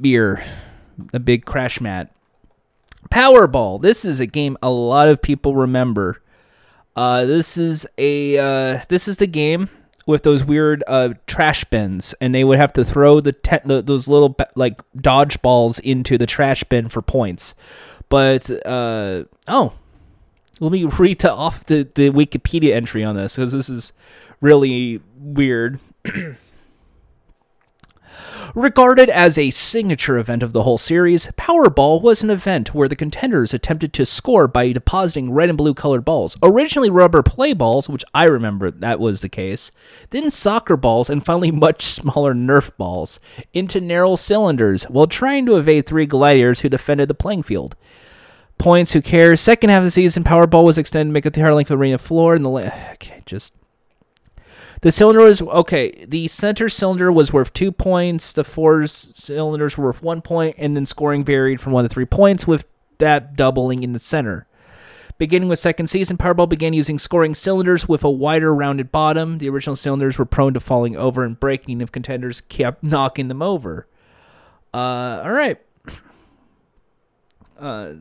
beer, 0.00 0.44
a 1.12 1.18
big 1.18 1.44
crash 1.44 1.80
mat. 1.80 2.14
Powerball. 3.10 3.82
This 3.82 4.04
is 4.04 4.20
a 4.20 4.26
game 4.26 4.56
a 4.62 4.70
lot 4.70 5.08
of 5.08 5.20
people 5.20 5.56
remember. 5.56 6.22
Uh, 6.94 7.24
this 7.24 7.58
is 7.58 7.86
a 7.98 8.38
uh, 8.38 8.80
this 8.88 9.06
is 9.06 9.18
the 9.18 9.26
game 9.26 9.68
with 10.06 10.22
those 10.22 10.44
weird 10.44 10.84
uh, 10.86 11.14
trash 11.26 11.64
bins, 11.64 12.14
and 12.20 12.34
they 12.34 12.44
would 12.44 12.58
have 12.58 12.72
to 12.74 12.84
throw 12.84 13.20
the, 13.20 13.32
te- 13.32 13.58
the 13.64 13.82
those 13.82 14.08
little 14.08 14.36
like 14.54 14.80
dodge 14.96 15.42
balls 15.42 15.78
into 15.80 16.16
the 16.16 16.26
trash 16.26 16.64
bin 16.64 16.88
for 16.88 17.02
points. 17.02 17.54
But 18.08 18.48
uh, 18.64 19.24
oh, 19.48 19.72
let 20.60 20.72
me 20.72 20.84
read 20.98 21.18
the, 21.20 21.32
off 21.32 21.66
the, 21.66 21.88
the 21.94 22.10
Wikipedia 22.10 22.72
entry 22.72 23.04
on 23.04 23.16
this 23.16 23.36
because 23.36 23.52
this 23.52 23.68
is 23.68 23.92
really 24.40 25.00
weird. 25.18 25.80
Regarded 28.54 29.10
as 29.10 29.36
a 29.36 29.50
signature 29.50 30.18
event 30.18 30.42
of 30.42 30.52
the 30.52 30.62
whole 30.62 30.78
series, 30.78 31.26
Powerball 31.36 32.00
was 32.00 32.22
an 32.22 32.30
event 32.30 32.74
where 32.74 32.88
the 32.88 32.96
contenders 32.96 33.52
attempted 33.52 33.92
to 33.94 34.06
score 34.06 34.46
by 34.46 34.72
depositing 34.72 35.32
red 35.32 35.48
and 35.48 35.58
blue 35.58 35.74
colored 35.74 36.04
balls. 36.04 36.36
Originally 36.42 36.90
rubber 36.90 37.22
play 37.22 37.52
balls, 37.52 37.88
which 37.88 38.04
I 38.14 38.24
remember 38.24 38.70
that 38.70 39.00
was 39.00 39.20
the 39.20 39.28
case, 39.28 39.70
then 40.10 40.30
soccer 40.30 40.76
balls, 40.76 41.10
and 41.10 41.24
finally 41.24 41.50
much 41.50 41.84
smaller 41.86 42.34
Nerf 42.34 42.76
balls 42.76 43.18
into 43.52 43.80
narrow 43.80 44.16
cylinders 44.16 44.84
while 44.84 45.06
trying 45.06 45.46
to 45.46 45.56
evade 45.56 45.86
three 45.86 46.06
gladiators 46.06 46.60
who 46.60 46.68
defended 46.68 47.08
the 47.08 47.14
playing 47.14 47.42
field. 47.42 47.74
Points, 48.58 48.92
who 48.92 49.02
cares? 49.02 49.40
Second 49.40 49.70
half 49.70 49.78
of 49.78 49.84
the 49.84 49.90
season, 49.90 50.24
Powerball 50.24 50.64
was 50.64 50.78
extended 50.78 51.10
to 51.10 51.12
make 51.12 51.24
the 51.24 51.28
entire 51.28 51.52
length 51.52 51.70
of 51.70 51.78
the 51.78 51.82
arena 51.82 51.98
floor, 51.98 52.34
and 52.34 52.44
the 52.44 52.48
la- 52.48 52.60
okay, 52.92 53.22
just 53.26 53.52
the 54.86 54.92
cylinder 54.92 55.22
was 55.22 55.42
okay. 55.42 56.04
The 56.06 56.28
center 56.28 56.68
cylinder 56.68 57.10
was 57.10 57.32
worth 57.32 57.52
two 57.52 57.72
points. 57.72 58.32
The 58.32 58.44
four 58.44 58.86
cylinders 58.86 59.76
were 59.76 59.86
worth 59.86 60.00
one 60.00 60.22
point, 60.22 60.54
and 60.58 60.76
then 60.76 60.86
scoring 60.86 61.24
varied 61.24 61.60
from 61.60 61.72
one 61.72 61.82
to 61.82 61.88
three 61.88 62.04
points, 62.04 62.46
with 62.46 62.64
that 62.98 63.34
doubling 63.34 63.82
in 63.82 63.94
the 63.94 63.98
center. 63.98 64.46
Beginning 65.18 65.48
with 65.48 65.58
second 65.58 65.88
season, 65.88 66.16
Powerball 66.16 66.48
began 66.48 66.72
using 66.72 67.00
scoring 67.00 67.34
cylinders 67.34 67.88
with 67.88 68.04
a 68.04 68.10
wider 68.10 68.54
rounded 68.54 68.92
bottom. 68.92 69.38
The 69.38 69.48
original 69.48 69.74
cylinders 69.74 70.20
were 70.20 70.24
prone 70.24 70.54
to 70.54 70.60
falling 70.60 70.96
over 70.96 71.24
and 71.24 71.40
breaking 71.40 71.80
if 71.80 71.90
contenders 71.90 72.40
kept 72.42 72.84
knocking 72.84 73.26
them 73.26 73.42
over. 73.42 73.88
Uh, 74.72 75.20
all 75.24 75.32
right. 75.32 75.60
Uh, 77.58 77.94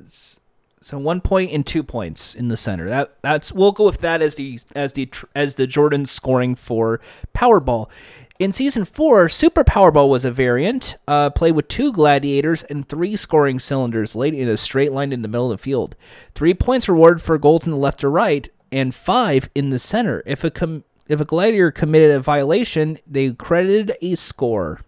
so 0.86 0.99
one 0.99 1.19
point 1.19 1.51
and 1.51 1.65
two 1.65 1.81
points 1.81 2.36
in 2.36 2.47
the 2.47 2.55
center. 2.55 2.88
That 2.88 3.15
that's 3.23 3.51
we'll 3.51 3.71
go 3.71 3.88
with 3.88 3.97
that 4.01 4.21
as 4.21 4.36
the 4.36 4.59
as 4.75 4.93
the 4.93 5.09
as 5.33 5.55
the 5.55 5.65
Jordan 5.65 6.05
scoring 6.05 6.53
for 6.53 7.01
Powerball. 7.33 7.89
In 8.38 8.51
season 8.51 8.86
four, 8.86 9.27
Super 9.27 9.63
Powerball 9.63 10.07
was 10.07 10.23
a 10.23 10.29
variant, 10.29 10.97
uh, 11.07 11.31
played 11.31 11.53
with 11.55 11.69
two 11.69 11.91
gladiators 11.91 12.61
and 12.63 12.88
three 12.88 13.15
scoring 13.15 13.57
cylinders 13.57 14.15
laid 14.15 14.36
in 14.36 14.47
a 14.47 14.57
straight 14.57 14.91
line 14.91 15.11
in 15.11 15.23
the 15.23 15.27
middle 15.27 15.51
of 15.51 15.57
the 15.57 15.63
field. 15.63 15.95
Three 16.36 16.53
points 16.53 16.88
rewarded 16.88 17.23
for 17.23 17.39
goals 17.39 17.65
in 17.65 17.71
the 17.71 17.79
left 17.79 18.03
or 18.03 18.11
right, 18.11 18.47
and 18.71 18.93
five 18.93 19.49
in 19.55 19.71
the 19.71 19.79
center. 19.79 20.21
If 20.27 20.43
a 20.43 20.51
com- 20.51 20.83
if 21.07 21.19
a 21.19 21.25
gladiator 21.25 21.71
committed 21.71 22.11
a 22.11 22.19
violation, 22.19 22.99
they 23.07 23.31
credited 23.31 23.93
a 24.03 24.13
score. 24.13 24.81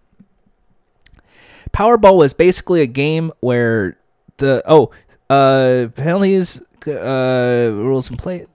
Powerball 1.73 2.17
was 2.17 2.35
basically 2.35 2.81
a 2.81 2.87
game 2.87 3.31
where 3.39 3.97
the 4.37 4.61
oh 4.67 4.91
uh, 5.29 5.87
penalties, 5.95 6.61
uh, 6.87 7.71
rules 7.73 8.09
and 8.09 8.17
play. 8.17 8.45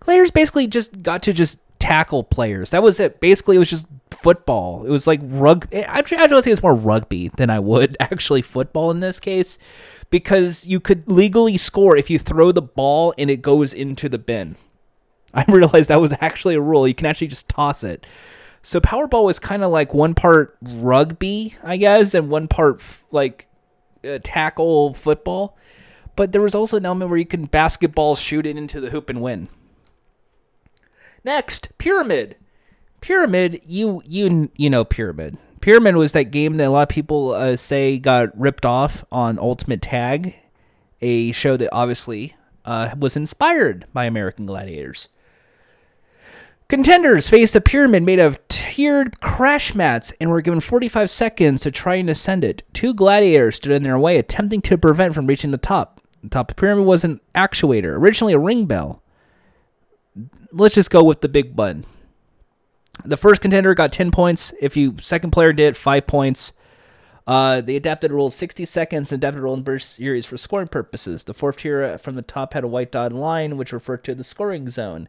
Players 0.00 0.30
basically 0.30 0.66
just 0.66 1.02
got 1.02 1.22
to 1.24 1.32
just 1.32 1.58
tackle 1.78 2.22
players. 2.22 2.70
That 2.70 2.82
was 2.82 3.00
it. 3.00 3.20
Basically, 3.20 3.56
it 3.56 3.58
was 3.58 3.70
just 3.70 3.88
football. 4.10 4.84
It 4.84 4.90
was 4.90 5.06
like 5.06 5.20
rugby. 5.24 5.78
Actually, 5.78 6.18
I 6.18 6.26
would 6.26 6.44
say 6.44 6.52
it's 6.52 6.62
more 6.62 6.74
rugby 6.74 7.28
than 7.28 7.50
I 7.50 7.58
would 7.58 7.96
actually 8.00 8.42
football 8.42 8.90
in 8.90 9.00
this 9.00 9.18
case, 9.18 9.58
because 10.10 10.66
you 10.66 10.78
could 10.78 11.10
legally 11.10 11.56
score 11.56 11.96
if 11.96 12.10
you 12.10 12.18
throw 12.18 12.52
the 12.52 12.62
ball 12.62 13.12
and 13.18 13.30
it 13.30 13.42
goes 13.42 13.72
into 13.72 14.08
the 14.08 14.18
bin. 14.18 14.56
I 15.34 15.44
realized 15.48 15.90
that 15.90 16.00
was 16.00 16.14
actually 16.20 16.54
a 16.54 16.60
rule. 16.60 16.86
You 16.86 16.94
can 16.94 17.06
actually 17.06 17.28
just 17.28 17.48
toss 17.48 17.82
it. 17.82 18.06
So 18.62 18.78
Powerball 18.78 19.24
was 19.24 19.38
kind 19.38 19.64
of 19.64 19.70
like 19.70 19.94
one 19.94 20.14
part 20.14 20.56
rugby, 20.60 21.56
I 21.64 21.78
guess, 21.78 22.12
and 22.14 22.28
one 22.28 22.46
part 22.46 22.82
like 23.10 23.46
uh, 24.04 24.18
tackle 24.22 24.92
football 24.92 25.56
but 26.20 26.32
there 26.32 26.42
was 26.42 26.54
also 26.54 26.76
an 26.76 26.84
element 26.84 27.08
where 27.08 27.18
you 27.18 27.24
can 27.24 27.46
basketball 27.46 28.14
shoot 28.14 28.44
it 28.44 28.54
into 28.54 28.78
the 28.78 28.90
hoop 28.90 29.08
and 29.08 29.22
win. 29.22 29.48
Next, 31.24 31.70
Pyramid. 31.78 32.36
Pyramid, 33.00 33.62
you 33.64 34.02
you 34.04 34.50
you 34.54 34.68
know 34.68 34.84
Pyramid. 34.84 35.38
Pyramid 35.62 35.96
was 35.96 36.12
that 36.12 36.24
game 36.24 36.58
that 36.58 36.66
a 36.66 36.68
lot 36.68 36.82
of 36.82 36.88
people 36.90 37.30
uh, 37.30 37.56
say 37.56 37.98
got 37.98 38.38
ripped 38.38 38.66
off 38.66 39.02
on 39.10 39.38
Ultimate 39.38 39.80
Tag, 39.80 40.34
a 41.00 41.32
show 41.32 41.56
that 41.56 41.70
obviously 41.72 42.36
uh, 42.66 42.94
was 42.98 43.16
inspired 43.16 43.86
by 43.94 44.04
American 44.04 44.44
Gladiators. 44.44 45.08
Contenders 46.68 47.30
faced 47.30 47.56
a 47.56 47.62
pyramid 47.62 48.02
made 48.02 48.18
of 48.18 48.46
tiered 48.48 49.20
crash 49.20 49.74
mats 49.74 50.12
and 50.20 50.28
were 50.28 50.42
given 50.42 50.60
45 50.60 51.08
seconds 51.08 51.62
to 51.62 51.70
try 51.70 51.94
and 51.94 52.10
ascend 52.10 52.44
it. 52.44 52.62
Two 52.74 52.92
gladiators 52.92 53.56
stood 53.56 53.72
in 53.72 53.84
their 53.84 53.98
way, 53.98 54.18
attempting 54.18 54.60
to 54.60 54.76
prevent 54.76 55.14
from 55.14 55.26
reaching 55.26 55.50
the 55.50 55.56
top. 55.56 55.99
The 56.22 56.28
top 56.28 56.50
of 56.50 56.56
the 56.56 56.60
pyramid 56.60 56.84
was 56.84 57.04
an 57.04 57.20
actuator, 57.34 57.96
originally 57.96 58.32
a 58.32 58.38
ring 58.38 58.66
bell. 58.66 59.02
Let's 60.52 60.74
just 60.74 60.90
go 60.90 61.02
with 61.02 61.20
the 61.20 61.28
big 61.28 61.54
button. 61.56 61.84
The 63.04 63.16
first 63.16 63.40
contender 63.40 63.74
got 63.74 63.92
10 63.92 64.10
points. 64.10 64.52
If 64.60 64.76
you 64.76 64.96
second 65.00 65.30
player 65.30 65.52
did, 65.52 65.76
5 65.76 66.06
points. 66.06 66.52
Uh, 67.26 67.60
the 67.60 67.76
adapted 67.76 68.10
rule 68.12 68.30
60 68.30 68.64
seconds, 68.64 69.12
and 69.12 69.20
adapted 69.20 69.42
rule 69.42 69.54
in 69.54 69.62
burst 69.62 69.94
series 69.94 70.26
for 70.26 70.36
scoring 70.36 70.68
purposes. 70.68 71.24
The 71.24 71.34
fourth 71.34 71.58
tier 71.58 71.96
from 71.98 72.16
the 72.16 72.22
top 72.22 72.54
had 72.54 72.64
a 72.64 72.68
white 72.68 72.90
dotted 72.90 73.16
line, 73.16 73.56
which 73.56 73.72
referred 73.72 74.02
to 74.04 74.14
the 74.14 74.24
scoring 74.24 74.68
zone. 74.68 75.08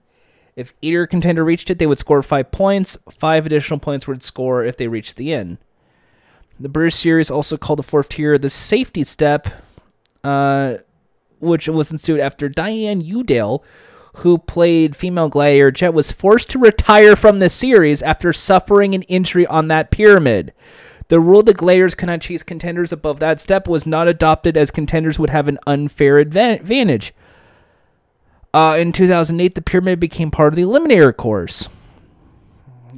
If 0.56 0.74
either 0.82 1.08
contender 1.08 1.44
reached 1.44 1.70
it, 1.70 1.80
they 1.80 1.88
would 1.88 2.00
score 2.00 2.22
five 2.22 2.52
points. 2.52 2.98
Five 3.10 3.46
additional 3.46 3.80
points 3.80 4.08
would 4.08 4.22
score 4.22 4.64
if 4.64 4.78
they 4.78 4.88
reached 4.88 5.16
the 5.16 5.34
end. 5.34 5.58
The 6.60 6.70
British 6.70 6.96
series 6.96 7.32
also 7.32 7.58
called 7.58 7.80
the 7.80 7.84
fourth 7.84 8.10
tier 8.10 8.38
the 8.38 8.50
safety 8.50 9.04
step, 9.04 9.48
uh, 10.24 10.76
which 11.42 11.68
was 11.68 11.92
ensued 11.92 12.20
after 12.20 12.48
Diane 12.48 13.02
Youdale, 13.02 13.62
who 14.18 14.38
played 14.38 14.96
female 14.96 15.30
gladiator 15.30 15.72
Jet, 15.72 15.94
was 15.94 16.12
forced 16.12 16.50
to 16.52 16.60
retire 16.60 17.16
from 17.16 17.40
the 17.40 17.50
series 17.50 18.02
after 18.02 18.34
suffering 18.34 18.94
an 18.94 19.04
injury 19.04 19.48
on 19.48 19.68
that 19.70 19.92
pyramid. 19.92 20.54
The 21.08 21.20
rule 21.20 21.44
that 21.44 21.58
gladiators 21.58 21.96
cannot 21.96 22.22
chase 22.22 22.44
contenders 22.44 22.92
above 22.92 23.20
that 23.20 23.40
step 23.40 23.68
was 23.68 23.86
not 23.86 24.08
adopted 24.08 24.56
as 24.56 24.72
contenders 24.72 25.20
would 25.20 25.30
have 25.30 25.48
an 25.48 25.60
unfair 25.68 26.18
advantage. 26.18 27.14
Uh, 28.54 28.78
in 28.80 28.92
2008, 28.92 29.56
the 29.56 29.62
pyramid 29.62 30.00
became 30.00 30.32
part 30.32 30.54
of 30.54 30.56
the 30.56 30.62
Eliminator 30.62 31.16
course. 31.16 31.68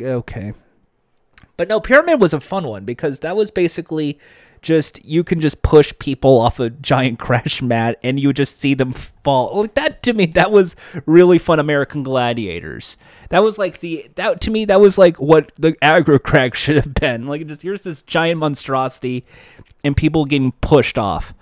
Okay. 0.01 0.53
But 1.57 1.67
no, 1.67 1.79
pyramid 1.79 2.19
was 2.19 2.33
a 2.33 2.39
fun 2.39 2.65
one 2.65 2.85
because 2.85 3.19
that 3.19 3.35
was 3.35 3.51
basically 3.51 4.19
just 4.63 5.03
you 5.05 5.23
can 5.23 5.39
just 5.39 5.61
push 5.61 5.93
people 5.99 6.39
off 6.39 6.59
a 6.59 6.71
giant 6.71 7.19
crash 7.19 7.61
mat 7.61 7.99
and 8.01 8.19
you 8.19 8.33
just 8.33 8.59
see 8.59 8.73
them 8.73 8.93
fall. 8.93 9.61
Like 9.61 9.75
that 9.75 10.01
to 10.03 10.13
me, 10.13 10.25
that 10.27 10.51
was 10.51 10.75
really 11.05 11.37
fun. 11.37 11.59
American 11.59 12.01
Gladiators. 12.01 12.97
That 13.29 13.43
was 13.43 13.59
like 13.59 13.79
the 13.81 14.09
that 14.15 14.41
to 14.41 14.51
me 14.51 14.65
that 14.65 14.81
was 14.81 14.97
like 14.97 15.17
what 15.19 15.51
the 15.57 15.73
aggro 15.73 16.21
crag 16.21 16.55
should 16.55 16.77
have 16.77 16.95
been. 16.95 17.27
Like 17.27 17.45
just 17.45 17.61
here's 17.61 17.83
this 17.83 18.01
giant 18.01 18.39
monstrosity 18.39 19.25
and 19.83 19.95
people 19.95 20.25
getting 20.25 20.53
pushed 20.53 20.97
off. 20.97 21.35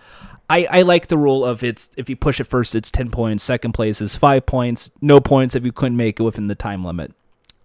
I, 0.49 0.67
I 0.69 0.81
like 0.81 1.07
the 1.07 1.17
rule 1.17 1.45
of 1.45 1.63
it's 1.63 1.91
if 1.95 2.09
you 2.09 2.17
push 2.17 2.41
it 2.41 2.43
first, 2.45 2.75
it's 2.75 2.91
ten 2.91 3.09
points. 3.09 3.43
Second 3.43 3.71
place 3.71 4.01
is 4.01 4.15
five 4.15 4.45
points. 4.45 4.91
No 4.99 5.21
points 5.21 5.55
if 5.55 5.63
you 5.63 5.71
couldn't 5.71 5.95
make 5.95 6.19
it 6.19 6.23
within 6.23 6.47
the 6.47 6.55
time 6.55 6.83
limit. 6.83 7.13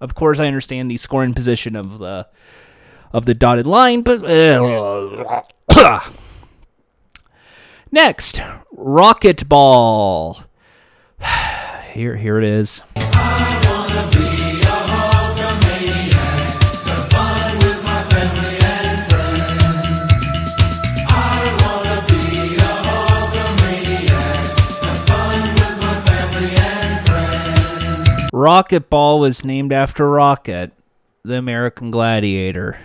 Of 0.00 0.14
course, 0.14 0.38
I 0.38 0.46
understand 0.46 0.90
the 0.90 0.96
scoring 0.96 1.34
position 1.34 1.74
of 1.74 1.98
the 1.98 2.28
of 3.12 3.24
the 3.24 3.34
dotted 3.34 3.66
line, 3.66 4.02
but 4.02 4.24
uh, 4.24 5.42
next, 7.90 8.40
rocket 8.72 9.48
ball. 9.48 10.40
Here, 11.92 12.16
here 12.16 12.36
it 12.36 12.44
is. 12.44 12.82
Rocket 28.36 28.90
Ball 28.90 29.20
was 29.20 29.46
named 29.46 29.72
after 29.72 30.10
Rocket, 30.10 30.70
the 31.24 31.38
American 31.38 31.90
gladiator. 31.90 32.78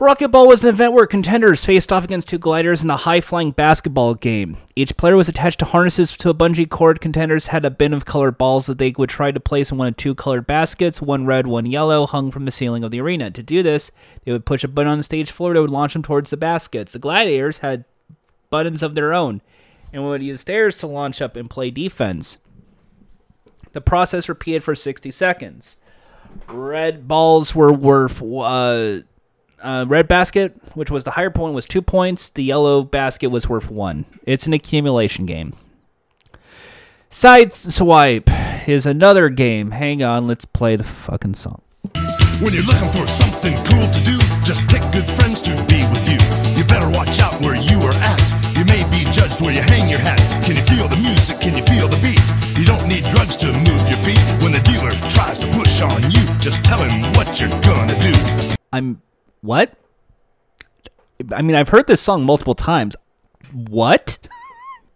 Rocket 0.00 0.28
Ball 0.28 0.46
was 0.46 0.62
an 0.62 0.68
event 0.68 0.92
where 0.92 1.08
contenders 1.08 1.64
faced 1.64 1.92
off 1.92 2.04
against 2.04 2.28
two 2.28 2.38
gliders 2.38 2.84
in 2.84 2.90
a 2.90 2.96
high 2.96 3.20
flying 3.20 3.50
basketball 3.50 4.14
game. 4.14 4.56
Each 4.76 4.96
player 4.96 5.16
was 5.16 5.28
attached 5.28 5.58
to 5.58 5.64
harnesses 5.64 6.16
to 6.18 6.30
a 6.30 6.34
bungee 6.34 6.68
cord. 6.68 7.00
Contenders 7.00 7.48
had 7.48 7.64
a 7.64 7.70
bin 7.70 7.92
of 7.92 8.04
colored 8.04 8.38
balls 8.38 8.66
that 8.66 8.78
they 8.78 8.94
would 8.96 9.10
try 9.10 9.32
to 9.32 9.40
place 9.40 9.72
in 9.72 9.76
one 9.76 9.88
of 9.88 9.96
two 9.96 10.14
colored 10.14 10.46
baskets, 10.46 11.02
one 11.02 11.26
red, 11.26 11.48
one 11.48 11.66
yellow, 11.66 12.06
hung 12.06 12.30
from 12.30 12.44
the 12.44 12.52
ceiling 12.52 12.84
of 12.84 12.92
the 12.92 13.00
arena. 13.00 13.32
To 13.32 13.42
do 13.42 13.60
this, 13.60 13.90
they 14.24 14.30
would 14.30 14.46
push 14.46 14.62
a 14.62 14.68
button 14.68 14.92
on 14.92 14.98
the 14.98 15.04
stage 15.04 15.32
floor 15.32 15.52
that 15.52 15.60
would 15.60 15.68
launch 15.68 15.94
them 15.94 16.04
towards 16.04 16.30
the 16.30 16.36
baskets. 16.36 16.92
The 16.92 17.00
gladiators 17.00 17.58
had 17.58 17.84
buttons 18.50 18.84
of 18.84 18.94
their 18.94 19.12
own 19.12 19.42
and 19.92 20.04
would 20.04 20.22
use 20.22 20.42
stairs 20.42 20.76
to 20.76 20.86
launch 20.86 21.20
up 21.20 21.34
and 21.34 21.50
play 21.50 21.72
defense. 21.72 22.38
The 23.72 23.80
process 23.80 24.28
repeated 24.28 24.62
for 24.62 24.76
60 24.76 25.10
seconds. 25.10 25.76
Red 26.46 27.08
balls 27.08 27.52
were 27.52 27.72
worth 27.72 28.22
uh, 28.22 29.00
uh, 29.62 29.84
red 29.88 30.08
basket, 30.08 30.54
which 30.74 30.90
was 30.90 31.04
the 31.04 31.12
higher 31.12 31.30
point, 31.30 31.54
was 31.54 31.66
two 31.66 31.82
points. 31.82 32.30
The 32.30 32.42
yellow 32.44 32.82
basket 32.82 33.28
was 33.28 33.48
worth 33.48 33.70
one. 33.70 34.04
It's 34.24 34.46
an 34.46 34.52
accumulation 34.52 35.26
game. 35.26 35.52
Side 37.10 37.52
swipe 37.52 38.28
is 38.68 38.84
another 38.84 39.28
game. 39.28 39.70
Hang 39.70 40.02
on, 40.02 40.26
let's 40.26 40.44
play 40.44 40.76
the 40.76 40.84
fucking 40.84 41.34
song. 41.34 41.62
When 42.38 42.52
you're 42.54 42.68
looking 42.68 42.92
for 42.94 43.08
something 43.08 43.56
cool 43.66 43.82
to 43.82 44.00
do, 44.04 44.18
just 44.44 44.62
pick 44.68 44.84
good 44.92 45.08
friends 45.16 45.40
to 45.42 45.50
be 45.66 45.82
with 45.88 46.04
you. 46.06 46.20
You 46.54 46.68
better 46.68 46.86
watch 46.92 47.18
out 47.18 47.34
where 47.40 47.56
you 47.56 47.80
are 47.82 47.96
at. 47.96 48.20
You 48.54 48.64
may 48.68 48.84
be 48.92 49.08
judged 49.10 49.40
where 49.40 49.56
you 49.56 49.62
hang 49.62 49.88
your 49.88 49.98
hat. 49.98 50.20
Can 50.44 50.54
you 50.54 50.62
feel 50.62 50.86
the 50.86 51.00
music? 51.00 51.40
Can 51.40 51.56
you 51.56 51.64
feel 51.64 51.88
the 51.88 51.98
beat? 52.04 52.20
You 52.60 52.68
don't 52.68 52.86
need 52.86 53.02
drugs 53.10 53.36
to 53.42 53.46
move 53.66 53.82
your 53.88 53.98
feet. 54.04 54.20
When 54.44 54.52
the 54.52 54.62
dealer 54.62 54.92
tries 55.10 55.40
to 55.40 55.48
push 55.56 55.80
on 55.80 56.12
you, 56.12 56.22
just 56.38 56.62
tell 56.62 56.78
him 56.78 56.92
what 57.16 57.40
you're 57.40 57.50
gonna 57.64 57.96
do. 58.04 58.12
I'm 58.72 59.00
what? 59.40 59.74
I 61.32 61.42
mean, 61.42 61.56
I've 61.56 61.70
heard 61.70 61.86
this 61.86 62.00
song 62.00 62.24
multiple 62.24 62.54
times. 62.54 62.96
What? 63.52 64.18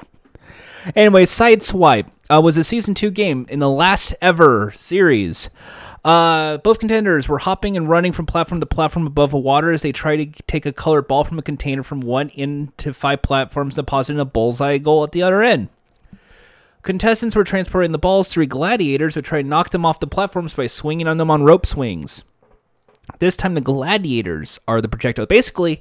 anyway, 0.97 1.25
Sideswipe 1.25 2.11
uh, 2.31 2.41
was 2.41 2.57
a 2.57 2.65
season 2.65 2.95
two 2.95 3.11
game 3.11 3.47
in 3.49 3.59
the 3.59 3.71
last 3.71 4.15
ever 4.21 4.73
series. 4.77 5.51
Uh, 6.05 6.59
both 6.59 6.81
contenders 6.81 7.29
were 7.29 7.39
hopping 7.39 7.77
and 7.77 7.89
running 7.89 8.11
from 8.11 8.27
platform 8.27 8.61
to 8.61 8.67
platform 8.67 9.07
above 9.07 9.31
the 9.31 9.39
water 9.39 9.71
as 9.71 9.83
they 9.83 9.93
tried 9.93 10.17
to 10.17 10.43
take 10.45 10.67
a 10.67 10.73
colored 10.73 11.07
ball 11.07 11.23
from 11.23 11.39
a 11.39 11.43
container 11.43 11.83
from 11.83 12.01
one 12.01 12.29
into 12.31 12.93
five 12.93 13.23
platforms, 13.23 13.77
depositing 13.77 14.19
a 14.19 14.25
bullseye 14.25 14.79
goal 14.79 15.05
at 15.05 15.13
the 15.13 15.23
other 15.23 15.43
end. 15.43 15.69
Contestants 16.83 17.37
were 17.37 17.45
transporting 17.45 17.93
the 17.93 17.99
balls. 17.99 18.29
Three 18.29 18.47
gladiators 18.47 19.15
would 19.15 19.25
try 19.25 19.43
to 19.43 19.49
knock 19.49 19.71
them 19.71 19.87
off 19.87 20.01
the 20.01 20.09
platforms 20.09 20.55
by 20.55 20.67
swinging 20.67 21.07
on 21.07 21.17
them 21.17 21.31
on 21.31 21.45
rope 21.45 21.65
swings. 21.65 22.25
This 23.19 23.37
time, 23.37 23.55
the 23.55 23.61
gladiators 23.61 24.61
are 24.67 24.81
the 24.81 24.89
projectile. 24.89 25.27
Basically, 25.27 25.81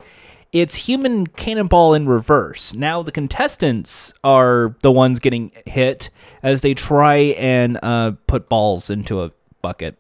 it's 0.52 0.88
human 0.88 1.28
cannonball 1.28 1.94
in 1.94 2.08
reverse. 2.08 2.74
Now, 2.74 3.04
the 3.04 3.12
contestants 3.12 4.14
are 4.24 4.76
the 4.82 4.92
ones 4.92 5.20
getting 5.20 5.52
hit 5.66 6.10
as 6.44 6.62
they 6.62 6.74
try 6.74 7.16
and 7.38 7.80
uh, 7.82 8.14
put 8.28 8.50
balls 8.50 8.90
into 8.90 9.22
a 9.22 9.32
bucket. 9.62 10.00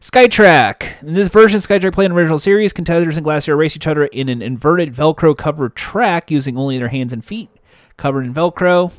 Skytrack. 0.00 1.02
In 1.02 1.14
this 1.14 1.28
version, 1.28 1.60
Skytrack 1.60 1.94
played 1.94 2.10
the 2.10 2.14
original 2.14 2.38
series. 2.38 2.72
Contenders 2.72 3.16
and 3.16 3.24
Glacier 3.24 3.56
race 3.56 3.74
each 3.74 3.86
other 3.86 4.04
in 4.06 4.28
an 4.28 4.42
inverted 4.42 4.94
Velcro 4.94 5.36
covered 5.36 5.74
track 5.74 6.30
using 6.30 6.58
only 6.58 6.78
their 6.78 6.88
hands 6.88 7.12
and 7.12 7.24
feet 7.24 7.48
covered 7.96 8.26
in 8.26 8.34
Velcro. 8.34 8.92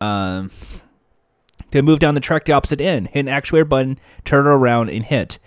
Um, 0.00 0.50
they 1.70 1.80
move 1.80 1.98
down 1.98 2.14
the 2.14 2.20
track 2.20 2.44
to 2.44 2.52
the 2.52 2.56
opposite 2.56 2.80
end, 2.80 3.08
hit 3.08 3.20
an 3.20 3.26
actuator 3.26 3.68
button, 3.68 3.98
turn 4.24 4.46
around, 4.46 4.90
and 4.90 5.04
hit. 5.04 5.38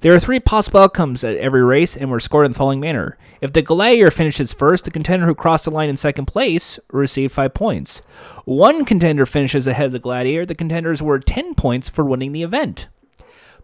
There 0.00 0.14
are 0.14 0.18
three 0.18 0.40
possible 0.40 0.80
outcomes 0.80 1.22
at 1.24 1.36
every 1.36 1.62
race, 1.62 1.94
and 1.94 2.10
were 2.10 2.20
scored 2.20 2.46
in 2.46 2.52
the 2.52 2.58
following 2.58 2.80
manner. 2.80 3.18
If 3.42 3.52
the 3.52 3.60
gladiator 3.60 4.10
finishes 4.10 4.54
first, 4.54 4.86
the 4.86 4.90
contender 4.90 5.26
who 5.26 5.34
crossed 5.34 5.66
the 5.66 5.70
line 5.70 5.90
in 5.90 5.96
second 5.98 6.24
place 6.24 6.78
received 6.90 7.34
five 7.34 7.52
points. 7.52 8.00
One 8.46 8.86
contender 8.86 9.26
finishes 9.26 9.66
ahead 9.66 9.86
of 9.86 9.92
the 9.92 9.98
gladiator, 9.98 10.46
the 10.46 10.54
contenders 10.54 11.02
were 11.02 11.18
10 11.18 11.54
points 11.54 11.90
for 11.90 12.02
winning 12.02 12.32
the 12.32 12.42
event. 12.42 12.88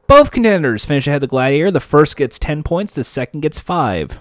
Both 0.07 0.31
contenders 0.31 0.85
finish 0.85 1.07
ahead 1.07 1.17
of 1.17 1.21
the 1.23 1.27
gladiator. 1.27 1.71
The 1.71 1.81
first 1.81 2.17
gets 2.17 2.39
10 2.39 2.63
points, 2.63 2.95
the 2.95 3.03
second 3.03 3.41
gets 3.41 3.59
5. 3.59 4.19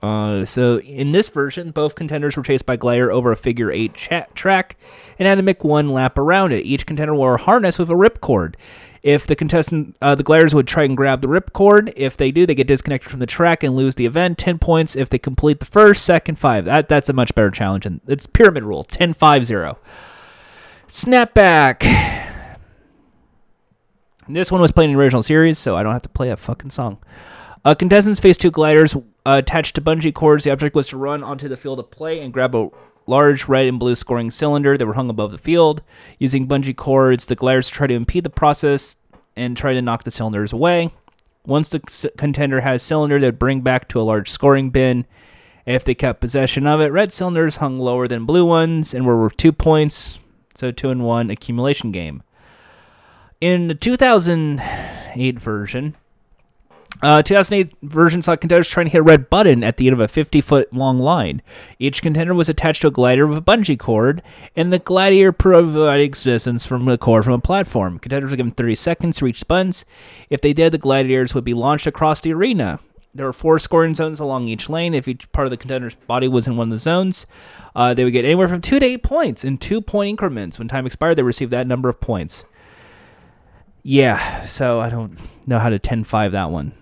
Uh, 0.00 0.44
so 0.44 0.78
in 0.80 1.10
this 1.10 1.28
version, 1.28 1.72
both 1.72 1.96
contenders 1.96 2.36
were 2.36 2.42
chased 2.42 2.64
by 2.64 2.76
Gladiator 2.76 3.10
over 3.10 3.32
a 3.32 3.36
figure 3.36 3.72
eight 3.72 3.94
track 3.94 4.76
and 5.18 5.26
had 5.26 5.34
to 5.34 5.42
make 5.42 5.64
one 5.64 5.90
lap 5.90 6.16
around 6.18 6.52
it. 6.52 6.64
Each 6.64 6.86
contender 6.86 7.14
wore 7.14 7.34
a 7.34 7.42
harness 7.42 7.78
with 7.78 7.90
a 7.90 7.94
ripcord. 7.94 8.54
If 9.02 9.26
the 9.26 9.36
contestant, 9.36 9.96
uh, 10.00 10.14
the 10.14 10.22
gliders 10.22 10.54
would 10.54 10.66
try 10.66 10.84
and 10.84 10.96
grab 10.96 11.20
the 11.20 11.28
ripcord. 11.28 11.92
If 11.96 12.16
they 12.16 12.30
do, 12.30 12.46
they 12.46 12.54
get 12.54 12.66
disconnected 12.66 13.10
from 13.10 13.20
the 13.20 13.26
track 13.26 13.62
and 13.62 13.76
lose 13.76 13.94
the 13.94 14.06
event. 14.06 14.38
10 14.38 14.58
points 14.58 14.96
if 14.96 15.08
they 15.08 15.18
complete 15.18 15.60
the 15.60 15.66
first, 15.66 16.04
second, 16.04 16.36
five. 16.36 16.64
That, 16.64 16.88
that's 16.88 17.08
a 17.08 17.12
much 17.12 17.34
better 17.34 17.50
challenge. 17.50 17.86
And 17.86 18.00
it's 18.06 18.26
pyramid 18.26 18.64
rule 18.64 18.82
10 18.82 19.12
5 19.12 19.44
0. 19.44 19.78
Snapback. 20.88 22.26
This 24.28 24.52
one 24.52 24.60
was 24.60 24.72
played 24.72 24.90
in 24.90 24.96
the 24.96 25.00
original 25.00 25.22
series, 25.22 25.58
so 25.58 25.76
I 25.76 25.82
don't 25.82 25.92
have 25.92 26.02
to 26.02 26.08
play 26.10 26.30
a 26.30 26.36
fucking 26.36 26.70
song. 26.70 26.98
Uh, 27.64 27.74
contestants 27.74 28.20
faced 28.20 28.40
two 28.40 28.50
gliders 28.50 28.94
uh, 28.94 29.00
attached 29.26 29.74
to 29.74 29.80
bungee 29.80 30.14
cords. 30.14 30.44
The 30.44 30.50
object 30.50 30.74
was 30.74 30.88
to 30.88 30.96
run 30.96 31.22
onto 31.22 31.48
the 31.48 31.56
field 31.56 31.78
of 31.78 31.90
play 31.90 32.20
and 32.20 32.32
grab 32.32 32.54
a 32.54 32.68
large 33.08 33.48
red 33.48 33.66
and 33.66 33.78
blue 33.78 33.94
scoring 33.94 34.30
cylinder 34.30 34.76
that 34.76 34.86
were 34.86 34.94
hung 34.94 35.10
above 35.10 35.32
the 35.32 35.38
field. 35.38 35.82
Using 36.18 36.46
bungee 36.46 36.76
cords, 36.76 37.26
the 37.26 37.34
gliders 37.34 37.68
try 37.68 37.86
to 37.86 37.94
impede 37.94 38.24
the 38.24 38.30
process 38.30 38.96
and 39.34 39.56
try 39.56 39.72
to 39.72 39.82
knock 39.82 40.04
the 40.04 40.10
cylinders 40.10 40.52
away. 40.52 40.90
Once 41.46 41.70
the 41.70 42.10
contender 42.18 42.60
has 42.60 42.82
cylinder, 42.82 43.18
they'd 43.18 43.38
bring 43.38 43.62
back 43.62 43.88
to 43.88 44.00
a 44.00 44.02
large 44.02 44.30
scoring 44.30 44.70
bin. 44.70 45.06
If 45.64 45.84
they 45.84 45.94
kept 45.94 46.20
possession 46.20 46.66
of 46.66 46.80
it, 46.80 46.92
red 46.92 47.12
cylinders 47.12 47.56
hung 47.56 47.78
lower 47.78 48.06
than 48.08 48.26
blue 48.26 48.44
ones 48.44 48.92
and 48.92 49.06
were 49.06 49.20
worth 49.20 49.36
two 49.36 49.52
points. 49.52 50.18
So 50.54 50.70
two 50.70 50.90
and 50.90 51.04
one 51.04 51.30
accumulation 51.30 51.92
game. 51.92 52.22
In 53.40 53.68
the 53.68 53.74
2008 53.74 55.38
version, 55.38 55.96
uh, 57.02 57.22
2008 57.22 57.74
version 57.82 58.20
saw 58.20 58.34
contenders 58.36 58.68
trying 58.68 58.86
to 58.86 58.92
hit 58.92 58.98
a 58.98 59.02
red 59.02 59.30
button 59.30 59.62
at 59.62 59.76
the 59.76 59.86
end 59.86 59.94
of 59.94 60.00
a 60.00 60.08
50 60.08 60.40
foot 60.40 60.72
long 60.72 60.98
line. 60.98 61.42
Each 61.78 62.02
contender 62.02 62.34
was 62.34 62.48
attached 62.48 62.82
to 62.82 62.88
a 62.88 62.92
glider 62.92 63.26
with 63.26 63.38
a 63.38 63.42
bungee 63.42 63.78
cord, 63.78 64.22
and 64.56 64.72
the 64.72 64.78
gladiator 64.78 65.32
provided 65.32 66.12
assistance 66.12 66.66
from 66.66 66.84
the 66.84 66.98
cord 66.98 67.24
from 67.24 67.34
a 67.34 67.38
platform. 67.38 67.98
Contenders 67.98 68.30
were 68.30 68.36
given 68.36 68.52
30 68.52 68.74
seconds 68.74 69.18
to 69.18 69.24
reach 69.24 69.40
the 69.40 69.46
buttons. 69.46 69.84
If 70.28 70.40
they 70.40 70.52
did, 70.52 70.72
the 70.72 70.78
gladiators 70.78 71.34
would 71.34 71.44
be 71.44 71.54
launched 71.54 71.86
across 71.86 72.20
the 72.20 72.32
arena. 72.32 72.80
There 73.14 73.26
were 73.26 73.32
four 73.32 73.58
scoring 73.58 73.94
zones 73.94 74.20
along 74.20 74.48
each 74.48 74.68
lane. 74.68 74.94
If 74.94 75.08
each 75.08 75.30
part 75.32 75.46
of 75.46 75.50
the 75.50 75.56
contender's 75.56 75.94
body 75.94 76.28
was 76.28 76.46
in 76.46 76.56
one 76.56 76.68
of 76.68 76.72
the 76.72 76.78
zones, 76.78 77.26
uh, 77.74 77.94
they 77.94 78.04
would 78.04 78.12
get 78.12 78.24
anywhere 78.24 78.48
from 78.48 78.60
two 78.60 78.78
to 78.78 78.86
eight 78.86 79.02
points 79.02 79.44
in 79.44 79.58
two 79.58 79.80
point 79.80 80.10
increments. 80.10 80.58
When 80.58 80.68
time 80.68 80.86
expired, 80.86 81.16
they 81.16 81.22
received 81.22 81.50
that 81.52 81.66
number 81.66 81.88
of 81.88 82.00
points. 82.00 82.44
Yeah, 83.82 84.44
so 84.44 84.80
I 84.80 84.90
don't 84.90 85.18
know 85.46 85.58
how 85.58 85.70
to 85.70 85.78
10 85.78 86.04
5 86.04 86.32
that 86.32 86.50
one. 86.50 86.72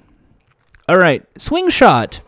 All 0.89 0.99
right, 0.99 1.25
swing 1.37 1.69
shot. 1.69 2.21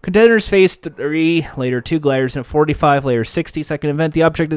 Contenders 0.00 0.48
face 0.48 0.76
three, 0.76 1.46
later 1.56 1.80
two 1.80 1.98
gliders 1.98 2.36
in 2.36 2.40
a 2.40 2.44
45, 2.44 3.04
later 3.04 3.24
60 3.24 3.62
second 3.62 3.90
event. 3.90 4.14
The 4.14 4.22
object 4.22 4.52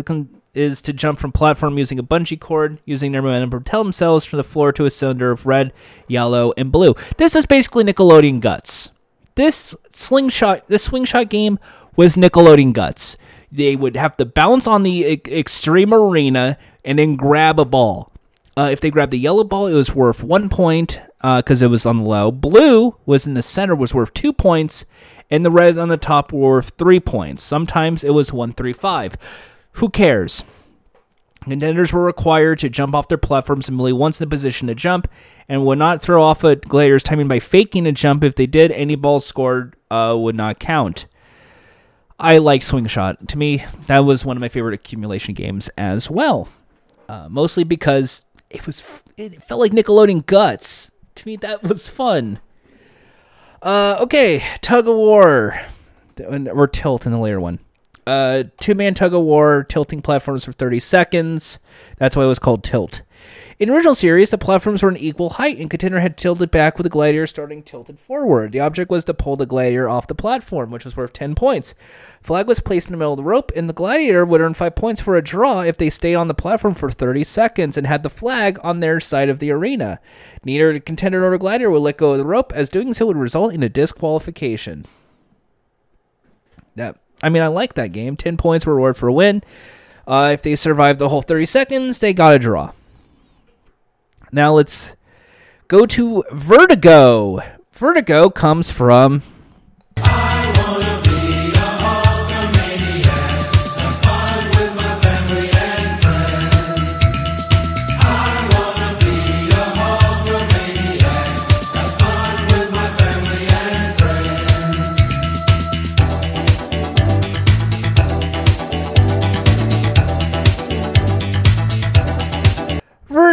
is, 0.54 0.82
to 0.82 0.94
jump 0.94 1.20
from 1.20 1.32
platform 1.32 1.78
using 1.78 1.98
a 1.98 2.04
bungee 2.04 2.40
cord, 2.40 2.80
using 2.86 3.12
their 3.12 3.22
momentum 3.22 3.50
to 3.50 3.58
propel 3.58 3.84
themselves 3.84 4.26
from 4.26 4.38
the 4.38 4.44
floor 4.44 4.72
to 4.74 4.86
a 4.86 4.92
cylinder 4.92 5.32
of 5.32 5.46
red, 5.46 5.74
yellow, 6.08 6.54
and 6.58 6.72
blue. 6.72 6.96
This 7.18 7.36
is 7.36 7.46
basically 7.46 7.84
Nickelodeon 7.84 8.40
Guts. 8.40 8.92
This 9.36 9.76
slingshot, 9.90 10.68
this 10.68 10.84
swing 10.84 11.06
shot 11.06 11.30
game 11.30 11.60
was 11.96 12.16
Nickelodeon 12.16 12.74
Guts. 12.74 13.18
They 13.52 13.76
would 13.76 13.96
have 13.96 14.18
to 14.18 14.26
bounce 14.26 14.68
on 14.68 14.84
the 14.84 15.22
extreme 15.28 15.94
arena 15.94 16.58
and 16.84 17.00
then 17.00 17.16
grab 17.16 17.60
a 17.60 17.66
ball. 17.66 18.12
Uh, 18.58 18.70
if 18.72 18.80
they 18.80 18.90
grabbed 18.90 19.12
the 19.12 19.20
yellow 19.20 19.44
ball, 19.44 19.68
it 19.68 19.74
was 19.74 19.94
worth 19.94 20.24
one 20.24 20.48
point 20.48 21.00
because 21.22 21.62
it 21.62 21.70
was 21.70 21.86
on 21.86 21.98
the 21.98 22.10
low. 22.10 22.32
Blue 22.32 22.96
was 23.06 23.28
in 23.28 23.34
the 23.34 23.42
center, 23.42 23.76
was 23.76 23.94
worth 23.94 24.14
two 24.14 24.32
points, 24.32 24.86
and 25.30 25.44
the 25.44 25.52
red 25.52 25.78
on 25.78 25.90
the 25.90 25.98
top 25.98 26.32
were 26.32 26.40
worth 26.40 26.72
three 26.78 27.00
points. 27.00 27.44
Sometimes 27.44 28.04
it 28.04 28.12
was 28.12 28.32
one, 28.32 28.54
three, 28.54 28.74
five. 28.74 29.18
Who 29.74 29.90
cares? 29.90 30.44
Contenders 31.44 31.94
were 31.94 32.04
required 32.04 32.60
to 32.60 32.70
jump 32.70 32.96
off 32.96 33.08
their 33.08 33.18
platforms 33.18 33.68
immediately 33.68 33.94
once 33.94 34.20
in 34.20 34.28
the 34.28 34.34
position 34.34 34.68
to 34.68 34.76
jump, 34.76 35.08
and 35.48 35.66
would 35.66 35.78
not 35.78 36.02
throw 36.02 36.24
off 36.24 36.44
a 36.44 36.56
gladiator's 36.56 37.04
timing 37.04 37.28
by 37.28 37.40
faking 37.40 37.86
a 37.86 37.92
jump. 37.92 38.24
If 38.24 38.36
they 38.36 38.48
did, 38.48 38.72
any 38.72 38.96
balls 38.96 39.26
scored 39.26 39.76
uh, 39.92 40.16
would 40.18 40.36
not 40.36 40.60
count. 40.60 41.08
I 42.18 42.38
like 42.38 42.62
Swing 42.62 42.88
Shot. 42.88 43.28
To 43.28 43.38
me, 43.38 43.66
that 43.88 44.00
was 44.00 44.24
one 44.24 44.38
of 44.38 44.42
my 44.42 44.50
favorite 44.50 44.74
accumulation 44.74 45.34
games 45.34 45.70
as 45.78 46.10
well. 46.10 46.48
Uh, 47.08 47.28
mostly 47.30 47.64
because 47.64 48.24
it 48.50 48.66
was 48.66 49.02
it 49.18 49.44
felt 49.44 49.60
like 49.60 49.72
Nickelodeon 49.72 50.26
Guts. 50.26 50.92
To 51.16 51.28
me, 51.28 51.36
that 51.38 51.64
was 51.64 51.88
fun. 51.88 52.40
Uh, 53.62 53.98
okay, 54.00 54.44
tug 54.62 54.88
of 54.88 54.96
war 54.96 55.60
or 56.20 56.68
tilt 56.68 57.06
in 57.06 57.12
the 57.12 57.18
later 57.18 57.40
one. 57.40 57.60
Uh, 58.06 58.44
two 58.60 58.76
man 58.76 58.94
tug 58.94 59.14
of 59.14 59.24
war, 59.24 59.64
tilting 59.64 60.02
platforms 60.02 60.46
for 60.46 60.52
30 60.52 60.80
seconds. 60.80 61.60
That's 61.98 62.16
why 62.16 62.24
it 62.24 62.28
was 62.28 62.40
called 62.40 62.64
tilt. 62.64 63.02
In 63.58 63.70
original 63.70 63.96
series, 63.96 64.32
the 64.32 64.38
platforms 64.38 64.84
were 64.84 64.90
an 64.90 64.98
equal 64.98 65.30
height, 65.30 65.58
and 65.60 65.70
contender 65.70 66.02
had 66.02 66.18
tilted 66.18 66.52
back 66.52 66.78
with 66.78 66.84
the 66.84 66.90
gladiator 66.90 67.26
starting 67.26 67.64
tilted 67.64 67.98
forward. 67.98 68.52
The 68.52 68.60
object 68.60 68.92
was 68.92 69.06
to 69.06 69.14
pull 69.14 69.38
the 69.38 69.46
gladiator 69.46 69.88
off 69.88 70.08
the 70.08 70.14
platform, 70.16 70.72
which 70.72 70.84
was 70.84 70.98
worth 70.98 71.14
10 71.14 71.36
points. 71.36 71.74
Flag 72.22 72.50
was 72.50 72.60
placed 72.60 72.88
in 72.88 72.92
the 72.92 72.98
middle 72.98 73.14
of 73.14 73.18
the 73.18 73.24
rope, 73.24 73.54
and 73.56 73.70
the 73.70 73.74
gladiator 73.74 74.26
would 74.26 74.42
earn 74.42 74.56
5 74.56 74.76
points 74.76 75.00
for 75.00 75.16
a 75.16 75.24
draw 75.24 75.62
if 75.62 75.78
they 75.78 75.90
stayed 75.90 76.16
on 76.16 76.28
the 76.28 76.34
platform 76.34 76.74
for 76.74 76.92
30 76.92 77.24
seconds 77.24 77.78
and 77.78 77.88
had 77.88 78.04
the 78.04 78.10
flag 78.10 78.60
on 78.62 78.82
their 78.82 79.00
side 79.00 79.30
of 79.30 79.40
the 79.40 79.52
arena. 79.52 80.02
Neither 80.44 80.74
the 80.74 80.82
contender 80.82 81.22
nor 81.22 81.32
the 81.32 81.38
gladiator 81.38 81.72
would 81.72 81.80
let 81.80 81.96
go 81.96 82.12
of 82.12 82.18
the 82.18 82.26
rope, 82.26 82.52
as 82.52 82.68
doing 82.68 82.94
so 82.94 83.06
would 83.06 83.16
result 83.16 83.54
in 83.54 83.64
a 83.64 83.70
disqualification. 83.70 84.84
That 86.76 86.98
I 87.24 87.30
mean, 87.30 87.42
I 87.42 87.48
like 87.48 87.76
that 87.76 87.94
game. 87.94 88.18
10 88.18 88.36
points 88.36 88.66
were 88.66 88.76
reward 88.76 88.98
for 88.98 89.08
a 89.08 89.14
win. 89.14 89.44
Uh, 90.06 90.32
if 90.34 90.42
they 90.42 90.58
survived 90.58 91.00
the 91.00 91.08
whole 91.08 91.22
30 91.22 91.46
seconds, 91.46 92.00
they 92.00 92.14
got 92.14 92.36
a 92.36 92.40
draw. 92.40 92.74
Now 94.36 94.56
let's 94.56 94.98
go 95.70 95.86
to 95.86 96.26
Vertigo. 96.34 97.40
Vertigo 97.72 98.30
comes 98.30 98.70
from. 98.70 99.24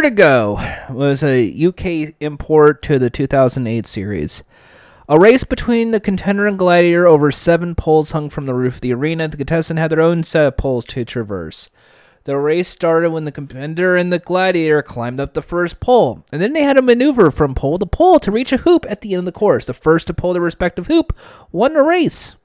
Vertigo 0.03 0.59
was 0.89 1.23
a 1.23 1.65
UK 1.65 2.15
import 2.19 2.81
to 2.81 2.99
the 2.99 3.09
2008 3.09 3.85
series. 3.85 4.43
A 5.07 5.17
race 5.17 5.45
between 5.45 5.91
the 5.91 6.01
contender 6.01 6.45
and 6.45 6.59
gladiator 6.59 7.07
over 7.07 7.31
seven 7.31 7.73
poles 7.73 8.11
hung 8.11 8.29
from 8.29 8.45
the 8.45 8.53
roof 8.53 8.75
of 8.75 8.81
the 8.81 8.93
arena. 8.93 9.29
The 9.29 9.37
contestant 9.37 9.79
had 9.79 9.91
their 9.91 10.01
own 10.01 10.23
set 10.23 10.45
of 10.45 10.57
poles 10.57 10.83
to 10.87 11.05
traverse. 11.05 11.69
The 12.25 12.37
race 12.37 12.67
started 12.67 13.11
when 13.11 13.23
the 13.23 13.31
contender 13.31 13.95
and 13.95 14.11
the 14.11 14.19
gladiator 14.19 14.81
climbed 14.81 15.21
up 15.21 15.35
the 15.35 15.41
first 15.41 15.79
pole, 15.79 16.25
and 16.33 16.41
then 16.41 16.51
they 16.51 16.63
had 16.63 16.73
to 16.73 16.81
maneuver 16.81 17.31
from 17.31 17.55
pole 17.55 17.79
to 17.79 17.85
pole 17.85 18.19
to 18.19 18.31
reach 18.31 18.51
a 18.51 18.57
hoop 18.57 18.85
at 18.89 18.99
the 18.99 19.13
end 19.13 19.19
of 19.19 19.25
the 19.25 19.31
course. 19.31 19.67
The 19.67 19.73
first 19.73 20.07
to 20.07 20.13
pull 20.13 20.33
their 20.33 20.41
respective 20.41 20.87
hoop 20.87 21.17
won 21.53 21.75
the 21.75 21.81
race. 21.81 22.35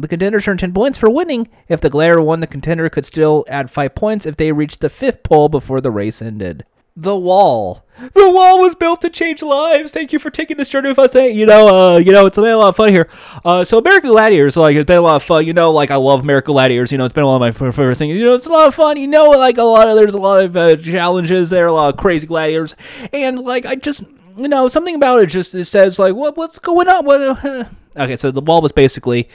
The 0.00 0.08
contenders 0.08 0.48
earned 0.48 0.58
10 0.58 0.74
points 0.74 0.98
for 0.98 1.08
winning. 1.08 1.46
If 1.68 1.80
the 1.80 1.90
gladiator 1.90 2.22
won, 2.22 2.40
the 2.40 2.48
contender 2.48 2.90
could 2.90 3.04
still 3.04 3.44
add 3.46 3.70
5 3.70 3.94
points 3.94 4.26
if 4.26 4.34
they 4.34 4.50
reached 4.50 4.80
the 4.80 4.90
fifth 4.90 5.22
pole 5.22 5.48
before 5.48 5.80
the 5.80 5.92
race 5.92 6.20
ended. 6.20 6.64
The 7.00 7.16
Wall. 7.16 7.84
The 7.96 8.28
Wall 8.28 8.60
was 8.60 8.74
built 8.74 9.02
to 9.02 9.10
change 9.10 9.40
lives. 9.40 9.92
Thank 9.92 10.12
you 10.12 10.18
for 10.18 10.30
taking 10.30 10.56
this 10.56 10.68
journey 10.68 10.88
with 10.88 10.98
us. 10.98 11.12
Today. 11.12 11.30
You 11.30 11.46
know, 11.46 11.94
uh, 11.94 11.98
you 11.98 12.10
know, 12.10 12.26
it's 12.26 12.36
been 12.36 12.46
a 12.46 12.56
lot 12.56 12.70
of 12.70 12.76
fun 12.76 12.88
here. 12.88 13.08
Uh, 13.44 13.62
so 13.62 13.78
American 13.78 14.10
Gladiators, 14.10 14.56
like, 14.56 14.74
it's 14.74 14.86
been 14.86 14.98
a 14.98 15.02
lot 15.02 15.14
of 15.14 15.22
fun. 15.22 15.46
You 15.46 15.52
know, 15.52 15.70
like, 15.70 15.92
I 15.92 15.96
love 15.96 16.22
American 16.22 16.54
Gladiators. 16.54 16.90
You 16.90 16.98
know, 16.98 17.04
it's 17.04 17.14
been 17.14 17.24
one 17.24 17.36
of 17.36 17.40
my 17.40 17.52
favorite 17.52 17.94
things. 17.94 18.16
You 18.16 18.24
know, 18.24 18.34
it's 18.34 18.46
a 18.46 18.52
lot 18.52 18.66
of 18.66 18.74
fun. 18.74 18.96
You 18.96 19.06
know, 19.06 19.30
like, 19.30 19.58
a 19.58 19.62
lot 19.62 19.86
of, 19.86 19.94
there's 19.94 20.14
a 20.14 20.18
lot 20.18 20.44
of 20.44 20.56
uh, 20.56 20.76
challenges 20.76 21.50
there, 21.50 21.66
a 21.66 21.72
lot 21.72 21.94
of 21.94 22.00
crazy 22.00 22.26
gladiators. 22.26 22.74
And, 23.12 23.38
like, 23.38 23.64
I 23.64 23.76
just, 23.76 24.02
you 24.36 24.48
know, 24.48 24.66
something 24.66 24.96
about 24.96 25.20
it 25.22 25.26
just 25.26 25.54
it 25.54 25.66
says, 25.66 26.00
like, 26.00 26.16
what, 26.16 26.36
what's 26.36 26.58
going 26.58 26.88
on? 26.88 27.04
What, 27.04 27.68
okay, 27.96 28.16
so 28.16 28.32
the 28.32 28.40
wall 28.40 28.60
was 28.60 28.72
basically 28.72 29.28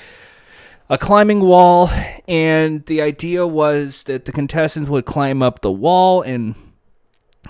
a 0.89 0.97
climbing 0.97 1.39
wall, 1.39 1.89
and 2.27 2.85
the 2.87 3.01
idea 3.01 3.47
was 3.47 4.03
that 4.03 4.25
the 4.25 4.33
contestants 4.33 4.89
would 4.89 5.05
climb 5.05 5.41
up 5.41 5.61
the 5.61 5.71
wall 5.71 6.21
and 6.21 6.55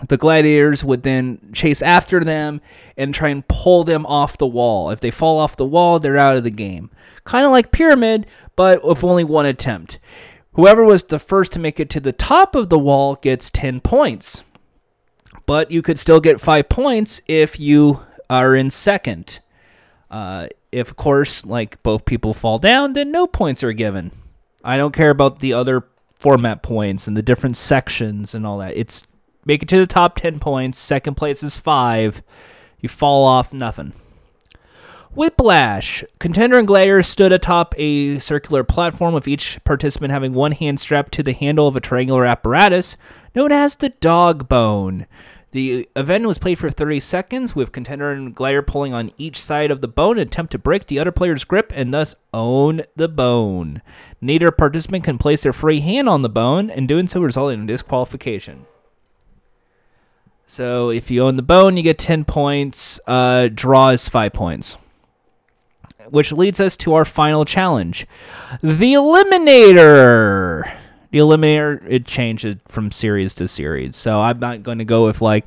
the 0.07 0.17
gladiators 0.17 0.83
would 0.83 1.03
then 1.03 1.39
chase 1.53 1.81
after 1.81 2.23
them 2.23 2.61
and 2.97 3.13
try 3.13 3.29
and 3.29 3.47
pull 3.47 3.83
them 3.83 4.05
off 4.05 4.37
the 4.37 4.47
wall. 4.47 4.89
If 4.89 4.99
they 4.99 5.11
fall 5.11 5.37
off 5.37 5.55
the 5.55 5.65
wall, 5.65 5.99
they're 5.99 6.17
out 6.17 6.37
of 6.37 6.43
the 6.43 6.51
game. 6.51 6.89
Kind 7.23 7.45
of 7.45 7.51
like 7.51 7.71
Pyramid, 7.71 8.25
but 8.55 8.83
with 8.83 9.03
only 9.03 9.23
one 9.23 9.45
attempt. 9.45 9.99
Whoever 10.53 10.83
was 10.83 11.03
the 11.03 11.19
first 11.19 11.51
to 11.53 11.59
make 11.59 11.79
it 11.79 11.89
to 11.91 11.99
the 11.99 12.11
top 12.11 12.55
of 12.55 12.69
the 12.69 12.79
wall 12.79 13.15
gets 13.15 13.49
10 13.49 13.81
points. 13.81 14.43
But 15.45 15.71
you 15.71 15.81
could 15.81 15.99
still 15.99 16.19
get 16.19 16.41
5 16.41 16.69
points 16.69 17.21
if 17.27 17.59
you 17.59 18.01
are 18.29 18.55
in 18.55 18.69
second. 18.69 19.39
Uh, 20.09 20.47
if, 20.71 20.89
of 20.89 20.95
course, 20.95 21.45
like 21.45 21.81
both 21.83 22.05
people 22.05 22.33
fall 22.33 22.59
down, 22.59 22.93
then 22.93 23.11
no 23.11 23.27
points 23.27 23.63
are 23.63 23.73
given. 23.73 24.11
I 24.63 24.77
don't 24.77 24.93
care 24.93 25.09
about 25.09 25.39
the 25.39 25.53
other 25.53 25.85
format 26.17 26.63
points 26.63 27.07
and 27.07 27.17
the 27.17 27.21
different 27.21 27.57
sections 27.57 28.33
and 28.33 28.45
all 28.45 28.59
that. 28.59 28.77
It's 28.77 29.03
make 29.45 29.63
it 29.63 29.69
to 29.69 29.77
the 29.77 29.87
top 29.87 30.15
10 30.15 30.39
points. 30.39 30.77
Second 30.77 31.15
place 31.15 31.43
is 31.43 31.57
5. 31.57 32.21
You 32.79 32.89
fall 32.89 33.25
off, 33.25 33.53
nothing. 33.53 33.93
Whiplash. 35.15 36.03
Contender 36.17 36.57
and 36.57 36.67
Gladiator 36.67 37.03
stood 37.03 37.31
atop 37.31 37.75
a 37.77 38.17
circular 38.17 38.63
platform 38.63 39.13
with 39.13 39.27
each 39.27 39.59
participant 39.63 40.11
having 40.11 40.33
one 40.33 40.53
hand 40.53 40.79
strapped 40.79 41.11
to 41.13 41.23
the 41.23 41.33
handle 41.33 41.67
of 41.67 41.75
a 41.75 41.79
triangular 41.79 42.25
apparatus 42.25 42.97
known 43.35 43.51
as 43.51 43.75
the 43.75 43.89
dog 43.89 44.49
bone. 44.49 45.05
The 45.51 45.87
event 45.95 46.25
was 46.25 46.39
played 46.39 46.57
for 46.57 46.71
30 46.71 46.99
seconds, 46.99 47.55
with 47.55 47.71
contender 47.71 48.09
and 48.09 48.33
gladiator 48.33 48.63
pulling 48.63 48.91
on 48.91 49.11
each 49.19 49.39
side 49.39 49.69
of 49.69 49.81
the 49.81 49.87
bone 49.87 50.17
and 50.17 50.27
attempt 50.27 50.51
to 50.53 50.57
break 50.57 50.87
the 50.87 50.97
other 50.97 51.11
player's 51.11 51.43
grip 51.43 51.71
and 51.75 51.93
thus 51.93 52.15
own 52.33 52.81
the 52.95 53.07
bone. 53.07 53.83
Neither 54.19 54.49
participant 54.49 55.03
can 55.03 55.19
place 55.19 55.43
their 55.43 55.53
free 55.53 55.81
hand 55.81 56.09
on 56.09 56.23
the 56.23 56.27
bone, 56.27 56.71
and 56.71 56.87
doing 56.87 57.07
so 57.07 57.21
resulting 57.21 57.59
in 57.59 57.65
disqualification. 57.67 58.65
So 60.45 60.89
if 60.89 61.09
you 61.09 61.23
own 61.23 61.35
the 61.35 61.41
bone, 61.41 61.77
you 61.77 61.83
get 61.83 61.97
10 61.97 62.25
points. 62.25 62.99
Uh, 63.07 63.49
draw 63.53 63.89
is 63.89 64.07
5 64.09 64.33
points. 64.33 64.77
Which 66.09 66.31
leads 66.31 66.59
us 66.59 66.75
to 66.77 66.93
our 66.95 67.05
final 67.05 67.45
challenge 67.45 68.05
the 68.61 68.93
Eliminator. 68.93 70.77
The 71.11 71.19
Eliminator, 71.19 71.85
it 71.87 72.05
changes 72.05 72.55
from 72.67 72.91
series 72.91 73.35
to 73.35 73.47
series. 73.47 73.95
So 73.95 74.19
I'm 74.19 74.39
not 74.39 74.63
going 74.63 74.79
to 74.79 74.85
go 74.85 75.05
with, 75.05 75.21
like, 75.21 75.45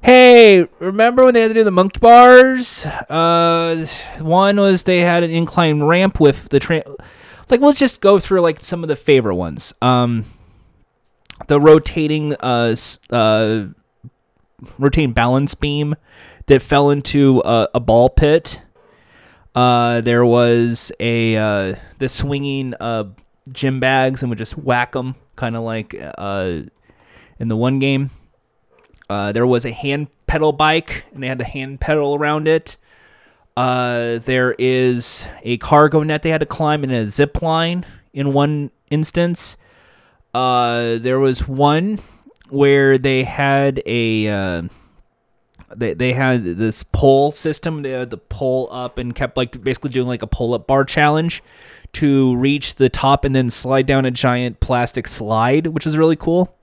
hey, 0.00 0.66
remember 0.78 1.24
when 1.24 1.34
they 1.34 1.40
had 1.40 1.48
to 1.48 1.54
do 1.54 1.64
the 1.64 1.72
monkey 1.72 1.98
bars? 1.98 2.86
Uh, 2.86 3.84
one 4.20 4.56
was 4.56 4.84
they 4.84 5.00
had 5.00 5.24
an 5.24 5.30
incline 5.30 5.82
ramp 5.82 6.20
with 6.20 6.48
the 6.50 6.60
train. 6.60 6.82
Like, 7.50 7.60
we'll 7.60 7.72
just 7.72 8.00
go 8.00 8.20
through, 8.20 8.42
like, 8.42 8.60
some 8.60 8.84
of 8.84 8.88
the 8.88 8.94
favorite 8.96 9.34
ones. 9.34 9.74
Um, 9.82 10.24
the 11.48 11.60
rotating 11.60 12.34
uh, 12.36 12.76
uh, 13.10 13.66
rotating 14.78 15.12
balance 15.12 15.54
beam 15.54 15.94
that 16.46 16.62
fell 16.62 16.90
into 16.90 17.42
a, 17.44 17.68
a 17.74 17.80
ball 17.80 18.08
pit. 18.08 18.62
Uh, 19.54 20.00
there 20.00 20.24
was 20.24 20.92
a 21.00 21.36
uh, 21.36 21.76
the 21.98 22.08
swinging 22.08 22.74
uh, 22.74 23.04
gym 23.50 23.80
bags 23.80 24.22
and 24.22 24.30
would 24.30 24.38
just 24.38 24.56
whack 24.58 24.92
them, 24.92 25.14
kind 25.36 25.56
of 25.56 25.62
like 25.62 25.94
uh, 26.18 26.60
in 27.38 27.48
the 27.48 27.56
one 27.56 27.78
game. 27.78 28.10
Uh, 29.10 29.32
there 29.32 29.46
was 29.46 29.64
a 29.64 29.72
hand 29.72 30.08
pedal 30.26 30.52
bike, 30.52 31.04
and 31.12 31.22
they 31.22 31.28
had 31.28 31.38
the 31.38 31.44
hand 31.44 31.80
pedal 31.80 32.14
around 32.14 32.46
it. 32.46 32.76
Uh, 33.56 34.18
there 34.18 34.54
is 34.58 35.26
a 35.42 35.56
cargo 35.58 36.02
net 36.02 36.22
they 36.22 36.30
had 36.30 36.40
to 36.40 36.46
climb 36.46 36.84
in 36.84 36.90
a 36.90 37.08
zip 37.08 37.42
line 37.42 37.84
in 38.12 38.32
one 38.32 38.70
instance. 38.90 39.56
There 40.32 41.18
was 41.18 41.48
one 41.48 41.98
where 42.50 42.98
they 42.98 43.24
had 43.24 43.82
a 43.86 44.28
uh, 44.28 44.62
they 45.74 45.94
they 45.94 46.12
had 46.12 46.44
this 46.44 46.82
pull 46.82 47.32
system. 47.32 47.82
They 47.82 47.90
had 47.90 48.10
the 48.10 48.18
pull 48.18 48.68
up 48.70 48.98
and 48.98 49.14
kept 49.14 49.36
like 49.36 49.62
basically 49.62 49.90
doing 49.90 50.06
like 50.06 50.22
a 50.22 50.26
pull 50.26 50.54
up 50.54 50.66
bar 50.66 50.84
challenge 50.84 51.42
to 51.94 52.36
reach 52.36 52.76
the 52.76 52.88
top 52.88 53.24
and 53.24 53.34
then 53.34 53.50
slide 53.50 53.86
down 53.86 54.04
a 54.04 54.10
giant 54.10 54.60
plastic 54.60 55.08
slide, 55.08 55.68
which 55.68 55.86
is 55.86 55.96
really 55.96 56.16
cool. 56.16 56.54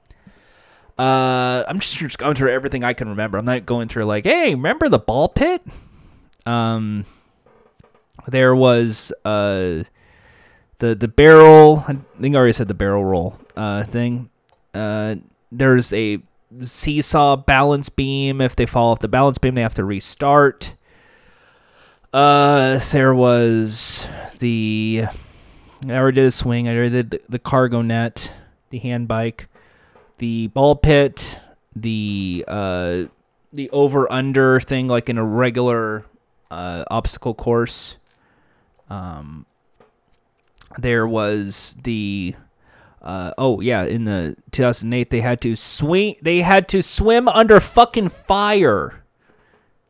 Uh, 0.98 1.64
I'm 1.68 1.80
just, 1.80 1.98
just 1.98 2.18
going 2.18 2.36
through 2.36 2.52
everything 2.52 2.84
I 2.84 2.94
can 2.94 3.10
remember. 3.10 3.38
I'm 3.38 3.46
not 3.46 3.66
going 3.66 3.90
through 3.90 4.06
like, 4.06 4.24
hey, 4.24 4.56
remember 4.56 4.88
the 4.88 5.00
ball 5.00 5.28
pit? 5.28 5.62
Um, 6.46 7.06
there 8.28 8.56
was 8.56 9.12
uh, 9.26 9.84
the 10.80 10.96
the 10.96 11.08
barrel. 11.08 11.84
I 11.88 11.98
think 12.22 12.36
I 12.36 12.38
already 12.38 12.54
said 12.54 12.68
the 12.68 12.74
barrel 12.74 13.04
roll 13.04 13.38
uh 13.56 13.84
thing. 13.84 14.30
Uh, 14.74 15.16
there's 15.58 15.94
a 15.94 16.20
seesaw 16.62 17.36
balance 17.36 17.90
beam. 17.90 18.42
If 18.42 18.56
they 18.56 18.66
fall 18.66 18.92
off 18.92 19.00
the 19.00 19.08
balance 19.08 19.38
beam, 19.38 19.56
they 19.56 19.62
have 19.62 19.76
to 19.76 19.86
restart. 19.86 20.76
Uh, 22.14 22.80
there 22.92 23.14
was 23.14 24.08
the. 24.40 25.06
I 25.88 25.92
already 25.92 26.16
did 26.16 26.28
a 26.28 26.32
swing. 26.32 26.68
I 26.68 26.76
already 26.76 27.04
did 27.04 27.22
the, 27.28 27.40
cargo 27.40 27.82
net, 27.82 28.34
the 28.70 28.80
hand 28.80 29.08
bike, 29.08 29.48
the 30.18 30.48
ball 30.48 30.76
pit, 30.76 31.42
the 31.76 32.46
uh, 32.48 33.04
the 33.52 33.70
over 33.72 34.12
under 34.12 34.60
thing 34.60 34.88
like 34.88 35.10
in 35.10 35.18
a 35.18 35.24
regular 35.24 36.06
uh, 36.50 36.86
obstacle 36.90 37.34
course. 37.34 37.98
Um, 38.90 39.46
there 40.78 41.08
was 41.08 41.76
the 41.84 42.36
uh, 43.06 43.34
oh 43.38 43.62
yeah, 43.62 43.84
in 43.84 44.06
the 44.06 44.36
2008 44.52 45.12
they 45.12 45.22
had 45.22 45.40
to 45.42 45.56
swing. 45.56 46.16
They 46.22 46.42
had 46.42 46.68
to 46.70 46.82
swim 46.82 47.28
under 47.28 47.60
fucking 47.60 48.10
fire. 48.10 49.04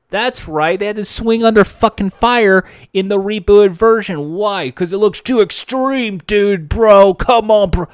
That's 0.09 0.47
right. 0.47 0.77
They 0.77 0.87
had 0.87 0.97
to 0.97 1.05
swing 1.05 1.43
under 1.43 1.63
fucking 1.63 2.11
fire 2.11 2.63
in 2.93 3.07
the 3.07 3.17
rebooted 3.17 3.71
version. 3.71 4.33
Why? 4.33 4.67
Because 4.67 4.93
it 4.93 4.97
looks 4.97 5.19
too 5.19 5.41
extreme, 5.41 6.19
dude, 6.19 6.69
bro. 6.69 7.13
Come 7.13 7.49
on, 7.49 7.69
bro. 7.71 7.87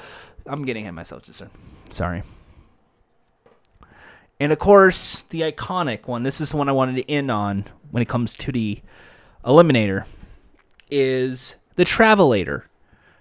I'm 0.45 0.65
getting 0.65 0.83
ahead 0.83 0.95
myself, 0.95 1.23
just 1.23 1.41
sorry. 1.89 2.23
And 4.39 4.51
of 4.51 4.57
course, 4.57 5.21
the 5.29 5.41
iconic 5.41 6.07
one. 6.07 6.23
This 6.23 6.41
is 6.41 6.49
the 6.49 6.57
one 6.57 6.67
I 6.67 6.71
wanted 6.73 6.95
to 6.95 7.09
end 7.09 7.29
on 7.29 7.65
when 7.91 8.01
it 8.01 8.09
comes 8.09 8.33
to 8.35 8.51
the 8.51 8.81
Eliminator. 9.45 10.05
Is 10.89 11.55
the 11.75 11.85
Travelator. 11.85 12.63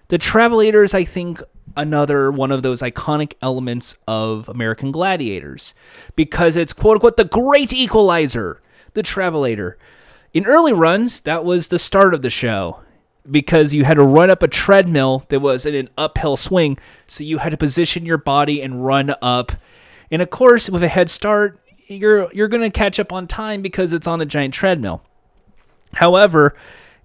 The 0.09 0.17
Travelator 0.17 0.83
is, 0.83 0.93
I 0.93 1.05
think, 1.05 1.41
another 1.75 2.31
one 2.31 2.51
of 2.51 2.63
those 2.63 2.81
iconic 2.81 3.33
elements 3.41 3.95
of 4.07 4.49
American 4.49 4.91
Gladiators 4.91 5.73
because 6.15 6.55
it's 6.55 6.73
quote 6.73 6.95
unquote 6.95 7.17
the 7.17 7.25
great 7.25 7.73
equalizer, 7.73 8.61
the 8.93 9.03
Travelator. 9.03 9.75
In 10.33 10.45
early 10.45 10.73
runs, 10.73 11.21
that 11.21 11.43
was 11.43 11.67
the 11.67 11.79
start 11.79 12.13
of 12.13 12.21
the 12.21 12.29
show 12.29 12.79
because 13.29 13.73
you 13.73 13.83
had 13.83 13.95
to 13.95 14.03
run 14.03 14.29
up 14.29 14.41
a 14.41 14.47
treadmill 14.47 15.25
that 15.29 15.39
was 15.41 15.65
in 15.65 15.75
an 15.75 15.89
uphill 15.97 16.37
swing, 16.37 16.77
so 17.05 17.23
you 17.23 17.39
had 17.39 17.51
to 17.51 17.57
position 17.57 18.05
your 18.05 18.17
body 18.17 18.61
and 18.61 18.85
run 18.85 19.13
up. 19.21 19.51
And 20.09 20.21
of 20.21 20.29
course, 20.29 20.69
with 20.69 20.83
a 20.83 20.87
head 20.87 21.09
start, 21.09 21.59
you're 21.87 22.31
you're 22.33 22.47
going 22.47 22.63
to 22.63 22.69
catch 22.69 22.99
up 22.99 23.11
on 23.11 23.27
time 23.27 23.61
because 23.61 23.93
it's 23.93 24.07
on 24.07 24.21
a 24.21 24.25
giant 24.25 24.53
treadmill. 24.53 25.03
However, 25.93 26.55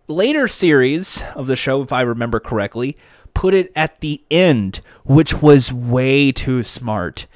later 0.09 0.47
series 0.47 1.23
of 1.35 1.47
the 1.49 1.57
show, 1.57 1.83
if 1.83 1.93
I 1.93 2.03
remember 2.03 2.39
correctly, 2.41 2.97
put 3.37 3.53
it 3.53 3.71
at 3.77 4.01
the 4.01 4.23
end, 4.31 4.81
which 5.05 5.43
was 5.43 5.71
way 5.71 6.33
too 6.33 6.63
smart. 6.63 7.27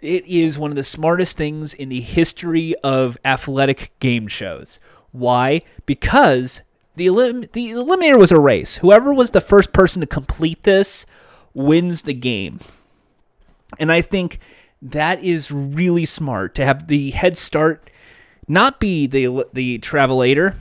It 0.00 0.24
is 0.24 0.56
one 0.56 0.70
of 0.70 0.76
the 0.76 0.84
smartest 0.84 1.36
things 1.36 1.74
in 1.74 1.88
the 1.88 2.00
history 2.00 2.76
of 2.84 3.18
athletic 3.24 3.90
game 3.98 4.28
shows. 4.28 4.78
Why? 5.10 5.62
Because 5.84 6.60
the 6.94 7.06
elim- 7.06 7.48
the 7.52 7.70
eliminator 7.70 8.16
was 8.16 8.30
a 8.30 8.38
race. 8.38 8.76
Whoever 8.76 9.12
was 9.12 9.32
the 9.32 9.40
first 9.40 9.72
person 9.72 10.00
to 10.00 10.06
complete 10.06 10.62
this 10.62 11.06
wins 11.54 12.02
the 12.02 12.14
game. 12.14 12.60
And 13.80 13.90
I 13.90 14.00
think 14.00 14.38
that 14.80 15.24
is 15.24 15.50
really 15.50 16.04
smart 16.04 16.54
to 16.54 16.64
have 16.64 16.86
the 16.86 17.10
head 17.10 17.36
start 17.36 17.90
not 18.46 18.78
be 18.78 19.08
the 19.08 19.44
the 19.52 19.80
travelator, 19.80 20.54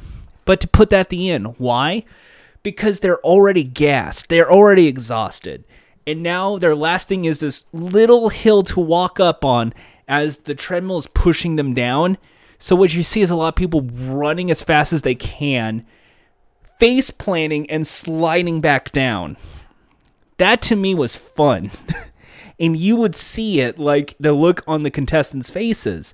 but 0.43 0.59
to 0.61 0.67
put 0.67 0.89
that 0.89 1.01
at 1.01 1.09
the 1.09 1.29
end. 1.29 1.53
Why? 1.59 2.03
Because 2.67 2.99
they're 2.99 3.21
already 3.21 3.63
gassed. 3.63 4.27
They're 4.27 4.51
already 4.51 4.87
exhausted. 4.87 5.63
And 6.05 6.21
now 6.21 6.57
their 6.57 6.75
last 6.75 7.07
thing 7.07 7.23
is 7.23 7.39
this 7.39 7.63
little 7.71 8.27
hill 8.27 8.61
to 8.63 8.81
walk 8.81 9.21
up 9.21 9.45
on 9.45 9.73
as 10.05 10.39
the 10.39 10.53
treadmill 10.53 10.97
is 10.97 11.07
pushing 11.07 11.55
them 11.55 11.73
down. 11.73 12.17
So 12.59 12.75
what 12.75 12.93
you 12.93 13.03
see 13.03 13.21
is 13.21 13.29
a 13.29 13.37
lot 13.37 13.47
of 13.47 13.55
people 13.55 13.83
running 13.83 14.51
as 14.51 14.61
fast 14.63 14.91
as 14.91 15.03
they 15.03 15.15
can, 15.15 15.85
face 16.77 17.09
planting 17.09 17.69
and 17.69 17.87
sliding 17.87 18.59
back 18.59 18.91
down. 18.91 19.37
That 20.37 20.61
to 20.63 20.75
me 20.75 20.93
was 20.93 21.15
fun. 21.15 21.71
and 22.59 22.75
you 22.75 22.97
would 22.97 23.15
see 23.15 23.61
it 23.61 23.79
like 23.79 24.13
the 24.19 24.33
look 24.33 24.61
on 24.67 24.83
the 24.83 24.91
contestants' 24.91 25.49
faces 25.49 26.13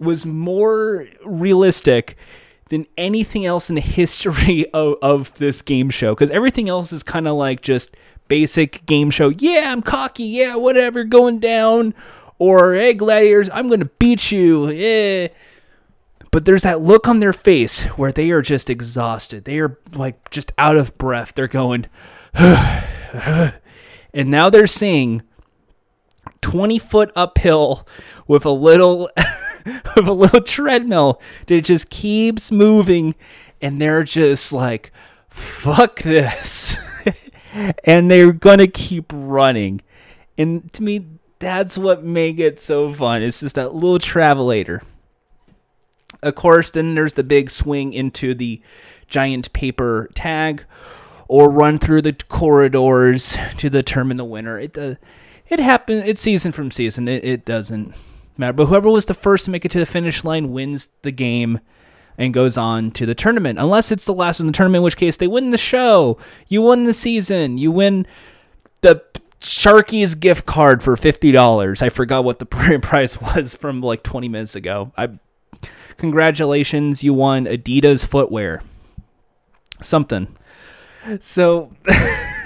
was 0.00 0.26
more 0.26 1.06
realistic 1.24 2.16
than 2.72 2.86
anything 2.96 3.44
else 3.44 3.68
in 3.68 3.74
the 3.74 3.80
history 4.00 4.64
of, 4.72 4.96
of 5.02 5.34
this 5.34 5.60
game 5.60 5.90
show 5.90 6.14
because 6.14 6.30
everything 6.30 6.70
else 6.70 6.90
is 6.90 7.02
kind 7.02 7.28
of 7.28 7.36
like 7.36 7.60
just 7.60 7.94
basic 8.28 8.84
game 8.86 9.10
show. 9.10 9.28
Yeah 9.28 9.70
i'm 9.70 9.82
cocky 9.82 10.24
yeah 10.24 10.56
whatever 10.56 11.04
going 11.04 11.38
down 11.38 11.94
or 12.38 12.72
hey 12.72 12.94
gladiators 12.94 13.50
i'm 13.52 13.68
gonna 13.68 13.84
beat 13.84 14.32
you 14.32 14.70
yeah. 14.70 15.28
But 16.30 16.46
there's 16.46 16.62
that 16.62 16.80
look 16.80 17.06
on 17.06 17.20
their 17.20 17.34
face 17.34 17.82
where 17.98 18.10
they 18.10 18.30
are 18.30 18.40
just 18.40 18.70
exhausted. 18.70 19.44
They 19.44 19.58
are 19.58 19.78
like 19.92 20.30
just 20.30 20.50
out 20.56 20.78
of 20.78 20.96
breath. 20.96 21.34
They're 21.34 21.46
going 21.46 21.88
and 22.32 23.52
now 24.14 24.48
they're 24.48 24.66
seeing 24.66 25.20
20 26.40 26.78
foot 26.78 27.12
uphill 27.14 27.86
with 28.26 28.46
a 28.46 28.50
little 28.50 29.10
with 29.96 30.08
a 30.08 30.12
little 30.12 30.40
treadmill 30.40 31.20
that 31.46 31.62
just 31.62 31.90
keeps 31.90 32.50
moving 32.50 33.14
and 33.60 33.80
they're 33.80 34.02
just 34.02 34.52
like 34.52 34.92
fuck 35.28 36.00
this 36.02 36.76
and 37.84 38.10
they're 38.10 38.32
gonna 38.32 38.66
keep 38.66 39.10
running 39.14 39.80
and 40.36 40.72
to 40.72 40.82
me 40.82 41.06
that's 41.38 41.76
what 41.76 42.04
make 42.04 42.38
it 42.38 42.60
so 42.60 42.92
fun 42.92 43.22
it's 43.22 43.40
just 43.40 43.54
that 43.54 43.74
little 43.74 43.98
travelator 43.98 44.82
of 46.22 46.34
course 46.34 46.70
then 46.70 46.94
there's 46.94 47.14
the 47.14 47.24
big 47.24 47.50
swing 47.50 47.92
into 47.92 48.34
the 48.34 48.60
giant 49.08 49.52
paper 49.52 50.08
tag 50.14 50.64
or 51.28 51.50
run 51.50 51.78
through 51.78 52.02
the 52.02 52.12
corridors 52.28 53.36
to 53.56 53.70
determine 53.70 54.16
the 54.16 54.24
winner 54.24 54.58
it 54.58 54.76
uh, 54.76 54.94
it 55.52 55.60
happens. 55.60 56.04
It's 56.06 56.20
season 56.20 56.50
from 56.50 56.70
season. 56.70 57.08
It, 57.08 57.24
it 57.24 57.44
doesn't 57.44 57.94
matter. 58.38 58.52
But 58.52 58.66
whoever 58.66 58.90
was 58.90 59.06
the 59.06 59.14
first 59.14 59.44
to 59.44 59.50
make 59.50 59.64
it 59.64 59.70
to 59.72 59.78
the 59.78 59.86
finish 59.86 60.24
line 60.24 60.52
wins 60.52 60.88
the 61.02 61.10
game 61.10 61.60
and 62.18 62.34
goes 62.34 62.56
on 62.56 62.90
to 62.92 63.06
the 63.06 63.14
tournament. 63.14 63.58
Unless 63.58 63.90
it's 63.90 64.04
the 64.04 64.14
last 64.14 64.40
in 64.40 64.46
the 64.46 64.52
tournament, 64.52 64.80
in 64.80 64.84
which 64.84 64.96
case 64.96 65.16
they 65.16 65.26
win 65.28 65.50
the 65.50 65.58
show. 65.58 66.18
You 66.48 66.62
win 66.62 66.84
the 66.84 66.92
season. 66.92 67.58
You 67.58 67.70
win 67.70 68.06
the 68.82 69.02
Sharky's 69.40 70.14
gift 70.14 70.46
card 70.46 70.82
for 70.82 70.96
fifty 70.96 71.32
dollars. 71.32 71.82
I 71.82 71.88
forgot 71.88 72.24
what 72.24 72.38
the 72.38 72.46
price 72.82 73.20
was 73.20 73.54
from 73.54 73.80
like 73.80 74.02
twenty 74.02 74.28
minutes 74.28 74.54
ago. 74.54 74.92
I 74.96 75.18
congratulations, 75.96 77.02
you 77.02 77.14
won 77.14 77.46
Adidas 77.46 78.06
footwear. 78.06 78.62
Something. 79.80 80.36
So 81.20 81.72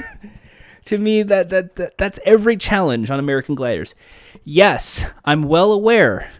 to 0.86 0.98
me 0.98 1.22
that, 1.22 1.50
that 1.50 1.76
that 1.76 1.98
that's 1.98 2.18
every 2.24 2.56
challenge 2.56 3.10
on 3.10 3.18
American 3.18 3.54
Gladiators. 3.54 3.94
Yes, 4.44 5.04
I'm 5.24 5.42
well 5.42 5.72
aware. 5.72 6.32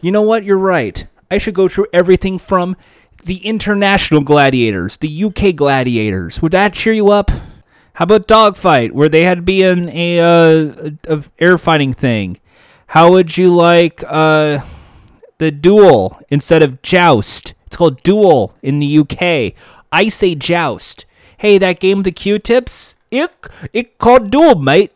You 0.00 0.12
know 0.12 0.22
what? 0.22 0.44
You're 0.44 0.58
right. 0.58 1.06
I 1.30 1.38
should 1.38 1.54
go 1.54 1.68
through 1.68 1.86
everything 1.92 2.38
from 2.38 2.76
the 3.24 3.38
international 3.38 4.20
gladiators, 4.20 4.98
the 4.98 5.24
UK 5.24 5.54
gladiators. 5.54 6.42
Would 6.42 6.52
that 6.52 6.74
cheer 6.74 6.92
you 6.92 7.10
up? 7.10 7.30
How 7.94 8.04
about 8.04 8.26
dogfight, 8.26 8.94
where 8.94 9.08
they 9.08 9.24
had 9.24 9.38
to 9.38 9.42
be 9.42 9.62
in 9.62 9.88
a, 9.90 10.18
uh, 10.18 10.90
a, 11.08 11.18
a 11.18 11.24
air 11.38 11.58
fighting 11.58 11.92
thing? 11.92 12.40
How 12.88 13.10
would 13.12 13.36
you 13.36 13.54
like 13.54 14.02
uh, 14.06 14.60
the 15.38 15.50
duel 15.50 16.20
instead 16.28 16.62
of 16.62 16.82
joust? 16.82 17.54
It's 17.66 17.76
called 17.76 18.02
duel 18.02 18.54
in 18.62 18.80
the 18.80 18.98
UK. 18.98 19.54
I 19.90 20.08
say 20.08 20.34
joust. 20.34 21.06
Hey, 21.38 21.58
that 21.58 21.80
game 21.80 22.02
the 22.02 22.12
Q-tips? 22.12 22.94
It 23.12 23.30
it 23.72 23.98
called 23.98 24.30
duel, 24.30 24.56
mate. 24.56 24.90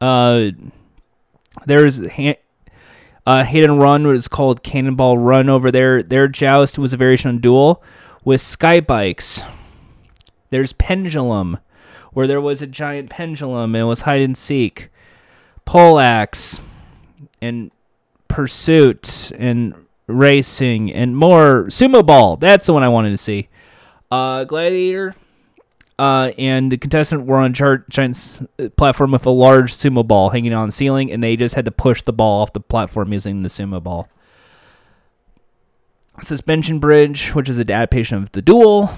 Uh, 0.00 0.50
there's 1.66 2.06
ha- 2.06 2.38
uh, 3.26 3.44
and 3.44 3.80
run 3.80 4.06
was 4.06 4.28
called 4.28 4.62
Cannonball 4.62 5.18
Run 5.18 5.48
over 5.48 5.70
there. 5.72 6.02
Their 6.02 6.28
joust 6.28 6.78
was 6.78 6.92
a 6.92 6.96
variation 6.96 7.28
on 7.30 7.38
duel 7.38 7.82
with 8.24 8.40
sky 8.40 8.80
bikes. 8.80 9.42
There's 10.50 10.72
pendulum, 10.72 11.58
where 12.12 12.26
there 12.26 12.40
was 12.40 12.62
a 12.62 12.66
giant 12.66 13.10
pendulum 13.10 13.74
and 13.74 13.82
it 13.82 13.86
was 13.86 14.02
hide 14.02 14.22
and 14.22 14.36
seek. 14.36 14.88
pole 15.64 15.98
axe, 15.98 16.60
and 17.42 17.70
pursuit 18.28 19.30
and 19.36 19.74
racing 20.06 20.90
and 20.92 21.14
more 21.16 21.64
sumo 21.64 22.04
ball. 22.06 22.36
That's 22.36 22.64
the 22.66 22.72
one 22.72 22.82
I 22.82 22.88
wanted 22.88 23.10
to 23.10 23.18
see. 23.18 23.48
Uh, 24.10 24.44
gladiator 24.44 25.14
uh, 25.98 26.30
and 26.38 26.70
the 26.70 26.78
contestant 26.78 27.26
were 27.26 27.38
on 27.38 27.50
a 27.50 27.78
giant 27.88 28.48
platform 28.76 29.10
with 29.10 29.26
a 29.26 29.30
large 29.30 29.72
sumo 29.72 30.06
ball 30.06 30.30
hanging 30.30 30.54
on 30.54 30.68
the 30.68 30.72
ceiling, 30.72 31.10
and 31.10 31.22
they 31.22 31.36
just 31.36 31.54
had 31.56 31.64
to 31.64 31.72
push 31.72 32.02
the 32.02 32.12
ball 32.12 32.42
off 32.42 32.52
the 32.52 32.60
platform 32.60 33.12
using 33.12 33.42
the 33.42 33.48
sumo 33.48 33.82
ball. 33.82 34.08
Suspension 36.20 36.78
bridge, 36.78 37.34
which 37.34 37.48
is 37.48 37.58
an 37.58 37.62
adaptation 37.62 38.16
of 38.16 38.32
the 38.32 38.42
duel. 38.42 38.90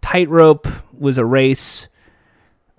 Tightrope 0.00 0.66
was 0.98 1.18
a 1.18 1.24
race. 1.24 1.88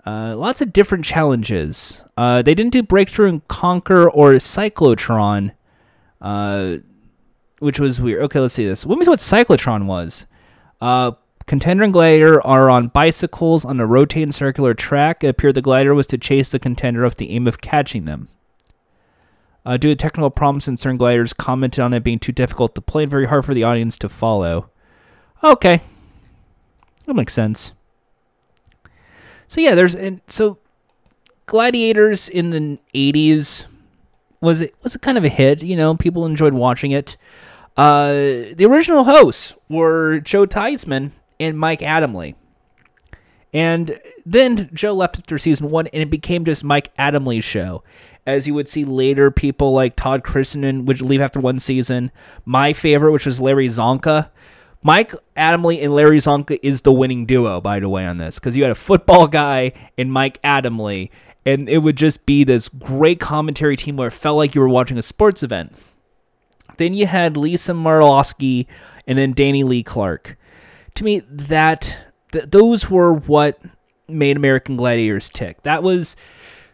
Uh, 0.04 0.34
lots 0.36 0.60
of 0.60 0.72
different 0.72 1.04
challenges. 1.04 2.04
Uh, 2.16 2.42
they 2.42 2.54
didn't 2.54 2.72
do 2.72 2.82
Breakthrough 2.82 3.28
and 3.28 3.48
Conquer 3.48 4.10
or 4.10 4.32
Cyclotron, 4.32 5.52
uh, 6.20 6.78
which 7.60 7.78
was 7.78 8.00
weird. 8.00 8.22
Okay, 8.24 8.40
let's 8.40 8.54
see 8.54 8.66
this. 8.66 8.84
Let 8.84 8.98
me 8.98 9.04
see 9.04 9.10
what 9.10 9.20
Cyclotron 9.20 9.86
was. 9.86 10.26
Contender 11.46 11.84
and 11.84 11.92
Gladiator 11.92 12.44
are 12.46 12.70
on 12.70 12.88
bicycles 12.88 13.64
on 13.64 13.80
a 13.80 13.86
rotating 13.86 14.32
circular 14.32 14.74
track. 14.74 15.24
It 15.24 15.28
appeared 15.28 15.54
the 15.54 15.62
Gladiator 15.62 15.94
was 15.94 16.06
to 16.08 16.18
chase 16.18 16.50
the 16.50 16.58
contender 16.58 17.02
with 17.02 17.16
the 17.16 17.30
aim 17.30 17.46
of 17.46 17.60
catching 17.60 18.04
them. 18.04 18.28
Uh, 19.64 19.76
due 19.76 19.90
to 19.90 19.96
technical 19.96 20.30
problems, 20.30 20.64
certain 20.64 20.96
gladiators 20.96 21.32
commented 21.32 21.80
on 21.80 21.92
it 21.92 22.02
being 22.02 22.18
too 22.18 22.32
difficult 22.32 22.74
to 22.74 22.80
play 22.80 23.04
and 23.04 23.10
very 23.10 23.26
hard 23.26 23.44
for 23.44 23.54
the 23.54 23.62
audience 23.62 23.96
to 23.98 24.08
follow. 24.08 24.70
Okay, 25.44 25.80
that 27.06 27.14
makes 27.14 27.32
sense. 27.32 27.72
So 29.46 29.60
yeah, 29.60 29.74
there's 29.74 29.94
and 29.94 30.20
so 30.26 30.58
Gladiators 31.46 32.28
in 32.28 32.50
the 32.50 32.78
'80s 32.94 33.66
was 34.40 34.60
it 34.60 34.74
was 34.82 34.96
kind 34.96 35.16
of 35.16 35.24
a 35.24 35.28
hit. 35.28 35.62
You 35.62 35.76
know, 35.76 35.94
people 35.94 36.26
enjoyed 36.26 36.54
watching 36.54 36.90
it. 36.90 37.16
Uh, 37.76 38.12
the 38.54 38.66
original 38.68 39.04
hosts 39.04 39.54
were 39.68 40.18
Joe 40.20 40.46
Theismann 40.46 41.12
and 41.42 41.58
Mike 41.58 41.80
Adamle. 41.80 42.34
And 43.52 44.00
then 44.24 44.70
Joe 44.72 44.94
left 44.94 45.18
after 45.18 45.36
season 45.36 45.70
one, 45.70 45.86
and 45.88 46.02
it 46.02 46.10
became 46.10 46.44
just 46.44 46.64
Mike 46.64 46.94
Adamle's 46.96 47.44
show. 47.44 47.82
As 48.26 48.46
you 48.46 48.54
would 48.54 48.68
see 48.68 48.84
later, 48.84 49.30
people 49.30 49.72
like 49.72 49.96
Todd 49.96 50.22
Christensen 50.22 50.84
would 50.86 51.00
leave 51.00 51.20
after 51.20 51.40
one 51.40 51.58
season. 51.58 52.10
My 52.44 52.72
favorite, 52.72 53.12
which 53.12 53.26
was 53.26 53.40
Larry 53.40 53.68
Csonka. 53.68 54.30
Mike 54.82 55.12
Adamle 55.36 55.82
and 55.82 55.94
Larry 55.94 56.18
Csonka 56.18 56.58
is 56.62 56.82
the 56.82 56.92
winning 56.92 57.26
duo, 57.26 57.60
by 57.60 57.78
the 57.78 57.88
way, 57.88 58.06
on 58.06 58.16
this, 58.18 58.38
because 58.38 58.56
you 58.56 58.62
had 58.62 58.72
a 58.72 58.76
football 58.76 59.28
guy 59.28 59.72
and 59.98 60.12
Mike 60.12 60.40
Adamle, 60.42 61.10
and 61.44 61.68
it 61.68 61.78
would 61.78 61.96
just 61.96 62.24
be 62.24 62.44
this 62.44 62.68
great 62.68 63.20
commentary 63.20 63.76
team 63.76 63.96
where 63.96 64.08
it 64.08 64.12
felt 64.12 64.36
like 64.36 64.54
you 64.54 64.60
were 64.60 64.68
watching 64.68 64.98
a 64.98 65.02
sports 65.02 65.42
event. 65.42 65.72
Then 66.78 66.94
you 66.94 67.06
had 67.06 67.36
Lisa 67.36 67.72
Malosky 67.72 68.66
and 69.06 69.18
then 69.18 69.32
Danny 69.32 69.62
Lee 69.62 69.82
Clark. 69.82 70.36
To 70.96 71.04
me, 71.04 71.20
that 71.28 71.96
th- 72.32 72.46
those 72.50 72.90
were 72.90 73.12
what 73.12 73.60
made 74.08 74.36
American 74.36 74.76
Gladiators 74.76 75.30
tick. 75.30 75.62
That 75.62 75.82
was 75.82 76.16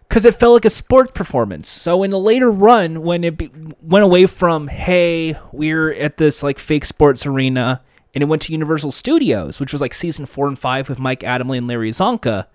because 0.08 0.24
it 0.24 0.34
felt 0.34 0.54
like 0.54 0.64
a 0.64 0.70
sports 0.70 1.10
performance. 1.12 1.68
So 1.68 2.02
in 2.02 2.12
a 2.12 2.18
later 2.18 2.50
run, 2.50 3.02
when 3.02 3.24
it 3.24 3.36
be- 3.36 3.50
went 3.82 4.04
away 4.04 4.26
from 4.26 4.68
hey, 4.68 5.36
we're 5.52 5.92
at 5.92 6.16
this 6.16 6.42
like 6.42 6.58
fake 6.58 6.84
sports 6.84 7.26
arena, 7.26 7.82
and 8.14 8.22
it 8.22 8.26
went 8.26 8.42
to 8.42 8.52
Universal 8.52 8.92
Studios, 8.92 9.60
which 9.60 9.72
was 9.72 9.80
like 9.80 9.94
season 9.94 10.26
four 10.26 10.48
and 10.48 10.58
five 10.58 10.88
with 10.88 10.98
Mike 10.98 11.20
Adamle 11.20 11.58
and 11.58 11.68
Larry 11.68 11.90
Csonka. 11.90 12.46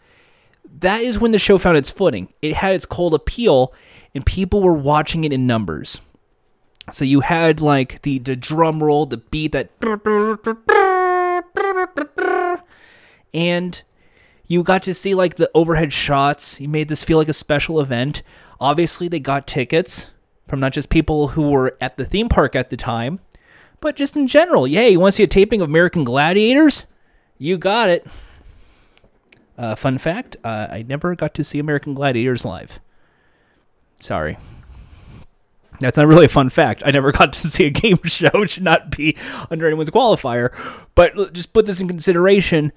That 0.80 1.01
is 1.01 1.20
when 1.20 1.32
the 1.32 1.39
show 1.39 1.57
found 1.57 1.78
its 1.78 1.91
footing. 1.91 2.34
It 2.41 2.55
had 2.55 2.74
its 2.74 2.86
cold 2.86 3.14
appeal, 3.14 3.74
and 4.16 4.26
people 4.26 4.61
were 4.61 4.74
watching 4.74 5.24
it 5.24 5.32
in 5.32 5.45
numbers. 5.45 6.01
So 6.91 7.05
you 7.05 7.22
had 7.22 7.61
like 7.61 8.01
the 8.01 8.20
the 8.20 8.36
drum 8.36 8.84
roll, 8.84 9.05
the 9.05 9.18
beat 9.18 9.51
that 9.53 9.80
and 13.34 13.82
you 14.45 14.64
got 14.64 14.84
to 14.84 14.93
see 14.93 15.16
like 15.16 15.36
the 15.36 15.49
overhead 15.54 15.93
shots. 15.93 16.60
You 16.60 16.68
made 16.68 16.89
this 16.89 17.04
feel 17.04 17.18
like 17.18 17.30
a 17.30 17.34
special 17.34 17.80
event. 17.80 18.22
Obviously, 18.60 19.08
they 19.08 19.20
got 19.20 19.47
tickets 19.47 20.12
from 20.47 20.60
not 20.60 20.74
just 20.74 20.89
people 20.89 21.30
who 21.30 21.49
were 21.49 21.76
at 21.82 21.97
the 21.97 22.06
theme 22.06 22.30
park 22.30 22.56
at 22.56 22.70
the 22.70 22.78
time, 22.78 23.20
but 23.80 23.95
just 23.95 24.16
in 24.16 24.28
general. 24.28 24.68
Yay, 24.68 24.91
you 24.91 24.99
want 24.99 25.14
to 25.14 25.16
see 25.16 25.24
a 25.24 25.28
taping 25.28 25.62
of 25.62 25.70
American 25.70 26.04
Gladiators? 26.04 26.86
You 27.38 27.58
got 27.58 27.89
it. 27.89 28.06
Uh, 29.58 29.76
fun 29.76 29.97
fact 29.97 30.36
uh, 30.43 30.68
I 30.70 30.84
never 30.84 31.16
got 31.16 31.34
to 31.36 31.43
see 31.43 31.60
American 31.60 31.93
Gladiators 31.93 32.43
live. 32.43 32.80
Sorry. 33.99 34.38
That's 35.84 35.97
not 35.97 36.07
really 36.07 36.25
a 36.25 36.29
fun 36.29 36.49
fact. 36.49 36.84
I 36.86 36.91
never 36.91 37.11
got 37.13 37.34
to 37.34 37.47
see 37.47 37.65
a 37.65 37.69
game 37.69 37.99
show. 38.03 38.29
It 38.34 38.49
should 38.49 38.63
not 38.63 38.95
be 38.95 39.17
under 39.51 39.67
anyone's 39.67 39.89
qualifier. 39.89 40.51
But 40.95 41.34
just 41.34 41.53
put 41.53 41.65
this 41.65 41.79
in 41.79 41.88
consideration. 41.88 42.71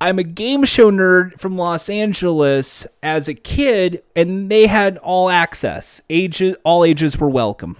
I'm 0.00 0.18
a 0.18 0.24
game 0.24 0.64
show 0.64 0.92
nerd 0.92 1.40
from 1.40 1.56
Los 1.56 1.88
Angeles 1.88 2.86
as 3.02 3.28
a 3.28 3.34
kid, 3.34 4.02
and 4.14 4.48
they 4.48 4.68
had 4.68 4.96
all 4.98 5.28
access. 5.28 6.00
Ages, 6.08 6.56
all 6.62 6.84
ages 6.84 7.18
were 7.18 7.28
welcome. 7.28 7.76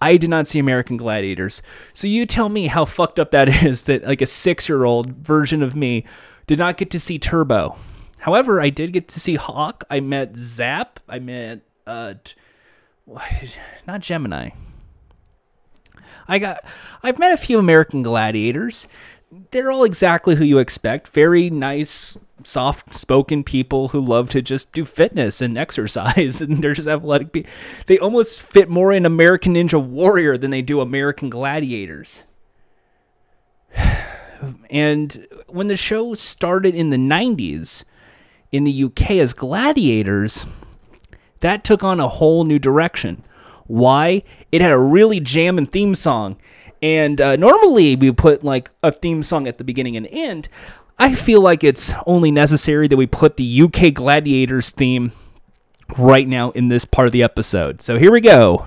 I 0.00 0.16
did 0.16 0.30
not 0.30 0.46
see 0.46 0.58
American 0.58 0.96
Gladiators. 0.96 1.62
So 1.94 2.08
you 2.08 2.26
tell 2.26 2.48
me 2.48 2.66
how 2.66 2.84
fucked 2.84 3.18
up 3.18 3.30
that 3.32 3.48
is 3.64 3.84
that 3.84 4.04
like 4.04 4.20
a 4.20 4.26
six 4.26 4.68
year 4.68 4.84
old 4.84 5.12
version 5.12 5.62
of 5.62 5.74
me 5.76 6.04
did 6.46 6.58
not 6.58 6.76
get 6.76 6.90
to 6.90 7.00
see 7.00 7.18
Turbo. 7.18 7.76
However, 8.18 8.60
I 8.60 8.70
did 8.70 8.92
get 8.92 9.08
to 9.08 9.20
see 9.20 9.34
Hawk. 9.34 9.84
I 9.90 10.00
met 10.00 10.36
Zap. 10.36 11.00
I 11.08 11.18
met 11.18 11.60
uh 11.86 12.14
not 13.86 14.00
Gemini. 14.00 14.50
I 16.28 16.38
got 16.38 16.64
I've 17.02 17.18
met 17.18 17.32
a 17.32 17.36
few 17.36 17.58
American 17.58 18.02
gladiators. 18.02 18.86
They're 19.50 19.70
all 19.70 19.84
exactly 19.84 20.36
who 20.36 20.44
you 20.44 20.58
expect. 20.58 21.08
Very 21.08 21.48
nice, 21.48 22.18
soft-spoken 22.44 23.44
people 23.44 23.88
who 23.88 24.00
love 24.00 24.28
to 24.30 24.42
just 24.42 24.72
do 24.72 24.84
fitness 24.84 25.40
and 25.40 25.56
exercise 25.58 26.40
and 26.40 26.62
they're 26.62 26.74
just 26.74 26.88
athletic 26.88 27.32
pe- 27.32 27.44
They 27.86 27.98
almost 27.98 28.42
fit 28.42 28.68
more 28.68 28.92
in 28.92 29.06
American 29.06 29.54
Ninja 29.54 29.82
Warrior 29.82 30.36
than 30.36 30.50
they 30.50 30.62
do 30.62 30.80
American 30.80 31.30
Gladiators. 31.30 32.24
And 34.70 35.28
when 35.46 35.68
the 35.68 35.76
show 35.76 36.14
started 36.14 36.74
in 36.74 36.90
the 36.90 36.96
90s 36.96 37.84
in 38.50 38.64
the 38.64 38.84
UK 38.84 39.12
as 39.12 39.34
Gladiators, 39.34 40.46
that 41.42 41.62
took 41.62 41.84
on 41.84 42.00
a 42.00 42.08
whole 42.08 42.44
new 42.44 42.58
direction. 42.58 43.22
Why? 43.66 44.22
It 44.50 44.60
had 44.60 44.72
a 44.72 44.78
really 44.78 45.20
jamming 45.20 45.66
theme 45.66 45.94
song. 45.94 46.36
And 46.82 47.20
uh, 47.20 47.36
normally 47.36 47.94
we 47.94 48.10
put 48.10 48.42
like 48.42 48.70
a 48.82 48.90
theme 48.90 49.22
song 49.22 49.46
at 49.46 49.58
the 49.58 49.64
beginning 49.64 49.96
and 49.96 50.08
end. 50.10 50.48
I 50.98 51.14
feel 51.14 51.40
like 51.40 51.62
it's 51.62 51.94
only 52.06 52.30
necessary 52.30 52.88
that 52.88 52.96
we 52.96 53.06
put 53.06 53.36
the 53.36 53.62
UK 53.62 53.94
Gladiators 53.94 54.70
theme 54.70 55.12
right 55.96 56.26
now 56.26 56.50
in 56.50 56.68
this 56.68 56.84
part 56.84 57.06
of 57.06 57.12
the 57.12 57.22
episode. 57.22 57.80
So 57.80 57.98
here 57.98 58.12
we 58.12 58.20
go. 58.20 58.66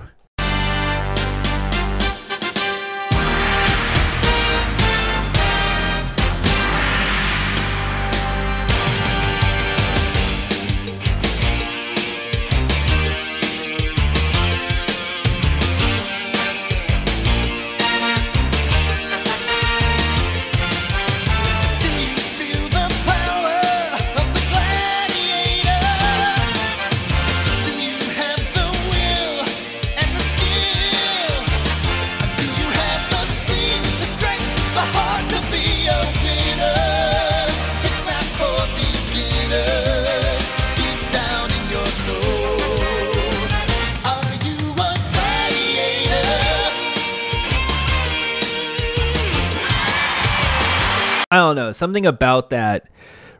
Something 51.76 52.06
about 52.06 52.50
that 52.50 52.88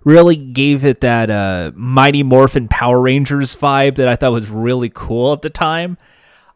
really 0.04 0.36
gave 0.36 0.84
it 0.84 1.00
that 1.00 1.30
uh, 1.30 1.72
Mighty 1.74 2.22
Morphin 2.22 2.68
Power 2.68 3.00
Rangers 3.00 3.56
vibe 3.56 3.96
that 3.96 4.06
I 4.06 4.14
thought 4.14 4.32
was 4.32 4.48
really 4.48 4.90
cool 4.92 5.32
at 5.32 5.42
the 5.42 5.50
time. 5.50 5.98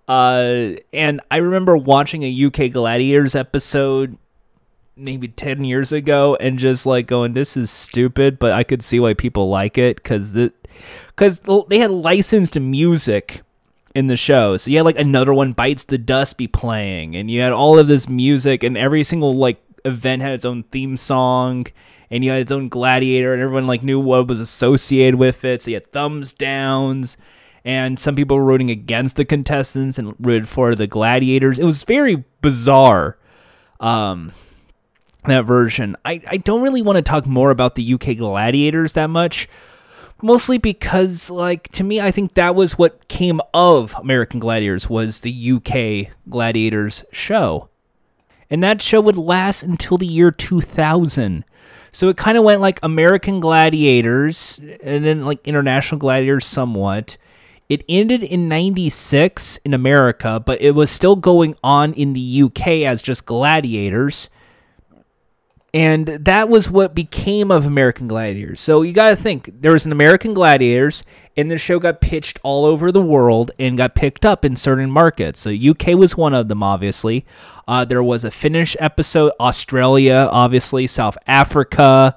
Uh, 0.06 0.76
and 0.92 1.20
I 1.30 1.38
remember 1.38 1.76
watching 1.76 2.22
a 2.22 2.44
UK 2.46 2.72
Gladiators 2.72 3.34
episode 3.34 4.18
maybe 4.96 5.28
10 5.28 5.64
years 5.64 5.90
ago 5.92 6.36
and 6.36 6.58
just 6.58 6.86
like 6.86 7.06
going, 7.06 7.32
this 7.32 7.56
is 7.56 7.70
stupid, 7.70 8.38
but 8.38 8.52
I 8.52 8.62
could 8.62 8.82
see 8.82 9.00
why 9.00 9.14
people 9.14 9.48
like 9.48 9.78
it 9.78 9.96
because 9.96 10.36
because 11.08 11.40
they 11.68 11.78
had 11.78 11.90
licensed 11.90 12.58
music 12.58 13.42
in 13.94 14.06
the 14.06 14.16
show. 14.16 14.56
So 14.56 14.70
you 14.70 14.76
had 14.76 14.86
like 14.86 14.98
another 14.98 15.34
one 15.34 15.52
bites 15.52 15.84
the 15.84 15.98
dust 15.98 16.38
be 16.38 16.46
playing 16.46 17.16
and 17.16 17.30
you 17.30 17.40
had 17.40 17.52
all 17.52 17.78
of 17.78 17.88
this 17.88 18.08
music 18.08 18.62
and 18.62 18.78
every 18.78 19.02
single 19.02 19.32
like 19.32 19.60
event 19.84 20.22
had 20.22 20.32
its 20.32 20.44
own 20.44 20.64
theme 20.64 20.96
song 20.96 21.66
and 22.10 22.24
you 22.24 22.30
had 22.30 22.40
its 22.40 22.52
own 22.52 22.68
gladiator, 22.68 23.32
and 23.32 23.40
everyone 23.40 23.66
like 23.66 23.82
knew 23.82 24.00
what 24.00 24.26
was 24.26 24.40
associated 24.40 25.14
with 25.16 25.44
it. 25.44 25.62
So 25.62 25.70
you 25.70 25.76
had 25.76 25.92
thumbs 25.92 26.32
downs, 26.32 27.16
and 27.64 27.98
some 27.98 28.16
people 28.16 28.36
were 28.36 28.44
rooting 28.44 28.70
against 28.70 29.16
the 29.16 29.24
contestants 29.24 29.98
and 29.98 30.14
rooted 30.18 30.48
for 30.48 30.74
the 30.74 30.88
gladiators. 30.88 31.58
It 31.58 31.64
was 31.64 31.84
very 31.84 32.24
bizarre. 32.42 33.16
Um, 33.78 34.32
that 35.24 35.44
version. 35.44 35.96
I, 36.04 36.22
I 36.26 36.36
don't 36.38 36.62
really 36.62 36.82
want 36.82 36.96
to 36.96 37.02
talk 37.02 37.26
more 37.26 37.50
about 37.50 37.74
the 37.74 37.94
UK 37.94 38.16
Gladiators 38.16 38.94
that 38.94 39.08
much. 39.08 39.48
Mostly 40.22 40.58
because, 40.58 41.30
like, 41.30 41.68
to 41.72 41.84
me, 41.84 41.98
I 42.00 42.10
think 42.10 42.34
that 42.34 42.54
was 42.54 42.76
what 42.76 43.08
came 43.08 43.40
of 43.54 43.94
American 43.94 44.38
Gladiators 44.38 44.88
was 44.90 45.20
the 45.20 45.52
UK 45.52 46.14
Gladiators 46.28 47.04
show. 47.10 47.69
And 48.50 48.62
that 48.62 48.82
show 48.82 49.00
would 49.00 49.16
last 49.16 49.62
until 49.62 49.96
the 49.96 50.06
year 50.06 50.30
2000. 50.30 51.44
So 51.92 52.08
it 52.08 52.16
kind 52.16 52.36
of 52.36 52.44
went 52.44 52.60
like 52.60 52.78
American 52.82 53.40
Gladiators 53.40 54.60
and 54.82 55.04
then 55.04 55.22
like 55.22 55.46
International 55.46 55.98
Gladiators 55.98 56.46
somewhat. 56.46 57.16
It 57.68 57.84
ended 57.88 58.24
in 58.24 58.48
96 58.48 59.58
in 59.64 59.72
America, 59.72 60.42
but 60.44 60.60
it 60.60 60.72
was 60.72 60.90
still 60.90 61.16
going 61.16 61.54
on 61.62 61.92
in 61.94 62.12
the 62.12 62.42
UK 62.42 62.68
as 62.84 63.00
just 63.00 63.24
Gladiators 63.26 64.28
and 65.72 66.06
that 66.06 66.48
was 66.48 66.70
what 66.70 66.94
became 66.94 67.50
of 67.50 67.64
American 67.64 68.08
Gladiators. 68.08 68.60
So 68.60 68.82
you 68.82 68.92
got 68.92 69.10
to 69.10 69.16
think 69.16 69.62
there 69.62 69.72
was 69.72 69.84
an 69.86 69.92
American 69.92 70.34
Gladiators, 70.34 71.04
and 71.36 71.50
the 71.50 71.58
show 71.58 71.78
got 71.78 72.00
pitched 72.00 72.40
all 72.42 72.64
over 72.64 72.90
the 72.90 73.02
world 73.02 73.52
and 73.58 73.76
got 73.76 73.94
picked 73.94 74.26
up 74.26 74.44
in 74.44 74.56
certain 74.56 74.90
markets. 74.90 75.38
So 75.40 75.50
UK 75.50 75.88
was 75.88 76.16
one 76.16 76.34
of 76.34 76.48
them, 76.48 76.62
obviously. 76.62 77.24
Uh, 77.68 77.84
there 77.84 78.02
was 78.02 78.24
a 78.24 78.32
Finnish 78.32 78.76
episode, 78.80 79.32
Australia, 79.38 80.28
obviously, 80.32 80.88
South 80.88 81.16
Africa. 81.26 82.16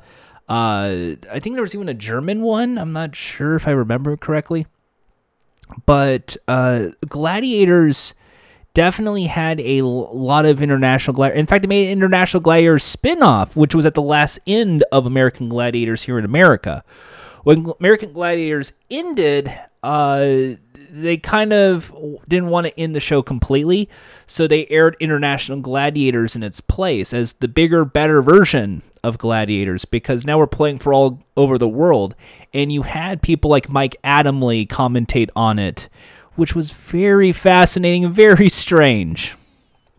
Uh, 0.50 1.16
I 1.32 1.40
think 1.40 1.56
there 1.56 1.62
was 1.62 1.76
even 1.76 1.90
a 1.90 1.94
German 1.94 2.42
one. 2.42 2.80
I'm 2.80 2.92
not 2.92 3.16
sure 3.16 3.56
if 3.56 3.68
I 3.68 3.72
remember 3.72 4.18
correctly, 4.18 4.66
but 5.86 6.36
uh, 6.48 6.90
Gladiators 7.08 8.16
definitely 8.74 9.26
had 9.26 9.60
a 9.60 9.82
lot 9.84 10.46
of 10.46 10.62
international 10.62 11.14
gladiators. 11.14 11.40
In 11.40 11.46
fact, 11.46 11.62
they 11.62 11.68
made 11.68 11.88
an 11.88 11.92
international 11.92 12.42
gladiator 12.42 12.80
spin-off, 12.80 13.56
which 13.56 13.76
was 13.76 13.86
at 13.86 13.94
the 13.94 14.02
last 14.02 14.40
end 14.48 14.84
of 14.92 15.06
American 15.06 15.48
Gladiators 15.48 16.04
here 16.04 16.18
in 16.18 16.26
America. 16.26 16.84
When 17.44 17.72
American 17.80 18.14
Gladiators 18.14 18.74
ended, 18.90 19.54
uh, 19.84 20.56
they 20.90 21.18
kind 21.18 21.52
of 21.52 21.92
didn't 22.28 22.50
want 22.50 22.68
to 22.68 22.80
end 22.80 22.96
the 22.96 23.00
show 23.00 23.22
completely, 23.22 23.90
so 24.28 24.48
they 24.48 24.66
aired 24.68 24.96
International 25.00 25.60
Gladiators 25.60 26.36
in 26.36 26.44
its 26.44 26.62
place 26.62 27.14
as 27.14 27.34
the 27.34 27.48
bigger, 27.48 27.84
better 27.84 28.22
version 28.22 28.82
of 29.04 29.18
Gladiators 29.18 29.86
because 29.86 30.24
now 30.24 30.38
we're 30.38 30.48
playing 30.48 30.80
for 30.80 30.94
all 30.94 31.24
over 31.36 31.58
the 31.58 31.68
world, 31.68 32.16
and 32.54 32.72
you 32.72 32.84
had 32.84 33.22
people 33.22 33.52
like 33.52 33.70
Mike 33.70 33.98
Adamle 34.04 34.68
commentate 34.68 35.30
on 35.36 35.60
it, 35.60 35.90
which 36.36 36.56
was 36.56 36.72
very 36.72 37.32
fascinating 37.32 38.06
and 38.06 38.14
very 38.14 38.50
strange. 38.50 39.36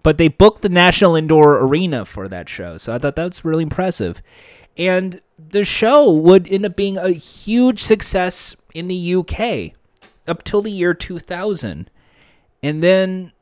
But 0.02 0.18
they 0.18 0.28
booked 0.28 0.62
the 0.62 0.68
National 0.68 1.16
Indoor 1.16 1.58
Arena 1.60 2.04
for 2.04 2.28
that 2.28 2.48
show, 2.48 2.76
so 2.76 2.94
I 2.94 2.98
thought 2.98 3.16
that's 3.16 3.44
really 3.44 3.62
impressive. 3.62 4.22
And 4.76 5.20
the 5.38 5.64
show 5.64 6.10
would 6.10 6.48
end 6.48 6.66
up 6.66 6.76
being 6.76 6.98
a 6.98 7.10
huge 7.10 7.80
success 7.80 8.56
in 8.74 8.88
the 8.88 9.14
UK 9.14 9.72
up 10.26 10.42
till 10.42 10.62
the 10.62 10.70
year 10.70 10.94
2000. 10.94 11.90
And 12.62 12.82
then, 12.82 13.32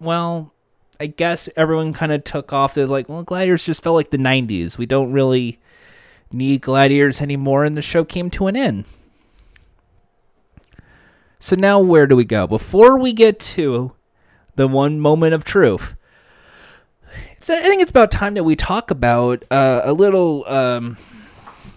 well, 0.00 0.52
I 0.98 1.06
guess 1.06 1.48
everyone 1.56 1.92
kind 1.92 2.12
of 2.12 2.24
took 2.24 2.52
off. 2.52 2.74
They're 2.74 2.86
like, 2.86 3.08
well, 3.08 3.22
Gladiators 3.22 3.64
just 3.64 3.82
felt 3.82 3.96
like 3.96 4.10
the 4.10 4.18
90s. 4.18 4.78
We 4.78 4.86
don't 4.86 5.12
really 5.12 5.58
need 6.30 6.62
Gladiators 6.62 7.20
anymore, 7.20 7.64
and 7.64 7.76
the 7.76 7.82
show 7.82 8.04
came 8.04 8.30
to 8.30 8.46
an 8.46 8.56
end. 8.56 8.86
So 11.42 11.56
now 11.56 11.80
where 11.80 12.06
do 12.06 12.14
we 12.14 12.24
go? 12.24 12.46
Before 12.46 12.96
we 12.96 13.12
get 13.12 13.40
to 13.40 13.94
the 14.54 14.68
one 14.68 15.00
moment 15.00 15.34
of 15.34 15.42
truth, 15.42 15.96
it's, 17.32 17.50
I 17.50 17.60
think 17.62 17.82
it's 17.82 17.90
about 17.90 18.12
time 18.12 18.34
that 18.34 18.44
we 18.44 18.54
talk 18.54 18.92
about 18.92 19.44
uh, 19.50 19.80
a 19.82 19.92
little 19.92 20.46
um, 20.46 20.96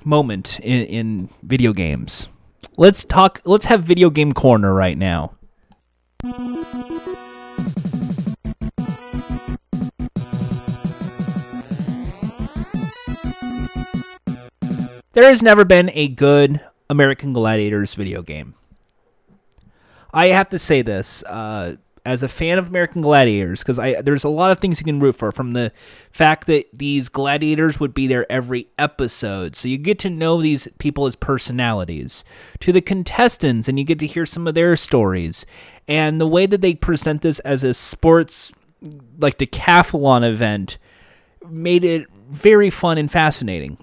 moment 0.04 0.60
in, 0.60 0.86
in 0.86 1.30
video 1.42 1.74
games. 1.74 2.28
Let's 2.78 3.04
talk. 3.04 3.42
Let's 3.44 3.66
have 3.66 3.84
video 3.84 4.12
game 4.12 4.34
corner 4.34 4.72
right 4.72 5.00
now. 5.00 5.34
There 15.14 15.28
has 15.28 15.42
never 15.42 15.66
been 15.66 15.90
a 15.96 16.08
good 16.08 16.62
American 16.88 17.34
Gladiators 17.34 17.96
video 17.96 18.22
game. 18.22 18.54
I 20.16 20.28
have 20.28 20.48
to 20.50 20.58
say 20.58 20.82
this 20.82 21.24
uh, 21.24 21.76
as 22.06 22.24
a 22.24 22.30
fan 22.30 22.58
of 22.58 22.70
American 22.70 23.02
Gladiators 23.02 23.62
because 23.62 23.78
I 23.78 24.02
there's 24.02 24.24
a 24.24 24.30
lot 24.30 24.50
of 24.50 24.60
things 24.60 24.80
you 24.80 24.86
can 24.86 25.02
root 25.02 25.16
for 25.16 25.34
from 25.34 25.52
the 25.52 25.74
fact 26.10 26.48
that 26.48 26.68
these 26.72 27.10
gladiators 27.10 27.82
would 27.82 27.94
be 27.94 28.08
there 28.08 28.26
every 28.32 28.70
episode, 28.80 29.58
so 29.58 29.68
you 29.68 29.78
get 29.78 30.00
to 30.00 30.10
know 30.10 30.42
these 30.42 30.70
people 30.80 31.06
as 31.06 31.18
personalities, 31.18 32.24
to 32.62 32.72
the 32.72 32.80
contestants, 32.80 33.68
and 33.68 33.78
you 33.78 33.84
get 33.84 34.00
to 34.00 34.08
hear 34.08 34.26
some 34.26 34.48
of 34.48 34.56
their 34.56 34.78
stories, 34.78 35.46
and 35.86 36.22
the 36.22 36.28
way 36.28 36.46
that 36.46 36.62
they 36.62 36.76
present 36.76 37.22
this 37.22 37.40
as 37.40 37.66
a 37.66 37.74
sports 37.74 38.54
like 39.20 39.38
decathlon 39.38 40.24
event 40.28 40.78
made 41.50 41.84
it 41.84 42.08
very 42.30 42.70
fun 42.70 42.98
and 42.98 43.12
fascinating. 43.12 43.78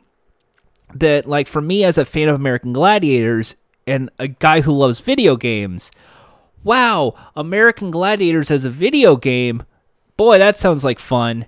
That 0.94 1.26
like 1.26 1.46
for 1.46 1.60
me 1.60 1.84
as 1.84 1.98
a 1.98 2.06
fan 2.06 2.30
of 2.30 2.36
American 2.36 2.72
Gladiators 2.72 3.56
and 3.86 4.08
a 4.18 4.28
guy 4.28 4.62
who 4.62 4.72
loves 4.72 5.00
video 5.00 5.36
games 5.36 5.90
wow, 6.64 7.14
American 7.34 7.90
Gladiators 7.90 8.50
as 8.50 8.64
a 8.64 8.70
video 8.70 9.16
game. 9.16 9.64
Boy, 10.16 10.38
that 10.38 10.56
sounds 10.58 10.84
like 10.84 10.98
fun. 10.98 11.46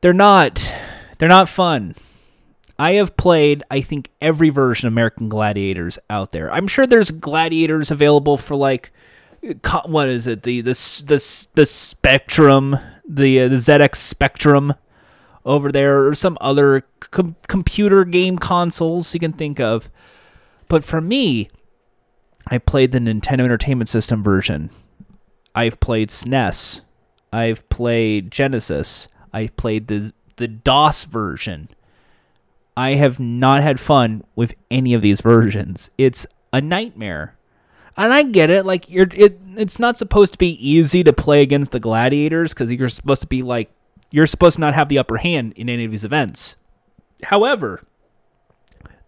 They're 0.00 0.12
not. 0.12 0.72
They're 1.18 1.28
not 1.28 1.48
fun. 1.48 1.94
I 2.78 2.92
have 2.92 3.16
played, 3.18 3.62
I 3.70 3.82
think, 3.82 4.10
every 4.22 4.48
version 4.48 4.86
of 4.86 4.94
American 4.94 5.28
Gladiators 5.28 5.98
out 6.08 6.30
there. 6.30 6.50
I'm 6.50 6.66
sure 6.66 6.86
there's 6.86 7.10
Gladiators 7.10 7.90
available 7.90 8.38
for 8.38 8.56
like, 8.56 8.90
what 9.84 10.08
is 10.08 10.26
it? 10.26 10.44
The 10.44 10.62
the 10.62 10.72
the 11.06 11.46
the 11.54 11.66
Spectrum, 11.66 12.78
the 13.06 13.40
uh, 13.40 13.48
the 13.48 13.56
ZX 13.56 13.96
Spectrum 13.96 14.72
over 15.44 15.70
there, 15.70 16.06
or 16.06 16.14
some 16.14 16.38
other 16.40 16.84
com- 17.10 17.36
computer 17.48 18.04
game 18.06 18.38
consoles 18.38 19.12
you 19.12 19.20
can 19.20 19.34
think 19.34 19.60
of. 19.60 19.90
But 20.68 20.82
for 20.82 21.02
me, 21.02 21.50
I 22.46 22.58
played 22.58 22.92
the 22.92 22.98
Nintendo 22.98 23.40
Entertainment 23.40 23.88
System 23.88 24.22
version. 24.22 24.70
I've 25.54 25.80
played 25.80 26.10
SNES. 26.10 26.82
I've 27.32 27.68
played 27.68 28.30
Genesis. 28.30 29.08
I've 29.32 29.56
played 29.56 29.88
the 29.88 30.12
the 30.36 30.48
DOS 30.48 31.04
version. 31.04 31.68
I 32.76 32.94
have 32.94 33.20
not 33.20 33.62
had 33.62 33.78
fun 33.78 34.24
with 34.34 34.54
any 34.70 34.94
of 34.94 35.02
these 35.02 35.20
versions. 35.20 35.90
It's 35.98 36.26
a 36.52 36.60
nightmare. 36.60 37.36
And 37.96 38.12
I 38.12 38.22
get 38.22 38.48
it, 38.48 38.64
like 38.64 38.88
you're 38.88 39.08
it 39.14 39.38
it's 39.56 39.78
not 39.78 39.98
supposed 39.98 40.32
to 40.32 40.38
be 40.38 40.52
easy 40.66 41.04
to 41.04 41.12
play 41.12 41.42
against 41.42 41.72
the 41.72 41.80
gladiators 41.80 42.54
cuz 42.54 42.72
you're 42.72 42.88
supposed 42.88 43.20
to 43.20 43.26
be 43.26 43.42
like 43.42 43.70
you're 44.10 44.26
supposed 44.26 44.56
to 44.56 44.60
not 44.60 44.74
have 44.74 44.88
the 44.88 44.98
upper 44.98 45.18
hand 45.18 45.52
in 45.56 45.68
any 45.68 45.84
of 45.84 45.90
these 45.90 46.04
events. 46.04 46.56
However, 47.24 47.82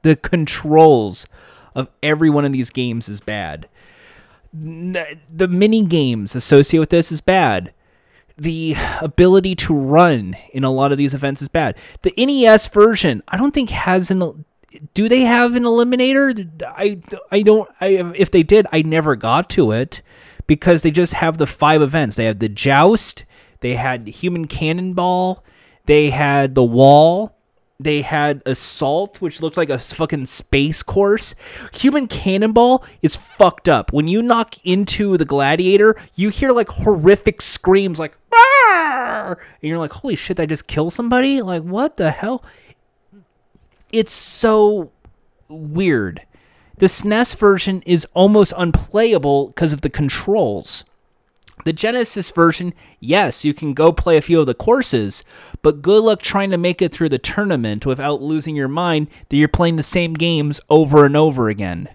the 0.03 0.17
controls 0.17 1.27
of 1.74 1.90
every 2.03 2.31
one 2.31 2.44
of 2.44 2.53
these 2.53 2.70
games 2.70 3.09
is 3.09 3.20
bad. 3.20 3.69
The 4.53 5.49
mini 5.49 5.82
games 5.85 6.35
associated 6.35 6.81
with 6.81 6.90
this 6.90 7.11
is 7.11 7.20
bad. 7.20 7.73
The 8.36 8.74
ability 9.01 9.55
to 9.57 9.74
run 9.74 10.36
in 10.53 10.65
a 10.65 10.70
lot 10.70 10.93
of 10.93 10.99
these 10.99 11.15
events 11.15 11.43
is 11.43 11.49
bad. 11.49 11.77
The 12.03 12.15
NES 12.16 12.66
version, 12.69 13.23
I 13.28 13.36
don't 13.36 13.53
think 13.53 13.70
has 13.70 14.11
an. 14.11 14.44
Do 14.94 15.09
they 15.09 15.23
have 15.23 15.55
an 15.55 15.65
eliminator? 15.65 16.51
I, 16.66 17.01
I 17.31 17.43
don't. 17.43 17.69
I 17.81 18.12
if 18.16 18.31
they 18.31 18.43
did, 18.43 18.66
I 18.73 18.82
never 18.82 19.16
got 19.16 19.51
to 19.51 19.73
it 19.73 20.03
because 20.47 20.82
they 20.82 20.90
just 20.90 21.15
have 21.15 21.39
the 21.39 21.47
five 21.47 21.82
events. 21.82 22.16
They 22.16 22.24
have 22.24 22.39
the 22.39 22.49
joust. 22.49 23.24
They 23.61 23.77
had 23.77 24.09
human 24.09 24.47
cannonball. 24.47 25.44
They 25.86 26.11
had 26.11 26.55
the 26.55 26.65
wall 26.65 27.36
they 27.83 28.03
had 28.03 28.43
assault 28.47 29.21
which 29.21 29.41
looks 29.41 29.57
like 29.57 29.71
a 29.71 29.79
fucking 29.79 30.27
space 30.27 30.83
course. 30.83 31.35
Human 31.75 32.07
cannonball 32.07 32.85
is 33.03 33.17
fucked 33.17 33.69
up. 33.69 33.93
When 33.93 34.07
you 34.07 34.23
knock 34.23 34.55
into 34.65 35.17
the 35.17 35.25
gladiator 35.25 35.97
you 36.15 36.29
hear 36.29 36.53
like 36.53 36.69
horrific 36.69 37.41
screams 37.41 37.99
like 37.99 38.17
"Arr!" 38.33 39.39
and 39.39 39.69
you're 39.69 39.79
like 39.79 39.93
holy 39.93 40.17
shit 40.17 40.37
did 40.37 40.45
i 40.45 40.47
just 40.47 40.67
kill 40.67 40.91
somebody? 40.91 41.43
Like 41.43 41.63
what 41.63 41.97
the 41.97 42.11
hell? 42.11 42.45
It's 43.93 44.13
so 44.13 44.91
weird. 45.49 46.23
The 46.79 46.87
snes 46.87 47.37
version 47.37 47.83
is 47.87 48.07
almost 48.15 48.55
unplayable 48.57 49.49
because 49.49 49.73
of 49.73 49.83
the 49.83 49.91
controls 49.91 50.85
The 51.64 51.72
Genesis 51.72 52.30
version, 52.30 52.74
yes, 52.98 53.44
you 53.44 53.55
can 53.55 53.72
go 53.72 53.93
play 53.93 54.16
a 54.16 54.22
few 54.22 54.40
of 54.40 54.47
the 54.47 54.55
courses, 54.55 55.22
but 55.62 55.82
good 55.82 56.02
luck 56.02 56.20
trying 56.20 56.51
to 56.51 56.59
make 56.59 56.82
it 56.82 56.93
through 56.93 57.10
the 57.10 57.18
tournament 57.18 57.86
without 57.86 58.20
losing 58.20 58.56
your 58.56 58.68
mind 58.68 59.09
that 59.28 59.36
you're 59.36 59.48
playing 59.48 59.76
the 59.76 59.82
same 59.82 60.14
games 60.14 60.60
over 60.68 61.06
and 61.06 61.16
over 61.16 61.48
again. 61.48 61.89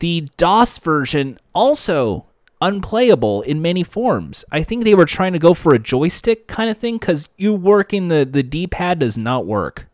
The 0.00 0.28
DOS 0.36 0.78
version 0.78 1.38
also 1.54 2.26
unplayable 2.60 3.42
in 3.42 3.60
many 3.60 3.82
forms. 3.82 4.44
I 4.50 4.62
think 4.62 4.84
they 4.84 4.94
were 4.94 5.04
trying 5.04 5.32
to 5.32 5.38
go 5.38 5.52
for 5.52 5.74
a 5.74 5.78
joystick 5.78 6.46
kind 6.46 6.70
of 6.70 6.78
thing 6.78 6.98
cuz 6.98 7.28
you 7.36 7.52
working 7.52 8.08
the 8.08 8.24
the 8.24 8.42
D-pad 8.42 9.00
does 9.00 9.18
not 9.18 9.46
work. 9.46 9.88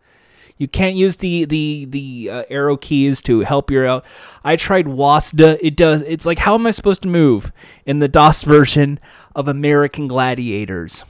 You 0.58 0.68
can't 0.68 0.96
use 0.96 1.16
the 1.16 1.44
the 1.44 1.86
the 1.88 2.30
uh, 2.30 2.42
arrow 2.50 2.76
keys 2.76 3.22
to 3.22 3.40
help 3.40 3.70
you 3.70 3.84
out. 3.84 4.04
I 4.44 4.56
tried 4.56 4.86
WASD. 4.86 5.58
It 5.62 5.76
does. 5.76 6.02
It's 6.02 6.26
like 6.26 6.40
how 6.40 6.54
am 6.54 6.66
I 6.66 6.72
supposed 6.72 7.02
to 7.02 7.08
move 7.08 7.52
in 7.86 8.00
the 8.00 8.08
DOS 8.08 8.42
version 8.42 8.98
of 9.34 9.48
American 9.48 10.08
Gladiators? 10.08 11.04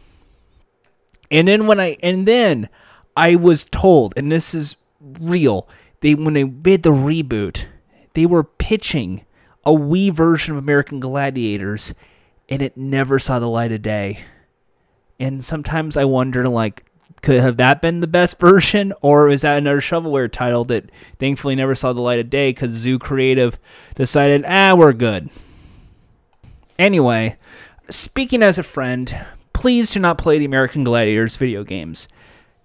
And 1.31 1.49
then 1.49 1.67
when 1.67 1.81
I 1.81 1.97
and 2.03 2.29
then 2.29 2.69
I 3.17 3.37
was 3.37 3.65
told, 3.65 4.13
and 4.17 4.31
this 4.31 4.55
is 4.55 4.77
real, 5.01 5.67
they 6.01 6.15
when 6.15 6.35
they 6.35 6.45
did 6.45 6.83
the 6.83 6.93
reboot, 6.93 7.65
they 8.13 8.27
were 8.27 8.45
pitching 8.45 9.25
a 9.65 9.71
Wii 9.71 10.13
version 10.13 10.53
of 10.53 10.63
American 10.63 11.01
Gladiators, 11.01 11.95
and 12.49 12.63
it 12.63 12.77
never 12.77 13.19
saw 13.19 13.39
the 13.39 13.49
light 13.49 13.73
of 13.73 13.83
day. 13.83 14.25
And 15.21 15.43
sometimes 15.45 15.97
I 15.97 16.05
wonder, 16.05 16.49
like, 16.49 16.85
could 17.23 17.41
have 17.41 17.57
that 17.57 17.81
been 17.83 18.01
the 18.01 18.07
best 18.07 18.39
version, 18.41 18.93
or 19.01 19.29
is 19.29 19.43
that 19.43 19.59
another 19.59 19.81
shovelware 19.81 20.31
title 20.31 20.65
that 20.67 20.91
thankfully 21.19 21.55
never 21.55 21.75
saw 21.75 21.93
the 21.93 22.01
light 22.01 22.21
of 22.21 22.31
day 22.31 22.51
because 22.51 22.73
Zoo 22.73 22.99
Creative 22.99 23.59
decided, 23.95 24.45
ah, 24.47 24.75
we're 24.75 24.93
good. 24.93 25.31
Anyway, 26.79 27.37
speaking 27.91 28.43
as 28.43 28.59
a 28.59 28.63
friend, 28.63 29.27
please 29.53 29.93
do 29.93 30.01
not 30.01 30.19
play 30.19 30.39
the 30.39 30.45
American 30.45 30.85
Gladiators 30.85 31.37
video 31.37 31.65
games. 31.65 32.07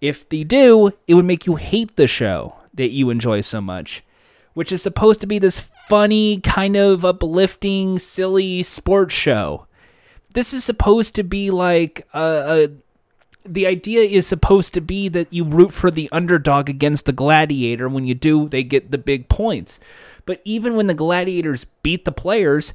If 0.01 0.27
they 0.29 0.43
do, 0.43 0.91
it 1.07 1.15
would 1.15 1.25
make 1.25 1.47
you 1.47 1.55
hate 1.55 1.95
the 1.95 2.07
show 2.07 2.57
that 2.73 2.91
you 2.91 3.09
enjoy 3.09 3.41
so 3.41 3.61
much, 3.61 4.03
which 4.53 4.71
is 4.71 4.81
supposed 4.81 5.21
to 5.21 5.27
be 5.27 5.39
this 5.39 5.59
funny, 5.87 6.39
kind 6.41 6.75
of 6.75 7.05
uplifting, 7.05 7.97
silly 7.99 8.63
sports 8.63 9.15
show. 9.15 9.65
This 10.33 10.53
is 10.53 10.63
supposed 10.63 11.15
to 11.15 11.23
be 11.23 11.51
like 11.51 12.07
a, 12.13 12.19
a 12.19 12.67
the 13.45 13.67
idea 13.67 14.01
is 14.01 14.25
supposed 14.25 14.73
to 14.73 14.81
be 14.81 15.09
that 15.09 15.31
you 15.31 15.43
root 15.43 15.73
for 15.73 15.91
the 15.91 16.09
underdog 16.11 16.69
against 16.69 17.05
the 17.05 17.11
gladiator. 17.11 17.89
When 17.89 18.05
you 18.05 18.15
do, 18.15 18.47
they 18.47 18.63
get 18.63 18.91
the 18.91 18.97
big 18.97 19.29
points. 19.29 19.79
But 20.25 20.41
even 20.45 20.75
when 20.75 20.87
the 20.87 20.93
gladiators 20.93 21.65
beat 21.83 22.05
the 22.05 22.11
players, 22.11 22.73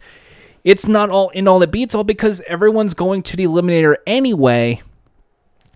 it's 0.64 0.86
not 0.86 1.10
all 1.10 1.30
in 1.30 1.48
all 1.48 1.62
it 1.62 1.70
beats 1.70 1.94
all 1.94 2.04
because 2.04 2.42
everyone's 2.46 2.94
going 2.94 3.22
to 3.24 3.36
the 3.36 3.44
eliminator 3.44 3.96
anyway. 4.06 4.82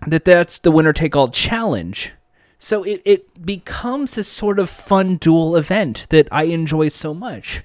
That 0.05 0.25
that's 0.25 0.59
the 0.59 0.71
winner 0.71 0.93
take 0.93 1.15
all 1.15 1.29
challenge. 1.29 2.11
So 2.59 2.83
it, 2.83 3.01
it 3.03 3.45
becomes 3.45 4.13
this 4.13 4.27
sort 4.27 4.59
of 4.59 4.69
fun 4.69 5.17
dual 5.17 5.55
event 5.55 6.07
that 6.11 6.27
I 6.31 6.43
enjoy 6.43 6.89
so 6.89 7.13
much. 7.13 7.63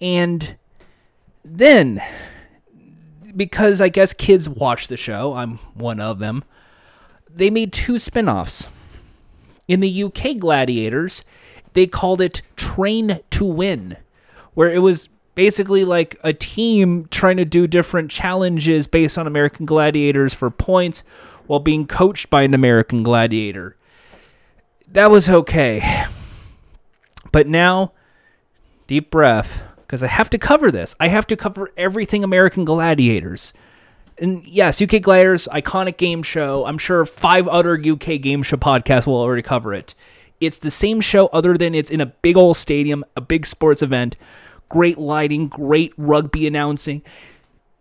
And 0.00 0.56
then 1.44 2.00
because 3.38 3.80
I 3.80 3.88
guess 3.88 4.12
kids 4.12 4.48
watch 4.48 4.88
the 4.88 4.96
show, 4.96 5.34
I'm 5.34 5.58
one 5.74 6.00
of 6.00 6.18
them. 6.18 6.44
They 7.32 7.50
made 7.50 7.72
two 7.72 7.98
spin-offs. 7.98 8.68
In 9.68 9.80
the 9.80 10.02
UK 10.04 10.38
Gladiators, 10.38 11.24
they 11.72 11.86
called 11.86 12.20
it 12.20 12.42
Train 12.56 13.20
to 13.30 13.44
Win, 13.44 13.96
where 14.54 14.72
it 14.72 14.80
was 14.80 15.08
basically 15.34 15.84
like 15.84 16.18
a 16.24 16.32
team 16.32 17.06
trying 17.10 17.36
to 17.36 17.44
do 17.44 17.68
different 17.68 18.10
challenges 18.10 18.88
based 18.88 19.16
on 19.16 19.26
American 19.26 19.66
Gladiators 19.66 20.34
for 20.34 20.50
points 20.50 21.04
while 21.46 21.60
being 21.60 21.86
coached 21.86 22.28
by 22.30 22.42
an 22.42 22.54
American 22.54 23.04
Gladiator. 23.04 23.76
That 24.90 25.10
was 25.10 25.28
okay. 25.28 26.06
But 27.30 27.46
now, 27.46 27.92
deep 28.88 29.10
breath 29.10 29.62
because 29.88 30.02
I 30.02 30.06
have 30.08 30.28
to 30.30 30.38
cover 30.38 30.70
this. 30.70 30.94
I 31.00 31.08
have 31.08 31.26
to 31.28 31.36
cover 31.36 31.72
everything 31.74 32.22
American 32.22 32.66
Gladiators. 32.66 33.54
And 34.18 34.46
yes, 34.46 34.82
UK 34.82 35.00
Gladiators, 35.00 35.48
iconic 35.50 35.96
game 35.96 36.22
show. 36.22 36.66
I'm 36.66 36.76
sure 36.76 37.06
five 37.06 37.48
other 37.48 37.74
UK 37.74 38.20
game 38.20 38.42
show 38.42 38.58
podcasts 38.58 39.06
will 39.06 39.16
already 39.16 39.40
cover 39.40 39.72
it. 39.72 39.94
It's 40.40 40.58
the 40.58 40.70
same 40.70 41.00
show, 41.00 41.28
other 41.28 41.56
than 41.56 41.74
it's 41.74 41.90
in 41.90 42.02
a 42.02 42.06
big 42.06 42.36
old 42.36 42.58
stadium, 42.58 43.02
a 43.16 43.22
big 43.22 43.46
sports 43.46 43.80
event, 43.80 44.14
great 44.68 44.98
lighting, 44.98 45.48
great 45.48 45.94
rugby 45.96 46.46
announcing. 46.46 47.02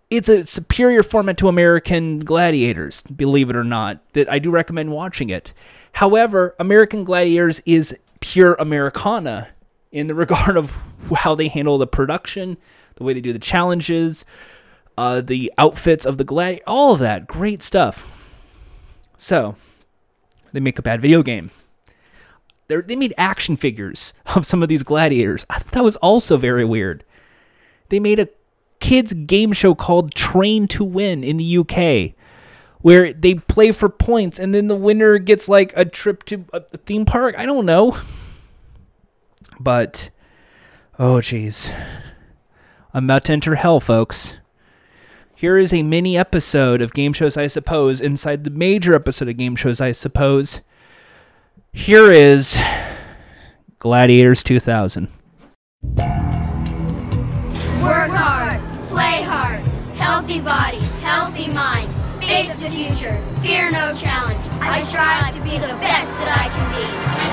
It's 0.09 0.29
a 0.29 0.47
superior 0.47 1.03
format 1.03 1.37
to 1.39 1.49
American 1.49 2.19
Gladiators, 2.19 3.01
believe 3.01 3.49
it 3.49 3.57
or 3.57 3.65
not, 3.65 3.99
that 4.13 4.31
I 4.31 4.39
do 4.39 4.49
recommend 4.49 4.93
watching 4.93 5.29
it. 5.29 5.51
However, 5.93 6.55
American 6.57 7.03
Gladiators 7.03 7.61
is 7.65 7.97
pure 8.21 8.55
Americana 8.55 9.49
in 9.97 10.07
the 10.07 10.15
regard 10.25 10.57
of 10.57 10.77
how 11.15 11.35
they 11.35 11.47
handle 11.47 11.77
the 11.77 11.87
production, 11.87 12.57
the 12.95 13.03
way 13.03 13.13
they 13.13 13.21
do 13.21 13.33
the 13.33 13.39
challenges, 13.39 14.25
uh, 14.97 15.21
the 15.21 15.51
outfits 15.57 16.05
of 16.05 16.17
the 16.17 16.23
gladiator, 16.23 16.63
all 16.67 16.93
of 16.93 16.99
that 16.99 17.27
great 17.27 17.61
stuff. 17.61 18.13
So 19.17 19.55
they 20.53 20.59
make 20.59 20.79
a 20.79 20.83
bad 20.83 21.01
video 21.01 21.23
game. 21.23 21.51
They're, 22.67 22.81
they 22.81 22.95
made 22.95 23.13
action 23.17 23.55
figures 23.55 24.13
of 24.35 24.45
some 24.45 24.61
of 24.61 24.69
these 24.69 24.83
gladiators. 24.83 25.45
I 25.49 25.59
thought 25.59 25.73
that 25.73 25.83
was 25.83 25.95
also 25.97 26.37
very 26.37 26.65
weird. 26.65 27.03
They 27.89 27.99
made 27.99 28.19
a 28.19 28.29
kids 28.79 29.13
game 29.13 29.53
show 29.53 29.73
called 29.73 30.13
Train 30.13 30.67
to 30.69 30.83
Win 30.83 31.23
in 31.23 31.37
the 31.37 31.57
UK, 31.57 32.13
where 32.81 33.13
they 33.13 33.35
play 33.35 33.71
for 33.71 33.89
points 33.89 34.37
and 34.37 34.53
then 34.53 34.67
the 34.67 34.75
winner 34.75 35.17
gets 35.17 35.49
like 35.49 35.73
a 35.75 35.85
trip 35.85 36.23
to 36.25 36.45
a 36.53 36.61
theme 36.77 37.05
park. 37.05 37.35
I 37.37 37.45
don't 37.45 37.65
know. 37.65 37.97
But, 39.59 40.09
oh 40.99 41.15
jeez. 41.15 41.73
I'm 42.93 43.05
about 43.05 43.25
to 43.25 43.33
enter 43.33 43.55
hell, 43.55 43.79
folks. 43.79 44.37
Here 45.35 45.57
is 45.57 45.71
a 45.71 45.83
mini 45.83 46.17
episode 46.17 46.81
of 46.81 46.93
Game 46.93 47.13
Shows, 47.13 47.37
I 47.37 47.47
suppose, 47.47 48.01
inside 48.01 48.43
the 48.43 48.49
major 48.49 48.95
episode 48.95 49.29
of 49.29 49.37
Game 49.37 49.55
Shows, 49.55 49.79
I 49.79 49.91
suppose. 49.91 50.61
Here 51.71 52.11
is 52.11 52.59
Gladiators 53.77 54.41
2000. 54.41 55.09
Work 55.83 55.99
hard, 58.09 58.59
play 58.87 59.21
hard, 59.21 59.61
healthy 59.95 60.41
body, 60.41 60.79
healthy 61.01 61.47
mind. 61.49 61.93
Face 62.23 62.49
the 62.57 62.71
future, 62.71 63.21
fear 63.41 63.69
no 63.69 63.93
challenge. 63.93 64.41
I 64.59 64.81
strive 64.81 65.35
to 65.35 65.41
be 65.43 65.51
the 65.51 65.67
best 65.79 66.09
that 66.17 66.35
I 66.35 66.49
can 66.49 67.21
be. 67.21 67.26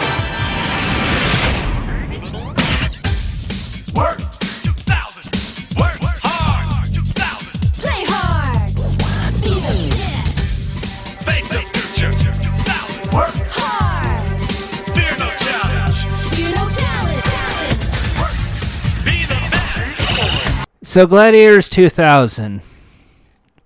So, 20.95 21.09
Gladiators 21.09 21.69
2000. 21.69 22.62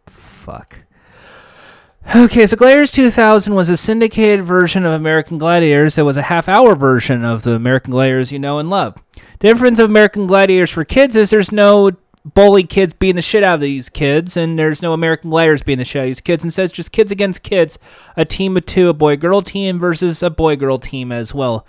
Fuck. 0.06 0.78
Okay, 2.16 2.46
so 2.46 2.56
Gladiators 2.56 2.90
2000 2.90 3.54
was 3.54 3.68
a 3.68 3.76
syndicated 3.76 4.46
version 4.46 4.86
of 4.86 4.94
American 4.94 5.36
Gladiators. 5.36 5.98
It 5.98 6.04
was 6.04 6.16
a 6.16 6.22
half 6.22 6.48
hour 6.48 6.74
version 6.74 7.26
of 7.26 7.42
the 7.42 7.52
American 7.52 7.90
Gladiators 7.90 8.32
you 8.32 8.38
know 8.38 8.58
and 8.58 8.70
love. 8.70 8.96
The 9.40 9.46
difference 9.46 9.78
of 9.78 9.88
American 9.88 10.26
Gladiators 10.26 10.70
for 10.70 10.84
kids 10.84 11.14
is 11.14 11.30
there's 11.30 11.52
no 11.52 11.92
bully 12.24 12.64
kids 12.64 12.92
beating 12.92 13.16
the 13.16 13.22
shit 13.22 13.44
out 13.44 13.54
of 13.54 13.60
these 13.60 13.88
kids, 13.88 14.36
and 14.36 14.58
there's 14.58 14.82
no 14.82 14.92
American 14.92 15.30
Gladiators 15.30 15.62
beating 15.62 15.78
the 15.78 15.84
shit 15.84 16.00
out 16.00 16.02
of 16.02 16.08
these 16.08 16.20
kids. 16.20 16.42
Instead, 16.42 16.64
it's 16.64 16.72
just 16.72 16.90
kids 16.90 17.12
against 17.12 17.44
kids, 17.44 17.78
a 18.16 18.24
team 18.24 18.56
of 18.56 18.66
two, 18.66 18.88
a 18.88 18.94
boy 18.94 19.16
girl 19.16 19.40
team 19.40 19.78
versus 19.78 20.24
a 20.24 20.30
boy 20.30 20.56
girl 20.56 20.78
team 20.78 21.12
as 21.12 21.32
well. 21.32 21.64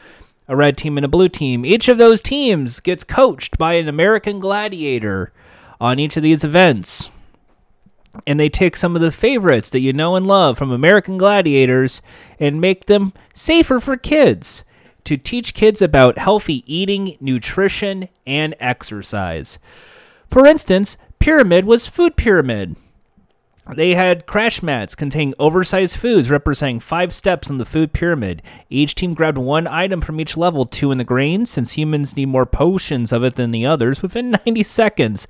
A 0.47 0.55
red 0.55 0.77
team 0.77 0.97
and 0.97 1.05
a 1.05 1.09
blue 1.09 1.29
team. 1.29 1.63
Each 1.63 1.87
of 1.87 1.99
those 1.99 2.21
teams 2.21 2.79
gets 2.79 3.03
coached 3.03 3.59
by 3.59 3.73
an 3.73 3.87
American 3.87 4.39
Gladiator 4.39 5.31
on 5.79 5.99
each 5.99 6.17
of 6.17 6.23
these 6.23 6.43
events 6.43 7.11
and 8.25 8.39
they 8.39 8.49
take 8.49 8.75
some 8.75 8.95
of 8.95 9.01
the 9.01 9.11
favorites 9.11 9.69
that 9.69 9.79
you 9.79 9.93
know 9.93 10.15
and 10.15 10.25
love 10.25 10.57
from 10.57 10.71
American 10.71 11.17
Gladiators 11.17 12.01
and 12.39 12.59
make 12.59 12.85
them 12.85 13.13
safer 13.33 13.79
for 13.79 13.95
kids 13.95 14.63
to 15.09 15.17
teach 15.17 15.55
kids 15.55 15.81
about 15.81 16.19
healthy 16.19 16.63
eating, 16.71 17.17
nutrition, 17.19 18.09
and 18.27 18.53
exercise. 18.59 19.57
For 20.29 20.45
instance, 20.45 20.97
Pyramid 21.17 21.65
was 21.65 21.87
Food 21.87 22.15
Pyramid. 22.15 22.75
They 23.75 23.95
had 23.95 24.27
crash 24.27 24.61
mats 24.61 24.93
containing 24.93 25.33
oversized 25.39 25.97
foods 25.97 26.29
representing 26.29 26.79
five 26.79 27.11
steps 27.11 27.49
on 27.49 27.57
the 27.57 27.65
food 27.65 27.91
pyramid. 27.91 28.43
Each 28.69 28.93
team 28.93 29.15
grabbed 29.15 29.39
one 29.39 29.65
item 29.65 29.99
from 29.99 30.19
each 30.19 30.37
level, 30.37 30.67
two 30.67 30.91
in 30.91 30.99
the 30.99 31.03
grains, 31.03 31.49
since 31.49 31.71
humans 31.71 32.15
need 32.15 32.27
more 32.27 32.45
potions 32.45 33.11
of 33.11 33.23
it 33.23 33.33
than 33.33 33.49
the 33.49 33.65
others, 33.65 34.03
within 34.03 34.37
90 34.45 34.61
seconds. 34.61 35.27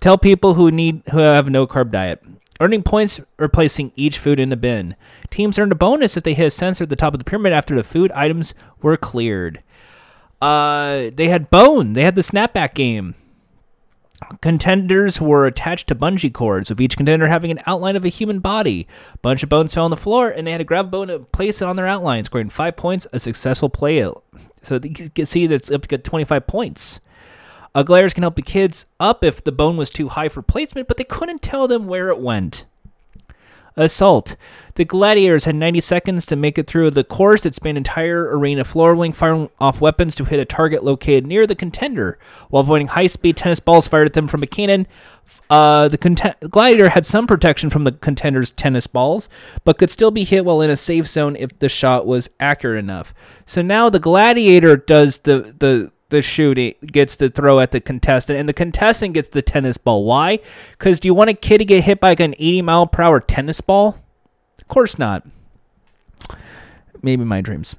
Tell 0.00 0.18
people 0.18 0.52
who 0.52 0.70
need 0.70 1.00
who 1.12 1.18
have 1.20 1.48
no 1.48 1.66
carb 1.66 1.92
diet. 1.92 2.22
Earning 2.60 2.82
points 2.82 3.20
or 3.38 3.48
placing 3.48 3.92
each 3.94 4.18
food 4.18 4.40
in 4.40 4.52
a 4.52 4.56
bin. 4.56 4.96
Teams 5.30 5.58
earned 5.58 5.72
a 5.72 5.76
bonus 5.76 6.16
if 6.16 6.24
they 6.24 6.34
hit 6.34 6.46
a 6.46 6.50
sensor 6.50 6.84
at 6.84 6.90
the 6.90 6.96
top 6.96 7.14
of 7.14 7.18
the 7.18 7.24
pyramid 7.24 7.52
after 7.52 7.76
the 7.76 7.84
food 7.84 8.10
items 8.12 8.52
were 8.82 8.96
cleared. 8.96 9.62
Uh, 10.42 11.10
they 11.14 11.28
had 11.28 11.50
Bone. 11.50 11.92
They 11.92 12.04
had 12.04 12.16
the 12.16 12.22
snapback 12.22 12.74
game. 12.74 13.14
Contenders 14.40 15.20
were 15.20 15.46
attached 15.46 15.86
to 15.88 15.94
bungee 15.94 16.32
cords, 16.32 16.68
with 16.68 16.80
each 16.80 16.96
contender 16.96 17.28
having 17.28 17.52
an 17.52 17.62
outline 17.66 17.94
of 17.94 18.04
a 18.04 18.08
human 18.08 18.40
body. 18.40 18.88
A 19.14 19.18
bunch 19.18 19.44
of 19.44 19.48
bones 19.48 19.72
fell 19.72 19.84
on 19.84 19.90
the 19.90 19.96
floor, 19.96 20.28
and 20.28 20.46
they 20.46 20.50
had 20.50 20.58
to 20.58 20.64
grab 20.64 20.86
a 20.86 20.88
bone 20.88 21.10
and 21.10 21.30
place 21.30 21.62
it 21.62 21.68
on 21.68 21.76
their 21.76 21.86
outline, 21.86 22.24
scoring 22.24 22.50
five 22.50 22.76
points, 22.76 23.06
a 23.12 23.20
successful 23.20 23.68
play. 23.68 24.04
So 24.62 24.80
you 24.82 25.10
can 25.10 25.26
see 25.26 25.46
that's 25.46 25.70
up 25.70 25.82
to 25.82 25.88
get 25.88 26.02
25 26.02 26.48
points. 26.48 26.98
Gliders 27.74 28.14
can 28.14 28.22
help 28.22 28.36
the 28.36 28.42
kids 28.42 28.86
up 28.98 29.22
if 29.22 29.42
the 29.42 29.52
bone 29.52 29.76
was 29.76 29.90
too 29.90 30.08
high 30.08 30.28
for 30.28 30.42
placement, 30.42 30.88
but 30.88 30.96
they 30.96 31.04
couldn't 31.04 31.42
tell 31.42 31.68
them 31.68 31.86
where 31.86 32.08
it 32.08 32.20
went. 32.20 32.64
Assault. 33.78 34.34
The 34.74 34.84
gladiators 34.84 35.44
had 35.44 35.54
90 35.54 35.80
seconds 35.80 36.26
to 36.26 36.36
make 36.36 36.58
it 36.58 36.66
through 36.66 36.90
the 36.90 37.04
course 37.04 37.42
that 37.42 37.54
spanned 37.54 37.78
entire 37.78 38.36
arena 38.36 38.64
floor, 38.64 38.94
wing 38.94 39.12
firing 39.12 39.50
off 39.60 39.80
weapons 39.80 40.16
to 40.16 40.24
hit 40.24 40.40
a 40.40 40.44
target 40.44 40.82
located 40.82 41.26
near 41.26 41.46
the 41.46 41.54
contender, 41.54 42.18
while 42.48 42.62
avoiding 42.62 42.88
high-speed 42.88 43.36
tennis 43.36 43.60
balls 43.60 43.86
fired 43.86 44.08
at 44.08 44.12
them 44.14 44.26
from 44.26 44.42
a 44.42 44.46
cannon. 44.46 44.86
Uh, 45.48 45.88
the 45.88 45.98
conten- 45.98 46.50
gladiator 46.50 46.88
had 46.90 47.06
some 47.06 47.26
protection 47.26 47.70
from 47.70 47.84
the 47.84 47.92
contender's 47.92 48.50
tennis 48.50 48.86
balls, 48.86 49.28
but 49.64 49.78
could 49.78 49.90
still 49.90 50.10
be 50.10 50.24
hit 50.24 50.44
while 50.44 50.60
in 50.60 50.70
a 50.70 50.76
safe 50.76 51.06
zone 51.06 51.36
if 51.36 51.56
the 51.58 51.68
shot 51.68 52.04
was 52.04 52.28
accurate 52.40 52.78
enough. 52.78 53.14
So 53.46 53.62
now 53.62 53.88
the 53.88 54.00
gladiator 54.00 54.76
does 54.76 55.20
the 55.20 55.54
the 55.58 55.92
the 56.10 56.22
shooting 56.22 56.74
gets 56.86 57.16
to 57.16 57.28
throw 57.28 57.60
at 57.60 57.72
the 57.72 57.80
contestant, 57.80 58.38
and 58.38 58.48
the 58.48 58.54
contestant 58.54 59.14
gets 59.14 59.28
the 59.28 59.42
tennis 59.42 59.76
ball. 59.76 60.04
Why? 60.04 60.38
Because 60.72 61.00
do 61.00 61.08
you 61.08 61.14
want 61.14 61.30
a 61.30 61.34
kid 61.34 61.58
to 61.58 61.64
get 61.64 61.84
hit 61.84 62.00
by 62.00 62.10
like 62.10 62.20
an 62.20 62.34
80 62.38 62.62
mile 62.62 62.86
per 62.86 63.02
hour 63.02 63.20
tennis 63.20 63.60
ball? 63.60 63.98
Of 64.58 64.68
course 64.68 64.98
not. 64.98 65.26
Maybe 67.02 67.24
my 67.24 67.40
dreams. 67.40 67.76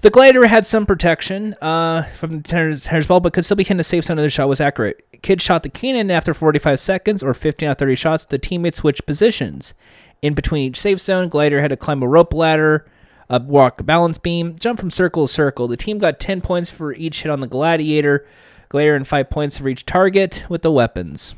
The 0.00 0.10
glider 0.10 0.46
had 0.46 0.66
some 0.66 0.84
protection 0.84 1.54
uh, 1.60 2.02
from 2.16 2.38
the 2.38 2.48
tennis, 2.48 2.84
tennis 2.84 3.06
ball, 3.06 3.20
but 3.20 3.32
could 3.32 3.44
still 3.44 3.56
be 3.56 3.64
hit 3.64 3.78
a 3.78 3.84
safe 3.84 4.04
zone 4.04 4.16
the 4.16 4.28
shot 4.30 4.48
was 4.48 4.60
accurate. 4.60 5.22
Kid 5.22 5.40
shot 5.40 5.62
the 5.62 5.68
cannon 5.68 6.10
after 6.10 6.34
45 6.34 6.80
seconds 6.80 7.22
or 7.22 7.32
15 7.34 7.68
out 7.68 7.72
of 7.72 7.78
30 7.78 7.94
shots. 7.94 8.24
The 8.24 8.38
teammates 8.38 8.78
switched 8.78 9.06
positions. 9.06 9.74
In 10.20 10.34
between 10.34 10.70
each 10.70 10.80
safe 10.80 11.00
zone, 11.00 11.28
glider 11.28 11.60
had 11.60 11.68
to 11.68 11.76
climb 11.76 12.02
a 12.02 12.08
rope 12.08 12.34
ladder, 12.34 12.84
uh, 13.32 13.40
walk 13.44 13.84
balance 13.86 14.18
beam, 14.18 14.56
jump 14.58 14.78
from 14.78 14.90
circle 14.90 15.26
to 15.26 15.32
circle. 15.32 15.66
The 15.66 15.76
team 15.76 15.98
got 15.98 16.20
10 16.20 16.42
points 16.42 16.68
for 16.68 16.92
each 16.92 17.22
hit 17.22 17.30
on 17.30 17.40
the 17.40 17.46
gladiator, 17.46 18.26
gladiator, 18.68 18.94
and 18.94 19.08
5 19.08 19.30
points 19.30 19.58
for 19.58 19.68
each 19.68 19.86
target 19.86 20.44
with 20.50 20.60
the 20.60 20.70
weapons. 20.70 21.34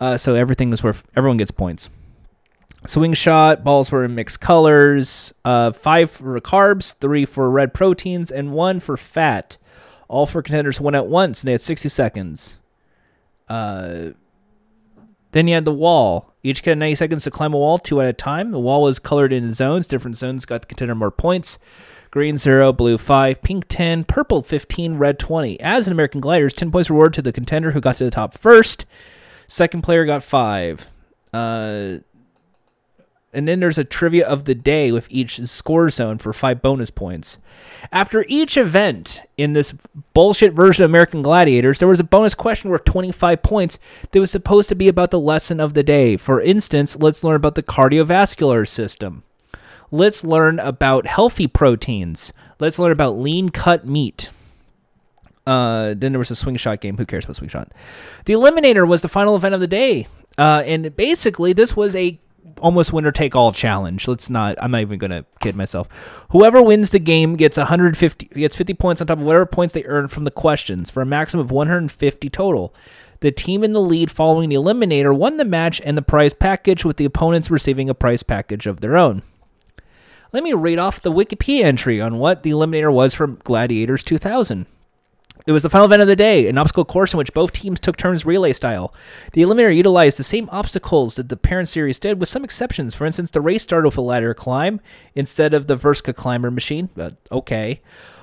Uh, 0.00 0.16
so 0.16 0.34
everything 0.34 0.72
is 0.72 0.82
where 0.82 0.94
everyone 1.14 1.36
gets 1.36 1.52
points. 1.52 1.88
Swing 2.88 3.12
shot, 3.12 3.62
balls 3.62 3.92
were 3.92 4.04
in 4.04 4.16
mixed 4.16 4.40
colors. 4.40 5.32
Uh, 5.44 5.70
five 5.70 6.10
for 6.10 6.40
carbs, 6.40 6.92
three 6.96 7.24
for 7.24 7.48
red 7.48 7.72
proteins, 7.72 8.32
and 8.32 8.52
one 8.52 8.80
for 8.80 8.96
fat. 8.96 9.56
All 10.08 10.26
four 10.26 10.42
contenders 10.42 10.80
went 10.80 10.96
at 10.96 11.06
once, 11.06 11.40
and 11.40 11.48
they 11.48 11.52
had 11.52 11.60
60 11.60 11.88
seconds. 11.88 12.56
Uh, 13.48 14.10
then 15.30 15.46
you 15.46 15.54
had 15.54 15.64
the 15.64 15.72
wall. 15.72 16.31
Each 16.42 16.60
had 16.60 16.78
90 16.78 16.96
seconds 16.96 17.24
to 17.24 17.30
climb 17.30 17.54
a 17.54 17.58
wall, 17.58 17.78
two 17.78 18.00
at 18.00 18.08
a 18.08 18.12
time. 18.12 18.50
The 18.50 18.58
wall 18.58 18.82
was 18.82 18.98
colored 18.98 19.32
in 19.32 19.52
zones. 19.52 19.86
Different 19.86 20.16
zones 20.16 20.44
got 20.44 20.62
the 20.62 20.66
contender 20.66 20.94
more 20.94 21.10
points. 21.10 21.58
Green 22.10 22.36
0, 22.36 22.72
blue 22.72 22.98
5, 22.98 23.42
pink 23.42 23.66
10, 23.68 24.04
purple 24.04 24.42
15, 24.42 24.98
red 24.98 25.18
20. 25.18 25.58
As 25.60 25.86
an 25.86 25.92
American 25.92 26.20
Gliders, 26.20 26.52
10 26.52 26.70
points 26.70 26.90
reward 26.90 27.14
to 27.14 27.22
the 27.22 27.32
contender 27.32 27.70
who 27.70 27.80
got 27.80 27.96
to 27.96 28.04
the 28.04 28.10
top 28.10 28.34
first. 28.34 28.84
Second 29.46 29.82
player 29.82 30.04
got 30.04 30.22
5. 30.22 30.90
Uh, 31.32 31.98
and 33.32 33.48
then 33.48 33.60
there's 33.60 33.78
a 33.78 33.84
trivia 33.84 34.26
of 34.26 34.44
the 34.44 34.54
day 34.54 34.92
with 34.92 35.06
each 35.10 35.40
score 35.40 35.88
zone 35.88 36.18
for 36.18 36.32
five 36.32 36.60
bonus 36.60 36.90
points. 36.90 37.38
After 37.90 38.26
each 38.28 38.56
event 38.56 39.22
in 39.38 39.54
this 39.54 39.74
bullshit 40.12 40.52
version 40.52 40.84
of 40.84 40.90
American 40.90 41.22
Gladiators, 41.22 41.78
there 41.78 41.88
was 41.88 42.00
a 42.00 42.04
bonus 42.04 42.34
question 42.34 42.70
worth 42.70 42.84
25 42.84 43.42
points 43.42 43.78
that 44.10 44.20
was 44.20 44.30
supposed 44.30 44.68
to 44.68 44.74
be 44.74 44.88
about 44.88 45.10
the 45.10 45.20
lesson 45.20 45.60
of 45.60 45.72
the 45.72 45.82
day. 45.82 46.16
For 46.16 46.40
instance, 46.40 46.96
let's 46.96 47.24
learn 47.24 47.36
about 47.36 47.54
the 47.54 47.62
cardiovascular 47.62 48.68
system. 48.68 49.22
Let's 49.90 50.24
learn 50.24 50.58
about 50.58 51.06
healthy 51.06 51.46
proteins. 51.46 52.32
Let's 52.58 52.78
learn 52.78 52.92
about 52.92 53.18
lean 53.18 53.48
cut 53.48 53.86
meat. 53.86 54.30
Uh, 55.46 55.94
then 55.96 56.12
there 56.12 56.18
was 56.18 56.30
a 56.30 56.36
swing 56.36 56.56
shot 56.56 56.80
game. 56.80 56.98
Who 56.98 57.06
cares 57.06 57.24
about 57.24 57.36
swing 57.36 57.50
shot? 57.50 57.72
The 58.26 58.34
Eliminator 58.34 58.86
was 58.86 59.02
the 59.02 59.08
final 59.08 59.36
event 59.36 59.54
of 59.54 59.60
the 59.60 59.66
day. 59.66 60.06
Uh, 60.38 60.62
and 60.64 60.94
basically, 60.96 61.52
this 61.52 61.76
was 61.76 61.94
a 61.96 62.18
almost 62.60 62.92
winner 62.92 63.12
take 63.12 63.34
all 63.34 63.52
challenge. 63.52 64.08
Let's 64.08 64.30
not. 64.30 64.56
I'm 64.62 64.70
not 64.70 64.80
even 64.80 64.98
gonna 64.98 65.24
kid 65.40 65.56
myself. 65.56 65.88
Whoever 66.30 66.62
wins 66.62 66.90
the 66.90 66.98
game 66.98 67.36
gets 67.36 67.56
150 67.56 68.26
gets 68.26 68.56
50 68.56 68.74
points 68.74 69.00
on 69.00 69.06
top 69.06 69.18
of 69.18 69.24
whatever 69.24 69.46
points 69.46 69.74
they 69.74 69.84
earn 69.84 70.08
from 70.08 70.24
the 70.24 70.30
questions 70.30 70.90
for 70.90 71.02
a 71.02 71.06
maximum 71.06 71.44
of 71.44 71.50
150 71.50 72.28
total. 72.30 72.74
The 73.20 73.30
team 73.30 73.62
in 73.62 73.72
the 73.72 73.80
lead 73.80 74.10
following 74.10 74.48
the 74.48 74.56
eliminator 74.56 75.16
won 75.16 75.36
the 75.36 75.44
match 75.44 75.80
and 75.84 75.96
the 75.96 76.02
prize 76.02 76.32
package, 76.32 76.84
with 76.84 76.96
the 76.96 77.04
opponents 77.04 77.50
receiving 77.52 77.88
a 77.88 77.94
prize 77.94 78.24
package 78.24 78.66
of 78.66 78.80
their 78.80 78.96
own. 78.96 79.22
Let 80.32 80.42
me 80.42 80.54
read 80.54 80.80
off 80.80 81.00
the 81.00 81.12
Wikipedia 81.12 81.62
entry 81.62 82.00
on 82.00 82.18
what 82.18 82.42
the 82.42 82.50
eliminator 82.50 82.92
was 82.92 83.14
from 83.14 83.38
Gladiators 83.44 84.02
2000. 84.02 84.66
It 85.46 85.52
was 85.52 85.62
the 85.62 85.70
final 85.70 85.86
event 85.86 86.02
of 86.02 86.08
the 86.08 86.16
day, 86.16 86.48
an 86.48 86.58
obstacle 86.58 86.84
course 86.84 87.12
in 87.12 87.18
which 87.18 87.34
both 87.34 87.52
teams 87.52 87.80
took 87.80 87.96
turns 87.96 88.24
relay 88.24 88.52
style. 88.52 88.94
The 89.32 89.42
Eliminator 89.42 89.74
utilized 89.74 90.18
the 90.18 90.24
same 90.24 90.48
obstacles 90.52 91.16
that 91.16 91.28
the 91.28 91.36
parent 91.36 91.68
series 91.68 91.98
did, 91.98 92.20
with 92.20 92.28
some 92.28 92.44
exceptions. 92.44 92.94
For 92.94 93.06
instance, 93.06 93.30
the 93.30 93.40
race 93.40 93.62
started 93.62 93.88
with 93.88 93.98
a 93.98 94.02
ladder 94.02 94.34
climb 94.34 94.80
instead 95.14 95.54
of 95.54 95.66
the 95.66 95.76
VersaClimber 95.76 96.52
machine. 96.52 96.90
But 96.94 97.16
okay. 97.30 97.80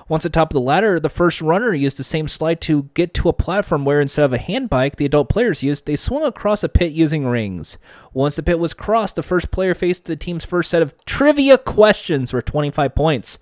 Once 0.10 0.26
at 0.26 0.34
top 0.34 0.50
of 0.50 0.56
the 0.56 0.60
ladder, 0.60 1.00
the 1.00 1.08
first 1.08 1.40
runner 1.40 1.72
used 1.72 1.98
the 1.98 2.04
same 2.04 2.28
slide 2.28 2.60
to 2.60 2.90
get 2.96 3.14
to 3.14 3.30
a 3.30 3.34
platform 3.34 3.86
where 3.86 4.02
instead 4.02 4.26
of 4.26 4.34
a 4.34 4.40
hand 4.40 4.68
bike 4.68 4.96
the 4.96 5.06
adult 5.06 5.30
players 5.30 5.62
used, 5.62 5.86
they 5.86 5.96
swung 5.96 6.24
across 6.24 6.64
a 6.64 6.68
pit 6.68 6.92
using 6.92 7.28
rings. 7.28 7.78
Once 8.12 8.36
the 8.36 8.42
pit 8.42 8.58
was 8.58 8.74
crossed, 8.74 9.16
the 9.16 9.22
first 9.22 9.52
player 9.52 9.76
faced 9.76 10.06
the 10.06 10.16
team's 10.16 10.44
first 10.44 10.72
set 10.72 10.82
of 10.82 10.96
trivia 11.06 11.60
questions 11.60 12.32
for 12.32 12.42
25 12.42 12.96
points. 12.96 13.38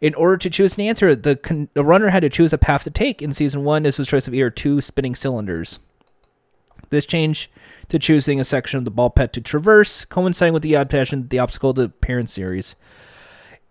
In 0.00 0.14
order 0.14 0.36
to 0.36 0.48
choose 0.48 0.76
an 0.76 0.84
answer, 0.84 1.16
the, 1.16 1.34
con- 1.34 1.68
the 1.74 1.84
runner 1.84 2.10
had 2.10 2.20
to 2.20 2.30
choose 2.30 2.52
a 2.52 2.58
path 2.58 2.84
to 2.84 2.90
take. 2.90 3.20
In 3.20 3.32
season 3.32 3.64
one, 3.64 3.82
this 3.82 3.98
was 3.98 4.06
choice 4.06 4.28
of 4.28 4.34
either 4.34 4.48
two 4.48 4.80
spinning 4.80 5.16
cylinders. 5.16 5.80
This 6.90 7.04
change 7.04 7.50
to 7.88 7.98
choosing 7.98 8.38
a 8.38 8.44
section 8.44 8.78
of 8.78 8.84
the 8.84 8.92
ball 8.92 9.10
pit 9.10 9.32
to 9.32 9.40
traverse, 9.40 10.04
coinciding 10.04 10.54
with 10.54 10.62
the 10.62 10.76
adaptation 10.76 11.20
of 11.20 11.28
the 11.30 11.40
obstacle 11.40 11.70
of 11.70 11.76
the 11.76 11.88
parent 11.88 12.30
series. 12.30 12.76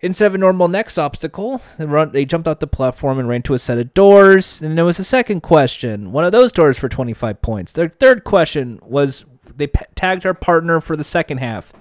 Instead 0.04 0.28
of 0.28 0.36
a 0.36 0.38
normal 0.40 0.68
next 0.68 0.98
obstacle, 0.98 1.62
they, 1.78 1.86
run, 1.86 2.12
they 2.12 2.26
jumped 2.26 2.48
off 2.48 2.60
the 2.60 2.68
platform 2.68 3.20
and 3.20 3.28
ran 3.28 3.44
to 3.44 3.54
a 3.54 3.60
set 3.60 3.78
of 3.78 3.94
doors. 3.94 4.62
And 4.62 4.76
there 4.76 4.86
was 4.86 4.98
a 4.98 5.04
second 5.04 5.42
question. 5.42 6.12
One 6.12 6.24
of 6.24 6.32
those 6.32 6.52
doors 6.52 6.80
for 6.80 6.90
25 6.90 7.42
points. 7.42 7.72
The 7.72 7.90
third 7.90 8.24
question 8.24 8.80
was 8.82 9.26
they 9.56 9.68
p- 9.68 9.86
tagged 9.94 10.26
our 10.26 10.34
partner 10.34 10.82
for 10.82 10.96
the 10.96 11.04
second 11.04 11.38
half. 11.38 11.72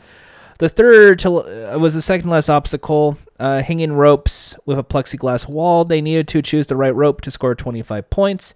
The 0.58 0.68
third 0.68 1.18
to, 1.20 1.72
uh, 1.72 1.78
was 1.78 1.94
the 1.94 2.02
second 2.02 2.28
last 2.28 2.50
obstacle, 2.50 3.16
uh, 3.38 3.62
hanging 3.62 3.94
ropes 3.94 4.54
with 4.66 4.78
a 4.78 4.84
plexiglass 4.84 5.48
wall. 5.48 5.86
They 5.86 6.02
needed 6.02 6.28
to 6.28 6.42
choose 6.42 6.66
the 6.66 6.76
right 6.76 6.94
rope 6.94 7.22
to 7.22 7.30
score 7.30 7.54
25 7.54 8.10
points 8.10 8.54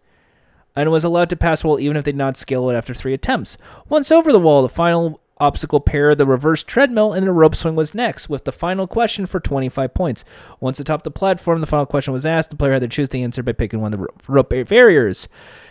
and 0.77 0.91
was 0.91 1.05
allowed 1.05 1.31
to 1.31 1.37
pass 1.37 1.63
the 1.63 1.69
wall 1.69 1.81
even 1.81 1.97
if 1.97 2.05
they 2.05 2.13
did 2.13 2.19
not 2.19 2.37
scale 2.37 2.69
it 2.69 2.75
after 2.75 2.93
three 2.93 3.15
attempts. 3.15 3.57
Once 3.89 4.13
over 4.13 4.31
the 4.31 4.39
wall, 4.39 4.61
the 4.61 4.69
final 4.69 5.21
obstacle 5.39 5.81
pair, 5.81 6.15
the 6.15 6.27
reverse 6.27 6.63
treadmill, 6.63 7.13
and 7.13 7.27
the 7.27 7.33
rope 7.33 7.55
swing 7.55 7.75
was 7.75 7.95
next, 7.95 8.29
with 8.29 8.45
the 8.45 8.53
final 8.53 8.87
question 8.87 9.27
for 9.27 9.41
25 9.41 9.95
points. 9.95 10.25
Once 10.61 10.79
atop 10.81 11.03
the 11.03 11.11
platform, 11.11 11.61
the 11.61 11.67
final 11.67 11.87
question 11.87 12.13
was 12.13 12.27
asked. 12.27 12.51
The 12.51 12.57
player 12.57 12.73
had 12.73 12.83
to 12.83 12.89
choose 12.89 13.09
the 13.09 13.23
answer 13.23 13.43
by 13.43 13.53
picking 13.53 13.81
one 13.81 13.93
of 13.95 14.01
the 14.01 14.07
rope 14.29 14.51
barriers. 14.69 15.29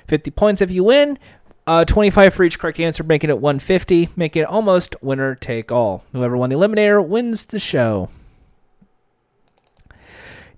50 0.08 0.32
points 0.32 0.62
if 0.62 0.72
you 0.72 0.84
win. 0.84 1.18
Uh, 1.66 1.86
25 1.86 2.34
for 2.34 2.44
each 2.44 2.60
correct 2.60 2.80
answer, 2.80 3.04
making 3.04 3.30
it 3.30 3.40
150, 3.40 4.10
making 4.18 4.42
it 4.42 4.50
almost 4.50 5.02
winner 5.02 5.34
take 5.34 5.72
all. 5.72 6.04
Whoever 6.12 6.36
won 6.36 6.50
the 6.50 6.58
eliminator 6.58 7.06
wins 7.06 7.46
the 7.46 7.60
show. 7.60 8.10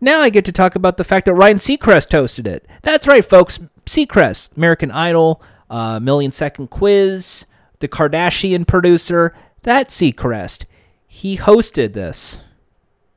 Now 0.02 0.22
I 0.22 0.30
get 0.30 0.46
to 0.46 0.52
talk 0.52 0.76
about 0.76 0.98
the 0.98 1.04
fact 1.04 1.26
that 1.26 1.36
Ryan 1.36 1.58
Seacrest 1.58 2.10
hosted 2.10 2.48
it. 2.48 2.66
That's 2.82 3.08
right, 3.08 3.24
folks. 3.24 3.60
Seacrest, 3.86 4.58
American 4.58 4.90
Idol, 4.90 5.42
uh, 5.70 6.00
Million 6.00 6.32
Second 6.32 6.70
Quiz, 6.70 7.46
the 7.80 7.88
Kardashian 7.88 8.68
producer. 8.68 9.36
That's 9.64 9.96
Seacrest. 9.96 10.66
He 11.08 11.38
hosted 11.38 11.94
this. 11.94 12.44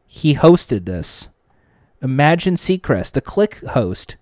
He 0.07 0.35
hosted 0.35 0.85
this. 0.85 1.29
Imagine 2.01 2.55
Seacrest, 2.55 3.13
the 3.13 3.21
Click 3.21 3.59
host, 3.59 4.17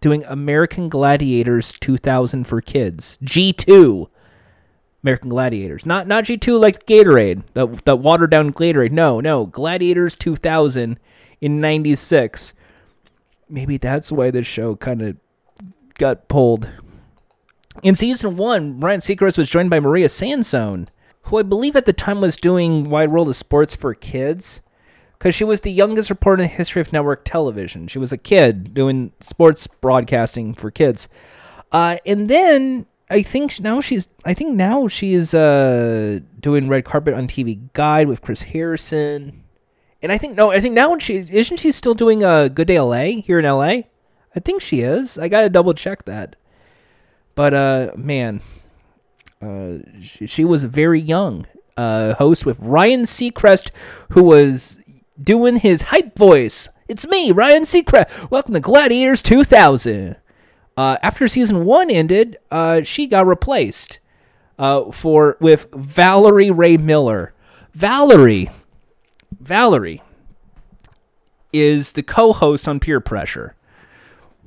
doing 0.00 0.24
American 0.24 0.88
Gladiators 0.88 1.72
2000 1.72 2.44
for 2.44 2.60
kids. 2.60 3.18
G2. 3.22 4.08
American 5.02 5.28
Gladiators. 5.28 5.84
Not 5.84 6.06
not 6.06 6.24
G2 6.24 6.60
like 6.60 6.86
Gatorade, 6.86 7.42
that 7.54 7.84
that 7.84 7.96
watered 7.96 8.30
down 8.30 8.52
Gatorade. 8.52 8.92
No, 8.92 9.20
no, 9.20 9.46
Gladiators 9.46 10.16
2000 10.16 10.98
in 11.40 11.60
96. 11.60 12.54
Maybe 13.48 13.76
that's 13.76 14.12
why 14.12 14.30
the 14.30 14.44
show 14.44 14.76
kind 14.76 15.02
of 15.02 15.16
got 15.98 16.28
pulled. 16.28 16.70
In 17.82 17.94
season 17.94 18.36
1, 18.36 18.80
Ryan 18.80 19.00
Seacrest 19.00 19.38
was 19.38 19.48
joined 19.48 19.70
by 19.70 19.80
Maria 19.80 20.08
Sansone, 20.08 20.88
who 21.22 21.38
I 21.38 21.42
believe 21.42 21.74
at 21.74 21.86
the 21.86 21.92
time 21.92 22.20
was 22.20 22.36
doing 22.36 22.90
Wide 22.90 23.10
World 23.10 23.28
of 23.28 23.36
Sports 23.36 23.74
for 23.74 23.94
Kids 23.94 24.60
because 25.22 25.36
she 25.36 25.44
was 25.44 25.60
the 25.60 25.70
youngest 25.70 26.10
reporter 26.10 26.42
in 26.42 26.48
the 26.48 26.54
history 26.54 26.80
of 26.80 26.92
network 26.92 27.24
television. 27.24 27.86
She 27.86 28.00
was 28.00 28.12
a 28.12 28.18
kid 28.18 28.74
doing 28.74 29.12
sports 29.20 29.68
broadcasting 29.68 30.52
for 30.52 30.70
kids. 30.72 31.08
Uh, 31.70 31.98
and 32.04 32.28
then 32.28 32.86
I 33.08 33.22
think 33.22 33.60
now 33.60 33.80
she's 33.80 34.08
I 34.24 34.34
think 34.34 34.56
now 34.56 34.88
she 34.88 35.14
is 35.14 35.32
uh, 35.32 36.18
doing 36.40 36.68
red 36.68 36.84
carpet 36.84 37.14
on 37.14 37.28
TV 37.28 37.72
Guide 37.72 38.08
with 38.08 38.20
Chris 38.20 38.42
Harrison. 38.42 39.44
And 40.02 40.10
I 40.10 40.18
think 40.18 40.36
no, 40.36 40.50
I 40.50 40.60
think 40.60 40.74
now 40.74 40.98
she 40.98 41.18
isn't 41.30 41.58
she 41.58 41.70
still 41.70 41.94
doing 41.94 42.24
a 42.24 42.28
uh, 42.28 42.48
Good 42.48 42.66
Day 42.66 42.80
LA 42.80 43.22
here 43.22 43.38
in 43.38 43.44
LA? 43.44 43.82
I 44.34 44.40
think 44.44 44.60
she 44.60 44.80
is. 44.80 45.18
I 45.18 45.28
got 45.28 45.42
to 45.42 45.48
double 45.48 45.72
check 45.72 46.04
that. 46.06 46.34
But 47.34 47.54
uh 47.54 47.90
man, 47.96 48.40
uh 49.40 49.78
she, 50.00 50.26
she 50.26 50.44
was 50.44 50.64
very 50.64 51.00
young. 51.00 51.46
Uh 51.76 52.14
host 52.14 52.44
with 52.44 52.58
Ryan 52.60 53.02
Seacrest 53.02 53.70
who 54.10 54.22
was 54.22 54.80
doing 55.20 55.56
his 55.56 55.82
hype 55.82 56.16
voice. 56.16 56.68
It's 56.88 57.06
me, 57.06 57.32
Ryan 57.32 57.62
Seacrest. 57.62 58.30
Welcome 58.30 58.54
to 58.54 58.60
Gladiators 58.60 59.22
2000. 59.22 60.16
Uh, 60.76 60.96
after 61.02 61.28
season 61.28 61.64
one 61.64 61.90
ended, 61.90 62.38
uh, 62.50 62.82
she 62.82 63.06
got 63.06 63.26
replaced 63.26 63.98
uh, 64.58 64.90
for 64.90 65.36
with 65.40 65.68
Valerie 65.72 66.50
Rae 66.50 66.76
Miller. 66.76 67.34
Valerie, 67.74 68.50
Valerie 69.38 70.02
is 71.52 71.92
the 71.92 72.02
co-host 72.02 72.66
on 72.66 72.80
Peer 72.80 73.00
Pressure. 73.00 73.54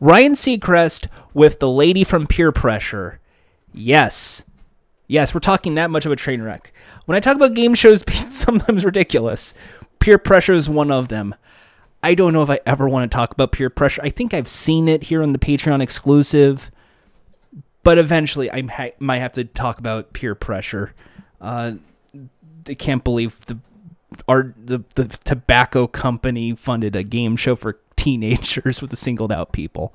Ryan 0.06 0.34
Seacrest 0.34 1.07
with 1.34 1.57
the 1.57 1.68
lady 1.68 2.03
from 2.03 2.27
Peer 2.27 2.52
Pressure. 2.52 3.19
Yes, 3.73 4.44
yes, 5.07 5.34
we're 5.34 5.40
talking 5.40 5.73
that 5.73 5.90
much 5.90 6.06
of 6.06 6.11
a 6.11 6.15
train 6.15 6.44
wreck. 6.44 6.72
When 7.06 7.15
I 7.15 7.19
talk 7.19 7.36
about 7.36 7.56
game 7.56 7.73
shows 7.73 8.03
being 8.03 8.30
sometimes 8.30 8.86
ridiculous, 8.86 9.56
Peer 9.98 10.19
Pressure 10.19 10.53
is 10.53 10.69
one 10.69 10.91
of 10.91 11.07
them. 11.07 11.34
I 12.03 12.14
don't 12.14 12.34
know 12.34 12.44
if 12.44 12.52
I 12.52 12.60
ever 12.68 12.88
want 12.88 13.11
to 13.11 13.15
talk 13.15 13.32
about 13.32 13.52
peer 13.52 13.72
pressure. 13.72 13.99
I 14.03 14.11
think 14.11 14.32
I've 14.32 14.48
seen 14.48 14.88
it 14.88 15.06
here 15.06 15.23
on 15.23 15.34
the 15.34 15.40
Patreon 15.40 15.82
exclusive, 15.82 16.69
but 17.82 17.98
eventually 17.98 18.52
I 18.52 18.94
might 18.99 19.18
have 19.18 19.32
to 19.32 19.44
talk 19.44 19.80
about 19.80 20.14
peer 20.14 20.36
pressure. 20.36 20.94
Uh, 21.41 21.77
I 22.69 22.76
can't 22.76 23.03
believe 23.03 23.44
the 23.48 23.57
our 24.27 24.53
the, 24.56 24.84
the 24.94 25.07
tobacco 25.07 25.88
company 25.88 26.53
funded 26.56 26.95
a 26.95 27.02
game 27.02 27.36
show 27.36 27.56
for 27.56 27.80
teenagers 27.96 28.82
with 28.82 28.92
the 28.92 28.98
singled 28.98 29.32
out 29.32 29.52
people. 29.52 29.94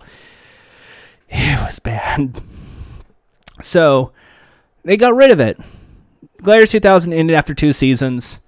It 1.29 1.61
was 1.61 1.79
bad. 1.79 2.41
So 3.61 4.13
they 4.85 4.97
got 4.97 5.15
rid 5.15 5.31
of 5.31 5.41
it. 5.41 5.59
Gladiators 6.43 6.71
2000 6.71 7.13
ended 7.13 7.37
after 7.37 7.55
two 7.55 7.73
seasons. 7.73 8.41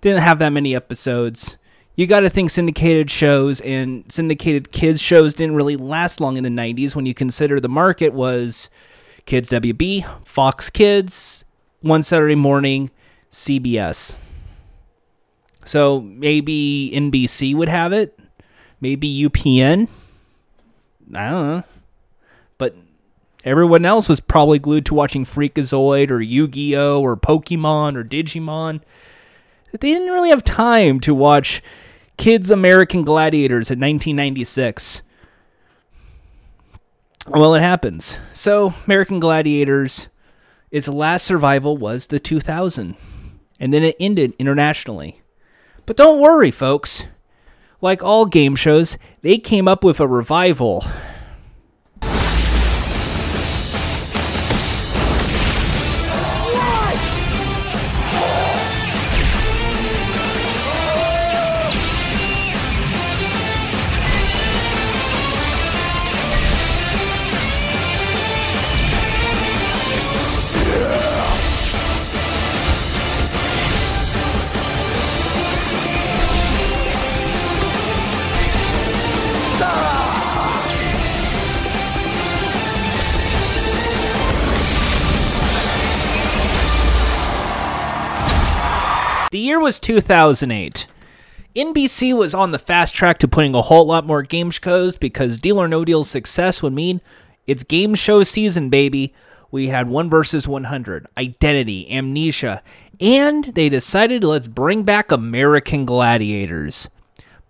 Didn't 0.00 0.22
have 0.22 0.38
that 0.38 0.50
many 0.50 0.74
episodes 0.74 1.58
you 2.00 2.06
got 2.06 2.20
to 2.20 2.30
think 2.30 2.48
syndicated 2.48 3.10
shows 3.10 3.60
and 3.60 4.10
syndicated 4.10 4.72
kids 4.72 5.02
shows 5.02 5.34
didn't 5.34 5.54
really 5.54 5.76
last 5.76 6.18
long 6.18 6.38
in 6.38 6.44
the 6.44 6.48
90s 6.48 6.96
when 6.96 7.04
you 7.04 7.12
consider 7.12 7.60
the 7.60 7.68
market 7.68 8.14
was 8.14 8.70
Kids 9.26 9.50
WB, 9.50 10.26
Fox 10.26 10.70
Kids, 10.70 11.44
One 11.82 12.00
Saturday 12.00 12.36
Morning, 12.36 12.90
CBS. 13.30 14.14
So 15.64 16.00
maybe 16.00 16.90
NBC 16.94 17.54
would 17.54 17.68
have 17.68 17.92
it, 17.92 18.18
maybe 18.80 19.08
UPN. 19.28 19.88
I 21.14 21.30
don't 21.30 21.46
know. 21.48 21.64
But 22.58 22.76
everyone 23.44 23.84
else 23.84 24.08
was 24.08 24.20
probably 24.20 24.58
glued 24.58 24.86
to 24.86 24.94
watching 24.94 25.24
Freakazoid 25.24 26.10
or 26.10 26.20
Yu 26.20 26.46
Gi 26.48 26.76
Oh! 26.76 27.00
or 27.00 27.16
Pokemon 27.16 27.96
or 27.96 28.04
Digimon. 28.04 28.80
They 29.72 29.78
didn't 29.78 30.12
really 30.12 30.30
have 30.30 30.44
time 30.44 31.00
to 31.00 31.14
watch 31.14 31.62
Kids 32.16 32.50
American 32.50 33.02
Gladiators 33.02 33.70
in 33.70 33.78
1996. 33.78 35.02
Well, 37.28 37.54
it 37.54 37.60
happens. 37.60 38.18
So, 38.32 38.74
American 38.86 39.20
Gladiators, 39.20 40.08
its 40.70 40.88
last 40.88 41.24
survival 41.24 41.76
was 41.76 42.08
the 42.08 42.18
2000, 42.18 42.96
and 43.60 43.72
then 43.72 43.84
it 43.84 43.96
ended 44.00 44.34
internationally. 44.38 45.20
But 45.86 45.96
don't 45.96 46.20
worry, 46.20 46.50
folks. 46.50 47.06
Like 47.82 48.02
all 48.02 48.26
game 48.26 48.56
shows, 48.56 48.98
they 49.22 49.38
came 49.38 49.66
up 49.66 49.82
with 49.82 50.00
a 50.00 50.06
revival. 50.06 50.84
Was 89.60 89.78
2008. 89.78 90.86
NBC 91.54 92.16
was 92.16 92.32
on 92.32 92.50
the 92.50 92.58
fast 92.58 92.94
track 92.94 93.18
to 93.18 93.28
putting 93.28 93.54
a 93.54 93.60
whole 93.60 93.84
lot 93.84 94.06
more 94.06 94.22
game 94.22 94.50
shows 94.50 94.96
because 94.96 95.38
Deal 95.38 95.60
or 95.60 95.68
No 95.68 95.84
Deal's 95.84 96.08
success 96.08 96.62
would 96.62 96.72
mean 96.72 97.02
it's 97.46 97.62
game 97.62 97.94
show 97.94 98.22
season, 98.22 98.70
baby. 98.70 99.12
We 99.50 99.68
had 99.68 99.88
1 99.88 100.08
versus 100.08 100.48
100, 100.48 101.08
Identity, 101.18 101.92
Amnesia, 101.92 102.62
and 103.00 103.44
they 103.44 103.68
decided 103.68 104.24
let's 104.24 104.46
bring 104.46 104.82
back 104.82 105.12
American 105.12 105.84
Gladiators. 105.84 106.88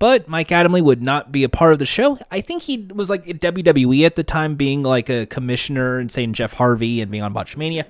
But 0.01 0.27
Mike 0.27 0.49
Adamle 0.49 0.83
would 0.83 1.03
not 1.03 1.31
be 1.31 1.45
a 1.45 1.49
part 1.49 1.73
of 1.73 1.79
the 1.79 1.87
show. 1.87 2.19
I 2.29 2.41
think 2.41 2.63
he 2.63 2.89
was 2.93 3.09
like 3.09 3.29
at 3.29 3.41
WWE 3.41 4.05
at 4.05 4.17
the 4.17 4.25
time, 4.25 4.57
being 4.57 4.83
like 4.83 5.09
a 5.09 5.27
commissioner 5.27 5.99
and 5.99 6.11
saying 6.11 6.33
Jeff 6.33 6.55
Harvey 6.55 7.01
and 7.01 7.11
being 7.11 7.23
on 7.23 7.33
Botchmania. 7.33 7.85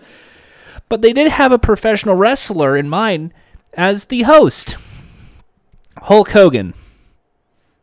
But 0.90 1.00
they 1.00 1.14
did 1.14 1.32
have 1.32 1.52
a 1.52 1.58
professional 1.58 2.16
wrestler 2.16 2.76
in 2.76 2.88
mind 2.88 3.32
as 3.74 4.06
the 4.06 4.22
host 4.22 4.76
Hulk 5.98 6.30
Hogan. 6.30 6.74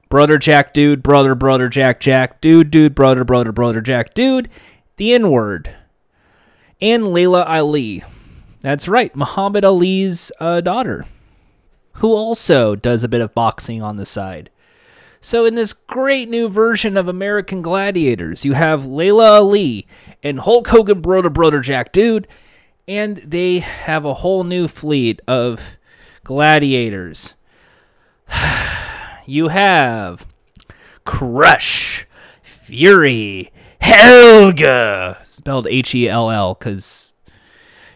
Brother 0.09 0.37
Jack 0.37 0.73
Dude, 0.73 1.03
brother, 1.03 1.35
brother 1.35 1.67
Jack 1.67 1.99
Jack, 1.99 2.39
dude, 2.39 2.71
dude, 2.71 2.95
brother, 2.95 3.23
brother, 3.23 3.51
brother 3.51 3.81
Jack 3.81 4.13
Dude, 4.13 4.49
the 4.95 5.13
N 5.13 5.29
word. 5.29 5.75
And 6.79 7.07
Laila 7.09 7.43
Ali. 7.43 8.03
That's 8.61 8.87
right, 8.87 9.15
Muhammad 9.15 9.65
Ali's 9.65 10.31
uh, 10.39 10.61
daughter, 10.61 11.05
who 11.93 12.13
also 12.13 12.75
does 12.75 13.03
a 13.03 13.07
bit 13.07 13.21
of 13.21 13.35
boxing 13.35 13.81
on 13.81 13.97
the 13.97 14.05
side. 14.05 14.49
So, 15.19 15.45
in 15.45 15.55
this 15.55 15.73
great 15.73 16.29
new 16.29 16.47
version 16.47 16.95
of 16.95 17.07
American 17.07 17.61
Gladiators, 17.61 18.45
you 18.45 18.53
have 18.53 18.85
Laila 18.85 19.39
Ali 19.39 19.87
and 20.23 20.39
Hulk 20.39 20.67
Hogan, 20.67 21.01
brother, 21.01 21.29
brother 21.29 21.59
Jack 21.59 21.91
Dude, 21.91 22.27
and 22.87 23.17
they 23.17 23.59
have 23.59 24.05
a 24.05 24.15
whole 24.15 24.43
new 24.43 24.67
fleet 24.67 25.21
of 25.27 25.77
gladiators. 26.23 27.33
you 29.25 29.49
have 29.49 30.25
Crush, 31.03 32.07
Fury, 32.41 33.51
Helga, 33.81 35.21
spelled 35.23 35.67
H 35.67 35.93
E 35.95 36.09
L 36.09 36.29
L, 36.29 36.53
because 36.53 37.13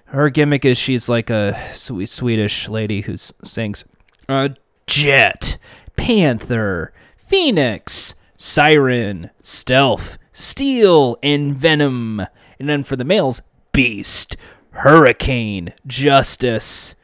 her 0.05 0.29
gimmick 0.29 0.65
is 0.65 0.77
she's 0.77 1.07
like 1.07 1.29
a 1.29 1.57
sweet 1.73 2.09
Swedish 2.09 2.67
lady 2.67 3.01
who 3.01 3.17
sings. 3.17 3.85
Uh, 4.27 4.49
Jet, 4.87 5.57
Panther, 5.95 6.93
Phoenix, 7.17 8.13
Siren, 8.37 9.29
Stealth, 9.41 10.17
Steel, 10.33 11.17
and 11.23 11.55
Venom. 11.55 12.25
And 12.59 12.69
then 12.69 12.83
for 12.83 12.95
the 12.95 13.05
males, 13.05 13.41
Beast, 13.71 14.35
Hurricane, 14.71 15.73
Justice, 15.85 16.95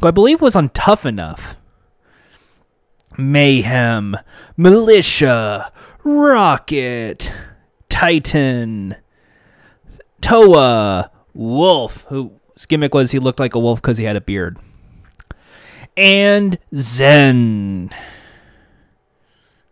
who 0.00 0.08
I 0.08 0.10
believe 0.10 0.40
was 0.40 0.56
on 0.56 0.70
Tough 0.70 1.06
Enough. 1.06 1.56
Mayhem, 3.18 4.16
Militia, 4.56 5.72
Rocket, 6.02 7.32
Titan, 7.88 8.96
Toa, 10.20 11.10
Wolf, 11.34 12.06
who 12.08 12.32
gimmick 12.68 12.94
was 12.94 13.10
he 13.10 13.18
looked 13.18 13.40
like 13.40 13.54
a 13.54 13.58
wolf 13.58 13.82
because 13.82 13.98
he 13.98 14.04
had 14.04 14.16
a 14.16 14.20
beard. 14.20 14.58
And 15.96 16.58
Zen, 16.74 17.90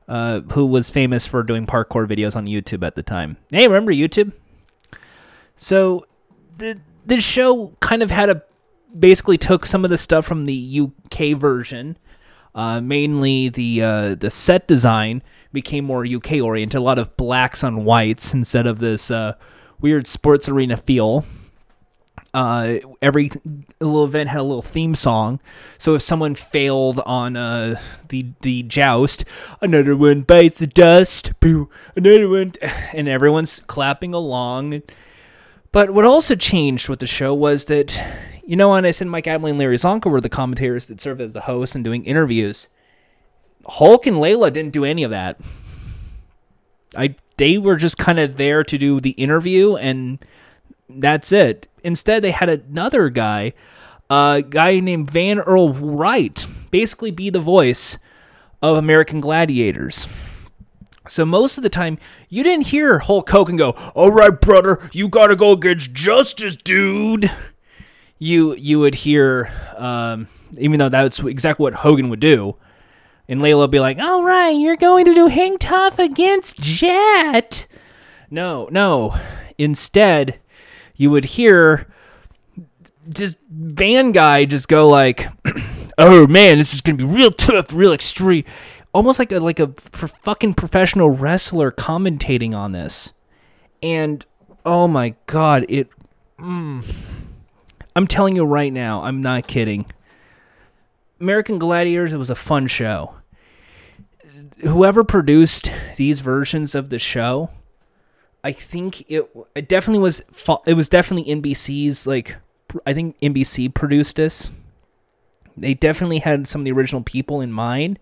uh, 0.06 0.40
who 0.52 0.66
was 0.66 0.90
famous 0.90 1.26
for 1.26 1.42
doing 1.42 1.66
parkour 1.66 2.06
videos 2.06 2.36
on 2.36 2.46
YouTube 2.46 2.84
at 2.86 2.94
the 2.94 3.02
time. 3.02 3.38
Hey, 3.50 3.66
remember 3.66 3.92
YouTube? 3.92 4.32
So 5.56 6.06
the 6.58 6.80
this 7.04 7.24
show 7.24 7.76
kind 7.80 8.02
of 8.02 8.10
had 8.10 8.30
a 8.30 8.42
basically 8.98 9.38
took 9.38 9.66
some 9.66 9.84
of 9.84 9.90
the 9.90 9.98
stuff 9.98 10.26
from 10.26 10.44
the 10.44 10.80
UK 10.80 11.36
version, 11.36 11.96
uh, 12.54 12.80
mainly 12.80 13.48
the 13.48 13.82
uh, 13.82 14.14
the 14.14 14.30
set 14.30 14.66
design 14.66 15.22
became 15.52 15.84
more 15.84 16.06
UK 16.06 16.34
oriented, 16.34 16.78
a 16.78 16.82
lot 16.82 16.98
of 16.98 17.16
blacks 17.16 17.64
on 17.64 17.84
whites 17.84 18.34
instead 18.34 18.66
of 18.66 18.78
this 18.78 19.10
uh, 19.10 19.34
weird 19.80 20.06
sports 20.06 20.48
arena 20.48 20.76
feel. 20.76 21.24
Uh, 22.32 22.76
every 23.02 23.28
little 23.80 24.04
event 24.04 24.28
had 24.28 24.40
a 24.40 24.44
little 24.44 24.62
theme 24.62 24.94
song, 24.94 25.40
so 25.78 25.96
if 25.96 26.02
someone 26.02 26.34
failed 26.36 27.00
on 27.00 27.36
uh, 27.36 27.80
the 28.08 28.26
the 28.42 28.62
joust, 28.62 29.24
another 29.60 29.96
one 29.96 30.22
bites 30.22 30.58
the 30.58 30.66
dust, 30.66 31.32
boo, 31.40 31.68
another 31.96 32.28
one, 32.28 32.52
and 32.92 33.08
everyone's 33.08 33.60
clapping 33.66 34.14
along. 34.14 34.82
But 35.72 35.90
what 35.90 36.04
also 36.04 36.34
changed 36.34 36.88
with 36.88 36.98
the 36.98 37.06
show 37.06 37.32
was 37.32 37.66
that, 37.66 38.02
you 38.44 38.56
know, 38.56 38.74
and 38.74 38.86
I 38.86 38.90
said 38.90 39.06
Mike 39.06 39.26
Adley 39.26 39.50
and 39.50 39.58
Larry 39.58 39.76
Csonka 39.76 40.10
were 40.10 40.20
the 40.20 40.28
commentators 40.28 40.86
that 40.86 41.00
served 41.00 41.20
as 41.20 41.32
the 41.32 41.42
hosts 41.42 41.76
and 41.76 41.84
doing 41.84 42.04
interviews. 42.04 42.66
Hulk 43.66 44.06
and 44.06 44.20
Laila 44.20 44.50
didn't 44.50 44.72
do 44.72 44.84
any 44.84 45.04
of 45.04 45.10
that. 45.10 45.38
I 46.96 47.14
they 47.36 47.56
were 47.56 47.76
just 47.76 47.96
kind 47.96 48.18
of 48.18 48.36
there 48.36 48.64
to 48.64 48.76
do 48.76 49.00
the 49.00 49.10
interview 49.10 49.76
and 49.76 50.18
that's 50.88 51.32
it. 51.32 51.68
Instead, 51.82 52.22
they 52.22 52.32
had 52.32 52.48
another 52.48 53.08
guy, 53.08 53.54
a 54.10 54.42
guy 54.46 54.80
named 54.80 55.10
Van 55.10 55.38
Earl 55.38 55.72
Wright, 55.72 56.44
basically 56.70 57.10
be 57.10 57.30
the 57.30 57.40
voice 57.40 57.96
of 58.60 58.76
American 58.76 59.20
Gladiators. 59.20 60.06
So 61.10 61.26
most 61.26 61.56
of 61.56 61.64
the 61.64 61.68
time, 61.68 61.98
you 62.28 62.44
didn't 62.44 62.68
hear 62.68 63.00
Hulk 63.00 63.28
Hogan 63.28 63.56
go, 63.56 63.70
"All 63.96 64.12
right, 64.12 64.40
brother, 64.40 64.78
you 64.92 65.08
gotta 65.08 65.34
go 65.34 65.50
against 65.50 65.92
justice, 65.92 66.54
dude." 66.54 67.28
You 68.18 68.54
you 68.54 68.78
would 68.78 68.94
hear, 68.94 69.50
um, 69.76 70.28
even 70.56 70.78
though 70.78 70.88
that's 70.88 71.18
exactly 71.20 71.64
what 71.64 71.74
Hogan 71.74 72.10
would 72.10 72.20
do, 72.20 72.54
and 73.28 73.42
Laila 73.42 73.62
would 73.62 73.72
be 73.72 73.80
like, 73.80 73.98
"All 73.98 74.22
right, 74.22 74.50
you're 74.50 74.76
going 74.76 75.04
to 75.04 75.12
do 75.12 75.26
Hang 75.26 75.58
Tough 75.58 75.98
against 75.98 76.60
Jet." 76.60 77.66
No, 78.30 78.68
no. 78.70 79.16
Instead, 79.58 80.38
you 80.94 81.10
would 81.10 81.24
hear 81.24 81.88
just 83.12 83.36
Van 83.50 84.12
guy 84.12 84.44
just 84.44 84.68
go 84.68 84.88
like, 84.88 85.26
"Oh 85.98 86.28
man, 86.28 86.58
this 86.58 86.72
is 86.72 86.80
gonna 86.80 86.98
be 86.98 87.04
real 87.04 87.32
tough, 87.32 87.74
real 87.74 87.92
extreme." 87.92 88.44
Almost 88.92 89.18
like 89.18 89.30
a 89.30 89.38
like 89.38 89.60
a 89.60 89.68
fucking 89.68 90.54
professional 90.54 91.10
wrestler 91.10 91.70
commentating 91.70 92.54
on 92.54 92.72
this, 92.72 93.12
and 93.82 94.24
oh 94.66 94.88
my 94.88 95.14
god, 95.26 95.64
it. 95.68 95.88
Mm, 96.38 97.06
I'm 97.94 98.06
telling 98.06 98.34
you 98.34 98.44
right 98.44 98.72
now, 98.72 99.02
I'm 99.02 99.20
not 99.20 99.46
kidding. 99.46 99.86
American 101.20 101.58
Gladiators, 101.58 102.12
it 102.12 102.16
was 102.18 102.30
a 102.30 102.34
fun 102.34 102.66
show. 102.66 103.14
Whoever 104.62 105.04
produced 105.04 105.70
these 105.96 106.20
versions 106.20 106.74
of 106.74 106.90
the 106.90 106.98
show, 106.98 107.50
I 108.42 108.52
think 108.52 109.08
it 109.10 109.30
it 109.54 109.68
definitely 109.68 110.02
was 110.02 110.22
it 110.66 110.74
was 110.74 110.88
definitely 110.88 111.32
NBC's 111.34 112.06
like 112.06 112.36
I 112.86 112.92
think 112.92 113.18
NBC 113.20 113.72
produced 113.72 114.16
this. 114.16 114.50
They 115.56 115.74
definitely 115.74 116.20
had 116.20 116.46
some 116.46 116.62
of 116.62 116.64
the 116.64 116.72
original 116.72 117.02
people 117.02 117.40
in 117.40 117.52
mind. 117.52 117.98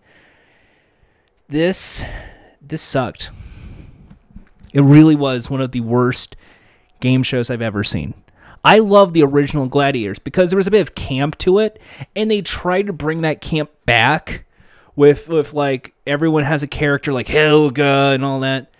This 1.49 2.05
this 2.61 2.83
sucked. 2.83 3.31
It 4.75 4.83
really 4.83 5.15
was 5.15 5.49
one 5.49 5.62
of 5.62 5.73
the 5.73 5.81
worst 5.81 6.37
game 7.01 7.23
shows 7.23 7.49
I've 7.49 7.62
ever 7.62 7.83
seen. 7.83 8.12
I 8.62 8.81
love 8.81 9.15
the 9.15 9.23
original 9.23 9.66
Gladiators 9.66 10.19
because 10.19 10.51
there 10.51 10.59
was 10.59 10.66
a 10.66 10.70
bit 10.70 10.83
of 10.83 10.95
camp 10.95 11.39
to 11.39 11.59
it, 11.59 11.81
and 12.15 12.31
they 12.31 12.43
tried 12.43 12.87
to 12.89 12.93
bring 12.93 13.23
that 13.23 13.41
camp 13.41 13.70
back 13.87 14.45
with 14.95 15.29
with 15.29 15.55
like 15.55 15.95
everyone 16.07 16.45
has 16.45 16.62
a 16.62 16.66
character 16.66 17.15
like 17.15 17.29
Helga 17.29 18.12
and 18.12 18.23
all 18.23 18.41
that. 18.41 18.70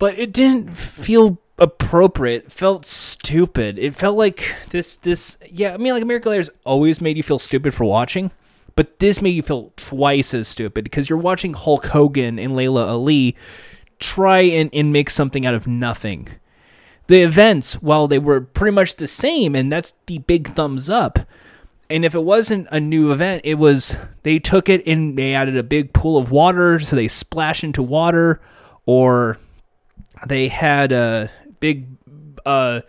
But 0.00 0.18
it 0.18 0.32
didn't 0.32 0.76
feel 0.76 1.38
appropriate. 1.56 2.46
It 2.46 2.52
felt 2.52 2.84
stupid. 2.84 3.78
It 3.78 3.94
felt 3.94 4.16
like 4.16 4.56
this 4.70 4.96
this 4.96 5.36
yeah, 5.48 5.72
I 5.72 5.76
mean 5.76 5.92
like 5.92 6.02
American 6.02 6.24
Gladiators 6.24 6.50
always 6.64 7.00
made 7.00 7.16
you 7.16 7.22
feel 7.22 7.38
stupid 7.38 7.74
for 7.74 7.84
watching, 7.84 8.32
but 8.80 8.98
this 8.98 9.20
made 9.20 9.36
you 9.36 9.42
feel 9.42 9.74
twice 9.76 10.32
as 10.32 10.48
stupid 10.48 10.84
because 10.84 11.10
you're 11.10 11.18
watching 11.18 11.52
Hulk 11.52 11.84
Hogan 11.84 12.38
and 12.38 12.56
Laila 12.56 12.86
Ali 12.86 13.36
try 13.98 14.40
and, 14.40 14.70
and 14.72 14.90
make 14.90 15.10
something 15.10 15.44
out 15.44 15.52
of 15.52 15.66
nothing 15.66 16.28
the 17.10 17.20
events, 17.20 17.74
while 17.82 18.08
they 18.08 18.18
were 18.18 18.40
pretty 18.40 18.74
much 18.74 18.94
the 18.94 19.06
same, 19.06 19.54
and 19.54 19.70
that's 19.70 19.94
the 20.06 20.16
big 20.16 20.46
thumbs 20.46 20.88
up. 20.88 21.18
And 21.90 22.06
if 22.06 22.14
it 22.14 22.22
wasn't 22.22 22.68
a 22.70 22.80
new 22.80 23.12
event, 23.12 23.42
it 23.44 23.56
was 23.56 23.98
they 24.22 24.38
took 24.38 24.70
it 24.70 24.86
and 24.86 25.18
they 25.18 25.34
added 25.34 25.58
a 25.58 25.62
big 25.62 25.92
pool 25.92 26.16
of 26.16 26.30
water, 26.30 26.78
so 26.78 26.96
they 26.96 27.08
splash 27.08 27.62
into 27.62 27.82
water, 27.82 28.40
or 28.86 29.36
they 30.26 30.48
had 30.48 30.90
a 30.90 31.30
big 31.58 31.88
uh, 32.46 32.80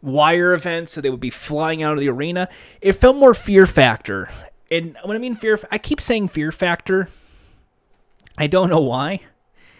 wire 0.00 0.52
event, 0.52 0.90
so 0.90 1.00
they 1.00 1.10
would 1.10 1.18
be 1.18 1.30
flying 1.30 1.82
out 1.82 1.94
of 1.94 1.98
the 1.98 2.08
arena. 2.08 2.48
It 2.80 2.92
felt 2.92 3.16
more 3.16 3.34
fear 3.34 3.66
factor, 3.66 4.28
and 4.74 4.96
when 5.04 5.16
I 5.16 5.20
mean 5.20 5.34
fear, 5.34 5.58
I 5.70 5.78
keep 5.78 6.00
saying 6.00 6.28
fear 6.28 6.52
factor. 6.52 7.08
I 8.36 8.46
don't 8.46 8.70
know 8.70 8.80
why, 8.80 9.20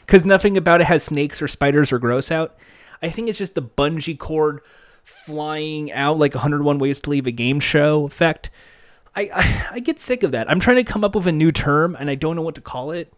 because 0.00 0.24
nothing 0.24 0.56
about 0.56 0.80
it 0.80 0.86
has 0.86 1.02
snakes 1.02 1.42
or 1.42 1.48
spiders 1.48 1.92
or 1.92 1.98
gross 1.98 2.30
out. 2.30 2.56
I 3.02 3.08
think 3.08 3.28
it's 3.28 3.38
just 3.38 3.54
the 3.54 3.62
bungee 3.62 4.18
cord 4.18 4.60
flying 5.02 5.92
out 5.92 6.18
like 6.18 6.34
101 6.34 6.78
Ways 6.78 7.00
to 7.00 7.10
Leave 7.10 7.26
a 7.26 7.32
Game 7.32 7.60
Show 7.60 8.06
effect. 8.06 8.50
I, 9.14 9.30
I, 9.34 9.66
I 9.72 9.80
get 9.80 10.00
sick 10.00 10.22
of 10.22 10.32
that. 10.32 10.50
I'm 10.50 10.60
trying 10.60 10.76
to 10.76 10.84
come 10.84 11.04
up 11.04 11.14
with 11.14 11.26
a 11.26 11.32
new 11.32 11.52
term 11.52 11.96
and 11.98 12.08
I 12.08 12.14
don't 12.14 12.36
know 12.36 12.42
what 12.42 12.54
to 12.54 12.60
call 12.60 12.90
it. 12.90 13.12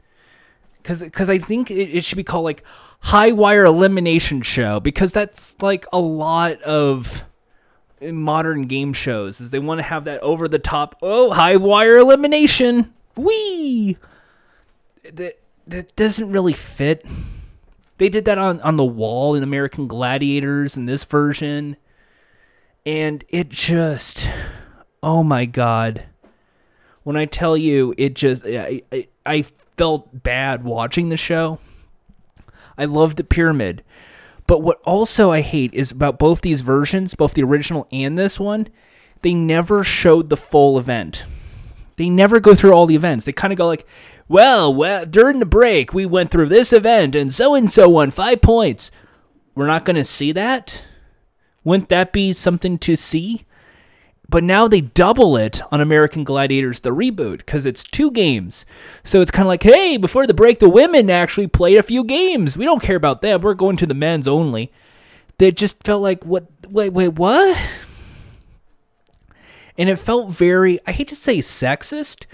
Cause, 0.82 1.04
cause 1.12 1.28
I 1.28 1.38
think 1.38 1.70
it, 1.70 1.90
it 1.90 2.04
should 2.04 2.16
be 2.16 2.24
called 2.24 2.44
like 2.44 2.62
high 3.00 3.32
wire 3.32 3.64
elimination 3.64 4.42
show 4.42 4.78
because 4.78 5.12
that's 5.12 5.60
like 5.60 5.84
a 5.92 5.98
lot 5.98 6.62
of 6.62 7.24
modern 8.00 8.66
game 8.66 8.92
shows 8.92 9.40
is 9.40 9.50
they 9.50 9.58
want 9.58 9.78
to 9.78 9.82
have 9.82 10.04
that 10.04 10.22
over 10.22 10.48
the 10.48 10.58
top 10.58 10.96
oh 11.00 11.32
high 11.32 11.56
wire 11.56 11.96
elimination 11.96 12.92
wee 13.16 13.96
that 15.02 15.38
that 15.66 15.96
doesn't 15.96 16.30
really 16.30 16.52
fit 16.52 17.04
they 17.98 18.08
did 18.08 18.24
that 18.26 18.38
on, 18.38 18.60
on 18.60 18.76
the 18.76 18.84
wall 18.84 19.34
in 19.34 19.42
American 19.42 19.86
Gladiators 19.86 20.76
in 20.76 20.86
this 20.86 21.04
version. 21.04 21.76
And 22.84 23.24
it 23.28 23.48
just, 23.48 24.28
oh 25.02 25.22
my 25.22 25.46
God. 25.46 26.06
When 27.02 27.16
I 27.16 27.24
tell 27.24 27.56
you, 27.56 27.94
it 27.96 28.14
just, 28.14 28.44
I, 28.44 28.82
I, 28.92 29.08
I 29.24 29.44
felt 29.76 30.22
bad 30.22 30.64
watching 30.64 31.08
the 31.08 31.16
show. 31.16 31.58
I 32.76 32.84
loved 32.84 33.16
the 33.16 33.24
pyramid. 33.24 33.82
But 34.46 34.62
what 34.62 34.80
also 34.84 35.32
I 35.32 35.40
hate 35.40 35.74
is 35.74 35.90
about 35.90 36.18
both 36.18 36.40
these 36.40 36.60
versions, 36.60 37.14
both 37.14 37.34
the 37.34 37.42
original 37.42 37.88
and 37.90 38.16
this 38.16 38.38
one, 38.38 38.68
they 39.22 39.34
never 39.34 39.82
showed 39.82 40.30
the 40.30 40.36
full 40.36 40.78
event. 40.78 41.24
They 41.96 42.10
never 42.10 42.40
go 42.40 42.54
through 42.54 42.72
all 42.72 42.86
the 42.86 42.94
events. 42.94 43.24
They 43.24 43.32
kind 43.32 43.52
of 43.52 43.56
go 43.56 43.66
like, 43.66 43.86
well, 44.28 44.72
well, 44.72 45.06
during 45.06 45.38
the 45.38 45.46
break, 45.46 45.94
we 45.94 46.04
went 46.04 46.30
through 46.30 46.48
this 46.48 46.72
event 46.72 47.14
and 47.14 47.32
so 47.32 47.54
and 47.54 47.70
so 47.70 47.88
won 47.88 48.10
five 48.10 48.42
points. 48.42 48.90
We're 49.54 49.66
not 49.66 49.84
going 49.84 49.96
to 49.96 50.04
see 50.04 50.32
that? 50.32 50.84
Wouldn't 51.64 51.88
that 51.88 52.12
be 52.12 52.32
something 52.32 52.78
to 52.78 52.96
see? 52.96 53.45
But 54.28 54.42
now 54.42 54.66
they 54.66 54.80
double 54.80 55.36
it 55.36 55.60
on 55.70 55.80
American 55.80 56.24
Gladiators, 56.24 56.80
the 56.80 56.90
reboot, 56.90 57.38
because 57.38 57.64
it's 57.64 57.84
two 57.84 58.10
games. 58.10 58.66
So 59.04 59.20
it's 59.20 59.30
kind 59.30 59.46
of 59.46 59.48
like, 59.48 59.62
hey, 59.62 59.96
before 59.96 60.26
the 60.26 60.34
break, 60.34 60.58
the 60.58 60.68
women 60.68 61.10
actually 61.10 61.46
played 61.46 61.78
a 61.78 61.82
few 61.82 62.02
games. 62.02 62.56
We 62.56 62.64
don't 62.64 62.82
care 62.82 62.96
about 62.96 63.22
them. 63.22 63.40
We're 63.40 63.54
going 63.54 63.76
to 63.76 63.86
the 63.86 63.94
men's 63.94 64.26
only. 64.26 64.72
That 65.38 65.56
just 65.56 65.84
felt 65.84 66.02
like, 66.02 66.24
what? 66.24 66.46
Wait, 66.68 66.92
wait, 66.92 67.10
what? 67.10 67.56
And 69.78 69.88
it 69.88 69.96
felt 69.96 70.30
very, 70.30 70.80
I 70.86 70.92
hate 70.92 71.08
to 71.08 71.14
say 71.14 71.38
sexist, 71.38 72.24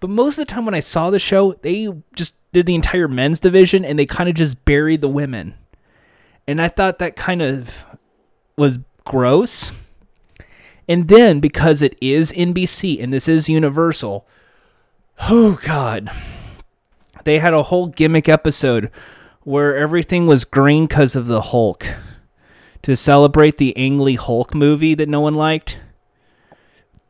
but 0.00 0.10
most 0.10 0.38
of 0.38 0.46
the 0.46 0.52
time 0.52 0.64
when 0.64 0.74
I 0.74 0.80
saw 0.80 1.10
the 1.10 1.18
show, 1.18 1.52
they 1.54 1.88
just 2.14 2.34
did 2.52 2.66
the 2.66 2.74
entire 2.74 3.08
men's 3.08 3.40
division 3.40 3.84
and 3.84 3.98
they 3.98 4.06
kind 4.06 4.28
of 4.28 4.34
just 4.34 4.64
buried 4.64 5.00
the 5.00 5.08
women. 5.08 5.54
And 6.46 6.60
I 6.60 6.68
thought 6.68 6.98
that 6.98 7.14
kind 7.14 7.42
of 7.42 7.84
was 8.56 8.78
gross. 9.04 9.72
And 10.88 11.08
then 11.08 11.38
because 11.40 11.82
it 11.82 11.96
is 12.00 12.32
NBC 12.32 13.02
and 13.02 13.12
this 13.12 13.28
is 13.28 13.48
Universal, 13.48 14.26
oh 15.28 15.58
god. 15.64 16.10
They 17.24 17.38
had 17.40 17.52
a 17.52 17.64
whole 17.64 17.88
gimmick 17.88 18.28
episode 18.28 18.90
where 19.42 19.76
everything 19.76 20.26
was 20.26 20.44
green 20.44 20.86
because 20.86 21.14
of 21.14 21.26
the 21.26 21.40
Hulk. 21.42 21.86
to 22.82 22.96
celebrate 22.96 23.58
the 23.58 23.76
Ang 23.76 23.98
Lee 23.98 24.14
Hulk 24.14 24.54
movie 24.54 24.94
that 24.94 25.08
no 25.08 25.20
one 25.20 25.34
liked? 25.34 25.78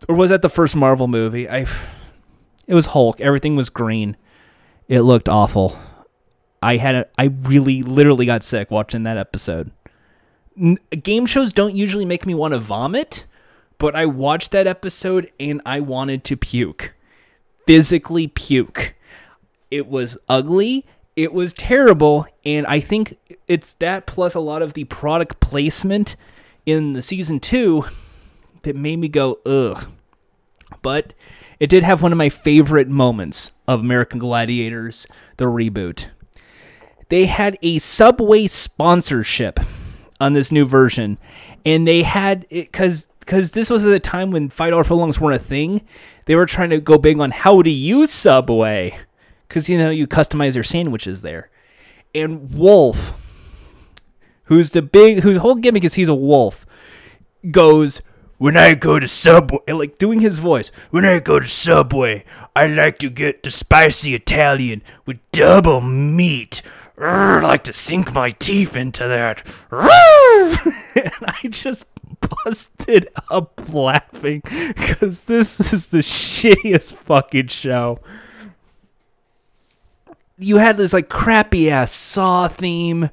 Or 0.08 0.14
was 0.14 0.30
that 0.30 0.42
the 0.42 0.48
first 0.48 0.74
Marvel 0.74 1.06
movie? 1.08 1.48
I 1.48 1.66
it 2.66 2.74
was 2.74 2.86
Hulk. 2.86 3.20
Everything 3.20 3.56
was 3.56 3.70
green. 3.70 4.16
It 4.88 5.02
looked 5.02 5.28
awful. 5.28 5.78
I 6.62 6.76
had 6.76 6.94
a, 6.94 7.06
I 7.16 7.24
really 7.24 7.82
literally 7.82 8.26
got 8.26 8.42
sick 8.42 8.70
watching 8.70 9.04
that 9.04 9.16
episode. 9.16 9.70
N- 10.60 10.78
game 11.02 11.26
shows 11.26 11.52
don't 11.52 11.74
usually 11.76 12.04
make 12.04 12.26
me 12.26 12.34
want 12.34 12.52
to 12.54 12.58
vomit, 12.58 13.24
but 13.78 13.94
I 13.94 14.06
watched 14.06 14.50
that 14.50 14.66
episode 14.66 15.30
and 15.38 15.62
I 15.64 15.80
wanted 15.80 16.24
to 16.24 16.36
puke. 16.36 16.94
Physically 17.66 18.26
puke. 18.26 18.94
It 19.70 19.86
was 19.86 20.18
ugly, 20.28 20.86
it 21.16 21.32
was 21.32 21.52
terrible, 21.52 22.26
and 22.44 22.66
I 22.66 22.80
think 22.80 23.18
it's 23.46 23.74
that 23.74 24.06
plus 24.06 24.34
a 24.34 24.40
lot 24.40 24.62
of 24.62 24.74
the 24.74 24.84
product 24.84 25.40
placement 25.40 26.16
in 26.64 26.92
the 26.92 27.02
season 27.02 27.40
2 27.40 27.84
that 28.62 28.76
made 28.76 28.98
me 28.98 29.08
go 29.08 29.38
ugh. 29.44 29.88
But 30.80 31.14
it 31.58 31.68
did 31.68 31.82
have 31.82 32.02
one 32.02 32.12
of 32.12 32.18
my 32.18 32.28
favorite 32.28 32.88
moments 32.88 33.52
of 33.66 33.80
American 33.80 34.18
Gladiators, 34.18 35.06
the 35.38 35.46
reboot. 35.46 36.06
They 37.08 37.26
had 37.26 37.58
a 37.62 37.78
Subway 37.78 38.46
sponsorship 38.46 39.58
on 40.20 40.34
this 40.34 40.52
new 40.52 40.64
version, 40.64 41.18
and 41.64 41.86
they 41.86 42.02
had 42.02 42.46
it 42.50 42.70
because 42.70 43.08
because 43.28 43.52
this 43.52 43.68
was 43.68 43.84
at 43.84 43.92
a 43.92 44.00
time 44.00 44.30
when 44.30 44.48
five 44.48 44.70
dollar 44.70 44.84
footlongs 44.84 45.20
weren't 45.20 45.36
a 45.36 45.38
thing. 45.38 45.82
They 46.24 46.34
were 46.34 46.46
trying 46.46 46.70
to 46.70 46.80
go 46.80 46.96
big 46.96 47.20
on 47.20 47.30
how 47.30 47.60
to 47.60 47.68
use 47.68 48.10
Subway 48.10 48.98
because 49.46 49.68
you 49.68 49.76
know 49.76 49.90
you 49.90 50.06
customize 50.06 50.54
your 50.54 50.64
sandwiches 50.64 51.20
there. 51.20 51.50
And 52.14 52.54
Wolf, 52.54 54.02
who's 54.44 54.70
the 54.72 54.80
big 54.80 55.20
whose 55.20 55.36
whole 55.36 55.56
gimmick 55.56 55.84
is 55.84 55.92
he's 55.92 56.08
a 56.08 56.14
wolf, 56.14 56.64
goes 57.50 58.00
when 58.38 58.56
I 58.56 58.74
go 58.74 58.98
to 58.98 59.06
Subway, 59.06 59.58
like 59.68 59.98
doing 59.98 60.20
his 60.20 60.38
voice. 60.38 60.70
When 60.90 61.04
I 61.04 61.20
go 61.20 61.38
to 61.38 61.46
Subway, 61.46 62.24
I 62.56 62.66
like 62.66 62.98
to 63.00 63.10
get 63.10 63.42
the 63.42 63.50
spicy 63.50 64.14
Italian 64.14 64.82
with 65.04 65.18
double 65.32 65.82
meat. 65.82 66.62
Urgh, 66.98 67.44
I 67.44 67.46
like 67.46 67.64
to 67.64 67.72
sink 67.72 68.12
my 68.12 68.30
teeth 68.30 68.76
into 68.76 69.06
that. 69.06 69.46
And 70.98 71.12
I 71.22 71.46
just 71.48 71.84
busted 72.44 73.08
up 73.30 73.72
laughing 73.72 74.42
because 74.44 75.24
this 75.24 75.72
is 75.72 75.88
the 75.88 75.98
shittiest 75.98 76.94
fucking 76.94 77.46
show. 77.46 78.00
You 80.38 80.56
had 80.56 80.76
this 80.76 80.92
like 80.92 81.08
crappy 81.08 81.70
ass 81.70 81.92
Saw 81.92 82.48
theme. 82.48 83.10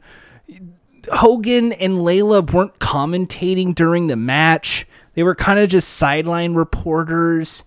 Hogan 1.12 1.74
and 1.74 2.04
Laila 2.04 2.42
weren't 2.42 2.80
commentating 2.80 3.76
during 3.76 4.08
the 4.08 4.16
match. 4.16 4.88
They 5.14 5.22
were 5.22 5.36
kind 5.36 5.60
of 5.60 5.70
just 5.70 5.90
sideline 5.90 6.56
reporters. 6.56 7.64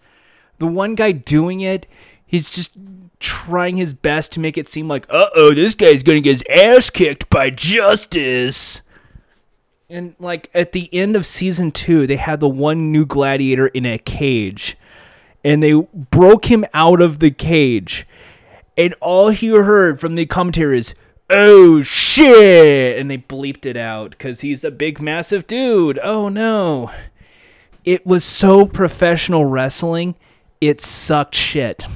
The 0.58 0.66
one 0.66 0.96
guy 0.96 1.12
doing 1.12 1.60
it, 1.60 1.86
he's 2.26 2.50
just 2.50 2.76
trying 3.20 3.76
his 3.76 3.92
best 3.94 4.32
to 4.32 4.40
make 4.40 4.56
it 4.56 4.68
seem 4.68 4.88
like, 4.88 5.06
uh 5.10 5.28
oh, 5.34 5.54
this 5.54 5.74
guy's 5.74 6.02
gonna 6.02 6.20
get 6.20 6.32
his 6.32 6.44
ass 6.50 6.90
kicked 6.90 7.28
by 7.30 7.50
Justice. 7.50 8.82
And 9.90 10.14
like 10.18 10.50
at 10.54 10.72
the 10.72 10.92
end 10.92 11.16
of 11.16 11.24
season 11.24 11.72
two, 11.72 12.06
they 12.06 12.16
had 12.16 12.40
the 12.40 12.48
one 12.48 12.92
new 12.92 13.06
gladiator 13.06 13.68
in 13.68 13.86
a 13.86 13.98
cage. 13.98 14.76
And 15.44 15.62
they 15.62 15.72
broke 15.72 16.46
him 16.46 16.64
out 16.74 17.00
of 17.00 17.20
the 17.20 17.30
cage. 17.30 18.06
And 18.76 18.94
all 19.00 19.30
he 19.30 19.48
heard 19.48 19.98
from 19.98 20.14
the 20.14 20.26
commentary 20.26 20.78
is, 20.78 20.94
oh 21.30 21.82
shit! 21.82 22.98
And 22.98 23.10
they 23.10 23.18
bleeped 23.18 23.64
it 23.64 23.76
out 23.76 24.10
because 24.10 24.42
he's 24.42 24.62
a 24.62 24.70
big, 24.70 25.00
massive 25.00 25.46
dude. 25.46 25.98
Oh 26.02 26.28
no. 26.28 26.90
It 27.84 28.04
was 28.06 28.24
so 28.24 28.66
professional 28.66 29.46
wrestling, 29.46 30.16
it 30.60 30.80
sucked 30.80 31.34
shit. 31.34 31.86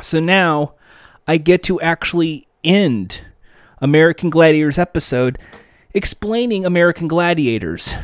So 0.00 0.20
now 0.20 0.74
I 1.26 1.36
get 1.38 1.62
to 1.64 1.80
actually 1.80 2.46
end 2.62 3.22
American 3.80 4.30
Gladiators 4.30 4.78
episode 4.78 5.38
explaining 5.94 6.64
American 6.64 7.08
Gladiators 7.08 7.94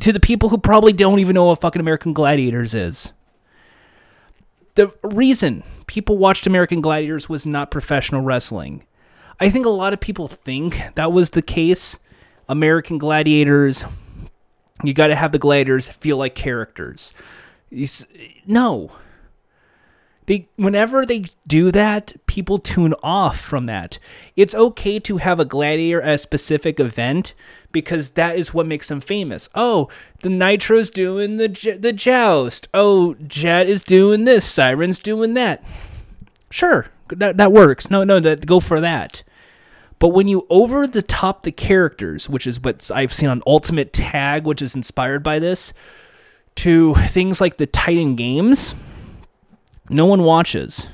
to 0.00 0.12
the 0.12 0.20
people 0.20 0.48
who 0.48 0.58
probably 0.58 0.92
don't 0.92 1.18
even 1.18 1.34
know 1.34 1.46
what 1.46 1.60
fucking 1.60 1.80
American 1.80 2.12
Gladiators 2.12 2.74
is. 2.74 3.12
The 4.76 4.92
reason 5.02 5.64
people 5.86 6.16
watched 6.16 6.46
American 6.46 6.80
Gladiators 6.80 7.28
was 7.28 7.44
not 7.44 7.70
professional 7.70 8.22
wrestling. 8.22 8.84
I 9.40 9.50
think 9.50 9.66
a 9.66 9.70
lot 9.70 9.92
of 9.92 10.00
people 10.00 10.28
think 10.28 10.80
that 10.94 11.12
was 11.12 11.30
the 11.30 11.42
case. 11.42 11.98
American 12.48 12.98
Gladiators, 12.98 13.84
you 14.84 14.94
got 14.94 15.08
to 15.08 15.16
have 15.16 15.32
the 15.32 15.38
gladiators 15.38 15.88
feel 15.88 16.16
like 16.16 16.34
characters. 16.34 17.12
No. 18.46 18.92
They, 20.30 20.46
whenever 20.54 21.04
they 21.04 21.24
do 21.44 21.72
that, 21.72 22.14
people 22.26 22.60
tune 22.60 22.94
off 23.02 23.40
from 23.40 23.66
that. 23.66 23.98
It's 24.36 24.54
okay 24.54 25.00
to 25.00 25.16
have 25.16 25.40
a 25.40 25.44
gladiator 25.44 26.00
at 26.00 26.14
a 26.14 26.18
specific 26.18 26.78
event 26.78 27.34
because 27.72 28.10
that 28.10 28.36
is 28.36 28.54
what 28.54 28.68
makes 28.68 28.86
them 28.86 29.00
famous. 29.00 29.48
Oh, 29.56 29.88
the 30.20 30.30
Nitro's 30.30 30.88
doing 30.88 31.38
the 31.38 31.48
the 31.48 31.92
joust. 31.92 32.68
Oh, 32.72 33.14
Jet 33.26 33.68
is 33.68 33.82
doing 33.82 34.24
this. 34.24 34.44
Siren's 34.44 35.00
doing 35.00 35.34
that. 35.34 35.64
Sure, 36.48 36.86
that 37.08 37.36
that 37.36 37.50
works. 37.50 37.90
No, 37.90 38.04
no, 38.04 38.20
that 38.20 38.46
go 38.46 38.60
for 38.60 38.80
that. 38.80 39.24
But 39.98 40.10
when 40.10 40.28
you 40.28 40.46
over 40.48 40.86
the 40.86 41.02
top 41.02 41.42
the 41.42 41.50
characters, 41.50 42.28
which 42.28 42.46
is 42.46 42.60
what 42.60 42.88
I've 42.94 43.12
seen 43.12 43.28
on 43.28 43.42
Ultimate 43.48 43.92
Tag, 43.92 44.44
which 44.44 44.62
is 44.62 44.76
inspired 44.76 45.24
by 45.24 45.40
this, 45.40 45.72
to 46.54 46.94
things 46.94 47.40
like 47.40 47.56
the 47.56 47.66
Titan 47.66 48.14
games, 48.14 48.76
no 49.90 50.06
one 50.06 50.22
watches. 50.22 50.88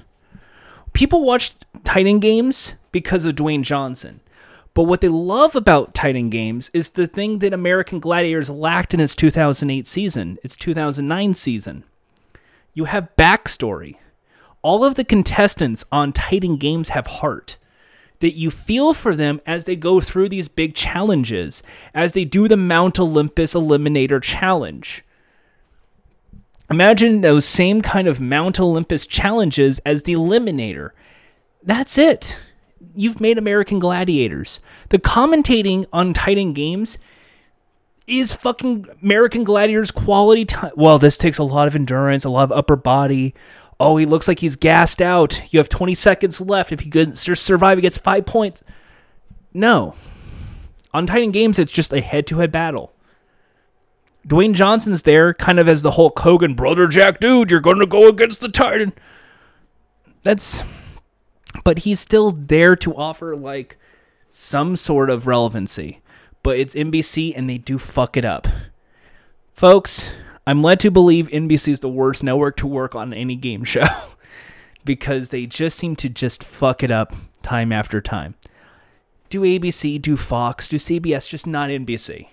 People 0.92 1.24
watch 1.24 1.54
Titan 1.84 2.18
games 2.18 2.72
because 2.90 3.24
of 3.24 3.34
Dwayne 3.34 3.62
Johnson. 3.62 4.20
But 4.72 4.84
what 4.84 5.00
they 5.00 5.08
love 5.08 5.54
about 5.54 5.94
Titan 5.94 6.28
games 6.28 6.70
is 6.74 6.90
the 6.90 7.06
thing 7.06 7.38
that 7.38 7.52
American 7.52 7.98
Gladiators 7.98 8.50
lacked 8.50 8.92
in 8.92 9.00
its 9.00 9.14
2008 9.14 9.86
season, 9.86 10.38
its 10.42 10.56
2009 10.56 11.34
season. 11.34 11.84
You 12.74 12.84
have 12.86 13.14
backstory. 13.16 13.96
All 14.62 14.84
of 14.84 14.96
the 14.96 15.04
contestants 15.04 15.84
on 15.92 16.12
Titan 16.12 16.56
games 16.56 16.90
have 16.90 17.06
heart 17.06 17.56
that 18.20 18.36
you 18.36 18.50
feel 18.50 18.94
for 18.94 19.14
them 19.14 19.40
as 19.46 19.64
they 19.64 19.76
go 19.76 20.00
through 20.00 20.28
these 20.28 20.48
big 20.48 20.74
challenges, 20.74 21.62
as 21.94 22.12
they 22.12 22.24
do 22.24 22.48
the 22.48 22.56
Mount 22.56 22.98
Olympus 22.98 23.54
Eliminator 23.54 24.22
Challenge. 24.22 25.04
Imagine 26.70 27.20
those 27.20 27.44
same 27.44 27.80
kind 27.80 28.08
of 28.08 28.20
Mount 28.20 28.58
Olympus 28.58 29.06
challenges 29.06 29.78
as 29.80 30.02
the 30.02 30.14
Eliminator. 30.14 30.90
That's 31.62 31.96
it. 31.96 32.36
You've 32.94 33.20
made 33.20 33.38
American 33.38 33.78
Gladiators. 33.78 34.60
The 34.88 34.98
commentating 34.98 35.86
on 35.92 36.12
Titan 36.12 36.52
Games 36.52 36.98
is 38.06 38.32
fucking 38.32 38.86
American 39.02 39.44
Gladiators 39.44 39.90
quality 39.90 40.44
time. 40.44 40.72
Well, 40.76 40.98
this 40.98 41.18
takes 41.18 41.38
a 41.38 41.44
lot 41.44 41.68
of 41.68 41.74
endurance, 41.74 42.24
a 42.24 42.30
lot 42.30 42.44
of 42.44 42.52
upper 42.52 42.76
body. 42.76 43.34
Oh, 43.78 43.96
he 43.96 44.06
looks 44.06 44.26
like 44.26 44.38
he's 44.38 44.56
gassed 44.56 45.02
out. 45.02 45.52
You 45.52 45.58
have 45.58 45.68
20 45.68 45.94
seconds 45.94 46.40
left. 46.40 46.72
If 46.72 46.80
he 46.80 46.90
could 46.90 47.18
survive, 47.18 47.78
he 47.78 47.82
gets 47.82 47.98
five 47.98 48.26
points. 48.26 48.62
No. 49.52 49.94
On 50.94 51.06
Titan 51.06 51.30
Games, 51.30 51.58
it's 51.58 51.72
just 51.72 51.92
a 51.92 52.00
head 52.00 52.26
to 52.28 52.38
head 52.38 52.50
battle. 52.50 52.92
Dwayne 54.26 54.54
Johnson's 54.54 55.02
there 55.02 55.32
kind 55.34 55.60
of 55.60 55.68
as 55.68 55.82
the 55.82 55.92
Hulk 55.92 56.18
Hogan, 56.18 56.54
brother 56.54 56.88
Jack, 56.88 57.20
dude, 57.20 57.50
you're 57.50 57.60
going 57.60 57.78
to 57.78 57.86
go 57.86 58.08
against 58.08 58.40
the 58.40 58.48
Titan. 58.48 58.92
That's. 60.22 60.62
But 61.64 61.80
he's 61.80 62.00
still 62.00 62.32
there 62.32 62.76
to 62.76 62.94
offer, 62.94 63.36
like, 63.36 63.78
some 64.28 64.76
sort 64.76 65.10
of 65.10 65.26
relevancy. 65.26 66.00
But 66.42 66.58
it's 66.58 66.74
NBC 66.74 67.32
and 67.34 67.48
they 67.48 67.58
do 67.58 67.78
fuck 67.78 68.16
it 68.16 68.24
up. 68.24 68.46
Folks, 69.52 70.12
I'm 70.46 70.62
led 70.62 70.80
to 70.80 70.90
believe 70.90 71.28
NBC 71.28 71.72
is 71.72 71.80
the 71.80 71.88
worst 71.88 72.22
network 72.22 72.56
to 72.58 72.66
work 72.66 72.94
on 72.94 73.14
any 73.14 73.36
game 73.36 73.64
show 73.64 73.86
because 74.84 75.30
they 75.30 75.46
just 75.46 75.78
seem 75.78 75.96
to 75.96 76.08
just 76.08 76.44
fuck 76.44 76.82
it 76.82 76.90
up 76.90 77.14
time 77.42 77.72
after 77.72 78.00
time. 78.00 78.34
Do 79.28 79.40
ABC, 79.42 80.00
do 80.00 80.16
Fox, 80.16 80.68
do 80.68 80.76
CBS, 80.76 81.28
just 81.28 81.46
not 81.46 81.70
NBC. 81.70 82.28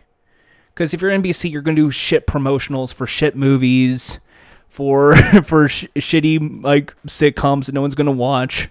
Because 0.73 0.93
if 0.93 1.01
you're 1.01 1.11
NBC, 1.11 1.51
you're 1.51 1.61
going 1.61 1.75
to 1.75 1.81
do 1.83 1.91
shit 1.91 2.25
promotionals 2.25 2.93
for 2.93 3.05
shit 3.05 3.35
movies, 3.35 4.19
for 4.67 5.15
for 5.43 5.69
sh- 5.69 5.85
shitty 5.95 6.63
like 6.63 6.95
sitcoms 7.05 7.65
that 7.67 7.73
no 7.73 7.81
one's 7.81 7.95
going 7.95 8.05
to 8.05 8.11
watch. 8.11 8.69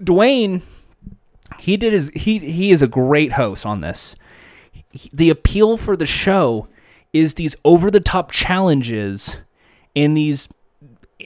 Dwayne, 0.00 0.62
he 1.58 1.76
did 1.76 1.92
his 1.92 2.08
he 2.14 2.38
he 2.38 2.70
is 2.70 2.82
a 2.82 2.86
great 2.88 3.32
host 3.32 3.66
on 3.66 3.82
this. 3.82 4.16
He- 4.90 5.10
the 5.12 5.30
appeal 5.30 5.76
for 5.76 5.96
the 5.96 6.06
show 6.06 6.68
is 7.12 7.34
these 7.34 7.56
over 7.64 7.90
the 7.90 8.00
top 8.00 8.30
challenges 8.30 9.38
and 9.94 10.16
these 10.16 10.48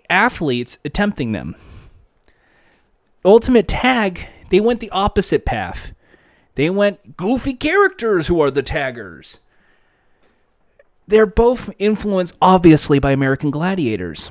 athletes 0.09 0.79
attempting 0.85 1.33
them. 1.33 1.55
Ultimate 3.25 3.69
Tag, 3.69 4.27
they 4.51 4.61
went 4.61 4.81
the 4.81 4.91
opposite 4.91 5.45
path. 5.45 5.93
They 6.55 6.71
went 6.71 7.17
goofy 7.17 7.55
characters 7.55 8.27
who 8.27 8.41
are 8.41 8.51
the 8.51 8.63
taggers. 8.63 9.39
They're 11.07 11.27
both 11.27 11.71
influenced, 11.79 12.37
obviously, 12.41 12.99
by 12.99 13.13
American 13.13 13.51
Gladiators. 13.51 14.31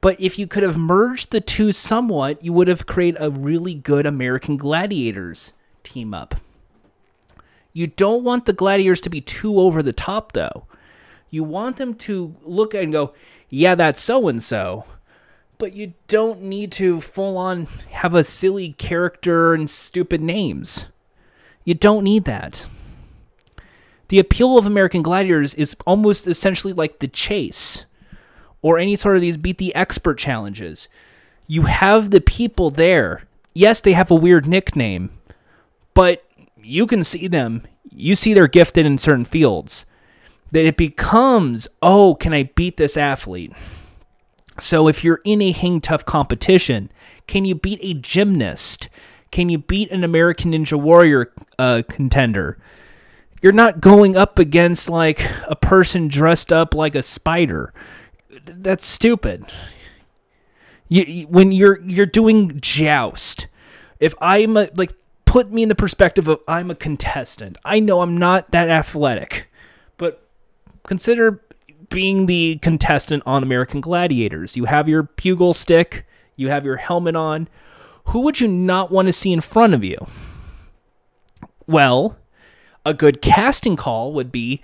But 0.00 0.20
if 0.20 0.38
you 0.38 0.46
could 0.46 0.62
have 0.62 0.76
merged 0.76 1.32
the 1.32 1.40
two 1.40 1.72
somewhat, 1.72 2.44
you 2.44 2.52
would 2.52 2.68
have 2.68 2.86
created 2.86 3.20
a 3.20 3.30
really 3.30 3.74
good 3.74 4.06
American 4.06 4.56
Gladiators 4.56 5.52
team 5.82 6.14
up. 6.14 6.36
You 7.72 7.86
don't 7.86 8.24
want 8.24 8.46
the 8.46 8.52
Gladiators 8.52 9.00
to 9.02 9.10
be 9.10 9.20
too 9.20 9.58
over 9.58 9.82
the 9.82 9.92
top, 9.92 10.32
though. 10.32 10.64
You 11.28 11.44
want 11.44 11.76
them 11.76 11.94
to 11.94 12.36
look 12.42 12.72
and 12.72 12.92
go, 12.92 13.12
yeah, 13.50 13.74
that's 13.74 14.00
so 14.00 14.28
and 14.28 14.42
so. 14.42 14.84
But 15.58 15.74
you 15.74 15.94
don't 16.08 16.42
need 16.42 16.72
to 16.72 17.00
full 17.00 17.36
on 17.36 17.66
have 17.90 18.14
a 18.14 18.24
silly 18.24 18.72
character 18.72 19.54
and 19.54 19.68
stupid 19.68 20.22
names. 20.22 20.88
You 21.66 21.74
don't 21.74 22.04
need 22.04 22.24
that. 22.26 22.64
The 24.06 24.20
appeal 24.20 24.56
of 24.56 24.66
American 24.66 25.02
Gladiators 25.02 25.52
is 25.54 25.74
almost 25.84 26.28
essentially 26.28 26.72
like 26.72 27.00
the 27.00 27.08
chase 27.08 27.84
or 28.62 28.78
any 28.78 28.94
sort 28.94 29.16
of 29.16 29.20
these 29.20 29.36
beat 29.36 29.58
the 29.58 29.74
expert 29.74 30.16
challenges. 30.16 30.86
You 31.48 31.62
have 31.62 32.10
the 32.10 32.20
people 32.20 32.70
there. 32.70 33.24
Yes, 33.52 33.80
they 33.80 33.94
have 33.94 34.12
a 34.12 34.14
weird 34.14 34.46
nickname, 34.46 35.10
but 35.92 36.24
you 36.62 36.86
can 36.86 37.02
see 37.02 37.26
them. 37.26 37.62
You 37.90 38.14
see 38.14 38.32
they're 38.32 38.46
gifted 38.46 38.86
in 38.86 38.96
certain 38.96 39.24
fields. 39.24 39.84
That 40.52 40.66
it 40.66 40.76
becomes, 40.76 41.66
oh, 41.82 42.14
can 42.14 42.32
I 42.32 42.44
beat 42.54 42.76
this 42.76 42.96
athlete? 42.96 43.52
So 44.60 44.86
if 44.86 45.02
you're 45.02 45.20
in 45.24 45.42
a 45.42 45.50
hang 45.50 45.80
tough 45.80 46.04
competition, 46.04 46.92
can 47.26 47.44
you 47.44 47.56
beat 47.56 47.80
a 47.82 47.94
gymnast? 47.94 48.88
Can 49.36 49.50
you 49.50 49.58
beat 49.58 49.90
an 49.90 50.02
American 50.02 50.52
Ninja 50.52 50.80
Warrior 50.80 51.30
uh, 51.58 51.82
contender? 51.90 52.56
You're 53.42 53.52
not 53.52 53.82
going 53.82 54.16
up 54.16 54.38
against 54.38 54.88
like 54.88 55.30
a 55.46 55.54
person 55.54 56.08
dressed 56.08 56.54
up 56.54 56.74
like 56.74 56.94
a 56.94 57.02
spider. 57.02 57.74
That's 58.46 58.86
stupid. 58.86 59.44
You, 60.88 61.26
when 61.26 61.52
you're 61.52 61.78
you're 61.82 62.06
doing 62.06 62.60
joust, 62.62 63.46
if 64.00 64.14
I'm 64.22 64.56
a, 64.56 64.70
like 64.74 64.94
put 65.26 65.52
me 65.52 65.62
in 65.64 65.68
the 65.68 65.74
perspective 65.74 66.28
of 66.28 66.40
I'm 66.48 66.70
a 66.70 66.74
contestant. 66.74 67.58
I 67.62 67.78
know 67.78 68.00
I'm 68.00 68.16
not 68.16 68.52
that 68.52 68.70
athletic, 68.70 69.50
but 69.98 70.26
consider 70.84 71.42
being 71.90 72.24
the 72.24 72.58
contestant 72.62 73.22
on 73.26 73.42
American 73.42 73.82
Gladiators. 73.82 74.56
You 74.56 74.64
have 74.64 74.88
your 74.88 75.02
pugil 75.02 75.54
stick, 75.54 76.06
you 76.36 76.48
have 76.48 76.64
your 76.64 76.78
helmet 76.78 77.16
on. 77.16 77.50
Who 78.08 78.20
would 78.20 78.40
you 78.40 78.48
not 78.48 78.90
want 78.90 79.06
to 79.06 79.12
see 79.12 79.32
in 79.32 79.40
front 79.40 79.74
of 79.74 79.82
you? 79.84 79.98
Well, 81.66 82.18
a 82.84 82.94
good 82.94 83.20
casting 83.20 83.76
call 83.76 84.12
would 84.12 84.30
be 84.30 84.62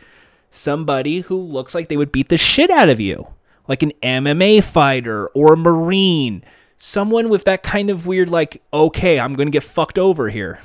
somebody 0.51 1.21
who 1.21 1.37
looks 1.37 1.75
like 1.75 1.89
they 1.89 1.97
would 1.97 2.13
beat 2.13 2.29
the 2.29 2.37
shit 2.37 2.71
out 2.71 2.89
of 2.89 3.01
you, 3.01 3.29
like 3.67 3.83
an 3.83 3.93
MMA 4.03 4.63
fighter 4.63 5.29
or 5.29 5.55
a 5.55 5.57
Marine, 5.57 6.45
someone 6.79 7.29
with 7.29 7.45
that 7.45 7.63
kind 7.63 7.91
of 7.91 8.07
weird, 8.07 8.31
like, 8.31 8.63
okay, 8.73 9.19
I'm 9.19 9.35
going 9.35 9.49
to 9.49 9.53
get 9.53 9.65
fucked 9.65 9.99
over 9.99 10.31
here. 10.31 10.61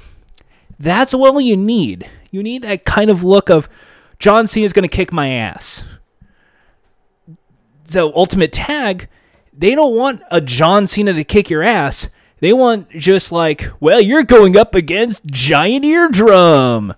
That's 0.79 1.13
all 1.13 1.41
you 1.41 1.57
need. 1.57 2.07
You 2.29 2.43
need 2.43 2.61
that 2.61 2.85
kind 2.85 3.09
of 3.09 3.23
look 3.23 3.49
of 3.49 3.67
John 4.19 4.45
Cena's 4.45 4.73
going 4.73 4.87
to 4.87 4.95
kick 4.95 5.11
my 5.11 5.29
ass. 5.29 5.83
So, 7.85 8.13
Ultimate 8.15 8.51
Tag, 8.51 9.07
they 9.53 9.73
don't 9.73 9.95
want 9.95 10.21
a 10.29 10.41
John 10.41 10.85
Cena 10.85 11.13
to 11.13 11.23
kick 11.23 11.49
your 11.49 11.63
ass. 11.63 12.09
They 12.39 12.53
want 12.53 12.89
just 12.91 13.31
like, 13.31 13.69
well, 13.79 13.99
you're 13.99 14.23
going 14.23 14.55
up 14.55 14.75
against 14.75 15.25
Giant 15.25 15.83
Eardrum. 15.83 16.95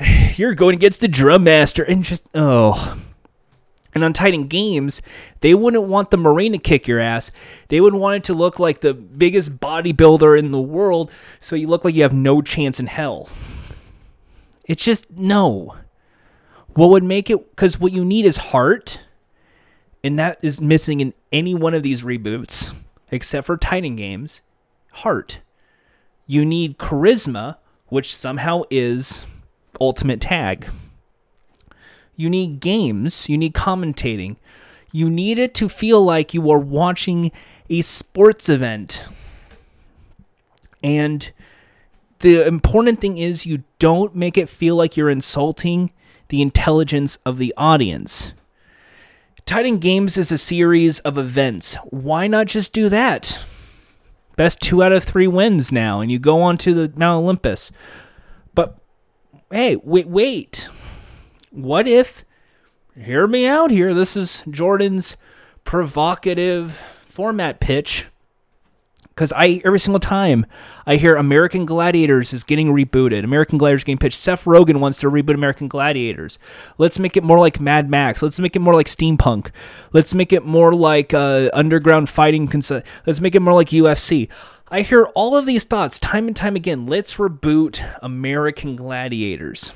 You're 0.36 0.54
going 0.54 0.74
against 0.74 1.00
the 1.00 1.08
drum 1.08 1.44
master 1.44 1.82
and 1.82 2.02
just 2.02 2.26
oh. 2.34 2.98
And 3.94 4.02
on 4.02 4.12
titan 4.12 4.48
games 4.48 5.00
they 5.40 5.54
wouldn't 5.54 5.84
want 5.84 6.10
the 6.10 6.16
marine 6.16 6.52
to 6.52 6.58
kick 6.58 6.88
your 6.88 6.98
ass. 6.98 7.30
They 7.68 7.80
would 7.80 7.94
want 7.94 8.16
it 8.16 8.24
to 8.24 8.34
look 8.34 8.58
like 8.58 8.80
the 8.80 8.94
biggest 8.94 9.60
bodybuilder 9.60 10.36
in 10.36 10.50
the 10.50 10.60
world 10.60 11.12
so 11.38 11.54
you 11.54 11.68
look 11.68 11.84
like 11.84 11.94
you 11.94 12.02
have 12.02 12.12
no 12.12 12.42
chance 12.42 12.80
in 12.80 12.86
hell. 12.86 13.28
It's 14.64 14.82
just 14.82 15.10
no. 15.12 15.76
What 16.74 16.88
would 16.90 17.04
make 17.04 17.30
it 17.30 17.50
because 17.50 17.78
what 17.78 17.92
you 17.92 18.04
need 18.04 18.26
is 18.26 18.36
heart 18.36 18.98
and 20.02 20.18
that 20.18 20.38
is 20.42 20.60
missing 20.60 21.00
in 21.00 21.14
any 21.30 21.54
one 21.54 21.74
of 21.74 21.84
these 21.84 22.02
reboots 22.02 22.74
except 23.12 23.46
for 23.46 23.56
titan 23.56 23.94
games 23.94 24.42
heart 24.94 25.40
you 26.26 26.44
need 26.44 26.78
charisma 26.78 27.56
which 27.88 28.14
somehow 28.14 28.62
is 28.70 29.26
ultimate 29.80 30.20
tag. 30.20 30.68
You 32.16 32.30
need 32.30 32.60
games, 32.60 33.28
you 33.28 33.36
need 33.36 33.54
commentating. 33.54 34.36
You 34.92 35.10
need 35.10 35.38
it 35.38 35.54
to 35.54 35.68
feel 35.68 36.02
like 36.02 36.32
you 36.32 36.48
are 36.50 36.58
watching 36.58 37.32
a 37.68 37.82
sports 37.82 38.48
event. 38.48 39.04
And 40.82 41.30
the 42.20 42.46
important 42.46 43.00
thing 43.00 43.18
is 43.18 43.46
you 43.46 43.64
don't 43.78 44.14
make 44.14 44.38
it 44.38 44.48
feel 44.48 44.76
like 44.76 44.96
you're 44.96 45.10
insulting 45.10 45.92
the 46.28 46.40
intelligence 46.40 47.18
of 47.26 47.38
the 47.38 47.52
audience. 47.56 48.32
Titan 49.44 49.78
Games 49.78 50.16
is 50.16 50.30
a 50.32 50.38
series 50.38 51.00
of 51.00 51.18
events. 51.18 51.74
Why 51.90 52.28
not 52.28 52.46
just 52.46 52.72
do 52.72 52.88
that? 52.88 53.44
Best 54.36 54.60
two 54.60 54.82
out 54.82 54.92
of 54.92 55.04
three 55.04 55.26
wins 55.26 55.70
now, 55.70 56.00
and 56.00 56.10
you 56.10 56.18
go 56.18 56.42
on 56.42 56.58
to 56.58 56.74
the 56.74 56.92
Mount 56.98 57.22
Olympus. 57.22 57.70
But 58.54 58.78
hey, 59.50 59.76
wait, 59.76 60.08
wait. 60.08 60.68
What 61.50 61.86
if, 61.86 62.24
hear 62.96 63.26
me 63.26 63.46
out 63.46 63.70
here, 63.70 63.94
this 63.94 64.16
is 64.16 64.42
Jordan's 64.50 65.16
provocative 65.62 66.72
format 67.06 67.60
pitch. 67.60 68.06
Because 69.14 69.32
I 69.32 69.60
every 69.64 69.78
single 69.78 70.00
time 70.00 70.44
I 70.86 70.96
hear 70.96 71.14
American 71.14 71.66
Gladiators 71.66 72.32
is 72.32 72.42
getting 72.42 72.74
rebooted, 72.74 73.22
American 73.22 73.58
Gladiators 73.58 73.84
getting 73.84 73.98
pitched. 73.98 74.18
Seth 74.18 74.44
Rogen 74.44 74.80
wants 74.80 74.98
to 75.00 75.10
reboot 75.10 75.34
American 75.34 75.68
Gladiators. 75.68 76.38
Let's 76.78 76.98
make 76.98 77.16
it 77.16 77.22
more 77.22 77.38
like 77.38 77.60
Mad 77.60 77.88
Max. 77.88 78.22
Let's 78.22 78.40
make 78.40 78.56
it 78.56 78.60
more 78.60 78.74
like 78.74 78.88
steampunk. 78.88 79.50
Let's 79.92 80.14
make 80.14 80.32
it 80.32 80.44
more 80.44 80.74
like 80.74 81.14
uh, 81.14 81.48
underground 81.52 82.10
fighting. 82.10 82.48
Cons- 82.48 82.82
let's 83.06 83.20
make 83.20 83.36
it 83.36 83.40
more 83.40 83.54
like 83.54 83.68
UFC. 83.68 84.28
I 84.68 84.80
hear 84.80 85.04
all 85.14 85.36
of 85.36 85.46
these 85.46 85.64
thoughts 85.64 86.00
time 86.00 86.26
and 86.26 86.34
time 86.34 86.56
again. 86.56 86.86
Let's 86.86 87.16
reboot 87.16 87.80
American 88.02 88.74
Gladiators. 88.74 89.72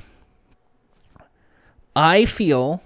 I 1.95 2.25
feel 2.25 2.83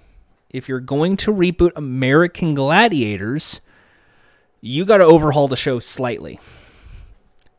if 0.49 0.69
you're 0.69 0.79
going 0.79 1.17
to 1.17 1.33
reboot 1.33 1.71
American 1.75 2.53
Gladiators, 2.53 3.61
you 4.65 4.85
got 4.85 4.99
to 4.99 5.03
overhaul 5.03 5.49
the 5.49 5.57
show 5.57 5.77
slightly. 5.77 6.39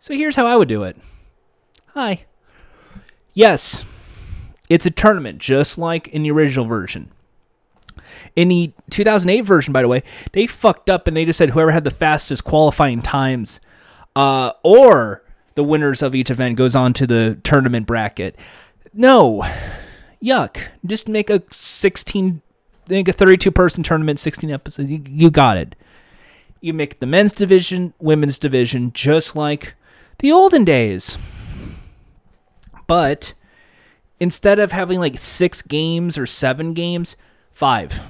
So 0.01 0.15
here's 0.15 0.37
how 0.37 0.47
I 0.47 0.57
would 0.57 0.69
do 0.69 0.85
it. 0.85 0.97
Hi. 1.89 2.25
Yes, 3.35 3.85
it's 4.71 4.87
a 4.87 4.91
tournament, 4.91 5.39
just 5.39 5.77
like 5.77 6.09
in 6.09 6.23
the 6.23 6.31
original 6.31 6.65
version. 6.65 7.11
In 8.35 8.49
the 8.49 8.73
2008 8.89 9.43
version, 9.43 9.71
by 9.71 9.83
the 9.83 9.89
way, 9.89 10.03
they 10.33 10.47
fucked 10.47 10.89
up 10.89 11.07
and 11.07 11.15
they 11.15 11.27
just 11.27 11.37
said 11.37 11.51
whoever 11.51 11.73
had 11.73 11.85
the 11.85 11.91
fastest 11.91 12.43
qualifying 12.43 13.03
times 13.03 13.61
uh, 14.17 14.53
or 14.63 15.23
the 15.57 15.65
winners 15.65 16.01
of 16.01 16.15
each 16.15 16.31
event 16.31 16.57
goes 16.57 16.75
on 16.75 16.95
to 16.95 17.07
the 17.07 17.39
tournament 17.45 17.87
bracket. 17.87 18.35
No, 18.95 19.45
yuck. 20.23 20.57
Just 20.87 21.07
make 21.07 21.29
a 21.29 21.43
16, 21.51 22.41
make 22.89 23.09
a 23.09 23.13
32 23.13 23.51
person 23.51 23.83
tournament, 23.83 24.19
16 24.19 24.51
episodes. 24.51 24.91
You, 24.91 25.03
you 25.07 25.31
got 25.31 25.59
it. 25.59 25.77
You 26.65 26.73
make 26.73 26.99
the 26.99 27.05
men's 27.05 27.35
division, 27.35 27.93
women's 27.99 28.39
division, 28.39 28.91
just 28.95 29.37
like 29.37 29.75
the 30.21 30.33
olden 30.33 30.65
days. 30.65 31.19
But 32.87 33.35
instead 34.19 34.59
of 34.59 34.73
having 34.73 34.99
like 34.99 35.19
six 35.19 35.61
games 35.61 36.17
or 36.17 36.25
seven 36.25 36.73
games, 36.73 37.17
five. 37.53 38.01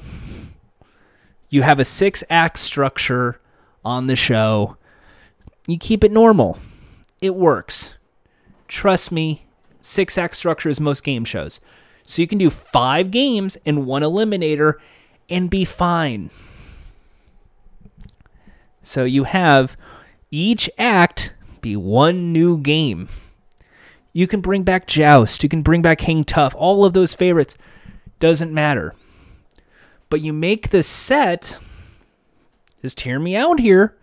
You 1.49 1.63
have 1.63 1.81
a 1.81 1.85
six 1.85 2.23
act 2.31 2.61
structure 2.61 3.41
on 3.85 4.07
the 4.07 4.15
show 4.15 4.77
you 5.67 5.77
keep 5.77 6.05
it 6.05 6.13
normal. 6.13 6.59
It 7.21 7.35
works. 7.35 7.97
Trust 8.69 9.11
me, 9.11 9.47
six 9.81 10.17
act 10.17 10.37
structure 10.37 10.69
is 10.69 10.79
most 10.79 11.03
game 11.03 11.25
shows. 11.25 11.59
So 12.07 12.23
you 12.23 12.29
can 12.29 12.39
do 12.39 12.51
five 12.51 13.11
games 13.11 13.57
and 13.67 13.85
one 13.85 14.03
eliminator 14.03 14.75
and 15.29 15.51
be 15.51 15.65
fine. 15.65 16.31
So 18.85 19.05
you 19.05 19.25
have 19.25 19.77
each 20.31 20.71
act 20.79 21.33
be 21.61 21.75
one 21.77 22.33
new 22.33 22.59
game. 22.59 23.09
You 24.13 24.29
can 24.29 24.41
bring 24.41 24.63
back 24.63 24.87
Joust, 24.87 25.43
you 25.43 25.49
can 25.49 25.63
bring 25.63 25.83
back 25.83 26.03
Hang 26.03 26.23
Tough, 26.23 26.55
all 26.57 26.85
of 26.85 26.93
those 26.93 27.15
favorites. 27.15 27.57
Doesn't 28.21 28.55
matter. 28.55 28.95
But 30.09 30.21
you 30.21 30.33
make 30.33 30.69
the 30.69 30.85
set, 30.85 31.59
just 32.81 33.01
hear 33.01 33.19
me 33.19 33.35
out 33.35 33.59
here 33.59 33.97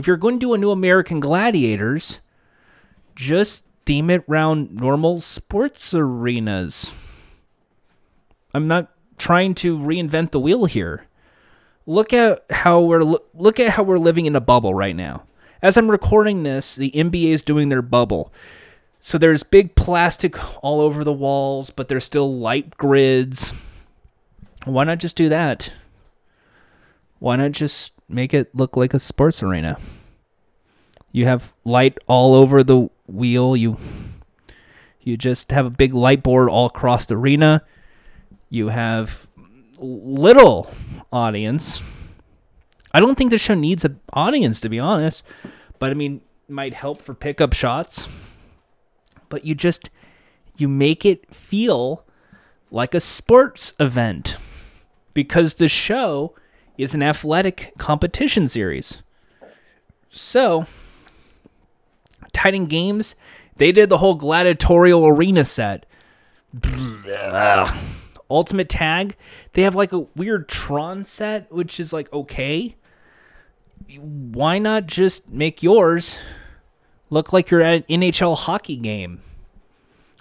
if 0.00 0.06
you're 0.06 0.16
going 0.16 0.36
to 0.36 0.40
do 0.40 0.54
a 0.54 0.58
new 0.58 0.70
American 0.70 1.20
Gladiators, 1.20 2.20
just 3.14 3.66
theme 3.84 4.08
it 4.08 4.24
around 4.26 4.76
normal 4.76 5.20
sports 5.20 5.92
arenas. 5.92 6.90
I'm 8.54 8.66
not 8.66 8.90
trying 9.18 9.54
to 9.56 9.76
reinvent 9.76 10.30
the 10.30 10.40
wheel 10.40 10.64
here. 10.64 11.06
Look 11.86 12.12
at 12.12 12.44
how 12.50 12.80
we're 12.80 13.02
look 13.02 13.58
at 13.58 13.72
how 13.72 13.82
we're 13.82 13.98
living 13.98 14.26
in 14.26 14.36
a 14.36 14.40
bubble 14.40 14.74
right 14.74 14.94
now. 14.94 15.24
As 15.62 15.76
I'm 15.76 15.90
recording 15.90 16.42
this, 16.42 16.74
the 16.74 16.90
NBA 16.92 17.30
is 17.30 17.42
doing 17.42 17.68
their 17.68 17.82
bubble. 17.82 18.32
So 19.00 19.18
there's 19.18 19.42
big 19.42 19.74
plastic 19.74 20.36
all 20.62 20.80
over 20.80 21.04
the 21.04 21.12
walls, 21.12 21.70
but 21.70 21.88
there's 21.88 22.04
still 22.04 22.38
light 22.38 22.76
grids. 22.76 23.52
Why 24.64 24.84
not 24.84 24.98
just 24.98 25.16
do 25.16 25.28
that? 25.30 25.72
Why 27.18 27.36
not 27.36 27.52
just 27.52 27.92
make 28.08 28.34
it 28.34 28.54
look 28.54 28.76
like 28.76 28.94
a 28.94 28.98
sports 28.98 29.42
arena? 29.42 29.78
You 31.12 31.24
have 31.24 31.54
light 31.64 31.98
all 32.06 32.34
over 32.34 32.62
the 32.62 32.88
wheel. 33.06 33.56
You 33.56 33.78
you 35.00 35.16
just 35.16 35.50
have 35.50 35.66
a 35.66 35.70
big 35.70 35.94
light 35.94 36.22
board 36.22 36.48
all 36.48 36.66
across 36.66 37.06
the 37.06 37.16
arena. 37.16 37.62
You 38.48 38.68
have 38.68 39.28
little 39.80 40.70
audience. 41.12 41.82
I 42.92 43.00
don't 43.00 43.16
think 43.16 43.30
the 43.30 43.38
show 43.38 43.54
needs 43.54 43.84
an 43.84 44.00
audience 44.12 44.60
to 44.60 44.68
be 44.68 44.78
honest, 44.78 45.22
but 45.78 45.90
I 45.90 45.94
mean, 45.94 46.20
might 46.48 46.74
help 46.74 47.00
for 47.00 47.14
pickup 47.14 47.52
shots. 47.52 48.08
But 49.28 49.44
you 49.44 49.54
just 49.54 49.90
you 50.56 50.68
make 50.68 51.04
it 51.04 51.32
feel 51.34 52.04
like 52.70 52.94
a 52.94 53.00
sports 53.00 53.74
event 53.80 54.36
because 55.14 55.56
the 55.56 55.68
show 55.68 56.34
is 56.76 56.94
an 56.94 57.02
athletic 57.02 57.72
competition 57.78 58.48
series. 58.48 59.02
So, 60.10 60.66
Titan 62.32 62.66
Games, 62.66 63.14
they 63.56 63.72
did 63.72 63.88
the 63.88 63.98
whole 63.98 64.14
gladiatorial 64.14 65.06
arena 65.06 65.44
set. 65.44 65.86
Ultimate 68.30 68.68
Tag, 68.68 69.16
they 69.52 69.62
have 69.62 69.74
like 69.74 69.92
a 69.92 70.00
weird 70.16 70.48
Tron 70.48 71.04
set, 71.04 71.50
which 71.52 71.80
is 71.80 71.92
like 71.92 72.12
okay. 72.12 72.76
Why 73.98 74.58
not 74.58 74.86
just 74.86 75.28
make 75.30 75.62
yours 75.62 76.18
look 77.08 77.32
like 77.32 77.50
you're 77.50 77.62
at 77.62 77.74
an 77.88 78.00
NHL 78.00 78.36
hockey 78.36 78.76
game 78.76 79.20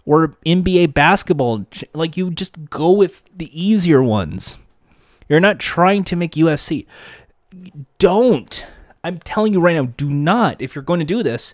or 0.05 0.35
NBA 0.45 0.93
basketball? 0.93 1.65
Like 1.93 2.17
you 2.17 2.31
just 2.31 2.69
go 2.69 2.91
with 2.91 3.23
the 3.35 3.49
easier 3.59 4.01
ones. 4.01 4.57
You're 5.27 5.39
not 5.39 5.59
trying 5.59 6.03
to 6.05 6.15
make 6.15 6.31
UFC. 6.31 6.87
Don't. 7.99 8.65
I'm 9.03 9.19
telling 9.19 9.53
you 9.53 9.61
right 9.61 9.75
now, 9.75 9.93
do 9.97 10.09
not, 10.09 10.61
if 10.61 10.75
you're 10.75 10.83
going 10.83 10.99
to 10.99 11.05
do 11.05 11.23
this, 11.23 11.53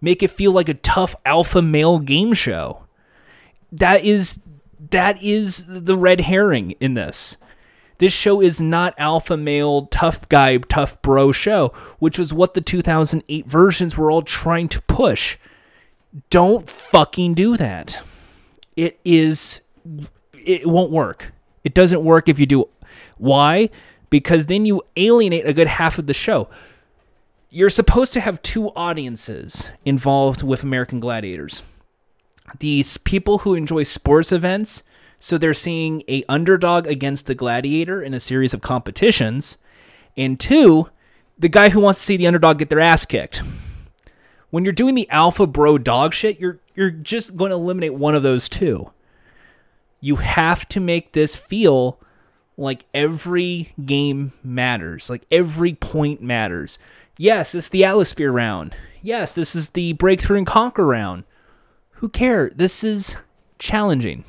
make 0.00 0.22
it 0.22 0.30
feel 0.30 0.52
like 0.52 0.68
a 0.68 0.74
tough 0.74 1.14
alpha 1.24 1.62
male 1.62 1.98
game 2.00 2.34
show. 2.34 2.84
That 3.70 4.04
is 4.04 4.40
that 4.90 5.22
is 5.22 5.66
the 5.66 5.96
red 5.96 6.22
herring 6.22 6.72
in 6.72 6.94
this. 6.94 7.36
This 7.98 8.12
show 8.12 8.40
is 8.40 8.60
not 8.60 8.94
alpha 8.98 9.36
male, 9.36 9.86
tough 9.86 10.28
guy, 10.28 10.56
tough 10.58 11.00
bro 11.02 11.30
show, 11.30 11.68
which 12.00 12.18
was 12.18 12.32
what 12.32 12.54
the 12.54 12.60
2008 12.60 13.46
versions 13.46 13.96
were 13.96 14.10
all 14.10 14.22
trying 14.22 14.68
to 14.70 14.82
push. 14.82 15.38
Don't 16.28 16.68
fucking 16.68 17.34
do 17.34 17.56
that. 17.56 18.02
It 18.76 18.98
is 19.04 19.60
it 20.34 20.66
won't 20.66 20.90
work. 20.90 21.32
It 21.62 21.74
doesn't 21.74 22.02
work 22.02 22.28
if 22.28 22.40
you 22.40 22.46
do 22.46 22.68
why? 23.18 23.70
Because 24.10 24.46
then 24.46 24.66
you 24.66 24.82
alienate 24.96 25.46
a 25.46 25.52
good 25.52 25.68
half 25.68 25.98
of 25.98 26.06
the 26.06 26.14
show. 26.14 26.48
You're 27.50 27.70
supposed 27.70 28.12
to 28.14 28.20
have 28.20 28.42
two 28.42 28.70
audiences 28.70 29.70
involved 29.84 30.42
with 30.42 30.64
American 30.64 30.98
Gladiators. 30.98 31.62
These 32.58 32.98
people 32.98 33.38
who 33.38 33.54
enjoy 33.54 33.84
sports 33.84 34.32
events, 34.32 34.82
so 35.18 35.38
they're 35.38 35.54
seeing 35.54 36.02
a 36.08 36.24
underdog 36.28 36.86
against 36.86 37.26
the 37.26 37.34
gladiator 37.34 38.02
in 38.02 38.14
a 38.14 38.20
series 38.20 38.52
of 38.52 38.60
competitions, 38.60 39.56
and 40.16 40.38
two, 40.38 40.90
the 41.38 41.48
guy 41.48 41.70
who 41.70 41.80
wants 41.80 42.00
to 42.00 42.04
see 42.06 42.16
the 42.16 42.26
underdog 42.26 42.58
get 42.58 42.68
their 42.68 42.80
ass 42.80 43.04
kicked. 43.06 43.42
When 44.50 44.64
you're 44.64 44.72
doing 44.72 44.94
the 44.94 45.08
alpha 45.08 45.46
bro 45.46 45.78
dog 45.78 46.12
shit, 46.12 46.38
you're 46.38 46.58
you're 46.74 46.90
just 46.90 47.36
going 47.36 47.50
to 47.50 47.56
eliminate 47.56 47.94
one 47.94 48.14
of 48.14 48.22
those 48.22 48.48
two. 48.48 48.90
You 50.00 50.16
have 50.16 50.68
to 50.68 50.80
make 50.80 51.12
this 51.12 51.36
feel 51.36 51.98
like 52.56 52.84
every 52.92 53.72
game 53.84 54.32
matters, 54.42 55.08
like 55.08 55.24
every 55.30 55.74
point 55.74 56.22
matters. 56.22 56.78
Yes, 57.16 57.54
it's 57.54 57.68
the 57.68 57.84
Atmosphere 57.84 58.32
round. 58.32 58.74
Yes, 59.02 59.34
this 59.34 59.54
is 59.54 59.70
the 59.70 59.92
Breakthrough 59.94 60.38
and 60.38 60.46
Conquer 60.46 60.86
round. 60.86 61.24
Who 62.02 62.08
cares? 62.08 62.54
This 62.56 62.82
is 62.82 63.14
challenging. 63.60 64.24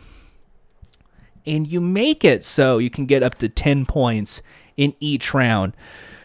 And 1.44 1.66
you 1.66 1.82
make 1.82 2.24
it 2.24 2.44
so 2.44 2.78
you 2.78 2.92
can 2.92 3.08
get 3.08 3.24
up 3.24 3.34
to 3.40 3.50
10 3.50 3.88
points 3.88 4.44
in 4.78 4.94
each 5.00 5.34
round. 5.34 5.74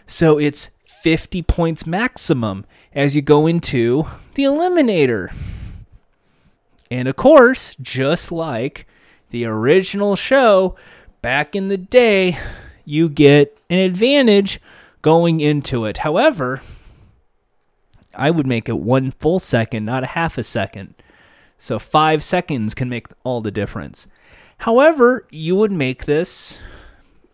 So 0.07 0.39
it's 0.39 0.69
50 0.85 1.41
points 1.41 1.87
maximum 1.87 2.67
as 2.95 3.17
you 3.17 3.23
go 3.23 3.47
into 3.47 4.05
the 4.35 4.43
Eliminator. 4.43 5.35
And 6.91 7.09
of 7.09 7.17
course, 7.17 7.75
just 7.81 8.31
like 8.31 8.87
the 9.31 9.47
original 9.47 10.17
show, 10.17 10.77
back 11.23 11.57
in 11.57 11.69
the 11.69 11.79
day, 11.79 12.37
you 12.85 13.09
get 13.09 13.57
an 13.71 13.79
advantage 13.79 14.61
going 15.01 15.41
into 15.41 15.87
it. 15.87 15.99
However, 15.99 16.61
I 18.15 18.31
would 18.31 18.47
make 18.47 18.69
it 18.69 18.79
one 18.79 19.13
full 19.13 19.39
second, 19.39 19.87
not 19.87 20.05
a 20.05 20.09
half 20.09 20.37
a 20.37 20.45
second. 20.45 20.93
So 21.59 21.79
five 21.79 22.23
seconds 22.23 22.75
can 22.75 22.89
make 22.89 23.09
all 23.25 23.41
the 23.41 23.51
difference. 23.51 24.07
However, 24.59 25.27
you 25.31 25.57
would 25.57 25.73
make 25.73 26.05
this 26.05 26.59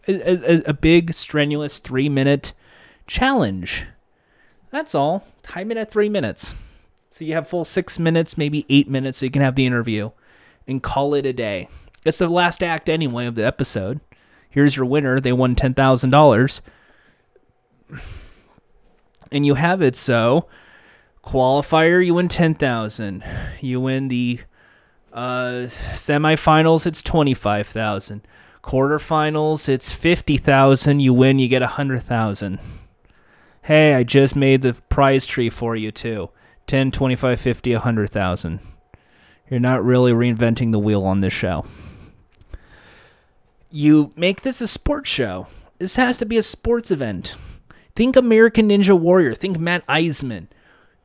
a, 0.09 0.15
a, 0.15 0.63
a 0.71 0.75
big, 0.75 1.13
strenuous 1.15 1.79
three 1.79 2.09
minute 2.09 2.53
challenge. 3.07 3.87
That's 4.71 4.95
all. 4.95 5.27
Time 5.43 5.71
it 5.71 5.77
at 5.77 5.91
three 5.91 6.09
minutes. 6.09 6.55
So 7.11 7.25
you 7.25 7.35
have 7.35 7.47
full 7.47 7.65
six 7.65 7.99
minutes, 7.99 8.37
maybe 8.37 8.67
eight 8.69 8.89
minutes, 8.89 9.19
so 9.19 9.27
you 9.27 9.31
can 9.31 9.43
have 9.43 9.55
the 9.55 9.67
interview 9.67 10.11
and 10.67 10.83
call 10.83 11.15
it 11.15 11.27
a 11.27 11.33
day. 11.33 11.69
It's 12.05 12.19
the 12.19 12.29
last 12.29 12.63
act 12.63 12.89
anyway 12.89 13.27
of 13.27 13.37
the 13.37 13.47
episode. 13.47 14.01
Here's 14.51 14.77
your 14.77 14.87
winner. 14.87 15.21
They 15.21 15.33
won 15.33 15.55
ten 15.55 15.75
thousand 15.75 16.11
dollars. 16.11 16.61
And 19.31 19.47
you 19.47 19.55
have 19.55 19.81
it 19.83 19.97
so 19.97 20.47
qualifier 21.25 22.05
you 22.05 22.15
win 22.15 22.29
10,000. 22.29 23.25
You 23.61 23.81
win 23.81 24.09
the 24.09 24.41
uh 25.13 25.69
semifinals 25.69 26.87
it's 26.87 27.03
25,000. 27.03 28.27
Quarterfinals 28.63 29.69
it's 29.69 29.93
50,000. 29.93 31.01
You 31.01 31.15
win 31.15 31.39
you 31.39 31.49
get 31.49 31.63
100,000. 31.63 32.59
Hey, 33.63 33.95
I 33.95 34.03
just 34.03 34.37
made 34.37 34.63
the 34.63 34.75
prize 34.89 35.27
tree 35.27 35.51
for 35.51 35.75
you 35.77 35.91
too. 35.91 36.31
10, 36.67 36.91
25, 36.91 37.41
50, 37.41 37.73
100,000. 37.73 38.61
You're 39.51 39.61
not 39.61 39.85
really 39.85 40.13
reinventing 40.13 40.73
the 40.73 40.79
wheel 40.79 41.05
on 41.05 41.21
this 41.21 41.33
show 41.33 41.65
you 43.75 44.13
make 44.15 44.43
this 44.43 44.61
a 44.61 44.69
sports 44.69 45.11
show. 45.11 45.49
This 45.79 45.97
has 45.97 46.17
to 46.19 46.27
be 46.27 46.39
a 46.39 46.45
sports 46.45 46.93
event. 46.93 47.35
Think 47.97 48.15
American 48.15 48.69
Ninja 48.69 48.97
Warrior. 48.97 49.35
Think 49.35 49.59
Matt 49.59 49.85
Iseman. 49.89 50.47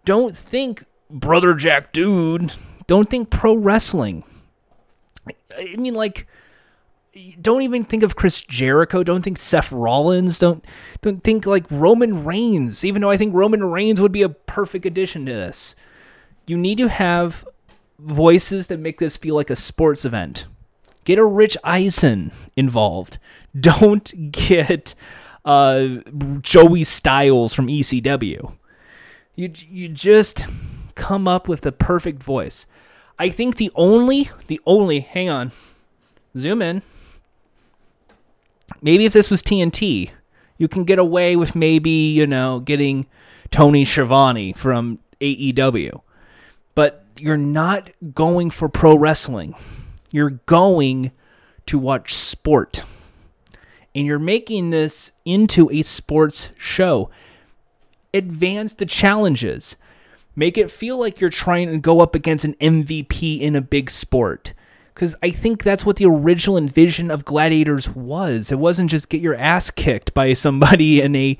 Don't 0.10 0.36
think 0.36 0.86
Brother 1.11 1.53
Jack 1.53 1.91
Dude. 1.94 2.52
Don't 2.88 3.07
think 3.07 3.30
pro 3.30 3.56
wrestling. 3.56 4.23
I 5.56 5.76
mean, 5.76 5.94
like, 5.94 6.26
don't 7.40 7.61
even 7.61 7.84
think 7.84 8.02
of 8.02 8.15
Chris 8.15 8.41
Jericho. 8.41 9.03
Don't 9.03 9.22
think 9.22 9.38
Seth 9.38 9.72
Rollins. 9.72 10.40
Don't 10.40 10.65
don't 11.03 11.23
think 11.23 11.45
like 11.45 11.68
Roman 11.69 12.26
Reigns. 12.26 12.84
Even 12.84 13.03
though 13.03 13.11
I 13.11 13.18
think 13.18 13.36
Roman 13.36 13.64
Reigns 13.64 14.02
would 14.02 14.11
be 14.11 14.23
a 14.23 14.30
perfect 14.30 14.84
addition 14.84 15.27
to 15.27 15.31
this. 15.31 15.76
You 16.48 16.57
need 16.57 16.80
to 16.80 16.90
have 16.90 17.48
voices 17.99 18.65
that 18.65 18.80
make 18.80 18.98
this 18.98 19.15
feel 19.15 19.36
like 19.36 19.52
a 19.52 19.56
sports 19.56 20.06
event. 20.06 20.48
Get 21.03 21.19
a 21.19 21.23
Rich 21.23 21.56
Eisen 21.64 22.31
involved. 22.56 23.19
Don't 23.56 24.31
get 24.31 24.95
uh, 25.45 25.98
Joey 26.41 26.84
Styles 26.84 27.53
from 27.53 27.68
ECW. 27.68 28.56
You 29.40 29.53
you 29.70 29.88
just 29.88 30.48
come 30.95 31.26
up 31.26 31.48
with 31.48 31.61
the 31.61 31.72
perfect 31.72 32.22
voice. 32.22 32.66
I 33.18 33.30
think 33.30 33.56
the 33.56 33.72
only 33.74 34.30
the 34.48 34.60
only 34.66 34.99
hang 34.99 35.30
on, 35.30 35.53
zoom 36.38 36.61
in. 36.61 36.82
Maybe 38.82 39.06
if 39.06 39.14
this 39.14 39.32
was 39.32 39.41
TNT, 39.41 40.10
you 40.57 40.68
can 40.68 40.84
get 40.84 40.99
away 40.99 41.38
with 41.38 41.56
maybe 41.56 41.90
you 41.90 42.28
know 42.28 42.60
getting 42.60 43.06
Tony 43.49 43.86
Schiavone 43.86 44.52
from 44.52 44.99
AEW, 45.22 46.02
but 46.76 47.06
you're 47.18 47.38
not 47.38 47.91
going 48.14 48.49
for 48.49 48.68
pro 48.68 48.98
wrestling. 48.98 49.56
You're 50.11 50.41
going 50.48 51.14
to 51.68 51.80
watch 51.80 52.14
sport. 52.14 52.84
And 53.95 54.06
you're 54.06 54.20
making 54.20 54.72
this 54.72 55.14
into 55.24 55.72
a 55.72 55.82
sports 55.84 56.52
show. 56.57 57.10
Advance 58.14 58.73
the 58.73 58.86
challenges. 58.86 59.76
Make 60.36 60.57
it 60.57 60.72
feel 60.72 60.98
like 60.98 61.19
you're 61.19 61.30
trying 61.30 61.69
to 61.72 61.77
go 61.77 61.99
up 61.99 62.15
against 62.15 62.45
an 62.45 62.56
MVP 62.56 63.40
in 63.41 63.56
a 63.56 63.61
big 63.61 63.90
sport. 63.90 64.53
Because 64.94 65.15
I 65.23 65.31
think 65.31 65.64
that's 65.64 65.86
what 65.86 65.95
the 65.95 66.06
original 66.06 66.57
envision 66.57 67.10
of 67.10 67.26
Gladiators 67.26 67.90
was. 67.90 68.52
It 68.52 68.60
wasn't 68.60 68.91
just 68.91 69.10
get 69.10 69.22
your 69.22 69.36
ass 69.36 69.72
kicked 69.72 70.14
by 70.14 70.34
somebody 70.34 71.02
in 71.02 71.15
a 71.15 71.38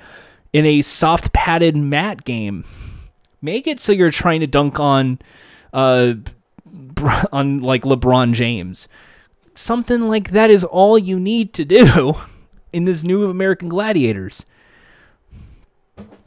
in 0.52 0.66
a 0.66 0.82
soft 0.82 1.34
padded 1.34 1.76
mat 1.76 2.24
game. 2.24 2.64
Make 3.42 3.68
it 3.68 3.80
so 3.80 3.92
you're 3.92 4.12
trying 4.12 4.40
to 4.42 4.48
dunk 4.48 4.80
on 4.80 5.20
uh 5.74 6.14
on 7.32 7.62
like 7.62 7.84
LeBron 7.84 8.34
James. 8.34 8.88
Something 9.56 10.08
like 10.08 10.32
that 10.32 10.50
is 10.50 10.64
all 10.64 10.98
you 10.98 11.20
need 11.20 11.54
to 11.54 11.66
do 11.66 12.16
in 12.74 12.86
this 12.86 13.04
new 13.04 13.30
American 13.30 13.70
Gladiators. 13.70 14.46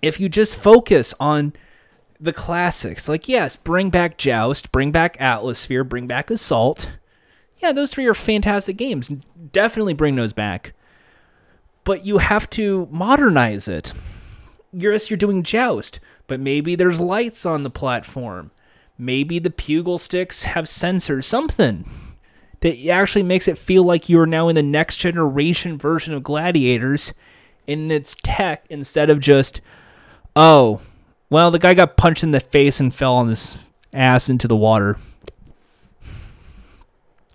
If 0.03 0.19
you 0.19 0.29
just 0.29 0.57
focus 0.57 1.15
on 1.19 1.53
the 2.21 2.33
classics, 2.33 3.09
like 3.09 3.29
yes, 3.29 3.57
bring 3.57 3.89
back 3.89 4.19
Joust, 4.19 4.73
bring 4.73 4.93
back 4.93 5.17
Atmosphere, 5.21 5.85
bring 5.85 6.07
back 6.07 6.31
Assault. 6.31 6.93
Yeah, 7.59 7.73
those 7.73 7.95
three 7.95 8.07
are 8.07 8.15
fantastic 8.15 8.77
games. 8.77 9.09
Definitely 9.53 9.95
bring 9.95 10.17
those 10.17 10.33
back. 10.33 10.75
But 11.85 12.05
you 12.05 12.19
have 12.19 12.51
to 12.51 12.89
modernize 12.91 13.69
it. 13.69 13.93
Yes, 14.73 15.11
you're 15.11 15.17
doing 15.17 15.43
Joust, 15.43 16.01
but 16.27 16.41
maybe 16.41 16.75
there's 16.75 17.01
lights 17.01 17.47
on 17.47 17.63
the 17.63 17.71
platform. 17.71 18.51
Maybe 18.99 19.39
the 19.39 19.51
pugil 19.51 19.99
sticks 19.99 20.45
have 20.45 20.65
sensors, 20.65 21.25
something 21.25 21.85
that 22.61 22.89
actually 22.89 23.25
makes 23.25 23.49
it 23.49 23.59
feel 23.59 23.85
like 23.85 24.09
you're 24.09 24.27
now 24.27 24.49
in 24.49 24.55
the 24.55 24.63
next 24.63 24.99
generation 24.99 25.77
version 25.77 26.15
of 26.15 26.23
Gladiators 26.23 27.13
in 27.67 27.91
its 27.91 28.17
tech 28.23 28.65
instead 28.71 29.11
of 29.11 29.21
just, 29.21 29.61
oh, 30.37 30.81
well, 31.31 31.51
the 31.51 31.59
guy 31.59 31.75
got 31.75 31.97
punched 31.97 32.23
in 32.23 32.31
the 32.31 32.41
face 32.41 32.81
and 32.81 32.95
fell 32.95 33.15
on 33.15 33.29
his 33.29 33.65
ass 33.93 34.29
into 34.29 34.49
the 34.49 34.57
water. 34.57 34.97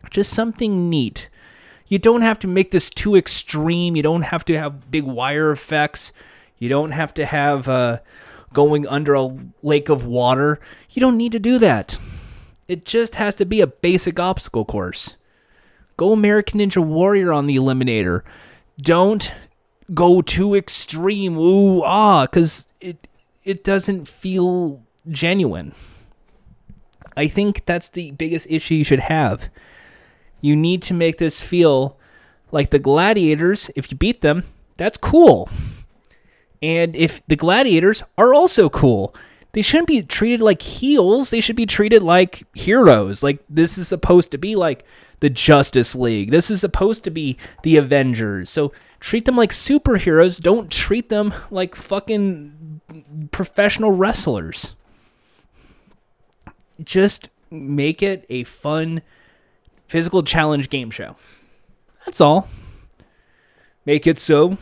Just 0.09 0.33
something 0.33 0.89
neat. 0.89 1.29
You 1.87 1.99
don't 1.99 2.21
have 2.21 2.39
to 2.39 2.47
make 2.47 2.71
this 2.71 2.89
too 2.89 3.15
extreme. 3.15 3.95
You 3.95 4.03
don't 4.03 4.23
have 4.23 4.43
to 4.45 4.57
have 4.57 4.91
big 4.91 5.03
wire 5.03 5.51
effects. 5.51 6.11
You 6.57 6.69
don't 6.69 6.91
have 6.91 7.13
to 7.15 7.25
have 7.25 7.67
uh, 7.67 7.99
going 8.53 8.87
under 8.87 9.13
a 9.13 9.35
lake 9.61 9.89
of 9.89 10.05
water. 10.05 10.59
You 10.89 10.99
don't 10.99 11.17
need 11.17 11.31
to 11.31 11.39
do 11.39 11.59
that. 11.59 11.97
It 12.67 12.83
just 12.83 13.15
has 13.15 13.35
to 13.37 13.45
be 13.45 13.61
a 13.61 13.67
basic 13.67 14.19
obstacle 14.19 14.65
course. 14.65 15.15
Go 15.95 16.11
American 16.11 16.59
Ninja 16.59 16.83
Warrior 16.83 17.31
on 17.31 17.47
the 17.47 17.55
Eliminator. 17.55 18.23
Don't 18.79 19.31
go 19.93 20.21
too 20.21 20.55
extreme. 20.55 21.37
Ooh 21.37 21.83
ah, 21.83 22.25
because 22.25 22.67
it 22.81 23.07
it 23.43 23.63
doesn't 23.63 24.07
feel 24.07 24.83
genuine. 25.09 25.73
I 27.15 27.27
think 27.27 27.65
that's 27.65 27.89
the 27.89 28.11
biggest 28.11 28.47
issue 28.49 28.75
you 28.75 28.83
should 28.83 28.99
have. 28.99 29.49
You 30.39 30.55
need 30.55 30.81
to 30.83 30.93
make 30.93 31.17
this 31.17 31.41
feel 31.41 31.97
like 32.51 32.69
the 32.69 32.79
gladiators. 32.79 33.71
If 33.75 33.91
you 33.91 33.97
beat 33.97 34.21
them, 34.21 34.43
that's 34.77 34.97
cool. 34.97 35.49
And 36.61 36.95
if 36.95 37.25
the 37.27 37.35
gladiators 37.35 38.03
are 38.17 38.33
also 38.33 38.69
cool, 38.69 39.15
they 39.53 39.61
shouldn't 39.61 39.87
be 39.87 40.03
treated 40.03 40.41
like 40.41 40.61
heels. 40.61 41.31
They 41.31 41.41
should 41.41 41.55
be 41.55 41.65
treated 41.65 42.03
like 42.03 42.43
heroes. 42.55 43.23
Like 43.23 43.43
this 43.49 43.77
is 43.77 43.87
supposed 43.87 44.29
to 44.31 44.37
be 44.37 44.55
like 44.55 44.85
the 45.19 45.29
Justice 45.29 45.95
League. 45.95 46.31
This 46.31 46.51
is 46.51 46.61
supposed 46.61 47.03
to 47.05 47.09
be 47.09 47.37
the 47.63 47.77
Avengers. 47.77 48.49
So 48.49 48.71
treat 48.99 49.25
them 49.25 49.35
like 49.35 49.51
superheroes. 49.51 50.41
Don't 50.41 50.71
treat 50.71 51.09
them 51.09 51.33
like 51.51 51.75
fucking 51.75 52.81
professional 53.31 53.91
wrestlers. 53.91 54.75
Just 56.83 57.29
make 57.49 58.03
it 58.03 58.25
a 58.29 58.43
fun 58.43 59.01
physical 59.87 60.23
challenge 60.23 60.69
game 60.69 60.91
show. 60.91 61.15
That's 62.05 62.21
all. 62.21 62.47
Make 63.85 64.05
it 64.05 64.17
so. 64.17 64.57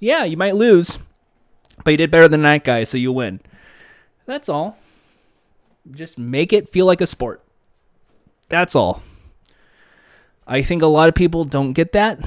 Yeah, 0.00 0.24
you 0.24 0.36
might 0.36 0.54
lose, 0.54 0.98
but 1.84 1.90
you 1.90 1.96
did 1.96 2.10
better 2.10 2.28
than 2.28 2.42
that 2.42 2.62
guy, 2.62 2.84
so 2.84 2.96
you 2.96 3.12
win. 3.12 3.40
That's 4.26 4.48
all. 4.48 4.76
Just 5.90 6.18
make 6.18 6.52
it 6.52 6.68
feel 6.68 6.86
like 6.86 7.00
a 7.00 7.06
sport. 7.06 7.42
That's 8.48 8.76
all. 8.76 9.02
I 10.46 10.62
think 10.62 10.82
a 10.82 10.86
lot 10.86 11.08
of 11.08 11.14
people 11.14 11.44
don't 11.44 11.72
get 11.72 11.92
that. 11.92 12.20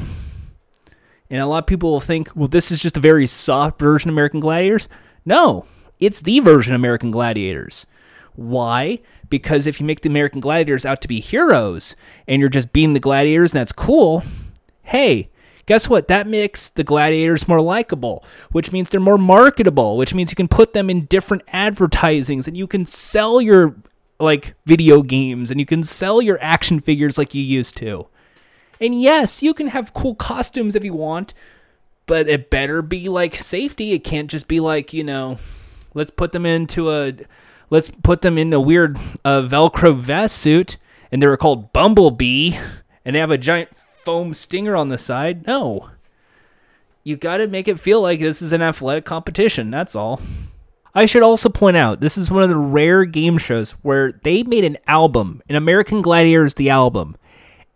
And 1.32 1.40
a 1.40 1.48
lot 1.48 1.60
of 1.60 1.66
people 1.66 1.94
will 1.94 2.02
think, 2.02 2.30
well, 2.36 2.50
this 2.50 2.72
is 2.72 2.82
just 2.82 2.98
a 2.98 3.00
very 3.00 3.26
soft 3.26 3.80
version 3.80 4.10
of 4.10 4.14
American 4.14 4.42
Gladiators. 4.42 4.90
No, 5.26 5.66
it's 5.98 6.22
the 6.22 6.42
version 6.42 6.74
of 6.74 6.80
American 6.82 7.10
Gladiators. 7.10 7.86
Why? 8.36 9.00
Because 9.30 9.66
if 9.66 9.80
you 9.80 9.86
make 9.86 10.02
the 10.02 10.10
American 10.10 10.42
Gladiators 10.42 10.86
out 10.86 11.02
to 11.02 11.08
be 11.08 11.22
heroes 11.22 11.96
and 12.28 12.42
you're 12.42 12.50
just 12.50 12.74
beating 12.74 12.92
the 12.92 13.00
gladiators 13.00 13.54
and 13.54 13.62
that's 13.62 13.72
cool, 13.72 14.24
hey, 14.84 15.30
guess 15.68 15.88
what? 15.88 16.10
That 16.10 16.28
makes 16.28 16.70
the 16.70 16.84
gladiators 16.84 17.48
more 17.48 17.62
likable, 17.62 18.26
which 18.52 18.74
means 18.74 18.90
they're 18.90 19.00
more 19.00 19.18
marketable, 19.18 19.96
which 19.96 20.14
means 20.14 20.32
you 20.32 20.36
can 20.36 20.50
put 20.50 20.74
them 20.74 20.90
in 20.90 21.06
different 21.06 21.44
advertisings 21.48 22.46
and 22.46 22.58
you 22.58 22.68
can 22.68 22.86
sell 22.86 23.40
your 23.40 23.76
like 24.20 24.54
video 24.66 25.02
games 25.02 25.50
and 25.50 25.62
you 25.62 25.66
can 25.66 25.82
sell 25.82 26.22
your 26.22 26.38
action 26.42 26.82
figures 26.82 27.18
like 27.18 27.34
you 27.34 27.42
used 27.42 27.78
to. 27.78 28.08
And 28.82 29.00
yes, 29.00 29.44
you 29.44 29.54
can 29.54 29.68
have 29.68 29.94
cool 29.94 30.16
costumes 30.16 30.76
if 30.76 30.84
you 30.84 30.94
want, 30.94 31.36
but 32.08 32.28
it 32.28 32.50
better 32.50 32.82
be 32.82 33.08
like 33.08 33.36
safety. 33.36 33.94
It 33.94 34.00
can't 34.00 34.30
just 34.30 34.48
be 34.48 34.60
like, 34.60 34.92
you 34.92 35.04
know, 35.04 35.38
let's 35.94 36.10
put 36.10 36.32
them 36.32 36.48
into 36.48 36.92
a 36.92 37.14
let's 37.70 37.90
put 37.90 38.24
them 38.24 38.40
in 38.40 38.52
a 38.52 38.60
weird 38.60 38.98
uh, 39.24 39.42
velcro 39.42 39.96
vest 39.96 40.38
suit 40.38 40.78
and 41.12 41.22
they're 41.22 41.38
called 41.38 41.72
Bumblebee 41.72 42.58
and 43.06 43.16
they 43.16 43.20
have 43.20 43.32
a 43.32 43.38
giant 43.38 43.70
foam 44.04 44.34
stinger 44.34 44.76
on 44.76 44.90
the 44.90 44.98
side. 44.98 45.46
No. 45.46 45.92
You 47.04 47.16
got 47.16 47.38
to 47.38 47.48
make 47.48 47.68
it 47.68 47.80
feel 47.80 48.02
like 48.02 48.20
this 48.20 48.42
is 48.42 48.52
an 48.52 48.62
athletic 48.62 49.06
competition. 49.06 49.72
That's 49.72 49.96
all. 49.96 50.22
I 50.94 51.06
should 51.06 51.24
also 51.24 51.50
point 51.50 51.78
out 51.78 52.02
this 52.02 52.18
is 52.18 52.30
one 52.30 52.44
of 52.44 52.50
the 52.50 52.58
rare 52.58 53.06
game 53.06 53.38
shows 53.38 53.72
where 53.82 54.12
they 54.12 54.44
made 54.44 54.66
an 54.66 54.78
album, 54.88 55.42
an 55.48 55.56
American 55.56 56.02
Gladiators 56.02 56.56
the 56.56 56.70
album. 56.70 57.16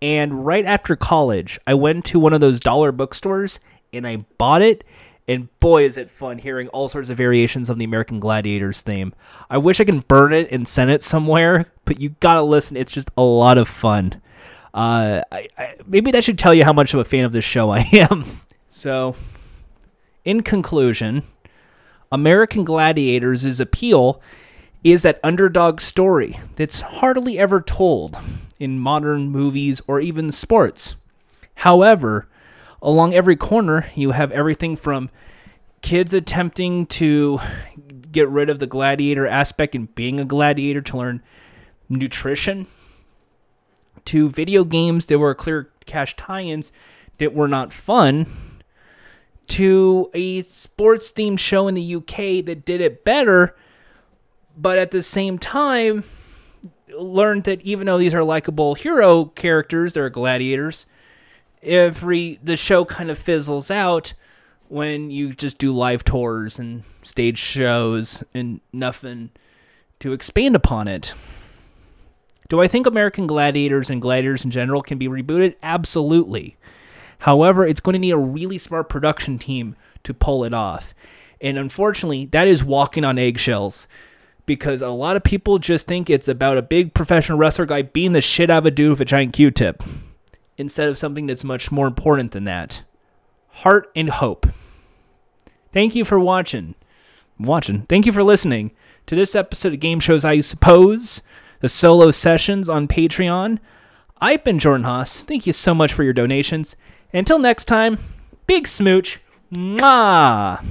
And 0.06 0.46
right 0.46 0.66
after 0.66 0.96
college, 0.96 1.60
I 1.66 1.74
went 1.74 2.06
to 2.06 2.20
one 2.20 2.32
of 2.32 2.40
those 2.40 2.60
dollar 2.60 2.92
bookstores 2.92 3.60
and 3.92 4.06
I 4.06 4.18
bought 4.38 4.62
it. 4.62 4.84
And 5.28 5.50
boy, 5.60 5.84
is 5.84 5.98
it 5.98 6.12
fun 6.12 6.38
hearing 6.38 6.68
all 6.68 6.88
sorts 6.90 7.10
of 7.10 7.18
variations 7.18 7.72
of 7.72 7.80
the 7.80 7.86
American 7.86 8.20
Gladiators 8.20 8.84
theme. 8.84 9.16
I 9.50 9.58
wish 9.58 9.80
I 9.80 9.84
could 9.84 10.08
burn 10.08 10.32
it 10.32 10.48
and 10.52 10.68
send 10.68 10.92
it 10.92 11.02
somewhere, 11.02 11.74
but 11.86 12.00
you 12.00 12.10
gotta 12.20 12.44
listen. 12.44 12.78
It's 12.78 12.92
just 12.92 13.10
a 13.18 13.24
lot 13.24 13.58
of 13.58 13.68
fun. 13.68 14.22
Uh, 14.76 15.22
I, 15.32 15.48
I, 15.58 15.76
maybe 15.88 16.12
that 16.12 16.24
should 16.24 16.38
tell 16.38 16.54
you 16.54 16.66
how 16.66 16.74
much 16.74 16.94
of 16.94 17.00
a 17.00 17.06
fan 17.06 17.26
of 17.26 17.32
this 17.32 17.44
show 17.44 17.72
I 17.72 17.80
am. 17.92 18.26
So, 18.70 19.16
in 20.24 20.44
conclusion, 20.44 21.24
American 22.12 22.64
Gladiators' 22.64 23.60
appeal 23.60 24.22
is 24.86 25.02
that 25.02 25.20
underdog 25.24 25.82
story 25.82 26.40
that's 26.58 26.80
hardly 26.80 27.40
ever 27.40 27.60
told 27.60 28.20
in 28.60 28.78
modern 28.78 29.32
movies 29.32 29.82
or 29.88 30.00
even 30.00 30.32
sports. 30.32 30.96
However, 31.56 32.28
along 32.84 33.16
every 33.16 33.36
corner, 33.36 33.88
you 33.96 34.12
have 34.12 34.32
everything 34.32 34.76
from 34.76 35.10
kids 35.82 36.14
attempting 36.14 36.86
to 36.86 37.40
get 38.12 38.30
rid 38.30 38.48
of 38.48 38.60
the 38.60 38.68
gladiator 38.68 39.26
aspect 39.26 39.74
and 39.74 39.94
being 39.96 40.20
a 40.20 40.26
gladiator 40.26 40.82
to 40.82 40.98
learn 40.98 41.24
nutrition 41.90 42.68
to 44.06 44.30
video 44.30 44.64
games 44.64 45.08
that 45.08 45.18
were 45.18 45.34
clear 45.34 45.72
cash 45.88 46.16
tie-ins 46.16 46.72
that 47.18 47.34
were 47.34 47.48
not 47.48 47.74
fun 47.74 48.28
to 49.48 50.12
a 50.14 50.44
sports 50.44 51.12
themed 51.12 51.40
show 51.40 51.68
in 51.68 51.74
the 51.74 51.96
UK 51.96 52.46
that 52.46 52.66
did 52.66 52.82
it 52.82 53.04
better 53.04 53.56
but 54.58 54.78
at 54.78 54.92
the 54.92 55.04
same 55.04 55.38
time 55.38 56.04
learned 56.98 57.44
that 57.44 57.62
even 57.62 57.86
though 57.88 57.98
these 57.98 58.14
are 58.14 58.24
likable 58.24 58.76
hero 58.76 59.26
characters 59.26 59.94
they're 59.94 60.10
gladiators 60.10 60.86
every 61.62 62.40
the 62.44 62.56
show 62.56 62.86
kind 62.86 63.12
of 63.12 63.18
fizzles 63.18 63.70
out 63.70 64.14
when 64.68 65.12
you 65.12 65.34
just 65.34 65.58
do 65.58 65.72
live 65.72 66.04
tours 66.04 66.58
and 66.58 66.84
stage 67.02 67.38
shows 67.38 68.24
and 68.34 68.62
nothing 68.72 69.30
to 70.00 70.14
expand 70.14 70.56
upon 70.56 70.88
it 70.88 71.14
do 72.48 72.62
I 72.62 72.68
think 72.68 72.86
American 72.86 73.26
Gladiators 73.26 73.90
and 73.90 74.02
Gladiators 74.02 74.46
in 74.46 74.52
general 74.52 74.82
can 74.82 74.98
be 74.98 75.08
rebooted? 75.08 75.56
Absolutely. 75.64 76.58
However, 77.20 77.66
it's 77.66 77.80
going 77.80 77.94
to 77.94 78.00
need 78.00 78.12
a 78.12 78.18
really 78.18 78.58
smart 78.58 78.88
production 78.88 79.40
team 79.40 79.76
to 80.04 80.14
pull 80.14 80.44
it 80.44 80.54
off. 80.54 80.94
And 81.42 81.58
unfortunately, 81.58 82.26
that 82.28 82.48
is 82.48 82.64
walking 82.64 83.04
on 83.04 83.18
eggshells 83.18 83.88
because 84.46 84.82
a 84.82 84.90
lot 84.90 85.16
of 85.16 85.24
people 85.24 85.58
just 85.60 85.88
think 85.88 86.10
it's 86.10 86.28
about 86.28 86.58
a 86.58 86.62
big 86.62 86.94
professional 86.94 87.38
wrestler 87.38 87.66
guy 87.66 87.82
beating 87.82 88.14
the 88.14 88.22
shit 88.22 88.50
out 88.50 88.60
of 88.60 88.66
a 88.66 88.72
dude 88.72 88.92
with 88.92 89.02
a 89.02 89.06
giant 89.06 89.34
Q 89.34 89.52
tip 89.52 89.84
instead 90.58 90.90
of 90.90 90.98
something 90.98 91.28
that's 91.28 91.44
much 91.44 91.72
more 91.72 91.88
important 91.88 92.32
than 92.32 92.44
that 92.46 92.84
heart 93.50 93.90
and 93.96 94.10
hope. 94.10 94.48
Thank 95.72 95.96
you 95.96 96.06
for 96.06 96.20
watching. 96.20 96.76
Watching. 97.40 97.84
Thank 97.84 98.06
you 98.06 98.12
for 98.12 98.24
listening 98.24 98.72
to 99.08 99.16
this 99.16 99.36
episode 99.36 99.74
of 99.74 99.80
Game 99.80 100.00
Shows, 100.00 100.26
I 100.26 100.42
suppose, 100.42 101.22
the 101.60 101.70
solo 101.70 102.12
sessions 102.12 102.70
on 102.70 102.88
Patreon. 102.88 103.60
I've 104.22 104.44
been 104.44 104.60
Jordan 104.60 104.86
Haas. 104.86 105.22
Thank 105.22 105.46
you 105.48 105.54
so 105.54 105.74
much 105.74 105.94
for 105.94 106.04
your 106.04 106.14
donations. 106.14 106.76
Until 107.14 107.40
next 107.40 107.66
time, 107.66 107.98
big 108.48 108.68
smooch. 108.68 109.20
Mwah! 109.52 110.64